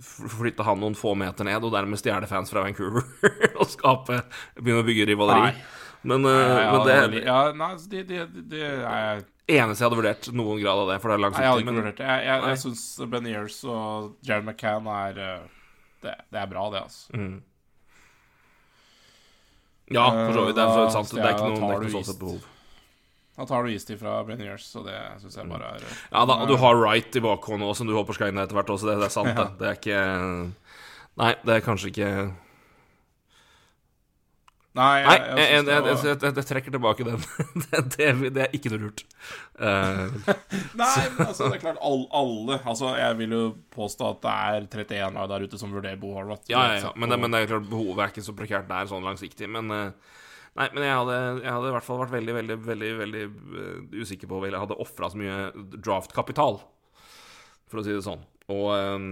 flytte 0.00 0.64
han 0.64 0.80
noen 0.80 0.96
få 0.96 1.12
meter 1.18 1.44
ned, 1.44 1.60
og 1.60 1.74
dermed 1.74 2.00
stjele 2.00 2.28
fans 2.30 2.52
fra 2.52 2.64
Vancouver 2.64 3.04
og 3.60 3.66
skape 3.68 4.22
Begynne 4.56 4.80
å 4.80 4.86
bygge 4.86 5.10
rivaleri. 5.10 5.52
Nei. 5.52 5.66
Men, 6.08 6.24
eh, 6.24 6.30
Ja, 6.30 6.72
men 6.72 6.86
det 6.86 6.94
ja, 6.94 7.20
ja, 7.26 7.52
nei, 7.58 7.72
det, 7.90 8.02
det 8.06 8.18
de, 8.30 8.40
de, 8.40 8.42
de, 8.54 8.60
er 8.62 9.24
eneste 9.48 9.82
jeg 9.82 9.88
hadde 9.88 9.98
vurdert 9.98 10.28
noen 10.36 10.60
grad 10.62 10.82
av 10.84 10.90
det, 10.92 10.98
for 11.02 11.10
det 11.10 11.16
er 11.16 11.22
Nei, 11.24 11.30
jeg 11.34 11.50
hadde 11.50 11.62
ikke 11.62 11.70
Men 11.70 11.80
vurdert 11.80 12.00
det. 12.00 12.08
Jeg, 12.08 12.24
jeg, 12.28 12.42
jeg 12.52 12.60
syns 12.62 12.82
Ben 13.12 13.28
Years 13.28 13.56
og 13.64 14.28
Jared 14.28 14.46
McCann 14.46 14.90
er 14.92 15.22
eh, 15.24 15.46
det, 16.04 16.14
det 16.30 16.42
er 16.42 16.50
bra, 16.50 16.68
det, 16.74 16.84
altså. 16.86 17.16
mm. 17.16 17.38
Ja, 19.88 20.04
for 20.12 20.36
så 20.36 20.44
vidt. 20.44 20.56
Det 20.58 20.64
er 20.68 20.90
sant. 20.92 21.12
Det 21.16 21.24
er 21.24 21.30
ikke 21.32 21.46
noe, 21.48 21.56
det 21.56 21.68
er 21.68 21.78
ikke 21.78 21.86
noe 21.86 21.94
sånn 21.96 22.08
sett 22.10 22.20
behov. 22.20 22.46
Da 23.38 23.46
tar 23.46 23.62
du 23.62 23.70
Easty 23.70 23.94
fra 23.94 24.18
Years, 24.34 24.66
og 24.74 24.88
det 24.88 24.98
syns 25.22 25.38
jeg 25.38 25.46
bare 25.46 25.76
er 25.76 25.86
eh, 25.86 26.02
Ja 26.10 26.24
da, 26.26 26.40
og 26.42 26.50
du 26.50 26.56
har 26.58 26.74
Wright 26.74 27.14
i 27.14 27.22
bakhånd 27.22 27.62
òg, 27.62 27.76
som 27.78 27.86
du 27.86 27.94
håper 27.94 28.16
skal 28.16 28.32
inn 28.32 28.42
etter 28.42 28.58
hvert 28.58 28.72
også. 28.74 28.90
Det, 28.90 28.98
det 28.98 29.06
er 29.06 29.14
sant, 29.14 29.30
det. 29.38 29.48
Det 29.60 29.68
er 29.70 29.78
ikke 29.78 30.02
Nei, 31.18 31.32
det 31.46 31.54
er 31.54 31.64
kanskje 31.66 31.92
ikke 31.92 32.10
Nei, 34.78 35.00
jeg, 35.02 35.22
jeg, 35.38 35.62
jeg, 35.66 35.84
jeg, 35.88 36.18
jeg, 36.22 36.44
trekker 36.46 36.74
tilbake 36.74 37.06
den. 37.06 37.22
det, 37.64 37.80
det, 37.96 38.10
det 38.36 38.42
er 38.44 38.52
ikke 38.54 38.70
noe 38.70 38.82
lurt. 38.84 39.00
Uh, 39.58 40.12
Nei, 40.78 41.06
men 41.16 41.24
altså, 41.24 41.48
det 41.48 41.56
er 41.56 41.62
klart 41.64 41.80
all, 41.82 42.04
alle 42.14 42.60
Altså, 42.60 42.92
jeg 42.94 43.16
vil 43.18 43.34
jo 43.34 43.40
påstå 43.74 44.12
at 44.12 44.20
det 44.22 44.34
er 44.34 44.68
31 44.68 45.16
lag 45.16 45.32
der 45.32 45.46
ute 45.48 45.58
som 45.58 45.74
vurderer 45.74 45.98
Bo 45.98 46.12
Horvath. 46.14 46.46
ja, 46.52 46.62
ja, 46.74 46.78
ja. 46.84 46.92
Men, 46.94 47.10
det, 47.10 47.18
men 47.24 47.34
det 47.34 47.40
er 47.42 47.50
klart, 47.54 47.66
behovet 47.72 48.04
er 48.04 48.14
ikke 48.14 48.26
så 48.28 48.36
prekært 48.38 48.70
der 48.70 48.92
sånn 48.92 49.08
langsiktig. 49.08 49.50
Men 49.50 49.74
eh, 49.74 50.14
Nei, 50.58 50.66
men 50.74 50.84
jeg 50.84 50.98
hadde, 50.98 51.16
jeg 51.44 51.54
hadde 51.54 51.70
i 51.70 51.74
hvert 51.76 51.86
fall 51.86 52.00
vært 52.02 52.14
veldig, 52.16 52.34
veldig, 52.40 52.56
veldig 52.66 52.90
veldig 52.98 53.24
eh, 53.24 53.98
usikker 54.02 54.30
på 54.30 54.38
om 54.38 54.46
jeg 54.48 54.58
hadde 54.58 54.78
ofra 54.82 55.10
så 55.12 55.20
mye 55.20 55.36
draftkapital, 55.78 56.58
for 57.70 57.80
å 57.80 57.84
si 57.86 57.94
det 57.94 58.06
sånn. 58.06 58.24
Og 58.54 58.70
eh, 58.74 59.10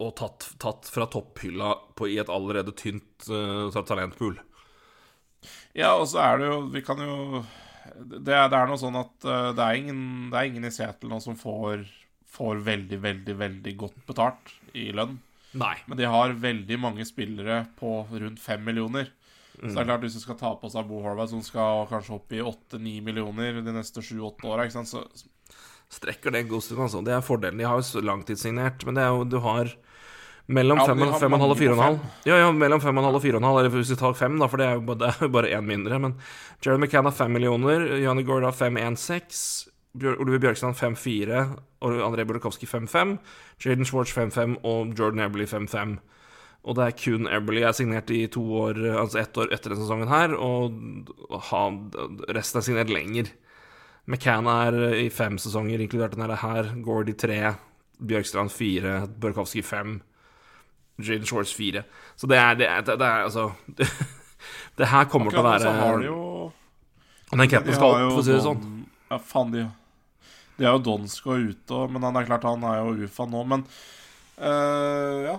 og 0.00 0.14
tatt, 0.16 0.46
tatt 0.56 0.86
fra 0.88 1.04
topphylla 1.12 1.74
på, 1.92 2.06
i 2.08 2.14
et 2.22 2.30
allerede 2.32 2.72
tynt 2.72 3.26
uh, 3.28 3.68
talentpool. 3.84 4.38
Ja, 5.76 5.90
og 5.90 6.06
så 6.08 6.22
er 6.24 6.40
det 6.40 6.46
jo 6.48 6.54
Vi 6.72 6.80
kan 6.84 7.02
jo 7.04 7.42
Det, 8.00 8.24
det 8.24 8.32
er 8.56 8.64
noe 8.68 8.80
sånn 8.80 8.96
at 8.96 9.12
det, 9.20 9.60
er 9.60 9.76
ingen, 9.76 10.00
det 10.32 10.40
er 10.40 10.48
ingen 10.48 10.64
i 10.64 10.72
Seattle 10.72 11.12
nå 11.12 11.20
som 11.20 11.36
får 11.36 11.84
får 12.30 12.62
veldig, 12.66 12.98
veldig, 13.02 13.34
veldig 13.36 13.74
godt 13.78 13.98
betalt 14.08 14.54
i 14.78 14.90
lønn. 14.94 15.18
Nei. 15.58 15.74
Men 15.90 15.98
de 15.98 16.06
har 16.06 16.36
veldig 16.38 16.78
mange 16.78 17.06
spillere 17.08 17.64
på 17.78 18.04
rundt 18.12 18.42
fem 18.42 18.62
millioner. 18.64 19.10
Så 19.60 19.74
det 19.74 19.82
er 19.82 19.88
klart 19.90 20.00
hvis 20.06 20.14
du 20.16 20.20
skal 20.22 20.36
ta 20.40 20.54
på 20.56 20.70
seg 20.72 20.86
Bo 20.88 21.02
Horvath, 21.04 21.30
som 21.34 21.42
skal 21.44 21.86
kanskje 21.90 22.14
opp 22.16 22.32
i 22.32 22.40
åtte-ni 22.40 23.00
millioner 23.04 23.60
de 23.60 23.72
neste 23.74 24.00
sju-åtte 24.00 24.46
åra, 24.48 24.64
ikke 24.68 24.84
så 24.88 25.02
Strekker 25.90 26.30
det 26.30 26.44
en 26.44 26.48
god 26.52 26.62
stund, 26.62 26.80
altså. 26.84 27.00
Det 27.04 27.12
er 27.12 27.20
fordelen. 27.26 27.58
De 27.58 27.64
har 27.66 27.80
jo 27.82 28.00
langtidssignert, 28.06 28.84
men 28.86 28.94
det 28.94 29.02
er 29.02 29.08
jo 29.10 29.24
Du 29.26 29.40
har 29.42 29.72
mellom 30.50 30.78
Ja, 30.78 30.84
fem 30.86 30.98
de 30.98 31.04
og 31.08 31.12
har 31.12 31.18
fem 31.20 31.32
og 31.34 31.36
en 31.36 31.42
halv 31.42 31.50
og 31.50 31.56
mange 31.56 31.58
fire 31.58 31.70
og 31.70 31.76
en 31.76 31.80
på 31.80 31.88
halv. 31.88 31.98
Ja, 32.26 32.36
ja, 32.38 32.52
mellom 32.52 32.80
5,5 32.80 32.86
og 32.90 32.98
en 32.98 33.04
halv 33.08 33.18
og 33.18 33.22
fire 33.22 33.34
og 33.34 33.42
en 33.42 33.48
halv, 33.48 33.58
eller 33.58 33.70
hvis 33.74 33.90
vi 33.90 33.96
tar 34.00 34.14
5, 34.14 34.38
da, 34.40 34.46
for 34.46 34.56
det 34.62 34.66
er 34.66 34.74
jo 34.78 34.80
bare- 34.86 34.98
det 35.18 35.26
er 35.26 35.28
bare 35.34 35.50
én 35.58 35.66
mindre. 35.66 35.98
Men 36.00 36.14
Jared 36.64 36.80
McCann 36.80 37.04
har 37.10 37.12
5 37.12 37.30
millioner, 37.30 37.84
Janne 38.00 38.24
Gaard 38.26 38.42
har 38.48 38.52
516, 38.52 39.70
Oliver 40.18 40.38
Bjørkstrand 40.38 40.74
5-4, 40.78 41.42
og 41.82 41.90
André 42.06 42.24
Burakovsky 42.24 42.66
5-5, 42.70 43.18
Jaden 43.64 43.84
Schwartz 43.84 44.14
5-5 44.14 44.56
og 44.64 44.94
Jordan 44.98 45.20
Eberly 45.26 45.46
5-5. 45.50 45.98
Og 46.68 46.76
det 46.76 46.84
er 46.86 46.96
kun 46.98 47.28
Eberly 47.32 47.62
er 47.64 47.72
signert 47.76 48.10
i 48.12 48.26
to 48.32 48.42
år, 48.60 48.78
altså 49.00 49.22
ett 49.22 49.38
år 49.40 49.48
etter 49.54 49.72
denne 49.72 49.80
sesongen 49.80 50.10
her, 50.10 50.34
og 50.36 51.38
han, 51.48 51.78
resten 52.36 52.60
er 52.60 52.66
signert 52.66 52.92
lenger. 52.92 53.30
McCann 54.10 54.48
er 54.50 54.76
i 54.98 55.08
fem 55.12 55.38
sesonger, 55.40 55.80
inkludert 55.80 56.16
denne 56.16 56.36
her. 56.42 56.72
Gord 56.84 57.08
i 57.08 57.16
tre, 57.16 57.40
Bjørkstrand 58.00 58.52
fire, 58.52 59.06
Børkowski 59.22 59.62
fem, 59.64 59.98
Jaden 61.00 61.28
Shores 61.28 61.52
fire. 61.56 61.84
Så 62.16 62.28
det 62.28 62.36
er, 62.40 62.56
det 62.60 62.68
er, 62.68 62.84
det 62.90 62.96
er 63.00 63.26
altså 63.28 63.50
Det 64.78 64.88
her 64.88 65.04
kommer 65.12 65.32
til 65.32 65.44
å 65.44 65.52
så 65.60 65.72
har 65.76 65.98
de 66.00 66.06
jo 66.08 66.20
Den 67.30 67.44
capen 67.48 67.76
skal 67.76 67.94
opp, 67.94 68.12
for 68.12 68.20
å 68.20 68.24
si 68.24 68.32
det 68.32 68.42
sånn. 68.44 68.66
Ja, 69.10 69.18
faen, 69.20 69.52
de 69.52 69.64
De 70.56 70.68
har 70.68 70.76
jo 70.76 70.84
Donsko 70.90 71.36
ute 71.40 71.80
men 71.92 72.04
han 72.04 72.20
er 72.20 72.28
klart 72.28 72.44
han 72.48 72.64
er 72.68 72.80
jo 72.82 73.08
UFA 73.08 73.28
nå. 73.28 73.46
Men 73.48 73.64
Uh. 74.40 75.29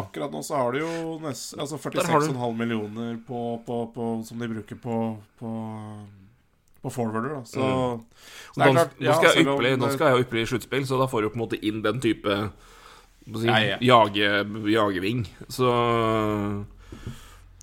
Akkurat 0.00 0.30
nå 0.32 0.40
så 0.42 0.56
har 0.56 0.72
de 0.72 0.78
jo 0.80 1.18
nest, 1.20 1.54
altså 1.58 1.76
Der 1.92 2.06
har 2.06 2.20
du- 2.20 2.26
46,5 2.32 2.56
millioner 2.56 3.16
på, 3.26 3.62
på, 3.66 3.92
på, 3.94 4.24
som 4.24 4.38
de 4.38 4.48
bruker 4.48 4.76
på, 4.76 5.18
på, 5.38 5.52
på 6.82 6.90
forwarder. 6.92 7.34
Da. 7.36 7.42
Så 7.44 7.60
Mm. 7.60 8.04
det 8.56 8.66
er 8.66 8.72
klart, 8.72 8.98
Nå 9.00 9.12
skal 9.14 9.44
ja, 9.44 9.44
Don 9.44 9.80
det- 9.88 9.92
skal 9.94 10.16
jo 10.16 10.24
ypperlig 10.24 10.42
i 10.42 10.50
sluttspill, 10.52 10.86
så 10.86 10.98
da 10.98 11.06
får 11.06 11.22
du 11.22 11.28
på 11.30 11.34
en 11.40 11.46
måte 11.48 11.62
inn 11.62 11.82
den 11.82 12.00
type 12.00 12.50
si, 13.36 13.46
ja, 13.46 13.58
Ja, 13.58 13.78
jage, 13.80 14.44
jageving. 14.72 15.26
Så 15.48 16.64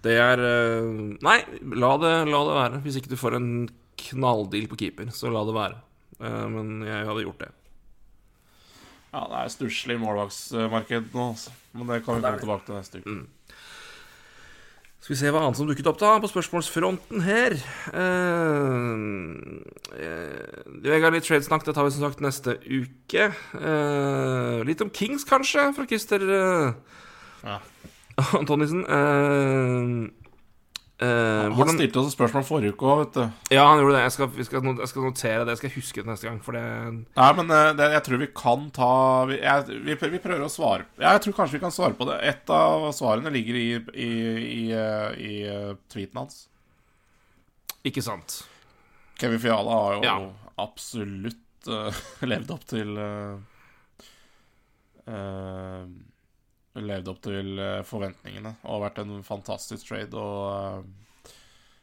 det 0.04 0.16
er 0.18 0.40
eh, 0.40 1.18
Nei, 1.22 1.40
la 1.76 1.98
det, 2.00 2.14
la 2.32 2.44
det 2.48 2.56
være. 2.56 2.82
Hvis 2.86 2.96
ikke 3.02 3.10
du 3.12 3.18
får 3.20 3.36
en 3.36 3.70
knalldeal 4.00 4.68
på 4.72 4.78
keeper, 4.80 5.10
så 5.12 5.32
la 5.32 5.44
det 5.44 5.54
være. 5.58 5.76
Eh, 6.22 6.48
Men 6.48 6.82
jeg 6.88 7.06
hadde 7.06 7.24
gjort 7.26 7.40
det. 7.44 7.52
Ja, 9.10 9.26
det 9.26 9.38
er 9.42 9.52
stusslig 9.54 9.98
målvaktsmarked 10.02 11.14
nå, 11.16 11.32
altså. 11.34 11.54
Men 11.74 11.90
det 11.90 12.04
kan 12.06 12.20
vi 12.20 12.22
komme 12.22 12.42
tilbake 12.44 12.66
til 12.68 12.78
neste 12.78 13.02
uke. 13.02 13.20
Skal 15.00 15.16
vi 15.16 15.20
se 15.24 15.32
hva 15.34 15.42
annet 15.42 15.58
som 15.58 15.66
dukket 15.70 15.88
opp 15.90 15.98
da 16.02 16.12
på 16.22 16.30
spørsmålsfronten 16.30 17.24
her. 17.26 17.56
Uh, 17.96 18.94
Vegard, 20.84 21.16
litt 21.16 21.26
tradesnakk, 21.26 21.66
det 21.66 21.74
tar 21.74 21.88
vi 21.88 21.96
som 21.96 22.06
sagt 22.06 22.22
neste 22.22 22.60
uke. 22.68 23.32
Uh, 23.56 24.60
litt 24.68 24.84
om 24.86 24.92
Kings, 24.94 25.26
kanskje, 25.26 25.72
fra 25.74 25.88
Christer 25.90 26.22
uh, 26.30 26.74
Ja. 27.42 27.58
Antonissen. 28.40 28.84
Eh, 28.86 30.19
eh, 31.02 31.44
Han 31.46 31.54
hvordan 31.56 31.78
stilte 31.78 32.00
oss 32.02 32.10
et 32.10 32.16
spørsmål 32.18 32.44
forrige 32.48 32.74
uke 32.76 32.88
òg, 32.90 33.00
vet 33.04 33.14
du. 33.18 33.54
Ja, 33.56 33.64
han 33.70 33.80
gjorde 33.82 33.96
det. 33.98 34.02
Jeg 34.06 34.14
skal, 34.16 34.30
vi 34.36 34.46
skal, 34.48 34.70
jeg 34.84 34.90
skal 34.92 35.06
notere 35.08 35.46
det. 35.46 35.54
Jeg 35.56 35.62
skal 35.62 35.74
huske 35.78 36.04
det 36.04 36.10
neste 36.12 36.28
gang, 36.30 36.40
for 36.44 36.58
det 36.58 36.64
Nei, 36.94 37.30
men 37.40 37.54
eh, 37.56 37.72
det, 37.80 37.88
jeg 37.96 38.04
tror 38.08 38.22
vi 38.24 38.30
kan 38.42 38.68
ta 38.76 38.92
vi, 39.32 39.40
jeg, 39.42 39.80
vi, 39.88 39.98
vi 40.16 40.22
prøver 40.24 40.46
å 40.46 40.52
svare 40.52 40.86
ja, 41.00 41.14
Jeg 41.16 41.24
tror 41.26 41.38
kanskje 41.40 41.58
vi 41.60 41.64
kan 41.64 41.76
svare 41.76 41.96
på 42.00 42.08
det. 42.12 42.20
Et 42.34 42.54
av 42.56 42.90
svarene 42.96 43.32
ligger 43.34 43.60
i, 43.60 43.68
i, 43.96 44.12
i, 44.44 44.62
eh, 44.76 45.10
i 45.20 45.34
tweeten 45.92 46.20
hans. 46.24 46.46
Ikke 47.88 48.04
sant. 48.04 48.42
Kevin 49.20 49.40
Fiala 49.40 49.72
har 49.84 49.94
jo 49.98 50.04
Ja. 50.08 50.18
absolutt 50.60 51.68
uh, 51.72 51.96
levd 52.32 52.52
opp 52.56 52.66
til 52.68 52.92
uh, 53.00 53.40
Levd 56.86 57.12
opp 57.12 57.22
til 57.26 57.60
eh, 57.60 57.82
forventningene 57.88 58.56
og 58.70 58.84
vært 58.86 59.02
en 59.04 59.20
fantastisk 59.26 59.90
trade. 59.90 60.16
Og 60.18 60.50
eh, 60.54 61.32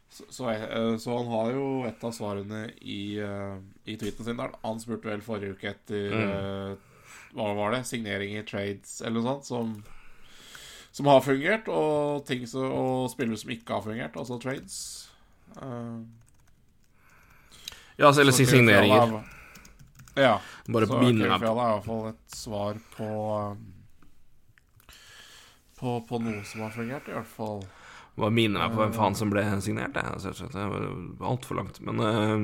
så, 0.09 0.27
så, 0.33 0.49
eh, 0.53 0.93
så 1.01 1.17
han 1.17 1.31
har 1.33 1.51
jo 1.55 1.67
et 1.89 2.03
av 2.07 2.15
svarene 2.15 2.63
i, 2.81 3.01
i 3.19 3.97
tweeten 3.99 4.25
sin 4.25 4.39
der. 4.39 4.55
Han 4.63 4.81
spurte 4.83 5.11
vel 5.11 5.25
forrige 5.25 5.57
uke 5.57 5.73
etter 5.75 6.13
mm. 6.13 6.83
Hva 7.37 7.51
var 7.57 7.75
det? 7.75 7.83
Signering 7.85 8.37
i 8.39 8.45
trades 8.47 9.01
eller 9.03 9.19
noe 9.19 9.27
sånt 9.27 9.45
som, 9.49 9.73
som 10.95 11.09
har 11.11 11.19
fungert, 11.21 11.67
og, 11.69 12.23
ting 12.25 12.47
så, 12.49 12.63
og 12.65 13.11
spillere 13.11 13.37
som 13.37 13.51
ikke 13.53 13.75
har 13.75 13.83
fungert, 13.85 14.15
altså 14.17 14.39
trades. 14.41 14.79
Uh, 15.59 16.01
Ja, 17.97 18.07
altså, 18.07 18.21
eller 18.21 18.31
si 18.31 18.45
signeringer. 18.45 19.17
Er- 19.19 20.21
Ja. 20.21 20.39
Bare 20.67 20.87
så 20.87 20.97
Fiala 20.97 21.09
er 21.09 21.69
i 21.69 21.73
hvert 21.77 21.85
fall 21.85 22.07
et 22.09 22.33
svar 22.33 22.77
på 22.95 23.07
um, 23.51 23.57
på, 25.77 25.99
på 26.09 26.21
noe 26.23 26.41
som 26.47 26.65
har 26.65 26.73
fungert, 26.73 27.09
i 27.09 27.15
hvert 27.15 27.29
fall. 27.29 27.61
Bare 28.17 28.33
minne 28.33 28.59
meg 28.59 28.73
på 28.73 28.81
hvem 28.81 28.95
faen 28.95 29.17
som 29.17 29.29
ble 29.29 29.43
signert. 29.61 29.93
Det, 29.93 30.65
var 30.65 31.29
altfor 31.29 31.59
langt. 31.59 31.79
Men 31.85 32.01
eh, 32.01 32.37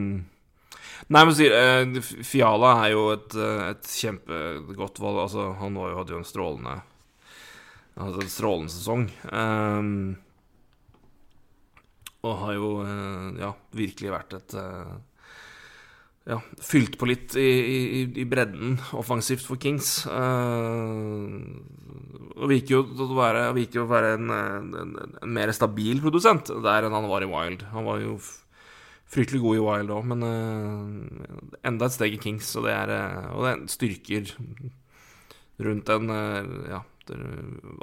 Nei, 1.09 1.21
men 1.25 1.34
sier 1.36 1.53
eh, 1.57 2.11
Fiala 2.25 2.75
er 2.86 2.93
jo 2.93 3.07
et, 3.15 3.34
eh, 3.36 3.63
et 3.71 3.89
kjempegodt 3.89 5.01
valg. 5.01 5.23
Altså, 5.25 5.47
han 5.59 5.79
var 5.79 5.89
jo, 5.89 5.97
hadde 6.01 6.15
jo 6.15 6.21
en 6.21 6.29
strålende 6.29 6.81
Altså 7.93 8.23
en 8.23 8.29
strålende 8.34 8.73
sesong. 8.73 9.03
Um, 9.29 10.15
og 12.23 12.38
har 12.39 12.53
jo 12.55 12.69
eh, 12.86 13.25
ja, 13.41 13.51
virkelig 13.75 14.13
vært 14.13 14.38
et 14.38 14.55
eh, 14.57 14.93
ja, 16.24 16.38
fylt 16.63 16.95
på 16.99 17.07
litt 17.09 17.36
i, 17.36 17.43
i, 17.43 18.03
i 18.21 18.26
bredden 18.30 18.78
offensivt 18.95 19.43
for 19.43 19.59
Kings. 19.59 20.05
Eh, 20.07 21.34
og 22.34 22.47
virker 22.49 22.78
jo 22.78 22.84
å 23.05 23.09
være, 23.17 23.49
jo 23.76 23.84
å 23.84 23.89
være 23.91 24.13
en, 24.17 24.32
en, 24.32 24.93
en 25.19 25.36
mer 25.36 25.51
stabil 25.55 25.99
produsent 26.03 26.53
der 26.63 26.88
enn 26.88 26.95
han 26.95 27.09
var 27.11 27.26
i 27.26 27.30
Wild. 27.30 27.67
Han 27.74 27.89
var 27.89 27.99
jo 28.03 28.15
fryktelig 29.13 29.43
god 29.43 29.59
i 29.59 29.65
Wild 29.67 29.93
òg, 29.97 30.07
men 30.13 30.26
eh, 30.30 31.59
enda 31.69 31.91
et 31.91 31.97
steg 31.97 32.15
i 32.15 32.24
Kings, 32.24 32.55
og 32.59 32.69
det 32.69 32.78
er, 32.78 32.95
eh, 32.95 33.30
og 33.36 33.43
det 33.43 33.53
er 33.53 33.67
styrker 33.76 34.34
rundt 35.63 35.91
en 35.93 36.09
Ja, 36.71 36.80
er 37.13 37.19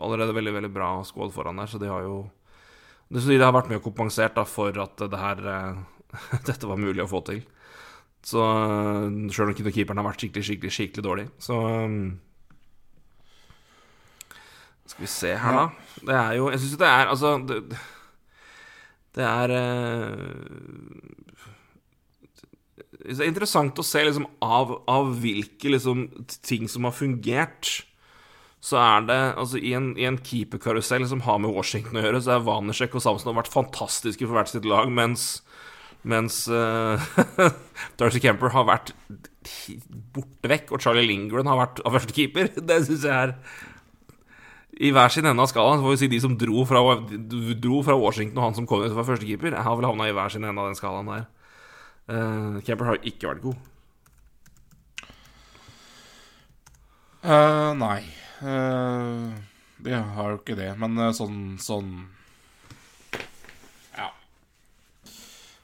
allerede 0.01 0.35
veldig, 0.35 0.53
veldig 0.57 0.73
bra 0.75 0.89
squad 1.07 1.31
foran 1.33 1.61
der, 1.61 1.69
så 1.69 1.79
de 1.79 1.93
har 1.93 2.03
jo 2.03 2.23
det, 3.13 3.23
det 3.27 3.45
har 3.45 3.53
vært 3.53 3.69
mye 3.71 3.83
kompensert 3.85 4.37
da, 4.39 4.47
for 4.49 4.75
at 4.81 4.97
det 5.13 5.21
her 5.21 5.41
dette 6.49 6.67
var 6.67 6.81
mulig 6.81 7.05
å 7.05 7.11
få 7.11 7.21
til. 7.29 7.45
Så 8.27 8.43
sjøl 9.33 9.49
om 9.49 9.55
ikke 9.55 9.73
keeperen 9.73 10.01
har 10.01 10.11
vært 10.11 10.21
skikkelig, 10.21 10.45
skikkelig, 10.45 10.75
skikkelig 10.75 11.05
dårlig, 11.07 11.25
så 11.41 11.57
um, 11.57 12.03
Skal 14.85 15.07
vi 15.07 15.09
se 15.09 15.33
her, 15.41 15.57
da. 15.57 15.65
Det 16.05 16.19
er 16.19 16.37
jo 16.37 16.51
Jeg 16.53 16.61
syns 16.61 16.75
jo 16.75 16.81
det 16.83 16.91
er 16.91 17.13
Altså 17.15 17.33
Det, 17.49 17.59
det 19.17 19.27
er 19.27 19.55
eh, 19.57 20.25
Det 23.01 23.17
er 23.17 23.31
interessant 23.31 23.81
å 23.81 23.87
se 23.87 24.03
liksom 24.05 24.27
av, 24.45 24.75
av 24.91 25.15
hvilke 25.23 25.73
liksom 25.73 26.05
ting 26.45 26.69
som 26.69 26.85
har 26.85 26.93
fungert. 26.93 27.71
Så 28.61 28.77
er 28.77 29.07
det 29.09 29.21
altså 29.41 29.57
I 29.57 29.73
en, 29.79 29.95
i 29.97 30.05
en 30.05 30.19
keeperkarusell 30.21 31.07
som 31.09 31.23
har 31.25 31.41
med 31.41 31.55
Washington 31.57 31.97
å 31.97 32.05
gjøre, 32.05 32.21
så 32.21 32.35
er 32.37 32.45
Vanersek 32.45 32.93
og 32.95 33.03
Samson 33.03 33.33
har 33.33 33.39
vært 33.41 33.55
fantastiske 33.55 34.29
for 34.29 34.37
hvert 34.37 34.53
sitt 34.53 34.69
lag, 34.69 34.93
mens 34.93 35.41
mens 36.03 36.43
uh, 36.49 37.01
Darcy 38.01 38.23
Kemper 38.23 38.53
har 38.55 38.69
vært 38.69 38.95
borte 40.15 40.51
vekk, 40.51 40.73
og 40.75 40.85
Charlie 40.85 41.07
Lindgren 41.09 41.49
har 41.51 41.59
vært 41.61 41.83
av 41.85 41.97
førstekeeper. 41.97 42.53
Det 42.69 42.79
syns 42.87 43.07
jeg 43.09 43.15
er 43.15 43.35
I 44.81 44.93
hver 44.97 45.13
sin 45.13 45.29
ende 45.29 45.45
av 45.45 45.51
skalaen. 45.53 45.83
Får 45.85 45.97
vi 45.97 46.03
si 46.05 46.11
de 46.13 46.23
som 46.23 46.37
dro 46.41 46.65
fra, 46.69 46.83
dro 47.11 47.83
fra 47.87 47.99
Washington, 48.01 48.39
og 48.39 48.49
han 48.49 48.59
som 48.59 48.69
kom 48.69 48.85
ut 48.85 48.95
fra 48.95 49.07
førstekeeper, 49.13 49.59
har 49.61 49.77
vel 49.79 49.89
havna 49.89 50.09
i 50.09 50.17
hver 50.17 50.33
sin 50.33 50.47
ende 50.47 50.61
av 50.61 50.71
den 50.71 50.79
skalaen 50.79 51.13
der. 51.13 51.29
Uh, 52.11 52.57
Kemper 52.67 52.91
har 52.91 53.05
ikke 53.07 53.35
vært 53.35 53.45
god. 53.45 53.67
Uh, 57.21 57.77
nei. 57.77 58.01
Uh, 58.41 59.37
de 59.85 59.93
har 59.93 60.33
jo 60.33 60.41
ikke 60.41 60.57
det, 60.57 60.71
men 60.81 60.97
sånn 61.17 61.59
sånn 61.61 61.93
Ja. 63.97 64.09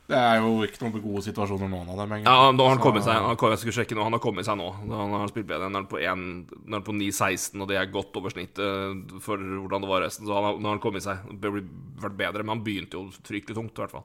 Det 0.06 0.14
er 0.14 0.36
jo 0.38 0.62
ikke 0.62 0.78
noen 0.84 1.02
gode 1.02 1.22
situasjoner, 1.26 1.66
noen 1.70 1.88
av 1.90 1.96
dem. 1.98 2.12
egentlig. 2.14 2.30
Ja, 2.30 2.50
nå 2.54 2.62
har 2.62 2.76
han 2.76 2.82
kommet 2.84 3.02
seg 3.02 3.14
Han 3.18 3.24
har- 3.36 3.50
Jeg 3.50 3.58
skulle 3.58 3.74
sjekke 3.74 3.96
nå, 3.98 4.04
han 4.06 4.12
har 4.14 4.20
kommet 4.22 4.44
seg 4.46 4.56
nå. 4.56 4.68
Han 4.86 5.10
har 5.18 5.28
spilt 5.32 5.46
bedre. 5.48 5.66
Han 5.72 5.86
på, 5.90 5.98
1 5.98 6.46
nå 6.62 6.70
er 6.70 6.78
han 6.78 6.82
på 6.86 6.94
9-16, 6.94 7.60
og 7.60 7.66
det 7.68 7.76
er 7.80 7.90
godt 7.90 8.14
over 8.16 8.30
snittet 8.30 9.16
for 9.20 9.36
hvordan 9.36 9.82
det 9.82 9.88
var 9.90 10.02
resten. 10.06 10.26
Så 10.28 10.32
han 10.34 10.44
har, 10.44 10.52
nå 10.60 10.62
har 10.70 10.76
han 10.78 10.84
kommet 10.84 11.02
seg. 11.02 11.18
Det 11.40 11.50
har 11.50 11.60
vært 12.06 12.16
bedre, 12.22 12.44
men 12.46 12.54
han 12.58 12.62
begynte 12.64 12.94
jo 13.00 13.10
fryktelig 13.26 13.56
tungt, 13.58 13.74
i 13.74 13.82
hvert 13.82 13.90
fall. 13.98 14.04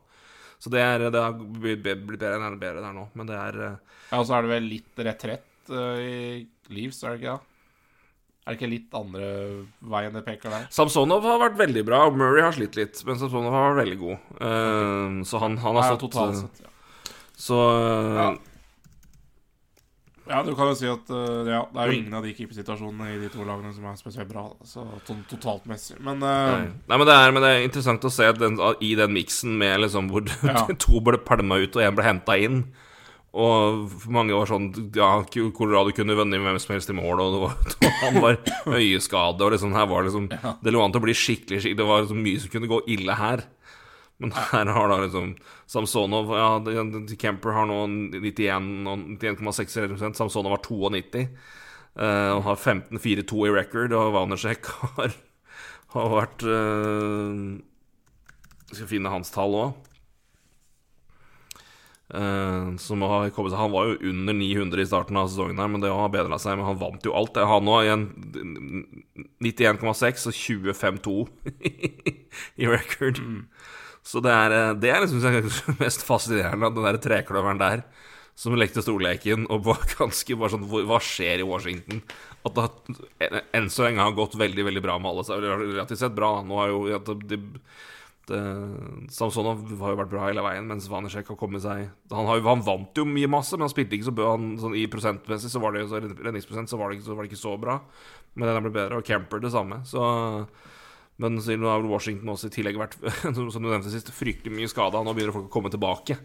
Så 0.61 0.69
det, 0.73 0.81
er, 0.81 1.05
det 1.09 1.21
har 1.21 1.33
blitt 1.33 1.83
be- 1.83 1.95
blitt 1.95 2.19
bedre 2.21 2.37
enn 2.49 2.59
bedre 2.61 2.81
der 2.81 2.93
nå, 2.93 3.07
men 3.17 3.25
det 3.29 3.37
er 3.37 3.61
eh, 3.61 3.77
Ja, 4.11 4.19
og 4.19 4.25
så 4.25 4.35
er 4.37 4.41
det 4.45 4.51
vel 4.51 4.67
litt 4.69 4.95
retrett 5.05 5.69
uh, 5.69 5.97
i 6.01 6.47
Leaves, 6.69 7.03
er 7.03 7.15
det 7.15 7.21
ikke 7.21 7.37
det? 7.37 7.41
Er 8.41 8.55
det 8.55 8.57
ikke 8.57 8.71
litt 8.71 8.95
andre 8.97 9.25
veien 9.85 10.15
det 10.17 10.23
peker 10.25 10.49
der? 10.49 10.63
Samsonov 10.73 11.25
har 11.29 11.41
vært 11.43 11.59
veldig 11.59 11.83
bra, 11.85 11.99
og 12.09 12.15
Murray 12.17 12.41
har 12.41 12.55
slitt 12.55 12.77
litt, 12.79 12.97
men 13.05 13.19
Samsonov 13.21 13.53
har 13.53 13.67
vært 13.67 13.83
veldig 13.83 13.97
god. 14.01 14.23
Uh, 14.41 15.19
så 15.29 15.41
han, 15.43 15.59
han 15.61 15.77
har 15.77 15.91
stått 15.91 16.07
totalt 16.07 16.39
uh, 16.39 16.39
sett, 16.47 16.63
ja. 16.65 16.71
Så 17.37 17.59
uh, 17.59 18.15
Ja. 18.17 18.31
Ja, 20.31 20.39
du 20.45 20.53
kan 20.55 20.69
jo 20.69 20.75
si 20.77 20.87
at 20.87 21.09
uh, 21.11 21.43
ja, 21.49 21.63
det 21.73 21.79
er 21.81 21.89
jo 21.91 21.95
ingen 21.97 22.13
av 22.15 22.23
de 22.23 22.31
keepersituasjonene 22.37 23.09
i 23.11 23.17
de 23.19 23.29
to 23.33 23.43
lagene 23.43 23.73
som 23.75 23.85
er 23.89 23.97
spesielt 23.99 24.29
bra, 24.29 24.45
så 24.65 24.85
sånn 25.05 25.25
totalt 25.29 25.65
messig. 25.69 25.97
Men 26.01 26.21
Nei. 26.23 26.69
Nei, 26.87 26.97
men 26.97 27.03
det, 27.09 27.17
er, 27.17 27.33
men 27.35 27.43
det 27.43 27.49
er 27.51 27.65
interessant 27.65 28.05
å 28.07 28.13
se 28.13 28.29
den, 28.39 28.57
i 28.81 28.93
den 28.97 29.13
miksen 29.13 29.57
med 29.59 29.83
liksom 29.83 30.09
hvor 30.09 30.25
to 30.85 31.01
ble 31.03 31.19
pælma 31.27 31.59
ut 31.61 31.75
og 31.75 31.83
én 31.83 31.97
ble 31.97 32.07
henta 32.07 32.37
inn. 32.39 32.63
Og 33.31 33.93
mange 34.11 34.35
var 34.35 34.49
sånn 34.49 34.65
Ja, 34.91 35.21
Colorado 35.55 35.93
kunne 35.95 36.17
vunnet 36.19 36.43
hvem 36.43 36.57
som 36.59 36.73
helst 36.75 36.91
i 36.91 36.95
mål, 36.97 37.21
og 37.23 37.35
det 37.35 37.39
var, 37.45 37.93
han 38.01 38.19
var 38.19 38.39
øyeskade, 38.67 39.45
og 39.45 39.53
liksom 39.53 39.75
her 39.77 39.87
var 39.87 40.03
liksom 40.03 40.27
Det 40.33 40.73
lå 40.73 40.83
an 40.83 40.91
til 40.91 40.99
å 40.99 41.05
bli 41.05 41.15
skikkelig 41.15 41.61
skikkelig 41.63 41.79
Det 41.79 41.87
var 41.87 42.03
liksom 42.03 42.21
mye 42.25 42.41
som 42.43 42.51
kunne 42.51 42.71
gå 42.71 42.81
ille 42.91 43.15
her. 43.15 43.45
Men 44.21 44.35
her 44.35 44.69
har 44.75 44.91
da 44.91 44.99
liksom 45.01 45.33
Samsonov 45.71 46.35
Ja, 46.35 46.51
Camper 47.21 47.55
har 47.55 47.71
nå 47.71 47.79
91 48.19 48.91
og 48.91 49.07
91,6 49.15 50.13
Samsonov 50.19 50.57
har 50.57 50.65
92. 50.67 51.25
Uh, 51.91 52.37
og 52.37 52.45
har 52.45 52.55
15-4-2 52.55 53.47
i 53.49 53.51
record, 53.51 53.91
og 53.91 54.13
Vanersek 54.15 54.69
har, 54.95 55.15
har 55.91 56.13
vært 56.13 56.45
uh, 56.47 57.57
Skal 58.71 58.87
finne 58.93 59.11
hans 59.11 59.33
tall 59.33 59.57
òg. 59.59 59.90
Som 62.81 63.03
har 63.07 63.29
kommet, 63.31 63.53
han 63.55 63.71
var 63.71 63.87
jo 63.87 64.09
under 64.09 64.35
900 64.35 64.81
i 64.83 64.87
starten 64.89 65.19
av 65.19 65.29
sesongen, 65.29 65.59
her 65.61 65.69
men 65.71 65.83
det 65.83 65.91
har 65.93 66.09
bedra 66.11 66.39
seg. 66.41 66.57
Men 66.59 66.67
han 66.67 66.79
vant 66.81 67.05
jo 67.07 67.13
alt. 67.15 67.39
Han 67.39 67.67
nå 67.67 67.77
igjen 67.85 68.05
91,6 69.39 70.27
og 70.27 70.35
25-2 70.35 71.15
i 72.63 72.67
record. 72.67 73.21
Så 74.03 74.21
det 74.23 74.33
er, 74.33 74.55
eh, 74.55 74.73
det 74.81 74.91
er 74.91 75.03
liksom 75.03 75.21
det 75.21 75.77
mest 75.83 76.05
fascinerende 76.05 76.71
den 76.73 76.87
der 76.87 76.99
trekløveren 77.01 77.61
der. 77.61 77.85
Som 78.35 78.55
lekte 78.57 78.81
storleken 78.81 79.45
og 79.51 79.65
var 79.67 79.81
ganske 79.99 80.37
bare 80.39 80.53
sånn 80.53 80.63
Hva 80.65 80.97
skjer 81.03 81.43
i 81.43 81.45
Washington? 81.45 81.99
At 82.47 82.55
det 82.57 83.41
enn 83.53 83.67
så 83.69 83.85
lenge 83.85 84.01
har 84.01 84.15
gått 84.17 84.37
veldig 84.39 84.65
veldig 84.65 84.83
bra 84.83 84.95
med 84.97 85.11
alle. 85.11 85.41
Relativt 85.61 86.01
sett 86.01 86.15
bra. 86.17 86.39
Nå 86.41 86.57
har 86.57 86.71
jo 86.71 86.95
det, 88.31 88.41
Samsonov 89.13 89.61
har 89.81 89.93
jo 89.93 89.99
vært 89.99 90.11
bra 90.13 90.25
hele 90.25 90.43
veien, 90.45 90.67
mens 90.69 90.89
Vanisek 90.91 91.29
har 91.33 91.39
kommet 91.39 91.63
seg 91.63 91.85
han, 92.11 92.27
har 92.29 92.41
han 92.45 92.65
vant 92.65 92.97
jo 92.97 93.05
mye 93.07 93.29
masse, 93.31 93.53
men 93.57 93.67
han 93.67 93.73
spilte 93.73 93.97
ikke 93.97 94.09
så 94.09 94.15
bra. 94.15 94.33
Sånn, 94.61 94.75
I 94.79 94.87
prosentmessig 94.91 95.51
så 95.53 95.61
var 95.63 95.75
det 95.75 95.87
så 95.91 96.01
redningsprosent 96.01 96.71
så 96.71 96.79
var 96.79 96.91
det, 96.91 97.03
så 97.05 97.17
var 97.17 97.25
det 97.27 97.31
ikke 97.33 97.43
så 97.43 97.55
bra. 97.61 97.77
Men 98.33 98.47
den 98.47 98.57
har 98.57 98.65
blitt 98.65 98.77
bedre, 98.77 99.01
og 99.01 99.07
Camper 99.07 99.43
det 99.43 99.51
samme. 99.53 99.81
Så 99.87 100.01
men 101.21 101.41
siden 101.41 101.67
har 101.69 101.83
Washington 101.85 102.31
også 102.33 102.49
i 102.49 102.53
tillegg 102.55 102.79
vært 102.81 102.95
som 103.35 103.49
du 103.51 103.67
nevnte 103.67 103.91
sist, 103.93 104.09
fryktelig 104.15 104.55
mye 104.55 104.69
skada. 104.71 105.03
Nå 105.05 105.13
begynner 105.13 105.35
folk 105.35 105.51
å 105.51 105.53
komme 105.53 105.71
tilbake, 105.73 106.17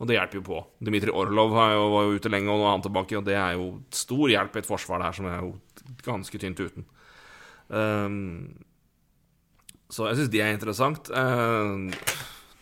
og 0.00 0.08
det 0.08 0.16
hjelper 0.16 0.40
jo 0.40 0.46
på. 0.48 0.62
Dmitrij 0.88 1.14
Orlov 1.14 1.54
jo, 1.54 1.84
var 1.94 2.08
jo 2.08 2.16
ute 2.16 2.32
lenge, 2.32 2.50
og 2.50 2.62
nå 2.62 2.66
er 2.66 2.74
han 2.74 2.86
tilbake, 2.86 3.18
og 3.20 3.28
det 3.28 3.36
er 3.38 3.54
jo 3.58 3.68
stor 3.94 4.32
hjelp 4.32 4.56
i 4.56 4.62
et 4.62 4.70
forsvar 4.70 5.04
der 5.04 5.14
som 5.14 5.28
er 5.30 5.44
jo 5.44 5.52
ganske 6.06 6.42
tynt 6.42 6.64
uten. 6.64 6.88
Um, 7.70 8.16
så 9.90 10.08
jeg 10.10 10.20
syns 10.20 10.32
de 10.32 10.40
er 10.44 10.54
interessant. 10.54 11.10
Uh, 11.10 11.90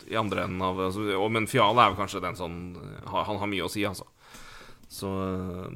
I 0.09 0.17
andre 0.17 0.47
enden 0.47 0.61
av 0.65 0.79
altså, 0.89 1.03
Men 1.29 1.45
Fiala 1.49 1.85
er 1.85 1.93
jo 1.93 1.99
kanskje 1.99 2.21
den 2.23 2.37
sånn 2.39 2.55
Han 3.05 3.37
har 3.37 3.49
mye 3.51 3.67
å 3.67 3.69
si, 3.69 3.83
altså. 3.85 4.07
Så 4.89 5.09
uh, 5.09 5.69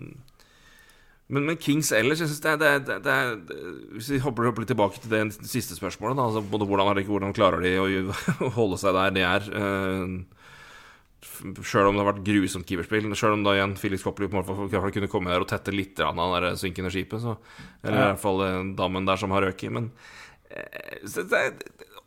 men, 1.33 1.45
men 1.47 1.57
Kings 1.57 1.89
ellers, 1.95 2.19
jeg 2.21 2.29
synes 2.29 2.41
det, 2.43 2.51
er- 2.51 2.59
det, 2.59 2.93
er- 2.93 3.03
det, 3.05 3.13
er- 3.13 3.93
Hvis 3.95 4.09
vi 4.11 4.19
hopper, 4.21 4.49
litt 4.59 4.69
tilbake 4.73 4.99
til 5.01 5.13
det 5.13 5.21
siste 5.49 5.77
spørsmålet, 5.77 6.17
da, 6.19 6.25
altså 6.29 6.43
både 6.45 6.67
hvordan, 6.69 6.99
hvordan 7.07 7.33
klarer 7.37 7.63
de 7.63 7.71
å, 7.81 8.49
holde 8.57 8.79
seg 8.81 8.97
der 8.97 9.13
de 9.15 9.23
er 9.29 9.47
uh, 9.53 10.17
Sjøl 11.63 11.87
om 11.87 11.95
det 11.95 12.03
har 12.03 12.09
vært 12.11 12.25
grusomt 12.27 12.67
keeperspill, 12.67 13.07
sjøl 13.15 13.37
om 13.37 13.45
da 13.45 13.53
igjen 13.55 13.77
Felix 13.79 14.03
Copley 14.03 14.27
på 14.29 14.35
en 14.35 14.41
måte 14.43 14.53
i 14.67 14.73
hvert 14.73 14.83
fall 14.83 14.93
kunne 14.97 15.09
komme 15.11 15.31
der 15.31 15.43
og 15.45 15.47
tette 15.49 15.71
litt 15.73 16.01
av 16.03 16.19
det 16.43 16.51
synkende 16.59 16.91
skipet, 16.93 17.23
så, 17.23 17.37
eller 17.81 17.95
i 17.97 18.09
hvert 18.11 18.21
fall 18.21 18.41
damen 18.43 18.73
dammen 18.77 19.07
der 19.07 19.21
som 19.21 19.31
har 19.33 19.45
røket. 19.47 19.71
Men 19.73 19.87
eh, 19.87 20.22
så 21.09 21.25
det 21.29 21.43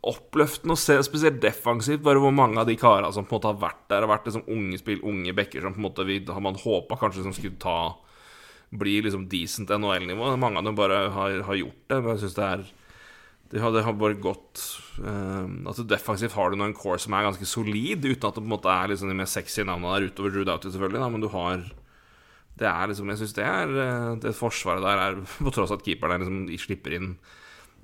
oppløftende 0.07 0.75
å 0.75 0.79
se, 0.79 0.95
spesielt 1.03 1.39
defensivt, 1.43 2.03
bare 2.05 2.21
hvor 2.21 2.33
mange 2.35 2.59
av 2.61 2.67
de 2.69 2.77
karene 2.79 3.09
som 3.13 3.25
på 3.27 3.35
en 3.35 3.39
måte 3.39 3.49
har 3.51 3.61
vært 3.61 3.85
der, 3.89 4.03
har 4.05 4.11
vært 4.11 4.27
liksom 4.29 4.45
unge 4.53 4.79
spill, 4.79 5.01
unge 5.07 5.33
bekker 5.35 5.65
som 5.65 5.75
på 5.75 5.81
en 5.81 5.87
måte 5.87 6.05
vi, 6.07 6.19
har 6.23 6.43
man 6.43 6.59
håpa 6.61 6.99
kanskje 7.01 7.25
som 7.25 7.35
skulle 7.35 7.59
ta 7.61 7.79
bli 8.69 8.97
liksom 9.03 9.27
decent 9.31 9.71
NHL-nivå. 9.71 10.33
Mange 10.39 10.59
av 10.59 10.67
dem 10.67 10.75
bare 10.75 11.07
har, 11.13 11.39
har 11.47 11.55
gjort 11.55 11.83
det. 11.87 11.99
Men 12.01 12.13
jeg 12.13 12.25
synes 12.25 12.37
det 12.37 12.47
er 12.47 12.67
Det 13.47 13.61
har, 13.63 13.71
det 13.71 13.85
har 13.85 13.93
bare 13.95 14.17
gått 14.19 14.59
uh, 14.99 15.47
Altså 15.69 15.85
Defensivt 15.87 16.33
har 16.35 16.51
du 16.51 16.57
nå 16.59 16.65
en 16.67 16.75
core 16.75 16.99
som 16.99 17.13
er 17.15 17.23
ganske 17.29 17.47
solid, 17.47 18.03
uten 18.03 18.27
at 18.27 18.35
det 18.35 18.41
på 18.41 18.43
en 18.43 18.51
måte 18.51 18.67
er 18.67 18.91
liksom 18.91 19.07
de 19.07 19.15
mer 19.15 19.29
sexy 19.31 19.63
navnene 19.63 19.93
der 19.95 20.09
utover 20.11 20.33
Drew 20.35 20.43
Doughty, 20.43 20.67
selvfølgelig. 20.73 20.99
Da, 20.99 21.09
men 21.13 21.23
du 21.23 21.29
har 21.31 21.63
Det 22.59 22.67
er 22.67 22.91
liksom 22.91 23.09
Jeg 23.13 23.21
syns 23.21 23.37
det 23.37 23.45
er 23.47 23.75
eh, 23.85 24.15
Det 24.19 24.35
forsvaret 24.35 24.83
der 24.83 25.03
er 25.05 25.21
På 25.45 25.53
tross 25.55 25.71
av 25.71 25.79
at 25.79 25.87
keeperen 25.87 26.17
er 26.17 26.25
liksom, 26.25 26.43
slipper 26.59 26.99
inn 26.99 27.13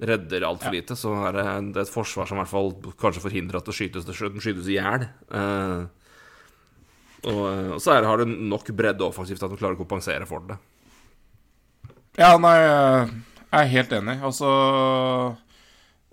redder 0.01 0.45
altfor 0.47 0.73
lite, 0.73 0.95
så 0.97 1.13
er 1.27 1.35
det, 1.37 1.45
det 1.73 1.81
er 1.81 1.85
et 1.85 1.93
forsvar 1.93 2.29
som 2.29 2.39
i 2.39 2.41
hvert 2.41 2.51
fall 2.51 2.71
kanskje 2.99 3.23
forhindrer 3.23 3.59
at 3.59 3.67
det 3.69 3.75
skytes, 3.77 4.07
det 4.07 4.15
skytes 4.17 4.69
i 4.69 4.77
hjel. 4.79 5.05
Uh, 5.29 5.85
og, 7.29 7.43
og 7.77 7.81
så 7.81 7.95
er, 7.95 8.07
har 8.07 8.19
du 8.19 8.27
nok 8.27 8.71
bredde 8.75 9.05
offensivt 9.05 9.43
at 9.43 9.53
de 9.53 9.59
klarer 9.59 9.77
å 9.77 9.79
kompensere 9.79 10.27
for 10.27 10.43
det. 10.49 10.57
Ja, 12.19 12.35
nei, 12.37 12.57
jeg 12.59 13.59
er 13.59 13.71
helt 13.71 13.93
enig. 13.95 14.17
Altså 14.25 14.49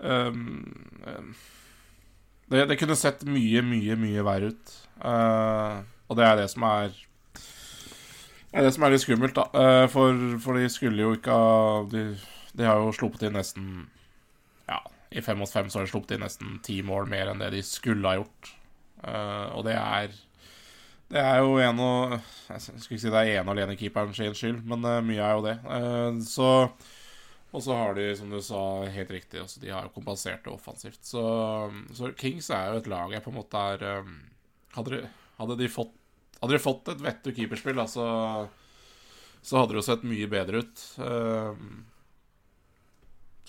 ehm, 0.00 0.62
det, 2.50 2.64
det 2.70 2.78
kunne 2.80 2.96
sett 2.98 3.26
mye, 3.28 3.62
mye, 3.66 3.98
mye 4.00 4.24
verre 4.26 4.52
ut. 4.54 4.76
Uh, 5.00 5.82
og 6.10 6.18
det 6.18 6.26
er 6.26 6.34
det 6.36 6.50
som 6.52 6.64
er 6.68 6.90
Det 8.50 8.58
er 8.58 8.66
det 8.66 8.72
som 8.74 8.84
er 8.84 8.92
litt 8.92 9.04
skummelt, 9.04 9.36
da. 9.36 9.46
Uh, 9.54 9.86
for, 9.92 10.24
for 10.42 10.58
de 10.58 10.70
skulle 10.72 11.04
jo 11.04 11.14
ikke 11.16 11.36
ha 11.36 11.82
de, 11.90 12.04
de 12.60 12.68
har 12.68 12.78
jo 12.80 12.94
sluppet 12.94 13.26
inn 13.28 13.38
nesten 13.38 13.68
Ja, 14.68 14.82
i 15.10 15.22
fem 15.24 15.40
mot 15.40 15.50
fem 15.50 15.70
så 15.72 15.80
har 15.80 15.88
de 15.88 15.92
sluppet 15.92 16.16
inn 16.16 16.24
nesten 16.24 16.58
ti 16.66 16.80
mål 16.86 17.08
mer 17.10 17.32
enn 17.32 17.40
det 17.42 17.50
de 17.56 17.62
skulle 17.66 18.06
ha 18.06 18.20
gjort. 18.20 18.52
Uh, 19.00 19.48
og 19.56 19.64
det 19.66 19.78
er 19.80 20.12
det 21.10 21.18
er 21.18 21.40
jo 21.42 21.56
en 21.58 21.80
og 21.82 22.12
Jeg 22.14 22.60
skulle 22.62 22.84
ikke 22.84 23.02
si 23.02 23.10
det 23.10 23.20
er 23.20 23.40
ene 23.40 23.50
og 23.50 23.56
alene 23.56 23.76
keeperen 23.78 24.12
sin 24.14 24.36
skyld, 24.36 24.60
men 24.70 24.84
uh, 24.86 25.00
mye 25.02 25.24
er 25.26 25.32
jo 25.34 25.46
det. 25.48 25.56
Uh, 25.66 26.20
så 26.22 26.50
Og 27.50 27.64
så 27.64 27.74
har 27.74 27.96
de, 27.96 28.04
som 28.14 28.30
du 28.30 28.38
sa, 28.46 28.60
helt 28.94 29.10
riktig, 29.10 29.40
også, 29.42 29.58
de 29.58 29.72
har 29.74 29.88
jo 29.88 29.94
kompensert 29.96 30.44
det 30.44 30.52
offensivt. 30.52 31.00
Så, 31.02 31.22
så 31.98 32.12
Kings 32.14 32.46
er 32.54 32.70
jo 32.70 32.78
et 32.78 32.90
lag 32.92 33.10
jeg 33.10 33.24
på 33.24 33.32
en 33.32 33.40
måte 33.40 33.64
er 33.72 33.82
um, 34.04 34.20
Hadde 34.76 34.92
de, 34.94 35.00
hadde 35.40 35.56
de 35.58 35.66
fått 35.66 35.96
Hadde 36.40 36.54
de 36.54 36.62
fått 36.62 36.88
et 36.88 37.02
vettug 37.04 37.34
keeperspill, 37.36 37.76
da, 37.76 37.84
så, 37.90 38.04
så 39.44 39.58
hadde 39.58 39.74
det 39.74 39.80
jo 39.82 39.88
sett 39.90 40.06
mye 40.08 40.28
bedre 40.30 40.62
ut. 40.62 40.84
Eh, 41.04 41.58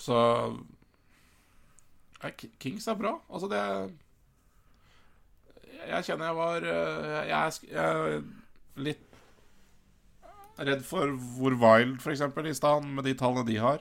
så 0.02 0.18
Kings 2.62 2.86
er 2.90 2.98
bra. 2.98 3.16
Altså, 3.30 3.48
det 3.50 3.60
jeg 5.82 6.06
kjenner 6.06 6.28
jeg 6.28 6.38
var 6.38 6.66
øh, 6.72 7.28
Jeg 7.28 7.52
er, 7.82 8.20
litt 8.82 9.08
redd 10.62 10.84
for 10.86 11.10
hvor 11.36 11.56
Wild, 11.58 11.96
for 12.00 12.12
eksempel, 12.12 12.46
i 12.46 12.54
stand 12.54 12.92
med 12.94 13.06
de 13.08 13.16
tallene 13.18 13.46
de 13.48 13.56
har. 13.58 13.80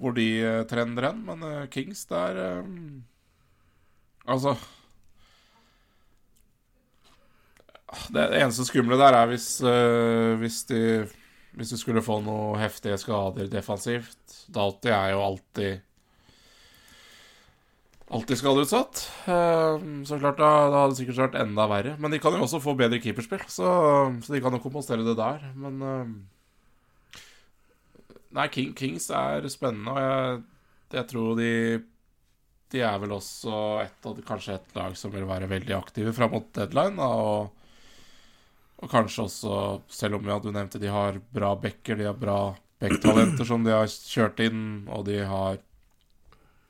Hvor 0.00 0.14
de 0.16 0.28
øh, 0.40 0.60
trender 0.70 1.08
hen. 1.10 1.24
Men 1.26 1.42
øh, 1.46 1.66
Kings, 1.68 2.06
det 2.10 2.18
er 2.18 2.62
Altså 4.22 4.54
Det 8.14 8.22
eneste 8.38 8.64
skumle 8.64 8.96
der 8.96 9.12
er 9.18 9.26
hvis, 9.26 9.58
hvis 10.40 10.62
de 10.64 11.08
Hvis 11.58 11.72
du 11.74 11.76
skulle 11.76 12.02
få 12.04 12.18
noe 12.24 12.56
heftige 12.60 12.96
skader 13.00 13.48
defensivt. 13.52 14.36
Doughty 14.54 14.88
er 14.92 15.12
jo 15.12 15.24
alltid 15.26 15.80
Alltid 18.12 18.36
skadeutsatt. 18.36 18.98
Eh, 19.24 19.84
Så 20.04 20.18
klart 20.20 20.36
da, 20.40 20.48
da 20.68 20.80
hadde 20.82 20.92
det 20.92 20.98
sikkert 20.98 21.20
vært 21.22 21.38
enda 21.40 21.64
verre. 21.70 21.94
Men 22.02 22.12
de 22.12 22.18
kan 22.20 22.34
jo 22.36 22.42
også 22.44 22.60
få 22.60 22.74
bedre 22.76 22.98
keeperspill, 23.00 23.44
så, 23.48 23.68
så 24.20 24.34
de 24.34 24.40
kan 24.44 24.52
jo 24.52 24.60
kompensere 24.60 25.04
det 25.06 25.14
der. 25.16 25.46
Men 25.56 25.78
eh, 25.88 27.22
Nei, 28.36 28.46
King, 28.52 28.74
Kings 28.76 29.08
er 29.12 29.44
spennende, 29.52 29.92
og 29.92 30.00
jeg, 30.00 30.36
jeg 30.96 31.08
tror 31.10 31.34
de 31.36 31.48
De 32.72 32.80
er 32.80 33.00
vel 33.02 33.12
også 33.12 33.56
et 33.82 34.06
av 34.08 34.20
kanskje 34.24 34.54
et 34.56 34.76
lag 34.78 34.94
som 34.96 35.12
vil 35.12 35.26
være 35.28 35.48
veldig 35.50 35.74
aktive 35.76 36.14
fram 36.16 36.32
mot 36.32 36.46
deadline. 36.56 36.96
Da, 36.96 37.08
og, 37.08 37.61
og 38.82 38.90
kanskje 38.90 39.26
også, 39.28 39.58
selv 39.92 40.18
om 40.18 40.26
ja, 40.26 40.38
du 40.42 40.50
nevnte 40.50 40.80
de 40.82 40.90
har 40.90 41.20
bra 41.34 41.54
backer, 41.58 41.98
de 42.00 42.08
har 42.08 42.18
bra 42.18 42.54
backtalenter 42.82 43.46
som 43.46 43.62
de 43.62 43.74
har 43.74 43.86
kjørt 43.86 44.42
inn, 44.42 44.64
og 44.90 45.06
de 45.06 45.20
har 45.28 45.60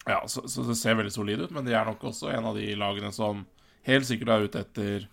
ja, 0.05 0.19
så, 0.27 0.43
så 0.51 0.65
det 0.67 0.77
ser 0.81 0.99
veldig 0.99 1.15
solid 1.15 1.45
ut, 1.45 1.53
men 1.55 1.65
de 1.65 1.77
er 1.79 1.87
nok 1.87 2.03
også 2.11 2.33
en 2.35 2.49
av 2.51 2.59
de 2.59 2.73
lagene 2.77 3.13
som 3.15 3.45
helt 3.87 4.07
sikkert 4.09 4.33
er 4.35 4.49
ute 4.49 4.63
etter 4.65 5.07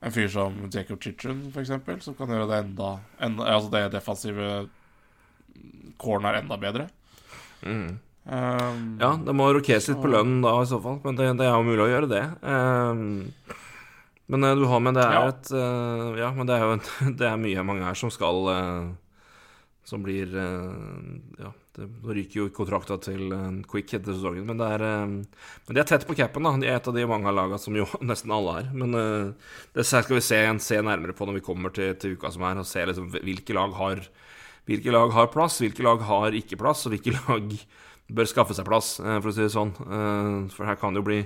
en 0.00 0.14
fyr 0.14 0.28
som 0.30 0.58
Jacob 0.74 1.00
Chichen, 1.02 1.46
eksempel, 1.58 2.00
som 2.02 2.16
kan 2.18 2.30
gjøre 2.30 2.48
det 2.50 2.58
enda, 2.64 2.90
enda 3.24 3.46
Altså 3.54 3.70
det 3.72 3.86
defensive 3.94 4.50
corner 5.98 6.38
enda 6.38 6.58
bedre. 6.60 6.86
Mm. 7.62 7.98
Um, 8.28 8.82
Ja, 9.00 9.14
det 9.24 9.34
må 9.34 9.48
rokeres 9.54 9.88
litt 9.90 10.02
på 10.02 10.10
lønnen 10.12 10.42
da, 10.44 10.52
i 10.62 10.68
så 10.70 10.78
fall. 10.82 11.00
Men 11.02 11.18
det, 11.18 11.32
det 11.40 11.48
er 11.48 11.56
jo 11.56 11.66
mulig 11.66 11.82
å 11.82 11.90
gjøre 11.90 12.10
det. 12.12 12.22
Ehm, 12.46 13.10
men 14.28 14.44
eh, 14.44 14.54
du 14.58 14.64
har 14.68 14.80
med 14.84 14.94
det 14.98 15.04
er 15.04 15.14
Ja. 15.16 15.28
et 15.32 15.50
eh, 15.52 16.18
Ja, 16.20 16.30
men 16.36 16.46
det 16.48 16.56
er 16.56 16.64
jo 16.66 16.74
en, 16.76 17.14
det 17.20 17.26
er 17.28 17.40
mye 17.40 17.64
mange 17.66 17.86
her 17.86 17.96
som 17.98 18.10
skal 18.12 18.48
eh, 18.52 18.88
Som 19.88 20.02
blir 20.04 20.28
Ja, 21.38 21.50
det 21.78 21.86
ryker 22.04 22.42
jo 22.42 22.48
kontrakta 22.52 22.98
til 23.00 23.30
Quick 23.70 23.94
etter 23.96 24.12
sesongen, 24.12 24.44
men 24.44 24.58
det 24.60 24.66
er 24.76 24.82
Men 24.84 25.24
de 25.72 25.80
er 25.80 25.88
tett 25.88 26.04
på 26.08 26.16
capen, 26.18 26.44
da. 26.44 26.52
De 26.60 26.68
er 26.68 26.76
et 26.76 26.88
av 26.90 26.96
de 26.96 27.06
mange 27.08 27.28
av 27.30 27.36
lagene 27.38 27.58
som 27.62 27.76
jo 27.78 27.86
nesten 28.10 28.34
alle 28.34 28.56
er. 28.60 28.68
Men 28.74 28.92
det 29.72 29.86
skal 29.86 30.18
vi 30.18 30.20
se, 30.20 30.42
se 30.60 30.80
nærmere 30.84 31.14
på 31.16 31.24
når 31.24 31.38
vi 31.38 31.44
kommer 31.46 31.72
til, 31.72 31.94
til 31.96 32.18
uka 32.18 32.32
som 32.34 32.44
er, 32.44 32.58
og 32.60 32.66
se 32.68 32.84
liksom 32.84 33.08
hvilke 33.14 33.56
lag 33.56 33.72
har 33.78 34.02
hvilke 34.68 34.92
lag 34.92 35.14
har 35.16 35.30
plass, 35.32 35.62
hvilke 35.64 35.80
lag 35.86 36.02
har 36.04 36.34
ikke 36.36 36.58
plass, 36.60 36.84
og 36.84 36.92
hvilke 36.92 37.14
lag 37.24 37.54
bør 38.12 38.28
skaffe 38.28 38.52
seg 38.58 38.68
plass, 38.68 38.98
for 39.00 39.30
å 39.30 39.32
si 39.32 39.46
det 39.46 39.54
sånn. 39.54 39.72
For 40.52 40.68
her 40.68 40.76
kan 40.76 40.92
det 40.92 41.00
jo 41.00 41.08
bli 41.08 41.22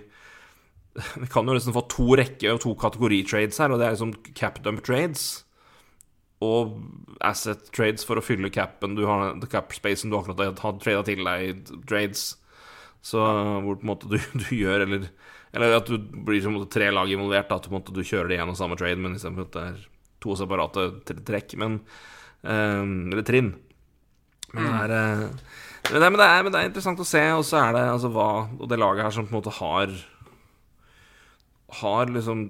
Vi 0.94 1.28
kan 1.32 1.48
jo 1.48 1.56
liksom 1.56 1.74
få 1.76 1.86
to 1.88 2.10
rekke 2.20 2.52
og 2.52 2.60
to 2.64 2.74
kategoritrades 2.78 3.60
her, 3.62 3.72
og 3.72 3.80
det 3.80 3.88
er 3.88 3.96
liksom 3.96 4.12
cap 4.36 4.60
dump 4.64 4.84
trades 4.84 5.42
og 6.42 6.76
asset 7.22 7.68
trades 7.74 8.04
for 8.06 8.18
å 8.18 8.24
fylle 8.24 8.50
capen 8.52 8.96
du 8.98 9.04
har, 9.06 9.36
cap 9.50 9.72
spacen 9.76 10.10
du 10.10 10.18
akkurat 10.18 10.58
har 10.58 10.78
trada 10.82 11.04
til 11.06 11.22
deg, 11.26 11.72
trades. 11.88 12.32
Så 13.02 13.22
hvor 13.22 13.78
på 13.78 13.86
en 13.86 13.92
måte 13.92 14.10
du, 14.10 14.18
du 14.42 14.48
gjør 14.54 14.86
Eller, 14.86 15.08
eller 15.52 15.78
at 15.78 15.90
du 15.90 15.98
blir 15.98 16.46
måte 16.50 16.70
tre 16.72 16.90
lag 16.94 17.10
involvert, 17.10 17.52
at 17.54 17.66
du, 17.66 17.74
måte, 17.74 17.94
du 17.94 18.02
kjører 18.02 18.30
det 18.30 18.40
gjennom 18.40 18.58
samme 18.58 18.78
trade, 18.80 19.00
men 19.02 19.18
istedenfor 19.18 19.48
at 19.48 19.56
det 19.56 19.66
er 19.70 19.82
to 20.22 20.38
separate 20.38 20.86
trekk. 21.26 21.58
Men 21.62 21.80
eh, 22.42 22.82
Eller 22.82 23.26
trinn. 23.26 23.52
Men 24.52 24.66
det 24.66 24.78
er 24.80 24.96
eh, 24.98 25.28
men 25.82 25.98
det, 25.98 26.08
men, 26.14 26.20
det 26.20 26.26
er, 26.30 26.42
men 26.46 26.54
det 26.54 26.58
er 26.60 26.68
interessant 26.70 27.00
å 27.02 27.06
se, 27.06 27.20
og 27.34 27.42
så 27.46 27.58
er 27.58 27.72
det 27.74 27.80
altså 27.90 28.08
hva 28.14 28.26
Og 28.54 28.68
det 28.70 28.78
laget 28.78 29.02
her 29.02 29.14
som 29.16 29.26
på 29.26 29.34
en 29.34 29.40
måte 29.40 29.54
har 29.56 29.90
Har 31.80 32.10
liksom 32.12 32.46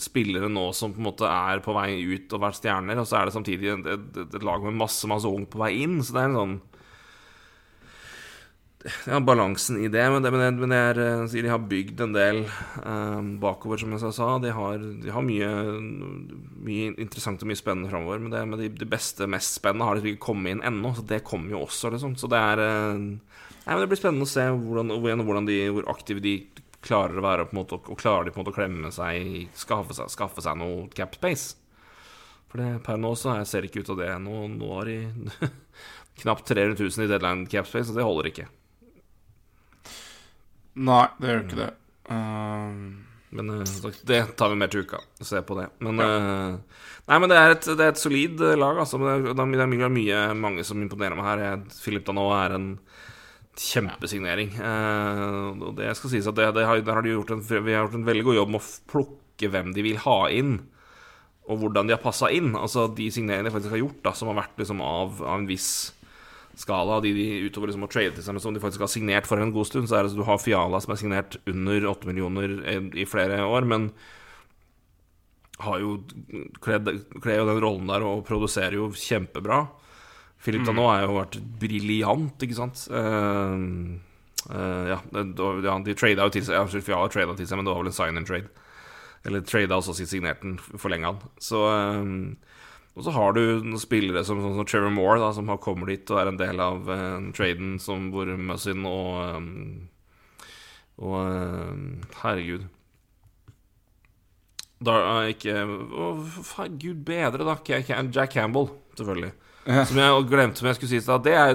spillere 0.00 0.48
nå 0.48 0.70
som 0.76 0.94
på 0.94 1.02
en 1.02 1.08
måte 1.10 1.28
er 1.28 1.60
på 1.64 1.74
vei 1.76 1.98
ut 2.00 2.32
og 2.32 2.44
vært 2.46 2.60
stjerner, 2.62 3.00
og 3.00 3.08
så 3.08 3.18
er 3.20 3.28
det 3.28 3.34
samtidig 3.36 3.72
et, 3.74 3.90
et, 3.92 4.22
et 4.24 4.46
lag 4.46 4.64
med 4.64 4.78
masse 4.80 5.08
masse 5.10 5.28
ung 5.28 5.44
på 5.50 5.60
vei 5.60 5.74
inn. 5.84 5.98
Så 6.00 6.16
det 6.16 6.22
er 6.22 6.30
en 6.32 6.40
sånn 6.40 6.56
Ja, 9.08 9.16
balansen 9.24 9.78
i 9.80 9.88
det. 9.88 10.02
Men, 10.12 10.24
det, 10.24 10.30
men, 10.32 10.42
det, 10.44 10.50
men 10.60 10.72
det 10.74 10.80
er, 10.90 10.98
eh, 11.00 11.36
de 11.44 11.48
har 11.48 11.62
bygd 11.70 12.02
en 12.04 12.16
del 12.16 12.42
eh, 12.44 13.20
bakover, 13.40 13.80
som 13.80 13.94
jeg 13.96 14.12
sa. 14.16 14.26
De 14.42 14.52
har, 14.52 14.82
de 15.04 15.12
har 15.14 15.24
mye, 15.24 15.48
mye 16.66 16.90
interessant 16.92 17.40
og 17.40 17.48
mye 17.48 17.60
spennende 17.60 17.88
framover. 17.92 18.20
Men, 18.20 18.34
det, 18.34 18.42
men 18.50 18.60
de, 18.60 18.68
de 18.80 18.88
beste, 18.88 19.28
mest 19.30 19.56
spennende 19.56 19.88
har 19.88 19.96
de 19.96 20.12
ikke 20.12 20.26
kommet 20.26 20.52
inn 20.56 20.64
ennå, 20.68 20.92
så 20.96 21.06
det 21.08 21.24
kommer 21.24 21.56
jo 21.56 21.64
også, 21.64 21.94
liksom. 21.96 22.18
Så 22.20 22.28
det 22.32 22.40
er 22.40 22.64
eh, 22.64 23.06
Nei, 23.64 23.72
men 23.72 23.80
Det 23.80 23.88
blir 23.94 24.02
spennende 24.02 24.28
å 24.28 24.28
se 24.28 24.42
hvordan, 24.52 24.92
hvordan 25.24 25.46
de, 25.48 25.54
hvor 25.72 25.86
aktive 25.88 26.20
de 26.20 26.34
klarer 26.84 27.22
være, 27.24 27.48
måte, 27.56 27.78
klarer 27.96 28.26
de 28.28 28.32
på 28.34 28.40
en 28.40 28.44
måte 28.44 28.54
å 28.54 28.58
klemme 28.58 28.90
seg 28.94 29.52
skaffe 29.58 29.96
seg, 29.96 30.10
skaffe 30.12 30.44
seg 30.44 30.58
noe 30.60 30.88
cap 30.94 31.16
space. 31.16 31.54
For 32.50 32.62
det, 32.62 32.68
per 32.86 33.00
nå 33.00 33.14
så 33.18 33.38
jeg 33.40 33.48
ser 33.50 33.64
det 33.64 33.72
ikke 33.72 33.82
ut 33.84 33.94
av 33.96 34.02
det. 34.02 34.10
Nå, 34.22 34.42
nå 34.52 34.68
har 34.76 34.90
de 34.90 34.98
knapt 36.22 36.46
300 36.52 36.76
000 36.78 37.06
i 37.06 37.10
deadline 37.10 37.48
cap 37.50 37.66
space, 37.70 37.90
og 37.90 37.98
det 37.98 38.06
holder 38.06 38.30
ikke. 38.30 38.46
Nei, 40.74 41.04
det 41.20 41.30
gjør 41.30 41.42
ikke 41.44 41.60
det. 41.62 41.72
Um, 42.10 42.78
Men 43.34 43.50
eh, 43.50 43.92
det 44.06 44.20
tar 44.38 44.50
vi 44.52 44.58
mer 44.58 44.70
til 44.70 44.84
uka. 44.86 45.00
Se 45.22 45.40
på 45.42 45.56
det. 45.58 45.68
Men 45.82 46.02
eh, 46.02 46.56
Nei, 47.04 47.18
men 47.18 47.30
det 47.30 47.38
er 47.38 47.54
et, 47.56 47.66
det 47.66 47.82
er 47.82 47.92
et 47.92 48.00
solid 48.00 48.42
eh, 48.42 48.54
lag, 48.58 48.78
altså. 48.78 49.00
Det 49.02 49.10
er, 49.10 49.24
det 49.34 49.64
er 49.64 49.90
mye, 49.90 50.20
mange 50.38 50.64
som 50.66 50.82
imponerer 50.82 51.18
meg 51.18 51.26
her. 51.26 51.64
Philip 51.82 52.06
Danot 52.06 52.34
er 52.38 52.54
en 52.56 52.68
kjempesignering. 53.60 54.54
Eh, 54.58 55.64
og 55.68 55.74
det 55.78 55.92
skal 55.98 56.12
sies 56.12 56.28
at 56.30 56.38
det, 56.38 56.50
det 56.56 56.66
har, 56.68 56.80
har 56.82 57.04
de 57.04 57.14
en, 57.14 57.44
vi 57.44 57.74
har 57.74 57.84
gjort 57.84 57.98
en 57.98 58.06
veldig 58.06 58.24
god 58.28 58.38
jobb 58.40 58.54
med 58.54 58.62
å 58.62 58.72
plukke 58.90 59.50
hvem 59.50 59.74
de 59.76 59.84
vil 59.86 60.00
ha 60.04 60.20
inn. 60.32 60.56
Og 61.44 61.60
hvordan 61.60 61.88
de 61.88 61.94
har 61.96 62.02
passa 62.02 62.30
inn. 62.32 62.54
Altså 62.56 62.86
de 62.88 63.10
signeringene 63.12 63.50
de 63.50 63.54
faktisk 63.54 63.76
har 63.76 63.82
gjort, 63.82 64.00
da, 64.06 64.14
som 64.16 64.30
har 64.32 64.40
vært 64.42 64.62
liksom 64.62 64.80
av, 64.84 65.20
av 65.22 65.42
en 65.42 65.48
viss 65.48 65.68
skala. 66.56 67.00
De 67.04 67.12
de 67.14 67.28
utover 67.48 67.70
liksom 67.70 67.86
å 67.86 67.90
trade 67.92 68.16
til 68.16 68.24
seg, 68.24 68.36
men 68.36 68.44
som 68.44 68.56
de 68.56 68.62
faktisk 68.62 68.86
har 68.86 68.92
signert 68.92 69.28
for 69.28 69.42
en 69.42 69.54
god 69.54 69.68
stund. 69.68 69.90
Så 69.90 69.98
er 69.98 70.06
det 70.06 70.14
så 70.14 70.20
du 70.20 70.26
har 70.28 70.42
Fiala 70.42 70.80
som 70.82 70.94
er 70.94 71.00
signert 71.00 71.38
under 71.50 71.88
8 71.94 72.10
millioner 72.10 72.58
i 72.94 73.06
flere 73.08 73.42
år, 73.44 73.68
men 73.68 73.90
har 75.62 75.78
jo 75.78 76.00
kler 76.64 77.38
jo 77.38 77.46
den 77.46 77.60
rollen 77.62 77.90
der 77.90 78.02
og 78.02 78.24
produserer 78.26 78.78
jo 78.78 78.90
kjempebra. 78.90 79.64
Philip 80.44 80.66
Danot 80.66 80.90
har 80.90 81.06
jo 81.06 81.14
vært 81.16 81.38
briljant, 81.60 82.42
ikke 82.44 82.56
sant. 82.58 82.82
Uh, 82.92 83.96
uh, 84.50 84.90
ja, 84.92 84.98
de 85.08 85.96
trada 85.96 86.26
jo 86.26 86.34
til 86.34 86.44
seg 86.44 86.90
Ja, 86.92 87.00
trada 87.08 87.36
til 87.38 87.48
seg, 87.48 87.56
men 87.56 87.64
det 87.64 87.72
var 87.72 87.80
vel 87.80 87.88
en 87.88 87.96
sign 87.96 88.20
and 88.20 88.28
trade. 88.28 88.50
Eller 89.24 89.40
trada 89.48 89.78
også 89.78 89.96
signert 89.96 90.42
den, 90.44 90.58
forlenga 90.60 91.14
den. 91.14 91.30
Så 91.40 91.62
eh, 91.70 92.10
Og 92.92 93.06
så 93.06 93.14
har 93.16 93.32
du 93.32 93.40
noen 93.64 93.80
spillere 93.80 94.20
som, 94.28 94.42
som, 94.44 94.52
som 94.58 94.68
Trevor 94.68 94.92
Moore, 94.92 95.16
da, 95.22 95.32
som 95.32 95.48
har 95.48 95.62
kommet 95.64 95.88
dit 95.88 96.12
og 96.12 96.20
er 96.20 96.28
en 96.28 96.38
del 96.38 96.60
av 96.60 96.84
uh, 96.92 97.32
traden 97.34 97.78
som 97.80 98.10
hvor 98.12 98.28
Muzzin 98.36 98.84
og 98.84 99.38
um, 99.40 99.48
Og 101.00 101.16
uh, 101.24 102.12
herregud 102.20 102.68
da 104.84 104.94
uh, 105.00 105.30
ikke 105.32 105.56
Å, 105.64 106.10
faen, 106.44 106.76
gud 106.82 107.00
bedre, 107.08 107.46
da. 107.46 107.56
Jack 107.64 108.34
Campbell, 108.34 108.68
selvfølgelig. 108.98 109.32
Som 109.64 109.98
jeg 110.00 110.28
glemte 110.28 110.60
som 110.60 110.68
jeg 110.68 110.78
skulle 110.78 110.92
si 110.92 111.00
i 111.00 111.04
stad. 111.04 111.24
Det 111.24 111.34
er 111.34 111.54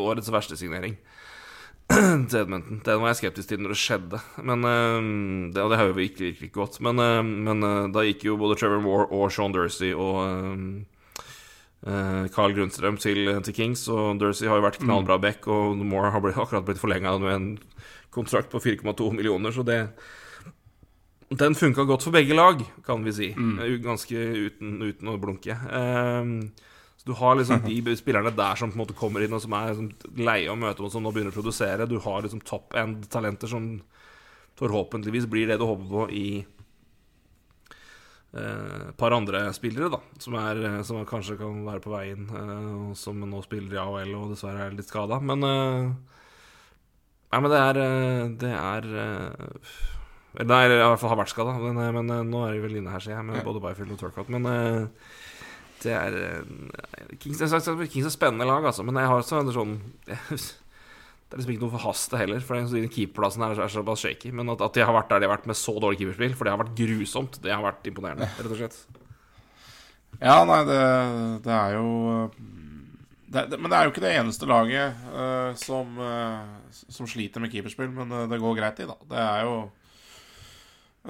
årets 0.00 0.32
verste 0.32 0.58
signering. 0.60 0.96
til 2.30 2.38
Edmonton. 2.40 2.80
Den 2.84 3.02
var 3.02 3.12
jeg 3.12 3.20
skeptisk 3.20 3.50
til 3.50 3.60
når 3.60 3.74
det 3.74 3.80
skjedde. 3.80 4.20
Men 4.48 4.64
eh, 4.68 5.52
det, 5.52 5.62
Og 5.62 5.70
det 5.70 5.78
har 5.80 5.90
jo 5.90 5.98
virkelig, 5.98 6.32
virkelig 6.32 6.50
ikke 6.50 6.62
gått. 6.62 6.80
Men, 6.84 7.00
eh, 7.02 7.20
men 7.22 7.62
eh, 7.66 7.92
da 7.94 8.04
gikk 8.06 8.26
jo 8.30 8.38
både 8.40 8.58
Trevor 8.60 8.82
Moore 8.84 9.08
og 9.12 9.32
Sean 9.34 9.54
Dursey 9.54 9.92
og 9.92 10.20
eh, 10.24 11.22
eh, 11.84 12.24
Carl 12.34 12.56
Grundstrøm 12.56 12.98
til, 13.00 13.28
til 13.44 13.56
Kings. 13.56 13.86
Og 13.92 14.20
Dursey 14.22 14.48
har 14.48 14.60
jo 14.60 14.66
vært 14.66 14.80
knallbra 14.80 15.20
back, 15.20 15.48
og 15.48 15.80
Moore 15.84 16.12
har 16.14 16.24
blitt, 16.24 16.40
akkurat 16.40 16.66
blitt 16.66 16.80
forlenga 16.80 17.16
med 17.22 17.36
en 17.36 17.48
kontrakt 18.14 18.52
på 18.52 18.62
4,2 18.62 19.10
millioner, 19.12 19.52
så 19.52 19.64
det 19.66 19.80
den 21.34 21.56
funka 21.58 21.82
godt 21.88 22.04
for 22.04 22.14
begge 22.14 22.36
lag, 22.36 22.60
kan 22.86 23.02
vi 23.02 23.10
si. 23.12 23.28
Mm. 23.34 23.56
Ganske 23.82 24.14
uten, 24.14 24.76
uten 24.84 25.08
å 25.10 25.16
blunke. 25.18 25.56
Ehm, 25.74 26.52
så 27.04 27.10
du 27.10 27.12
har 27.18 27.36
liksom 27.36 27.60
de 27.66 27.96
spillerne 28.00 28.30
der 28.32 28.56
som 28.56 28.70
på 28.70 28.78
en 28.78 28.82
måte 28.84 28.96
kommer 28.96 29.20
inn, 29.24 29.34
og 29.36 29.42
som 29.44 29.52
er 29.52 29.72
liksom 29.72 29.90
leie 30.24 30.50
å 30.50 30.56
møte, 30.56 30.82
og 30.82 30.92
som 30.92 31.02
nå 31.04 31.12
begynner 31.12 31.34
å 31.34 31.36
produsere. 31.36 31.86
Du 31.90 31.98
har 32.00 32.22
liksom 32.24 32.40
top 32.40 32.74
end-talenter 32.80 33.50
som 33.50 33.82
forhåpentligvis 34.58 35.26
blir 35.28 35.48
det 35.50 35.58
du 35.60 35.66
håper 35.66 35.88
på 35.90 36.06
i 36.14 36.46
eh, 38.32 38.88
et 38.88 38.96
par 38.96 39.12
andre 39.16 39.52
spillere, 39.56 39.90
da, 39.92 40.00
som, 40.22 40.36
er, 40.40 40.62
eh, 40.64 40.82
som 40.86 41.00
er, 41.00 41.08
kanskje 41.10 41.36
kan 41.40 41.64
være 41.66 41.82
på 41.84 41.92
vei 41.92 42.06
inn, 42.14 42.28
eh, 42.30 42.72
og 42.88 42.96
som 42.98 43.20
nå 43.20 43.42
spiller 43.44 43.76
i 43.76 43.82
AHL 43.82 44.14
og 44.20 44.32
dessverre 44.32 44.68
er 44.68 44.78
litt 44.78 44.88
skada. 44.90 45.20
Men 45.20 45.48
eh, 45.50 45.94
Nei, 47.34 47.40
men 47.42 47.50
det 47.50 47.58
er 47.58 47.78
eh, 47.82 48.24
Det 48.38 48.50
er 48.54 48.84
eh, 49.02 49.54
eller 50.34 50.50
Nei, 50.50 50.62
i 50.66 50.78
hvert 50.82 50.98
fall 50.98 51.12
har 51.12 51.20
vært 51.20 51.30
skada, 51.30 51.52
men, 51.62 51.78
eh, 51.78 51.92
men 51.94 52.10
eh, 52.10 52.24
nå 52.26 52.42
er 52.46 52.56
de 52.56 52.62
vel 52.64 52.80
inne 52.80 52.90
her, 52.90 53.02
ser 53.02 53.14
jeg, 53.14 53.26
med 53.28 53.44
både 53.46 53.62
Byfield 53.62 53.94
og 53.94 54.00
Turcout. 54.00 54.30
Men 54.34 54.48
eh, 54.50 55.10
det 55.84 55.94
er 55.94 56.18
eh, 56.18 57.14
Kings, 57.20 57.40
er 57.44 58.12
spennende 58.12 58.48
lag, 58.48 58.64
altså, 58.64 58.84
men 58.86 58.98
jeg 58.98 59.10
har 59.10 59.22
også 59.22 59.40
en 59.42 59.54
sånn 59.54 59.74
Det 61.24 61.38
er 61.38 61.40
liksom 61.40 61.54
ikke 61.54 61.64
noe 61.64 61.72
for 61.72 61.82
hast, 61.88 62.12
heller, 62.20 62.42
for 62.44 62.54
den 62.60 62.90
keeperplassen 62.92 63.42
her 63.42 63.58
er 63.64 63.70
såpass 63.72 64.04
shaky. 64.04 64.28
Men 64.36 64.52
at, 64.52 64.60
at 64.62 64.76
de 64.76 64.84
har 64.84 64.94
vært 64.94 65.08
der 65.10 65.22
de 65.22 65.26
har 65.26 65.32
vært 65.32 65.48
med 65.50 65.58
så 65.58 65.72
dårlig 65.82 65.98
keeperspill, 65.98 66.36
for 66.36 66.46
det 66.46 66.52
har 66.52 66.60
vært 66.60 66.76
grusomt, 66.78 67.38
det 67.42 67.50
har 67.50 67.64
vært 67.64 67.88
imponerende, 67.90 68.28
rett 68.36 68.52
og 68.52 68.60
slett. 68.60 68.76
Ja, 70.20 70.36
nei, 70.46 70.60
det, 70.68 70.82
det 71.42 71.54
er 71.56 71.74
jo 71.74 71.88
det, 73.34 73.48
det, 73.50 73.58
Men 73.58 73.72
det 73.72 73.78
er 73.78 73.88
jo 73.88 73.94
ikke 73.94 74.04
det 74.04 74.12
eneste 74.14 74.46
laget 74.46 75.08
uh, 75.10 75.50
som, 75.58 75.98
uh, 75.98 76.44
som 76.70 77.08
sliter 77.10 77.42
med 77.42 77.50
keeperspill, 77.50 77.90
men 77.96 78.12
det, 78.14 78.28
det 78.30 78.40
går 78.44 78.60
greit 78.60 78.84
i, 78.84 78.86
da. 78.92 78.98
Det 79.10 79.24
er 79.24 79.48
jo 79.48 79.56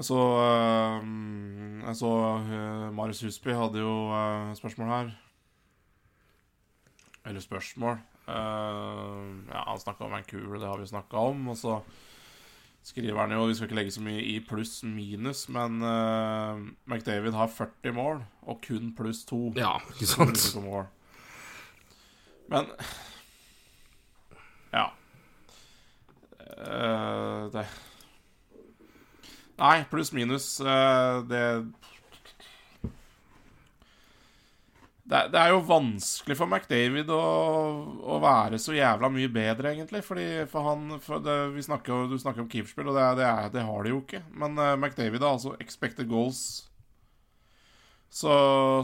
så, 0.03 0.17
uh, 1.79 1.93
så 1.95 2.09
uh, 2.35 2.91
Marius 2.95 3.21
Husby 3.23 3.53
hadde 3.55 3.79
jo 3.79 3.93
uh, 4.11 4.51
spørsmål 4.57 4.89
her. 4.91 5.13
Eller 7.25 7.41
spørsmål. 7.41 7.97
Ja, 8.27 9.61
han 9.67 9.79
snakka 9.79 10.03
om 10.05 10.11
Vancouver, 10.11 10.57
det 10.59 10.67
har 10.67 10.77
vi 10.81 10.87
snakka 10.89 11.17
om. 11.29 11.47
Og 11.47 11.57
så 11.57 11.79
skriver 12.83 13.19
han 13.19 13.31
jo 13.31 13.45
Vi 13.45 13.55
skal 13.55 13.67
ikke 13.67 13.77
legge 13.77 13.93
så 13.93 14.01
mye 14.01 14.21
i 14.21 14.39
pluss-minus, 14.45 15.43
men 15.49 15.77
McDavid 16.85 17.37
har 17.37 17.47
40 17.53 17.93
mål, 17.93 18.21
og 18.41 18.61
kun 18.65 18.93
pluss 18.97 19.23
2 19.29 19.53
Ja, 19.57 19.77
ikke 19.93 20.09
sant? 20.09 20.57
Men 22.49 22.69
Ja. 24.73 24.89
Det 27.53 27.65
Nei, 29.55 29.85
pluss-minus. 29.89 30.59
Eh, 30.59 31.23
det 31.29 31.43
det 35.05 35.37
er, 35.37 35.51
jo 35.53 35.59
vanskelig 35.61 36.33
for 36.33 36.49
McDavid 36.49 37.11
å, 37.13 37.21
å, 38.09 38.15
være 38.23 38.57
så 38.57 38.73
jævla 38.73 39.05
mye 39.13 39.29
bedre, 39.29 39.75
egentlig. 39.75 40.01
Fordi 40.01 40.25
for 40.49 40.65
han 40.65 40.95
for 41.03 41.21
det, 41.21 41.35
vi 41.53 41.61
snakker, 41.61 42.07
Du 42.09 42.17
snakker 42.17 42.41
om 42.41 42.49
keeperspill, 42.49 42.89
og 42.89 42.97
det, 42.97 43.03
det, 43.21 43.27
er, 43.29 43.51
det, 43.53 43.65
har 43.67 43.85
de 43.85 43.91
jo 43.93 43.99
ikke. 44.01 44.23
Men 44.33 44.57
uh, 44.57 44.71
McDavid 44.73 45.21
har 45.21 45.35
altså 45.37 45.53
expected 45.61 46.09
goals. 46.09 46.41
Så, 48.09 48.33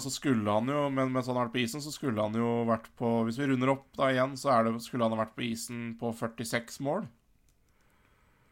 så, 0.04 0.12
skulle 0.14 0.46
han 0.46 0.70
jo 0.70 0.90
men 0.92 1.10
mens 1.14 1.30
han 1.30 1.40
har 1.40 1.48
vært 1.48 1.56
på 1.56 1.64
isen, 1.64 1.82
så 1.82 1.94
skulle 1.94 2.22
han 2.22 2.36
jo 2.36 2.66
vært 2.68 2.90
på 3.00 3.22
Hvis 3.24 3.38
vi 3.40 3.48
runder 3.48 3.72
opp 3.74 3.86
da 3.98 4.10
igjen, 4.12 4.36
så 4.38 4.60
det, 4.68 4.76
skulle 4.86 5.08
han 5.08 5.16
ha 5.16 5.24
vært 5.24 5.38
på 5.38 5.48
isen 5.48 5.96
på 5.98 6.14
46 6.22 6.82
mål. 6.86 7.08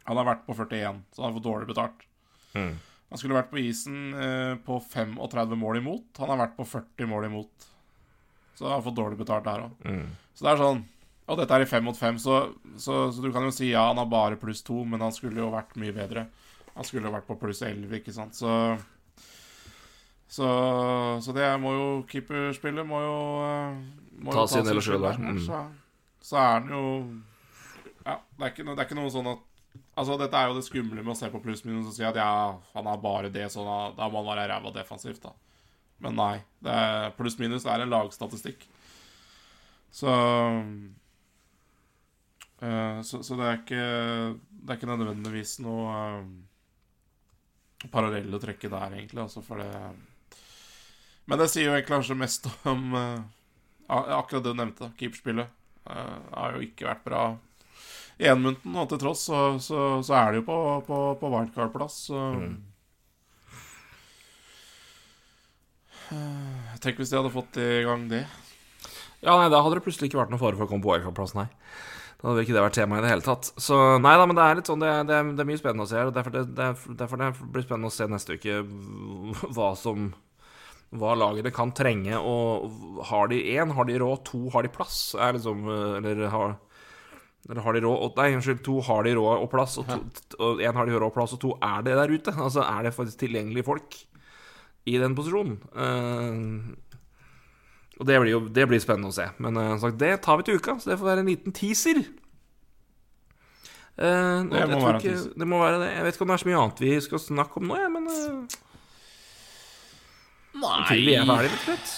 Han 0.10 0.18
har 0.18 0.28
vært 0.28 0.46
på 0.48 0.56
41, 0.58 1.04
så 1.14 1.22
han 1.22 1.30
har 1.30 1.36
fått 1.38 1.48
dårlig 1.48 1.70
betalt. 1.70 2.06
Mm. 2.58 2.72
Han 3.10 3.22
skulle 3.22 3.38
vært 3.38 3.50
på 3.50 3.62
isen 3.62 4.14
eh, 4.14 4.54
på 4.66 4.78
35 4.82 5.58
mål 5.58 5.80
imot. 5.82 6.08
Han 6.22 6.32
har 6.34 6.40
vært 6.44 6.56
på 6.58 6.66
40 6.66 7.10
mål 7.10 7.28
imot. 7.30 7.68
Så 8.58 8.68
han 8.68 8.76
har 8.76 8.86
fått 8.86 8.98
dårlig 8.98 9.18
betalt 9.18 9.46
der 9.48 9.66
òg. 9.66 9.86
Mm. 9.86 10.08
Så 10.36 10.46
det 10.46 10.52
er 10.52 10.62
sånn 10.62 10.82
Og 11.30 11.38
dette 11.38 11.56
er 11.56 11.64
i 11.64 11.70
fem 11.70 11.84
mot 11.86 11.98
fem, 11.98 12.18
så, 12.18 12.40
så, 12.82 13.04
så 13.14 13.22
du 13.22 13.30
kan 13.34 13.46
jo 13.46 13.54
si 13.54 13.68
ja, 13.70 13.84
han 13.92 14.00
har 14.02 14.08
bare 14.10 14.38
pluss 14.42 14.64
to, 14.66 14.82
men 14.82 15.04
han 15.06 15.14
skulle 15.14 15.42
jo 15.44 15.52
vært 15.54 15.76
mye 15.78 15.94
bedre. 15.94 16.26
Han 16.74 16.88
skulle 16.88 17.06
jo 17.06 17.14
vært 17.14 17.28
på 17.28 17.38
pluss 17.38 17.62
11, 17.66 17.86
ikke 18.02 18.14
sant. 18.16 18.38
Så 18.38 18.50
Så, 20.30 20.46
så 21.26 21.34
det 21.34 21.46
må 21.62 21.74
jo 21.74 21.86
Keeperspillet 22.10 22.86
må 22.86 23.00
jo 23.02 23.20
eh, 23.46 23.78
må 24.26 24.34
Ta 24.34 24.44
jo 24.46 24.52
sin 24.52 24.66
del 24.68 24.82
sjøl 24.82 25.06
der. 25.06 25.22
Mm. 25.22 25.40
Så, 25.46 25.62
så 26.32 26.42
er 26.42 26.52
han 26.58 26.74
jo 26.74 26.84
Ja, 28.06 28.18
det 28.18 28.44
er, 28.44 28.52
ikke, 28.52 28.66
det 28.66 28.76
er 28.78 28.86
ikke 28.88 29.00
noe 29.00 29.14
sånn 29.14 29.30
at 29.34 29.46
Altså, 30.00 30.16
Dette 30.16 30.40
er 30.40 30.48
jo 30.48 30.56
det 30.56 30.64
skumle 30.64 31.04
med 31.04 31.12
å 31.12 31.18
se 31.20 31.28
på 31.32 31.42
pluss-minus 31.44 31.90
og 31.90 31.96
si 31.96 32.06
at 32.08 32.16
ja, 32.16 32.32
han 32.72 32.88
er 32.88 33.02
bare 33.04 33.32
det, 33.34 33.50
så 33.52 33.66
da, 33.68 34.08
må 34.08 34.22
han 34.22 34.30
være 34.32 34.46
ræva 34.48 34.72
defensivt, 34.72 35.26
da. 35.26 35.34
Men 36.00 36.16
nei. 36.16 36.36
Pluss-minus 37.18 37.66
er 37.68 37.84
en 37.84 37.92
lagstatistikk. 37.92 38.64
Så 39.92 40.14
eh, 42.62 43.02
så, 43.02 43.24
så 43.26 43.36
det 43.40 43.48
er 43.48 43.58
ikke 43.58 43.86
Det 44.38 44.70
er 44.70 44.78
ikke 44.78 44.90
nødvendigvis 44.92 45.56
noe 45.66 45.96
uh, 46.22 47.90
parallell 47.90 48.36
å 48.36 48.42
trekke 48.44 48.70
der, 48.70 48.96
egentlig, 49.00 49.24
altså, 49.24 49.42
for 49.42 49.64
det 49.64 49.72
Men 51.26 51.42
det 51.42 51.50
sier 51.50 51.70
jo 51.70 51.74
egentlig 51.74 51.96
kanskje 51.96 52.20
mest 52.20 52.50
om 52.70 52.94
eh, 52.96 53.20
akkurat 53.90 54.44
det 54.46 54.54
du 54.54 54.58
nevnte, 54.58 54.92
keeperspillet. 55.00 55.52
Uh, 55.90 56.18
har 56.36 56.56
jo 56.56 56.66
ikke 56.66 56.88
vært 56.88 57.06
bra 57.08 57.24
i 58.20 58.28
Edmonton, 58.28 58.76
og 58.76 58.90
til 58.92 59.00
tross 59.00 59.22
så, 59.30 59.44
så, 59.64 59.84
så 60.04 60.16
er 60.20 60.34
det 60.34 60.42
jo 60.42 60.48
på, 60.50 60.58
på, 60.88 60.98
på 61.22 61.32
wildcard-plass. 61.32 62.00
Mm. 62.12 62.58
Eh, 66.10 66.74
Tenk 66.84 67.00
hvis 67.00 67.14
de 67.14 67.20
hadde 67.20 67.32
fått 67.32 67.60
i 67.62 67.70
gang 67.88 68.10
det. 68.12 68.26
Ja, 69.24 69.36
nei, 69.36 69.48
da 69.52 69.62
hadde 69.64 69.78
det 69.80 69.86
plutselig 69.86 70.10
ikke 70.10 70.22
vært 70.22 70.34
noe 70.34 70.42
fare 70.42 70.60
for 70.60 70.68
å 70.68 70.72
komme 70.72 70.84
på 70.84 70.92
wildcard-plass, 70.92 71.36
nei. 71.38 71.48
Da 72.20 72.28
hadde 72.28 72.44
ikke 72.44 72.56
det 72.58 72.64
vært 72.66 72.76
tema 72.76 73.00
i 73.00 73.04
det 73.04 73.12
hele 73.14 73.24
tatt. 73.24 73.54
Så 73.56 73.76
nei 74.04 74.16
da, 74.20 74.26
men 74.28 74.36
det 74.36 74.44
er 74.46 74.58
litt 74.60 74.68
sånn 74.68 74.82
Det 74.84 74.90
er, 74.92 75.06
det 75.08 75.16
er, 75.16 75.28
det 75.38 75.44
er 75.44 75.48
mye 75.48 75.60
spennende 75.62 75.86
å 75.86 75.90
se 75.90 75.96
her. 75.96 76.10
Og 76.10 76.16
derfor 76.18 76.34
det, 76.36 76.42
er, 76.52 76.82
derfor 77.00 77.22
det 77.22 77.30
blir 77.54 77.64
spennende 77.64 77.92
å 77.92 77.96
se 77.96 78.08
neste 78.12 78.36
uke 78.36 78.58
hva 79.56 79.70
som 79.80 80.10
Hva 81.00 81.14
lagene 81.16 81.54
kan 81.56 81.72
trenge. 81.72 82.20
Og 82.20 83.06
har 83.08 83.32
de 83.32 83.40
én, 83.54 83.72
har 83.78 83.88
de 83.88 83.96
råd? 84.04 84.26
To, 84.34 84.42
har 84.52 84.68
de 84.68 84.74
plass? 84.76 85.14
Er 85.16 85.38
liksom 85.38 85.64
Eller 86.02 86.26
har 86.34 86.58
eller 87.48 87.62
har 87.64 87.74
de 87.74 87.82
råd 87.86 88.02
og- 88.04 88.18
Nei, 88.20 88.34
unnskyld. 88.36 88.64
To 88.66 88.82
har 88.82 89.04
de 89.04 89.14
råd 89.16 89.42
og 89.42 89.50
plass, 89.50 89.78
og 89.78 90.60
én 90.60 90.74
har 90.76 90.86
de 90.86 90.92
råd 90.98 91.08
og 91.08 91.14
plass, 91.16 91.34
og 91.34 91.40
to 91.40 91.54
er 91.62 91.82
det 91.86 91.96
der 91.96 92.12
ute. 92.12 92.32
Altså 92.36 92.62
er 92.66 92.84
det 92.84 92.94
faktisk 92.94 93.20
tilgjengelige 93.24 93.66
folk 93.66 93.96
i 94.86 94.98
den 94.98 95.16
posisjonen. 95.16 95.58
Uh, 95.74 96.76
og 98.00 98.08
det 98.08 98.20
blir 98.22 98.32
jo 98.32 98.40
det 98.48 98.68
blir 98.68 98.80
spennende 98.80 99.12
å 99.12 99.16
se. 99.16 99.30
Men 99.40 99.58
uh, 99.58 99.78
sagt, 99.78 99.98
det 100.00 100.22
tar 100.22 100.38
vi 100.38 100.44
til 100.44 100.56
uka, 100.60 100.78
så 100.80 100.92
det 100.92 101.00
får 101.00 101.10
være 101.14 101.20
en 101.26 101.32
liten 101.32 101.52
teaser. 101.56 102.04
Uh, 104.00 104.48
Det 104.48 104.68
må 104.72 104.80
være 104.80 104.96
en 104.96 105.02
teaser. 105.04 105.34
Det 105.36 105.48
må 105.48 105.60
være 105.60 105.80
det. 105.84 105.90
Jeg 105.96 106.04
vet 106.06 106.16
ikke 106.16 106.22
om 106.26 106.32
det 106.32 106.38
er 106.38 106.44
så 106.44 106.50
mye 106.50 106.62
annet 106.64 106.80
vi 106.86 106.94
skal 107.04 107.20
snakke 107.20 107.58
om 107.60 107.68
nå, 107.68 107.76
jeg, 107.80 107.92
men 107.92 108.08
til 110.88 111.04
vi 111.06 111.16
er 111.16 111.26
ferdige, 111.28 111.50
rett 111.50 111.58
og 111.60 111.66
slett. 111.66 111.92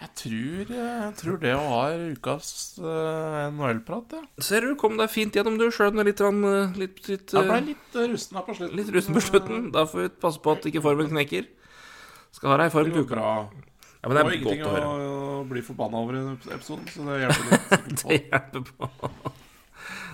Jeg 0.00 0.10
tror, 0.16 0.70
jeg 0.72 1.14
tror 1.18 1.40
det 1.42 1.50
var 1.60 1.94
ukas 2.14 2.50
uh, 2.80 3.50
NHL-prat, 3.52 4.14
ja. 4.16 4.20
Ser 4.40 4.64
du, 4.64 4.70
kom 4.80 4.94
deg 4.96 5.10
fint 5.12 5.34
gjennom, 5.36 5.58
du. 5.60 5.66
Sjøl 5.74 5.92
med 5.92 6.08
litt, 6.08 6.22
er 6.24 6.32
litt, 6.32 6.46
eh, 6.48 6.78
litt, 6.80 7.00
litt, 7.10 7.34
Jeg 7.36 7.48
ble 7.50 7.58
eh, 7.58 7.66
litt 7.66 7.98
rusten 8.14 8.38
på 8.46 8.54
slutten. 8.56 8.76
litt 8.80 8.92
rusten 8.94 9.18
på 9.18 9.22
slutten. 9.26 9.66
Da 9.74 9.84
får 9.90 10.06
vi 10.06 10.12
passe 10.22 10.40
på 10.40 10.54
at 10.56 10.68
ikke 10.70 10.80
formen 10.86 11.10
knekker. 11.12 11.50
Skal 12.32 12.54
ha 12.54 12.56
deg 12.62 12.70
i 12.70 12.72
form 12.72 12.88
til 12.94 13.04
uka. 13.04 13.20
Ja, 13.20 14.08
men 14.08 14.16
Det 14.16 14.16
det 14.16 14.24
var 14.24 14.32
er 14.32 14.38
ingenting 14.38 14.62
godt 14.64 14.80
å 14.80 14.94
å, 15.42 15.42
bli 15.50 15.60
forbanna 15.66 16.00
over 16.00 16.16
i 16.16 16.22
episoden, 16.56 16.86
så 16.88 17.04
det 17.04 17.18
hjelper 17.26 17.50
litt. 17.50 18.04
Det 18.06 18.20
hjelper 18.30 18.64
på. 18.70 19.34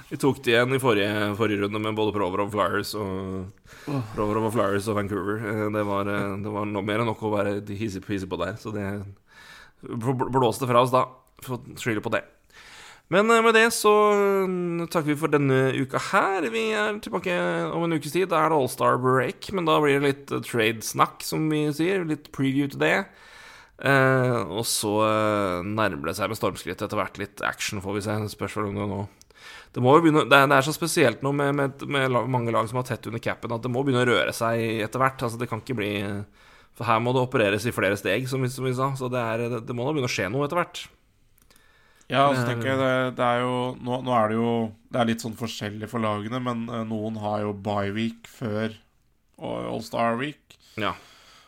Vi 0.06 0.18
tok 0.22 0.40
det 0.42 0.52
igjen 0.56 0.74
i 0.74 0.80
forrige, 0.82 1.28
forrige 1.38 1.62
runde 1.62 1.78
med 1.82 1.94
både 1.98 2.14
Provorov 2.14 2.50
Flyers 2.54 2.92
og 2.98 3.86
Provorov 4.16 4.48
og 4.50 4.52
Flyers 4.54 4.86
og 4.90 4.98
Vancouver. 4.98 5.38
Eh, 5.46 5.62
Det 5.78 5.86
var, 5.86 6.10
eh, 6.10 6.34
det 6.42 6.56
var 6.58 6.66
mer 6.74 7.02
enn 7.04 7.10
nok 7.10 7.22
å 7.22 7.32
være 7.38 7.60
hissig 7.70 8.02
hissig 8.10 8.30
på 8.30 8.38
der, 8.42 8.58
så 8.58 8.74
det 8.74 8.86
blåste 9.86 10.68
fra 10.68 10.82
oss 10.82 10.94
da. 10.94 11.06
Får 11.44 11.62
skylde 11.80 12.04
på 12.04 12.12
det. 12.14 12.24
Men 13.12 13.30
eh, 13.30 13.42
med 13.44 13.54
det 13.54 13.68
så 13.74 13.92
mm, 14.48 14.86
takker 14.90 15.12
vi 15.12 15.18
for 15.20 15.32
denne 15.32 15.70
uka 15.76 16.00
her. 16.10 16.48
Vi 16.50 16.64
er 16.74 16.98
tilbake 17.02 17.36
om 17.70 17.86
en 17.86 17.98
ukes 17.98 18.14
tid. 18.14 18.28
Da 18.32 18.42
er 18.42 18.50
det 18.50 18.58
Allstar 18.58 18.98
break, 19.02 19.52
men 19.54 19.68
da 19.68 19.78
blir 19.82 20.00
det 20.00 20.08
litt 20.08 20.34
eh, 20.34 20.42
trade-snakk, 20.46 21.22
som 21.26 21.46
vi 21.52 21.66
sier. 21.76 22.06
Litt 22.08 22.32
preview 22.34 22.70
til 22.72 22.82
det. 22.82 22.96
Eh, 23.76 24.40
og 24.48 24.64
så 24.66 24.94
eh, 25.04 25.68
nærmer 25.68 26.10
det 26.10 26.16
seg 26.18 26.32
med 26.32 26.40
stormskritt 26.40 26.82
etter 26.82 26.98
hvert. 26.98 27.20
Litt 27.20 27.44
action, 27.46 27.82
får 27.84 27.98
vi 27.98 28.04
se. 28.08 28.18
Spørsmål 28.34 28.72
om 28.72 28.80
det 28.80 28.90
nå 28.90 29.04
det, 29.76 29.82
begynne, 29.84 30.22
det, 30.24 30.38
er, 30.40 30.48
det 30.48 30.56
er 30.56 30.64
så 30.64 30.72
spesielt 30.72 31.20
nå 31.22 31.30
med, 31.36 31.52
med, 31.54 31.82
med 31.92 32.14
mange 32.32 32.54
lag 32.54 32.66
som 32.70 32.78
har 32.80 32.86
tett 32.88 33.06
under 33.10 33.20
capen, 33.20 33.52
at 33.52 33.62
det 33.62 33.70
må 33.70 33.82
begynne 33.84 34.06
å 34.06 34.08
røre 34.08 34.32
seg 34.34 34.82
etter 34.86 35.02
hvert. 35.02 35.20
Altså, 35.20 35.38
det 35.38 35.50
kan 35.50 35.60
ikke 35.60 35.76
bli 35.76 35.90
For 36.76 36.84
her 36.88 37.00
må 37.00 37.12
det 37.16 37.22
opereres 37.24 37.64
i 37.64 37.72
flere 37.72 37.96
steg, 37.96 38.26
som 38.28 38.42
vi, 38.44 38.50
som 38.52 38.66
vi 38.68 38.74
sa. 38.76 38.90
Så 38.98 39.08
det, 39.12 39.20
er, 39.22 39.46
det, 39.48 39.62
det 39.68 39.74
må 39.76 39.86
da 39.86 39.94
begynne 39.96 40.10
å 40.10 40.12
skje 40.12 40.28
noe 40.32 40.44
etter 40.44 40.60
hvert. 40.60 40.82
Ja, 42.12 42.28
så 42.36 42.44
tenker 42.46 42.68
jeg 42.70 42.78
det, 42.78 42.90
det 43.18 43.24
er 43.26 43.40
jo 43.42 43.54
nå, 43.82 43.96
nå 44.06 44.12
er 44.14 44.28
det 44.30 44.36
jo 44.38 44.50
Det 44.94 45.00
er 45.00 45.08
litt 45.08 45.24
sånn 45.24 45.32
forskjellig 45.34 45.88
for 45.90 45.98
lagene, 46.04 46.38
men 46.38 46.60
eh, 46.70 46.84
noen 46.86 47.16
har 47.18 47.40
jo 47.42 47.50
bye-week 47.66 48.28
før 48.30 48.76
og 49.42 49.56
All-Star 49.72 50.14
Week. 50.20 50.54
Ja. 50.78 50.92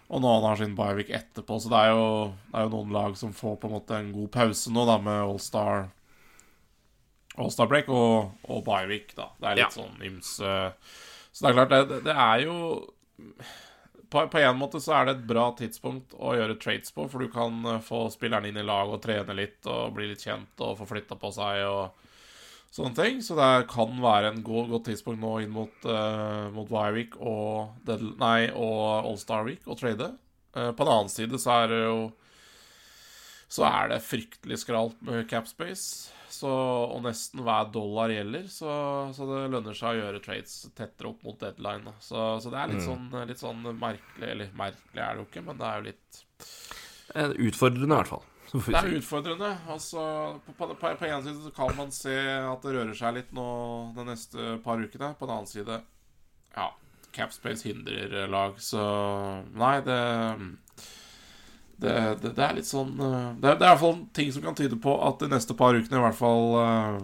Og 0.09 0.25
noen 0.25 0.43
har 0.49 0.59
sin 0.59 0.75
bye-week 0.77 1.13
etterpå, 1.15 1.61
så 1.63 1.71
det 1.71 1.79
er, 1.85 1.93
jo, 1.95 2.09
det 2.51 2.59
er 2.59 2.67
jo 2.67 2.73
noen 2.75 2.97
lag 2.97 3.15
som 3.21 3.31
får 3.37 3.55
på 3.63 3.69
en 3.71 3.77
måte 3.77 4.01
en 4.01 4.11
god 4.17 4.33
pause 4.35 4.73
nå, 4.75 4.85
da, 4.89 4.97
med 5.05 5.21
All-Star 5.29 5.87
All-Star 7.39 7.69
break 7.71 7.87
og, 7.95 8.33
og 8.51 8.65
bye-week, 8.67 9.13
da. 9.15 9.29
Det 9.39 9.53
er 9.53 9.61
litt 9.61 9.69
Ja. 9.69 9.75
sånn 9.79 10.03
ymse 10.09 10.57
Så 11.31 11.45
det 11.45 11.53
er 11.53 11.59
klart, 11.61 11.75
det, 11.93 12.01
det 12.09 12.17
er 12.19 12.45
jo 12.49 12.57
på, 14.10 14.28
på 14.32 14.39
en 14.39 14.59
måte 14.59 14.80
så 14.80 14.94
er 14.97 15.06
det 15.06 15.14
et 15.16 15.28
bra 15.28 15.47
tidspunkt 15.59 16.14
å 16.16 16.35
gjøre 16.36 16.59
trades 16.60 16.93
på, 16.94 17.06
for 17.10 17.22
du 17.22 17.30
kan 17.32 17.60
eh, 17.66 17.80
få 17.85 18.06
spilleren 18.12 18.48
inn 18.48 18.60
i 18.60 18.66
lag 18.66 18.90
og 18.93 19.02
trene 19.05 19.36
litt 19.36 19.68
og 19.68 19.94
bli 19.97 20.10
litt 20.10 20.24
kjent 20.24 20.64
og 20.64 20.78
få 20.80 20.89
flytta 20.93 21.18
på 21.20 21.32
seg 21.36 21.64
og 21.68 22.06
sånne 22.74 22.97
ting. 22.97 23.20
Så 23.24 23.36
det 23.39 23.68
kan 23.72 23.98
være 24.02 24.32
en 24.32 24.43
god, 24.47 24.70
godt 24.72 24.89
tidspunkt 24.90 25.22
nå 25.22 25.35
inn 25.44 25.52
mot, 25.52 25.89
uh, 25.89 26.48
mot 26.55 26.68
Y-Week 26.68 27.16
og, 27.20 27.89
og 27.89 28.80
All-Star 28.98 29.47
Week 29.48 29.68
å 29.68 29.76
trade. 29.78 30.12
Uh, 30.56 30.70
på 30.72 30.85
den 30.85 30.94
annen 30.94 31.12
side 31.12 31.40
så 31.40 31.62
er 31.62 31.72
det 31.72 31.82
jo 31.85 31.98
Så 33.48 33.64
er 33.64 33.89
det 33.89 34.05
fryktelig 34.05 34.59
skralt 34.60 34.98
med 35.01 35.24
capspace. 35.30 36.12
Så, 36.29 36.51
og 36.93 37.03
nesten 37.07 37.41
hver 37.47 37.71
dollar 37.73 38.13
gjelder, 38.13 38.49
så, 38.53 38.73
så 39.17 39.29
det 39.31 39.45
lønner 39.55 39.77
seg 39.77 39.97
å 39.97 40.01
gjøre 40.03 40.23
trades 40.25 40.57
tettere 40.77 41.13
opp 41.13 41.23
mot 41.25 41.39
deadline. 41.41 41.95
Så, 42.05 42.25
så 42.45 42.53
det 42.53 42.59
er 42.61 42.73
litt, 42.75 42.85
sånn, 42.85 43.07
litt 43.31 43.41
sånn 43.41 43.63
merkelig 43.81 44.33
Eller 44.35 44.51
merkelig 44.59 45.03
er 45.05 45.17
det 45.17 45.23
jo 45.23 45.29
ikke, 45.31 45.45
men 45.47 45.61
det 45.61 45.71
er 45.71 45.79
jo 45.81 45.89
litt 45.91 46.25
Eh, 47.15 47.31
Utfordrende, 47.49 47.95
i 47.95 47.97
hvert 47.97 48.11
fall. 48.11 48.27
Det 48.53 48.77
er 48.77 48.95
utfordrende. 48.97 49.49
Altså, 49.69 50.03
på, 50.47 50.55
på, 50.57 50.69
på, 50.81 50.91
på 51.01 51.09
en 51.09 51.25
side 51.25 51.41
så 51.45 51.53
kan 51.57 51.75
man 51.77 51.91
se 51.93 52.15
at 52.17 52.65
det 52.65 52.75
rører 52.75 52.97
seg 52.97 53.17
litt 53.19 53.33
nå 53.37 53.49
de 53.97 54.05
neste 54.09 54.55
par 54.65 54.81
ukene. 54.81 55.13
På 55.19 55.29
den 55.29 55.35
annen 55.35 55.51
side 55.51 55.81
Ja, 56.55 56.71
Capspace 57.13 57.69
hindrer 57.69 58.29
lag, 58.31 58.57
så 58.63 58.83
Nei, 59.53 59.75
det 59.85 60.01
det, 61.79 61.95
det, 62.23 62.33
det 62.35 62.43
er 62.43 62.57
litt 62.57 62.67
sånn 62.67 62.91
eh, 62.99 63.27
Det 63.39 63.53
er, 63.53 63.57
i 63.57 63.63
hvert 63.63 63.81
fall 63.83 63.99
ting 64.17 64.31
som 64.35 64.43
kan 64.43 64.57
tyde 64.59 64.79
på 64.83 64.97
at 65.07 65.21
de 65.23 65.29
neste 65.31 65.55
par 65.59 65.77
ukene 65.79 66.01
i 66.01 66.05
hvert 66.09 66.19
fall 66.19 66.57
eh, 66.59 66.97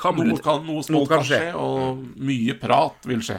Kan 0.00 0.18
noe, 0.18 0.38
kan, 0.42 0.64
noe 0.66 0.82
smått 0.82 1.12
kan 1.12 1.22
skje, 1.26 1.42
og 1.54 2.00
mye 2.18 2.56
prat 2.58 3.06
vil 3.06 3.20
skje. 3.22 3.36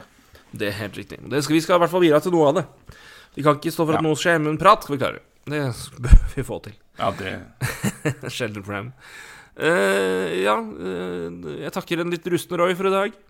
Det 0.56 0.70
er 0.70 0.78
helt 0.78 0.96
riktig. 0.96 1.18
Det 1.28 1.42
skal, 1.44 1.58
vi 1.58 1.60
skal 1.60 1.76
i 1.76 1.82
hvert 1.82 1.92
fall 1.92 2.04
bidra 2.06 2.20
til 2.24 2.32
noe 2.32 2.46
av 2.48 2.56
det. 2.56 2.64
Vi 3.36 3.44
kan 3.44 3.58
ikke 3.58 3.74
stå 3.74 3.84
for 3.84 3.98
at 3.98 4.00
Ja. 4.00 4.06
noe 4.06 4.16
skjer, 4.16 4.38
men 4.40 4.56
prat 4.56 4.86
skal 4.86 4.96
vi 4.96 5.00
klare. 5.02 5.20
Det 5.44 5.60
bør 6.00 6.22
vi 6.32 6.44
få 6.48 6.56
til. 6.64 6.78
Ja, 6.96 7.10
det 7.12 7.34
Sjelden 8.38 8.64
problem. 8.64 8.88
Uh, 9.56 10.32
ja, 10.40 10.56
uh, 10.56 11.28
jeg 11.60 11.72
takker 11.76 12.00
en 12.00 12.12
litt 12.12 12.24
rusten 12.32 12.56
Roy 12.56 12.72
for 12.76 12.88
i 12.88 12.94
dag. 12.96 13.20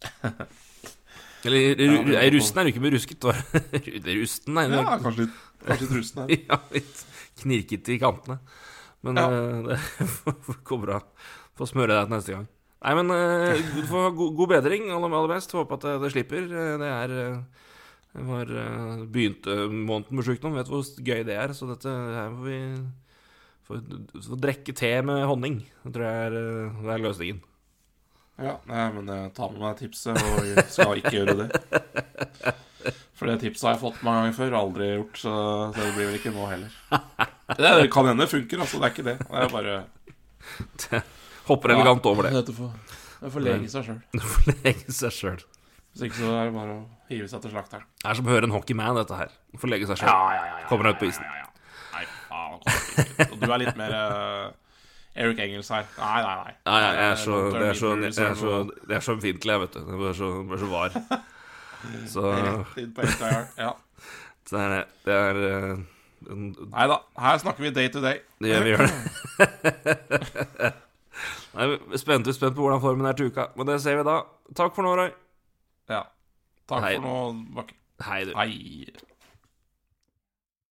Eller 1.44 1.80
Ja, 1.80 2.24
rusten 2.34 2.60
er 2.60 2.68
jo 2.68 2.74
ikke 2.74 2.82
berusket, 2.84 3.24
rusket. 3.24 3.70
var 3.72 4.02
det 4.04 4.16
Rusten, 4.18 4.56
nei. 4.56 4.66
Ja, 4.68 4.98
kanskje 5.00 5.24
litt, 5.24 5.38
kanskje 5.66 5.86
litt 5.86 5.96
rusten 5.98 6.22
her. 6.24 6.34
Ja, 6.50 6.58
litt 6.74 7.04
knirkete 7.42 7.94
i 7.94 7.98
kantene. 8.02 8.38
Men 9.06 9.16
Ja. 9.16 9.26
eh, 9.30 9.62
det 9.70 9.78
går 10.68 10.82
bra. 10.86 11.00
Får 11.60 11.70
smøre 11.72 11.94
deg 11.96 12.08
til 12.08 12.16
neste 12.16 12.34
gang. 12.36 12.48
Nei, 12.80 12.92
men 12.96 13.10
eh, 13.12 13.58
du 13.76 13.82
får 13.88 14.06
ha 14.06 14.10
god, 14.16 14.36
god 14.38 14.48
bedring, 14.54 14.86
aller, 14.92 15.12
aller 15.12 15.34
best. 15.34 15.52
Håper 15.56 15.76
at 15.76 15.84
det, 15.88 15.96
det 16.06 16.12
slipper. 16.14 16.46
Eh, 16.48 16.76
Det 16.80 16.90
er 16.94 17.16
jeg 18.10 18.24
var 18.26 18.48
eh, 18.50 19.02
begynte 19.06 19.54
måneden 19.70 20.16
med 20.18 20.26
sjukdom. 20.26 20.56
Vet 20.58 20.66
hvor 20.72 20.82
gøy 20.82 21.20
det 21.28 21.36
er. 21.36 21.52
Så 21.54 21.68
dette 21.70 21.92
her 21.92 22.32
får 22.32 22.42
vi 22.48 22.56
får, 23.68 23.82
får 24.26 24.40
drikke 24.42 24.74
te 24.74 24.90
med 25.06 25.22
honning. 25.30 25.60
Det 25.84 25.92
tror 25.94 26.08
jeg 26.08 26.24
er, 26.30 26.38
eh, 26.40 26.80
det 26.88 26.94
er 26.96 27.04
løsningen. 27.04 27.44
Ja, 28.40 28.54
nei, 28.66 28.86
men 28.96 29.12
jeg 29.12 29.32
tar 29.36 29.50
med 29.52 29.60
meg 29.60 29.76
tipset 29.82 30.16
og 30.16 30.46
jeg 30.48 30.64
skal 30.72 30.96
ikke 31.02 31.12
gjøre 31.18 31.34
det. 31.42 31.48
For 33.18 33.28
det 33.28 33.38
tipset 33.42 33.66
har 33.66 33.74
jeg 33.76 33.82
fått 33.82 34.02
mange 34.06 34.22
ganger 34.22 34.36
før 34.38 34.54
og 34.54 34.60
aldri 34.60 34.90
gjort, 34.94 35.20
så 35.20 35.32
det 35.76 35.86
blir 35.96 36.08
vel 36.08 36.18
ikke 36.20 36.32
nå 36.34 36.48
heller. 36.50 36.76
Det 37.60 37.88
kan 37.90 38.06
hende 38.06 38.22
det 38.22 38.30
funker, 38.30 38.60
altså. 38.62 38.78
Det 38.78 38.86
er 38.86 38.92
ikke 38.94 39.04
det. 39.08 39.16
Det 39.26 39.40
er 39.42 39.48
bare 39.50 41.02
Hopper 41.48 41.72
elegant 41.74 42.04
over 42.06 42.28
det. 42.28 42.44
Det 42.46 43.32
får 43.34 43.42
lege 43.42 43.70
seg 43.72 43.88
sjøl. 43.88 43.98
Det 44.14 44.22
får 44.22 44.52
lege 44.52 44.94
seg 44.94 45.16
sjøl. 45.16 45.40
Hvis 45.90 46.06
ikke 46.06 46.20
så 46.20 46.30
er 46.30 46.46
det 46.46 46.54
bare 46.54 46.76
å 46.76 46.80
hive 47.10 47.26
seg 47.28 47.42
til 47.42 47.52
slakteren. 47.52 47.86
Det 47.98 48.06
er 48.06 48.18
som 48.20 48.28
å 48.28 48.32
høre 48.32 48.46
en 48.46 48.54
hockeyman, 48.54 48.94
dette 49.00 49.18
her. 49.18 49.32
Får 49.58 49.72
lege 49.72 49.88
seg 49.90 49.98
sjøl. 49.98 50.12
ja, 50.12 50.36
ja. 50.36 50.44
ja, 50.62 50.68
Kommer 50.70 50.86
deg 50.86 50.94
ut 50.94 51.02
på 51.02 51.08
isen. 51.10 51.26
Ja, 51.26 51.40
ja, 51.40 51.42
ja. 51.42 51.48
Nei, 51.96 52.04
faen. 52.28 53.26
kommer 53.32 53.50
du 53.50 53.54
er 53.56 53.62
litt 53.64 53.80
mer 53.80 53.96
eh, 53.98 55.24
Eric 55.24 55.42
Engels 55.42 55.72
her. 55.74 55.90
Nei, 55.98 56.22
nei, 56.22 56.36
nei. 56.44 56.54
Ja, 56.54 56.78
ja, 56.78 56.92
jeg 56.94 57.10
er 57.10 57.20
så, 57.24 57.42
det, 57.50 57.66
er 57.66 57.80
så, 57.82 57.92
det, 57.98 58.12
er 58.14 58.38
så, 58.38 58.54
det 58.86 58.98
er 59.00 59.04
så 59.04 59.16
ømfintlig, 59.18 59.56
jeg, 59.56 59.64
vet 59.66 59.74
du. 59.76 59.80
Det 59.90 60.10
er 60.12 60.18
så, 60.22 60.30
så 60.62 60.70
var. 60.70 61.00
Så 62.10 62.24
Rett 62.34 62.76
inn 62.82 62.92
på 62.96 63.06
SDR. 63.08 63.46
Ja. 63.58 63.72
det 64.50 64.60
er, 64.66 64.84
det 65.06 65.16
er 65.16 65.40
uh, 65.40 65.80
en- 66.30 66.54
Nei 66.70 66.86
da, 66.90 67.00
her 67.24 67.40
snakker 67.42 67.66
vi 67.66 67.72
day 67.76 67.88
to 67.92 68.02
day. 68.04 68.20
Det 68.40 68.52
gjør 68.52 68.66
vi 68.66 68.74
gjør 68.74 68.86
det. 68.86 70.72
Nei, 71.56 71.66
spent, 71.98 72.28
spent 72.36 72.54
på 72.54 72.62
hvordan 72.62 72.82
formen 72.82 73.08
er 73.10 73.16
til 73.18 73.32
uka, 73.32 73.48
men 73.58 73.66
det 73.66 73.80
ser 73.82 73.98
vi 73.98 74.06
da. 74.06 74.20
Takk 74.56 74.74
for 74.76 74.86
nå, 74.86 74.94
Roy. 75.00 75.10
Ja. 75.90 76.04
Takk 76.70 76.84
Hei. 76.86 76.94
for 76.98 77.06
nå, 77.08 77.14
Bakke. 77.58 77.74
Hei, 78.06 78.20
du. 78.28 78.34
Hei. 78.38 79.09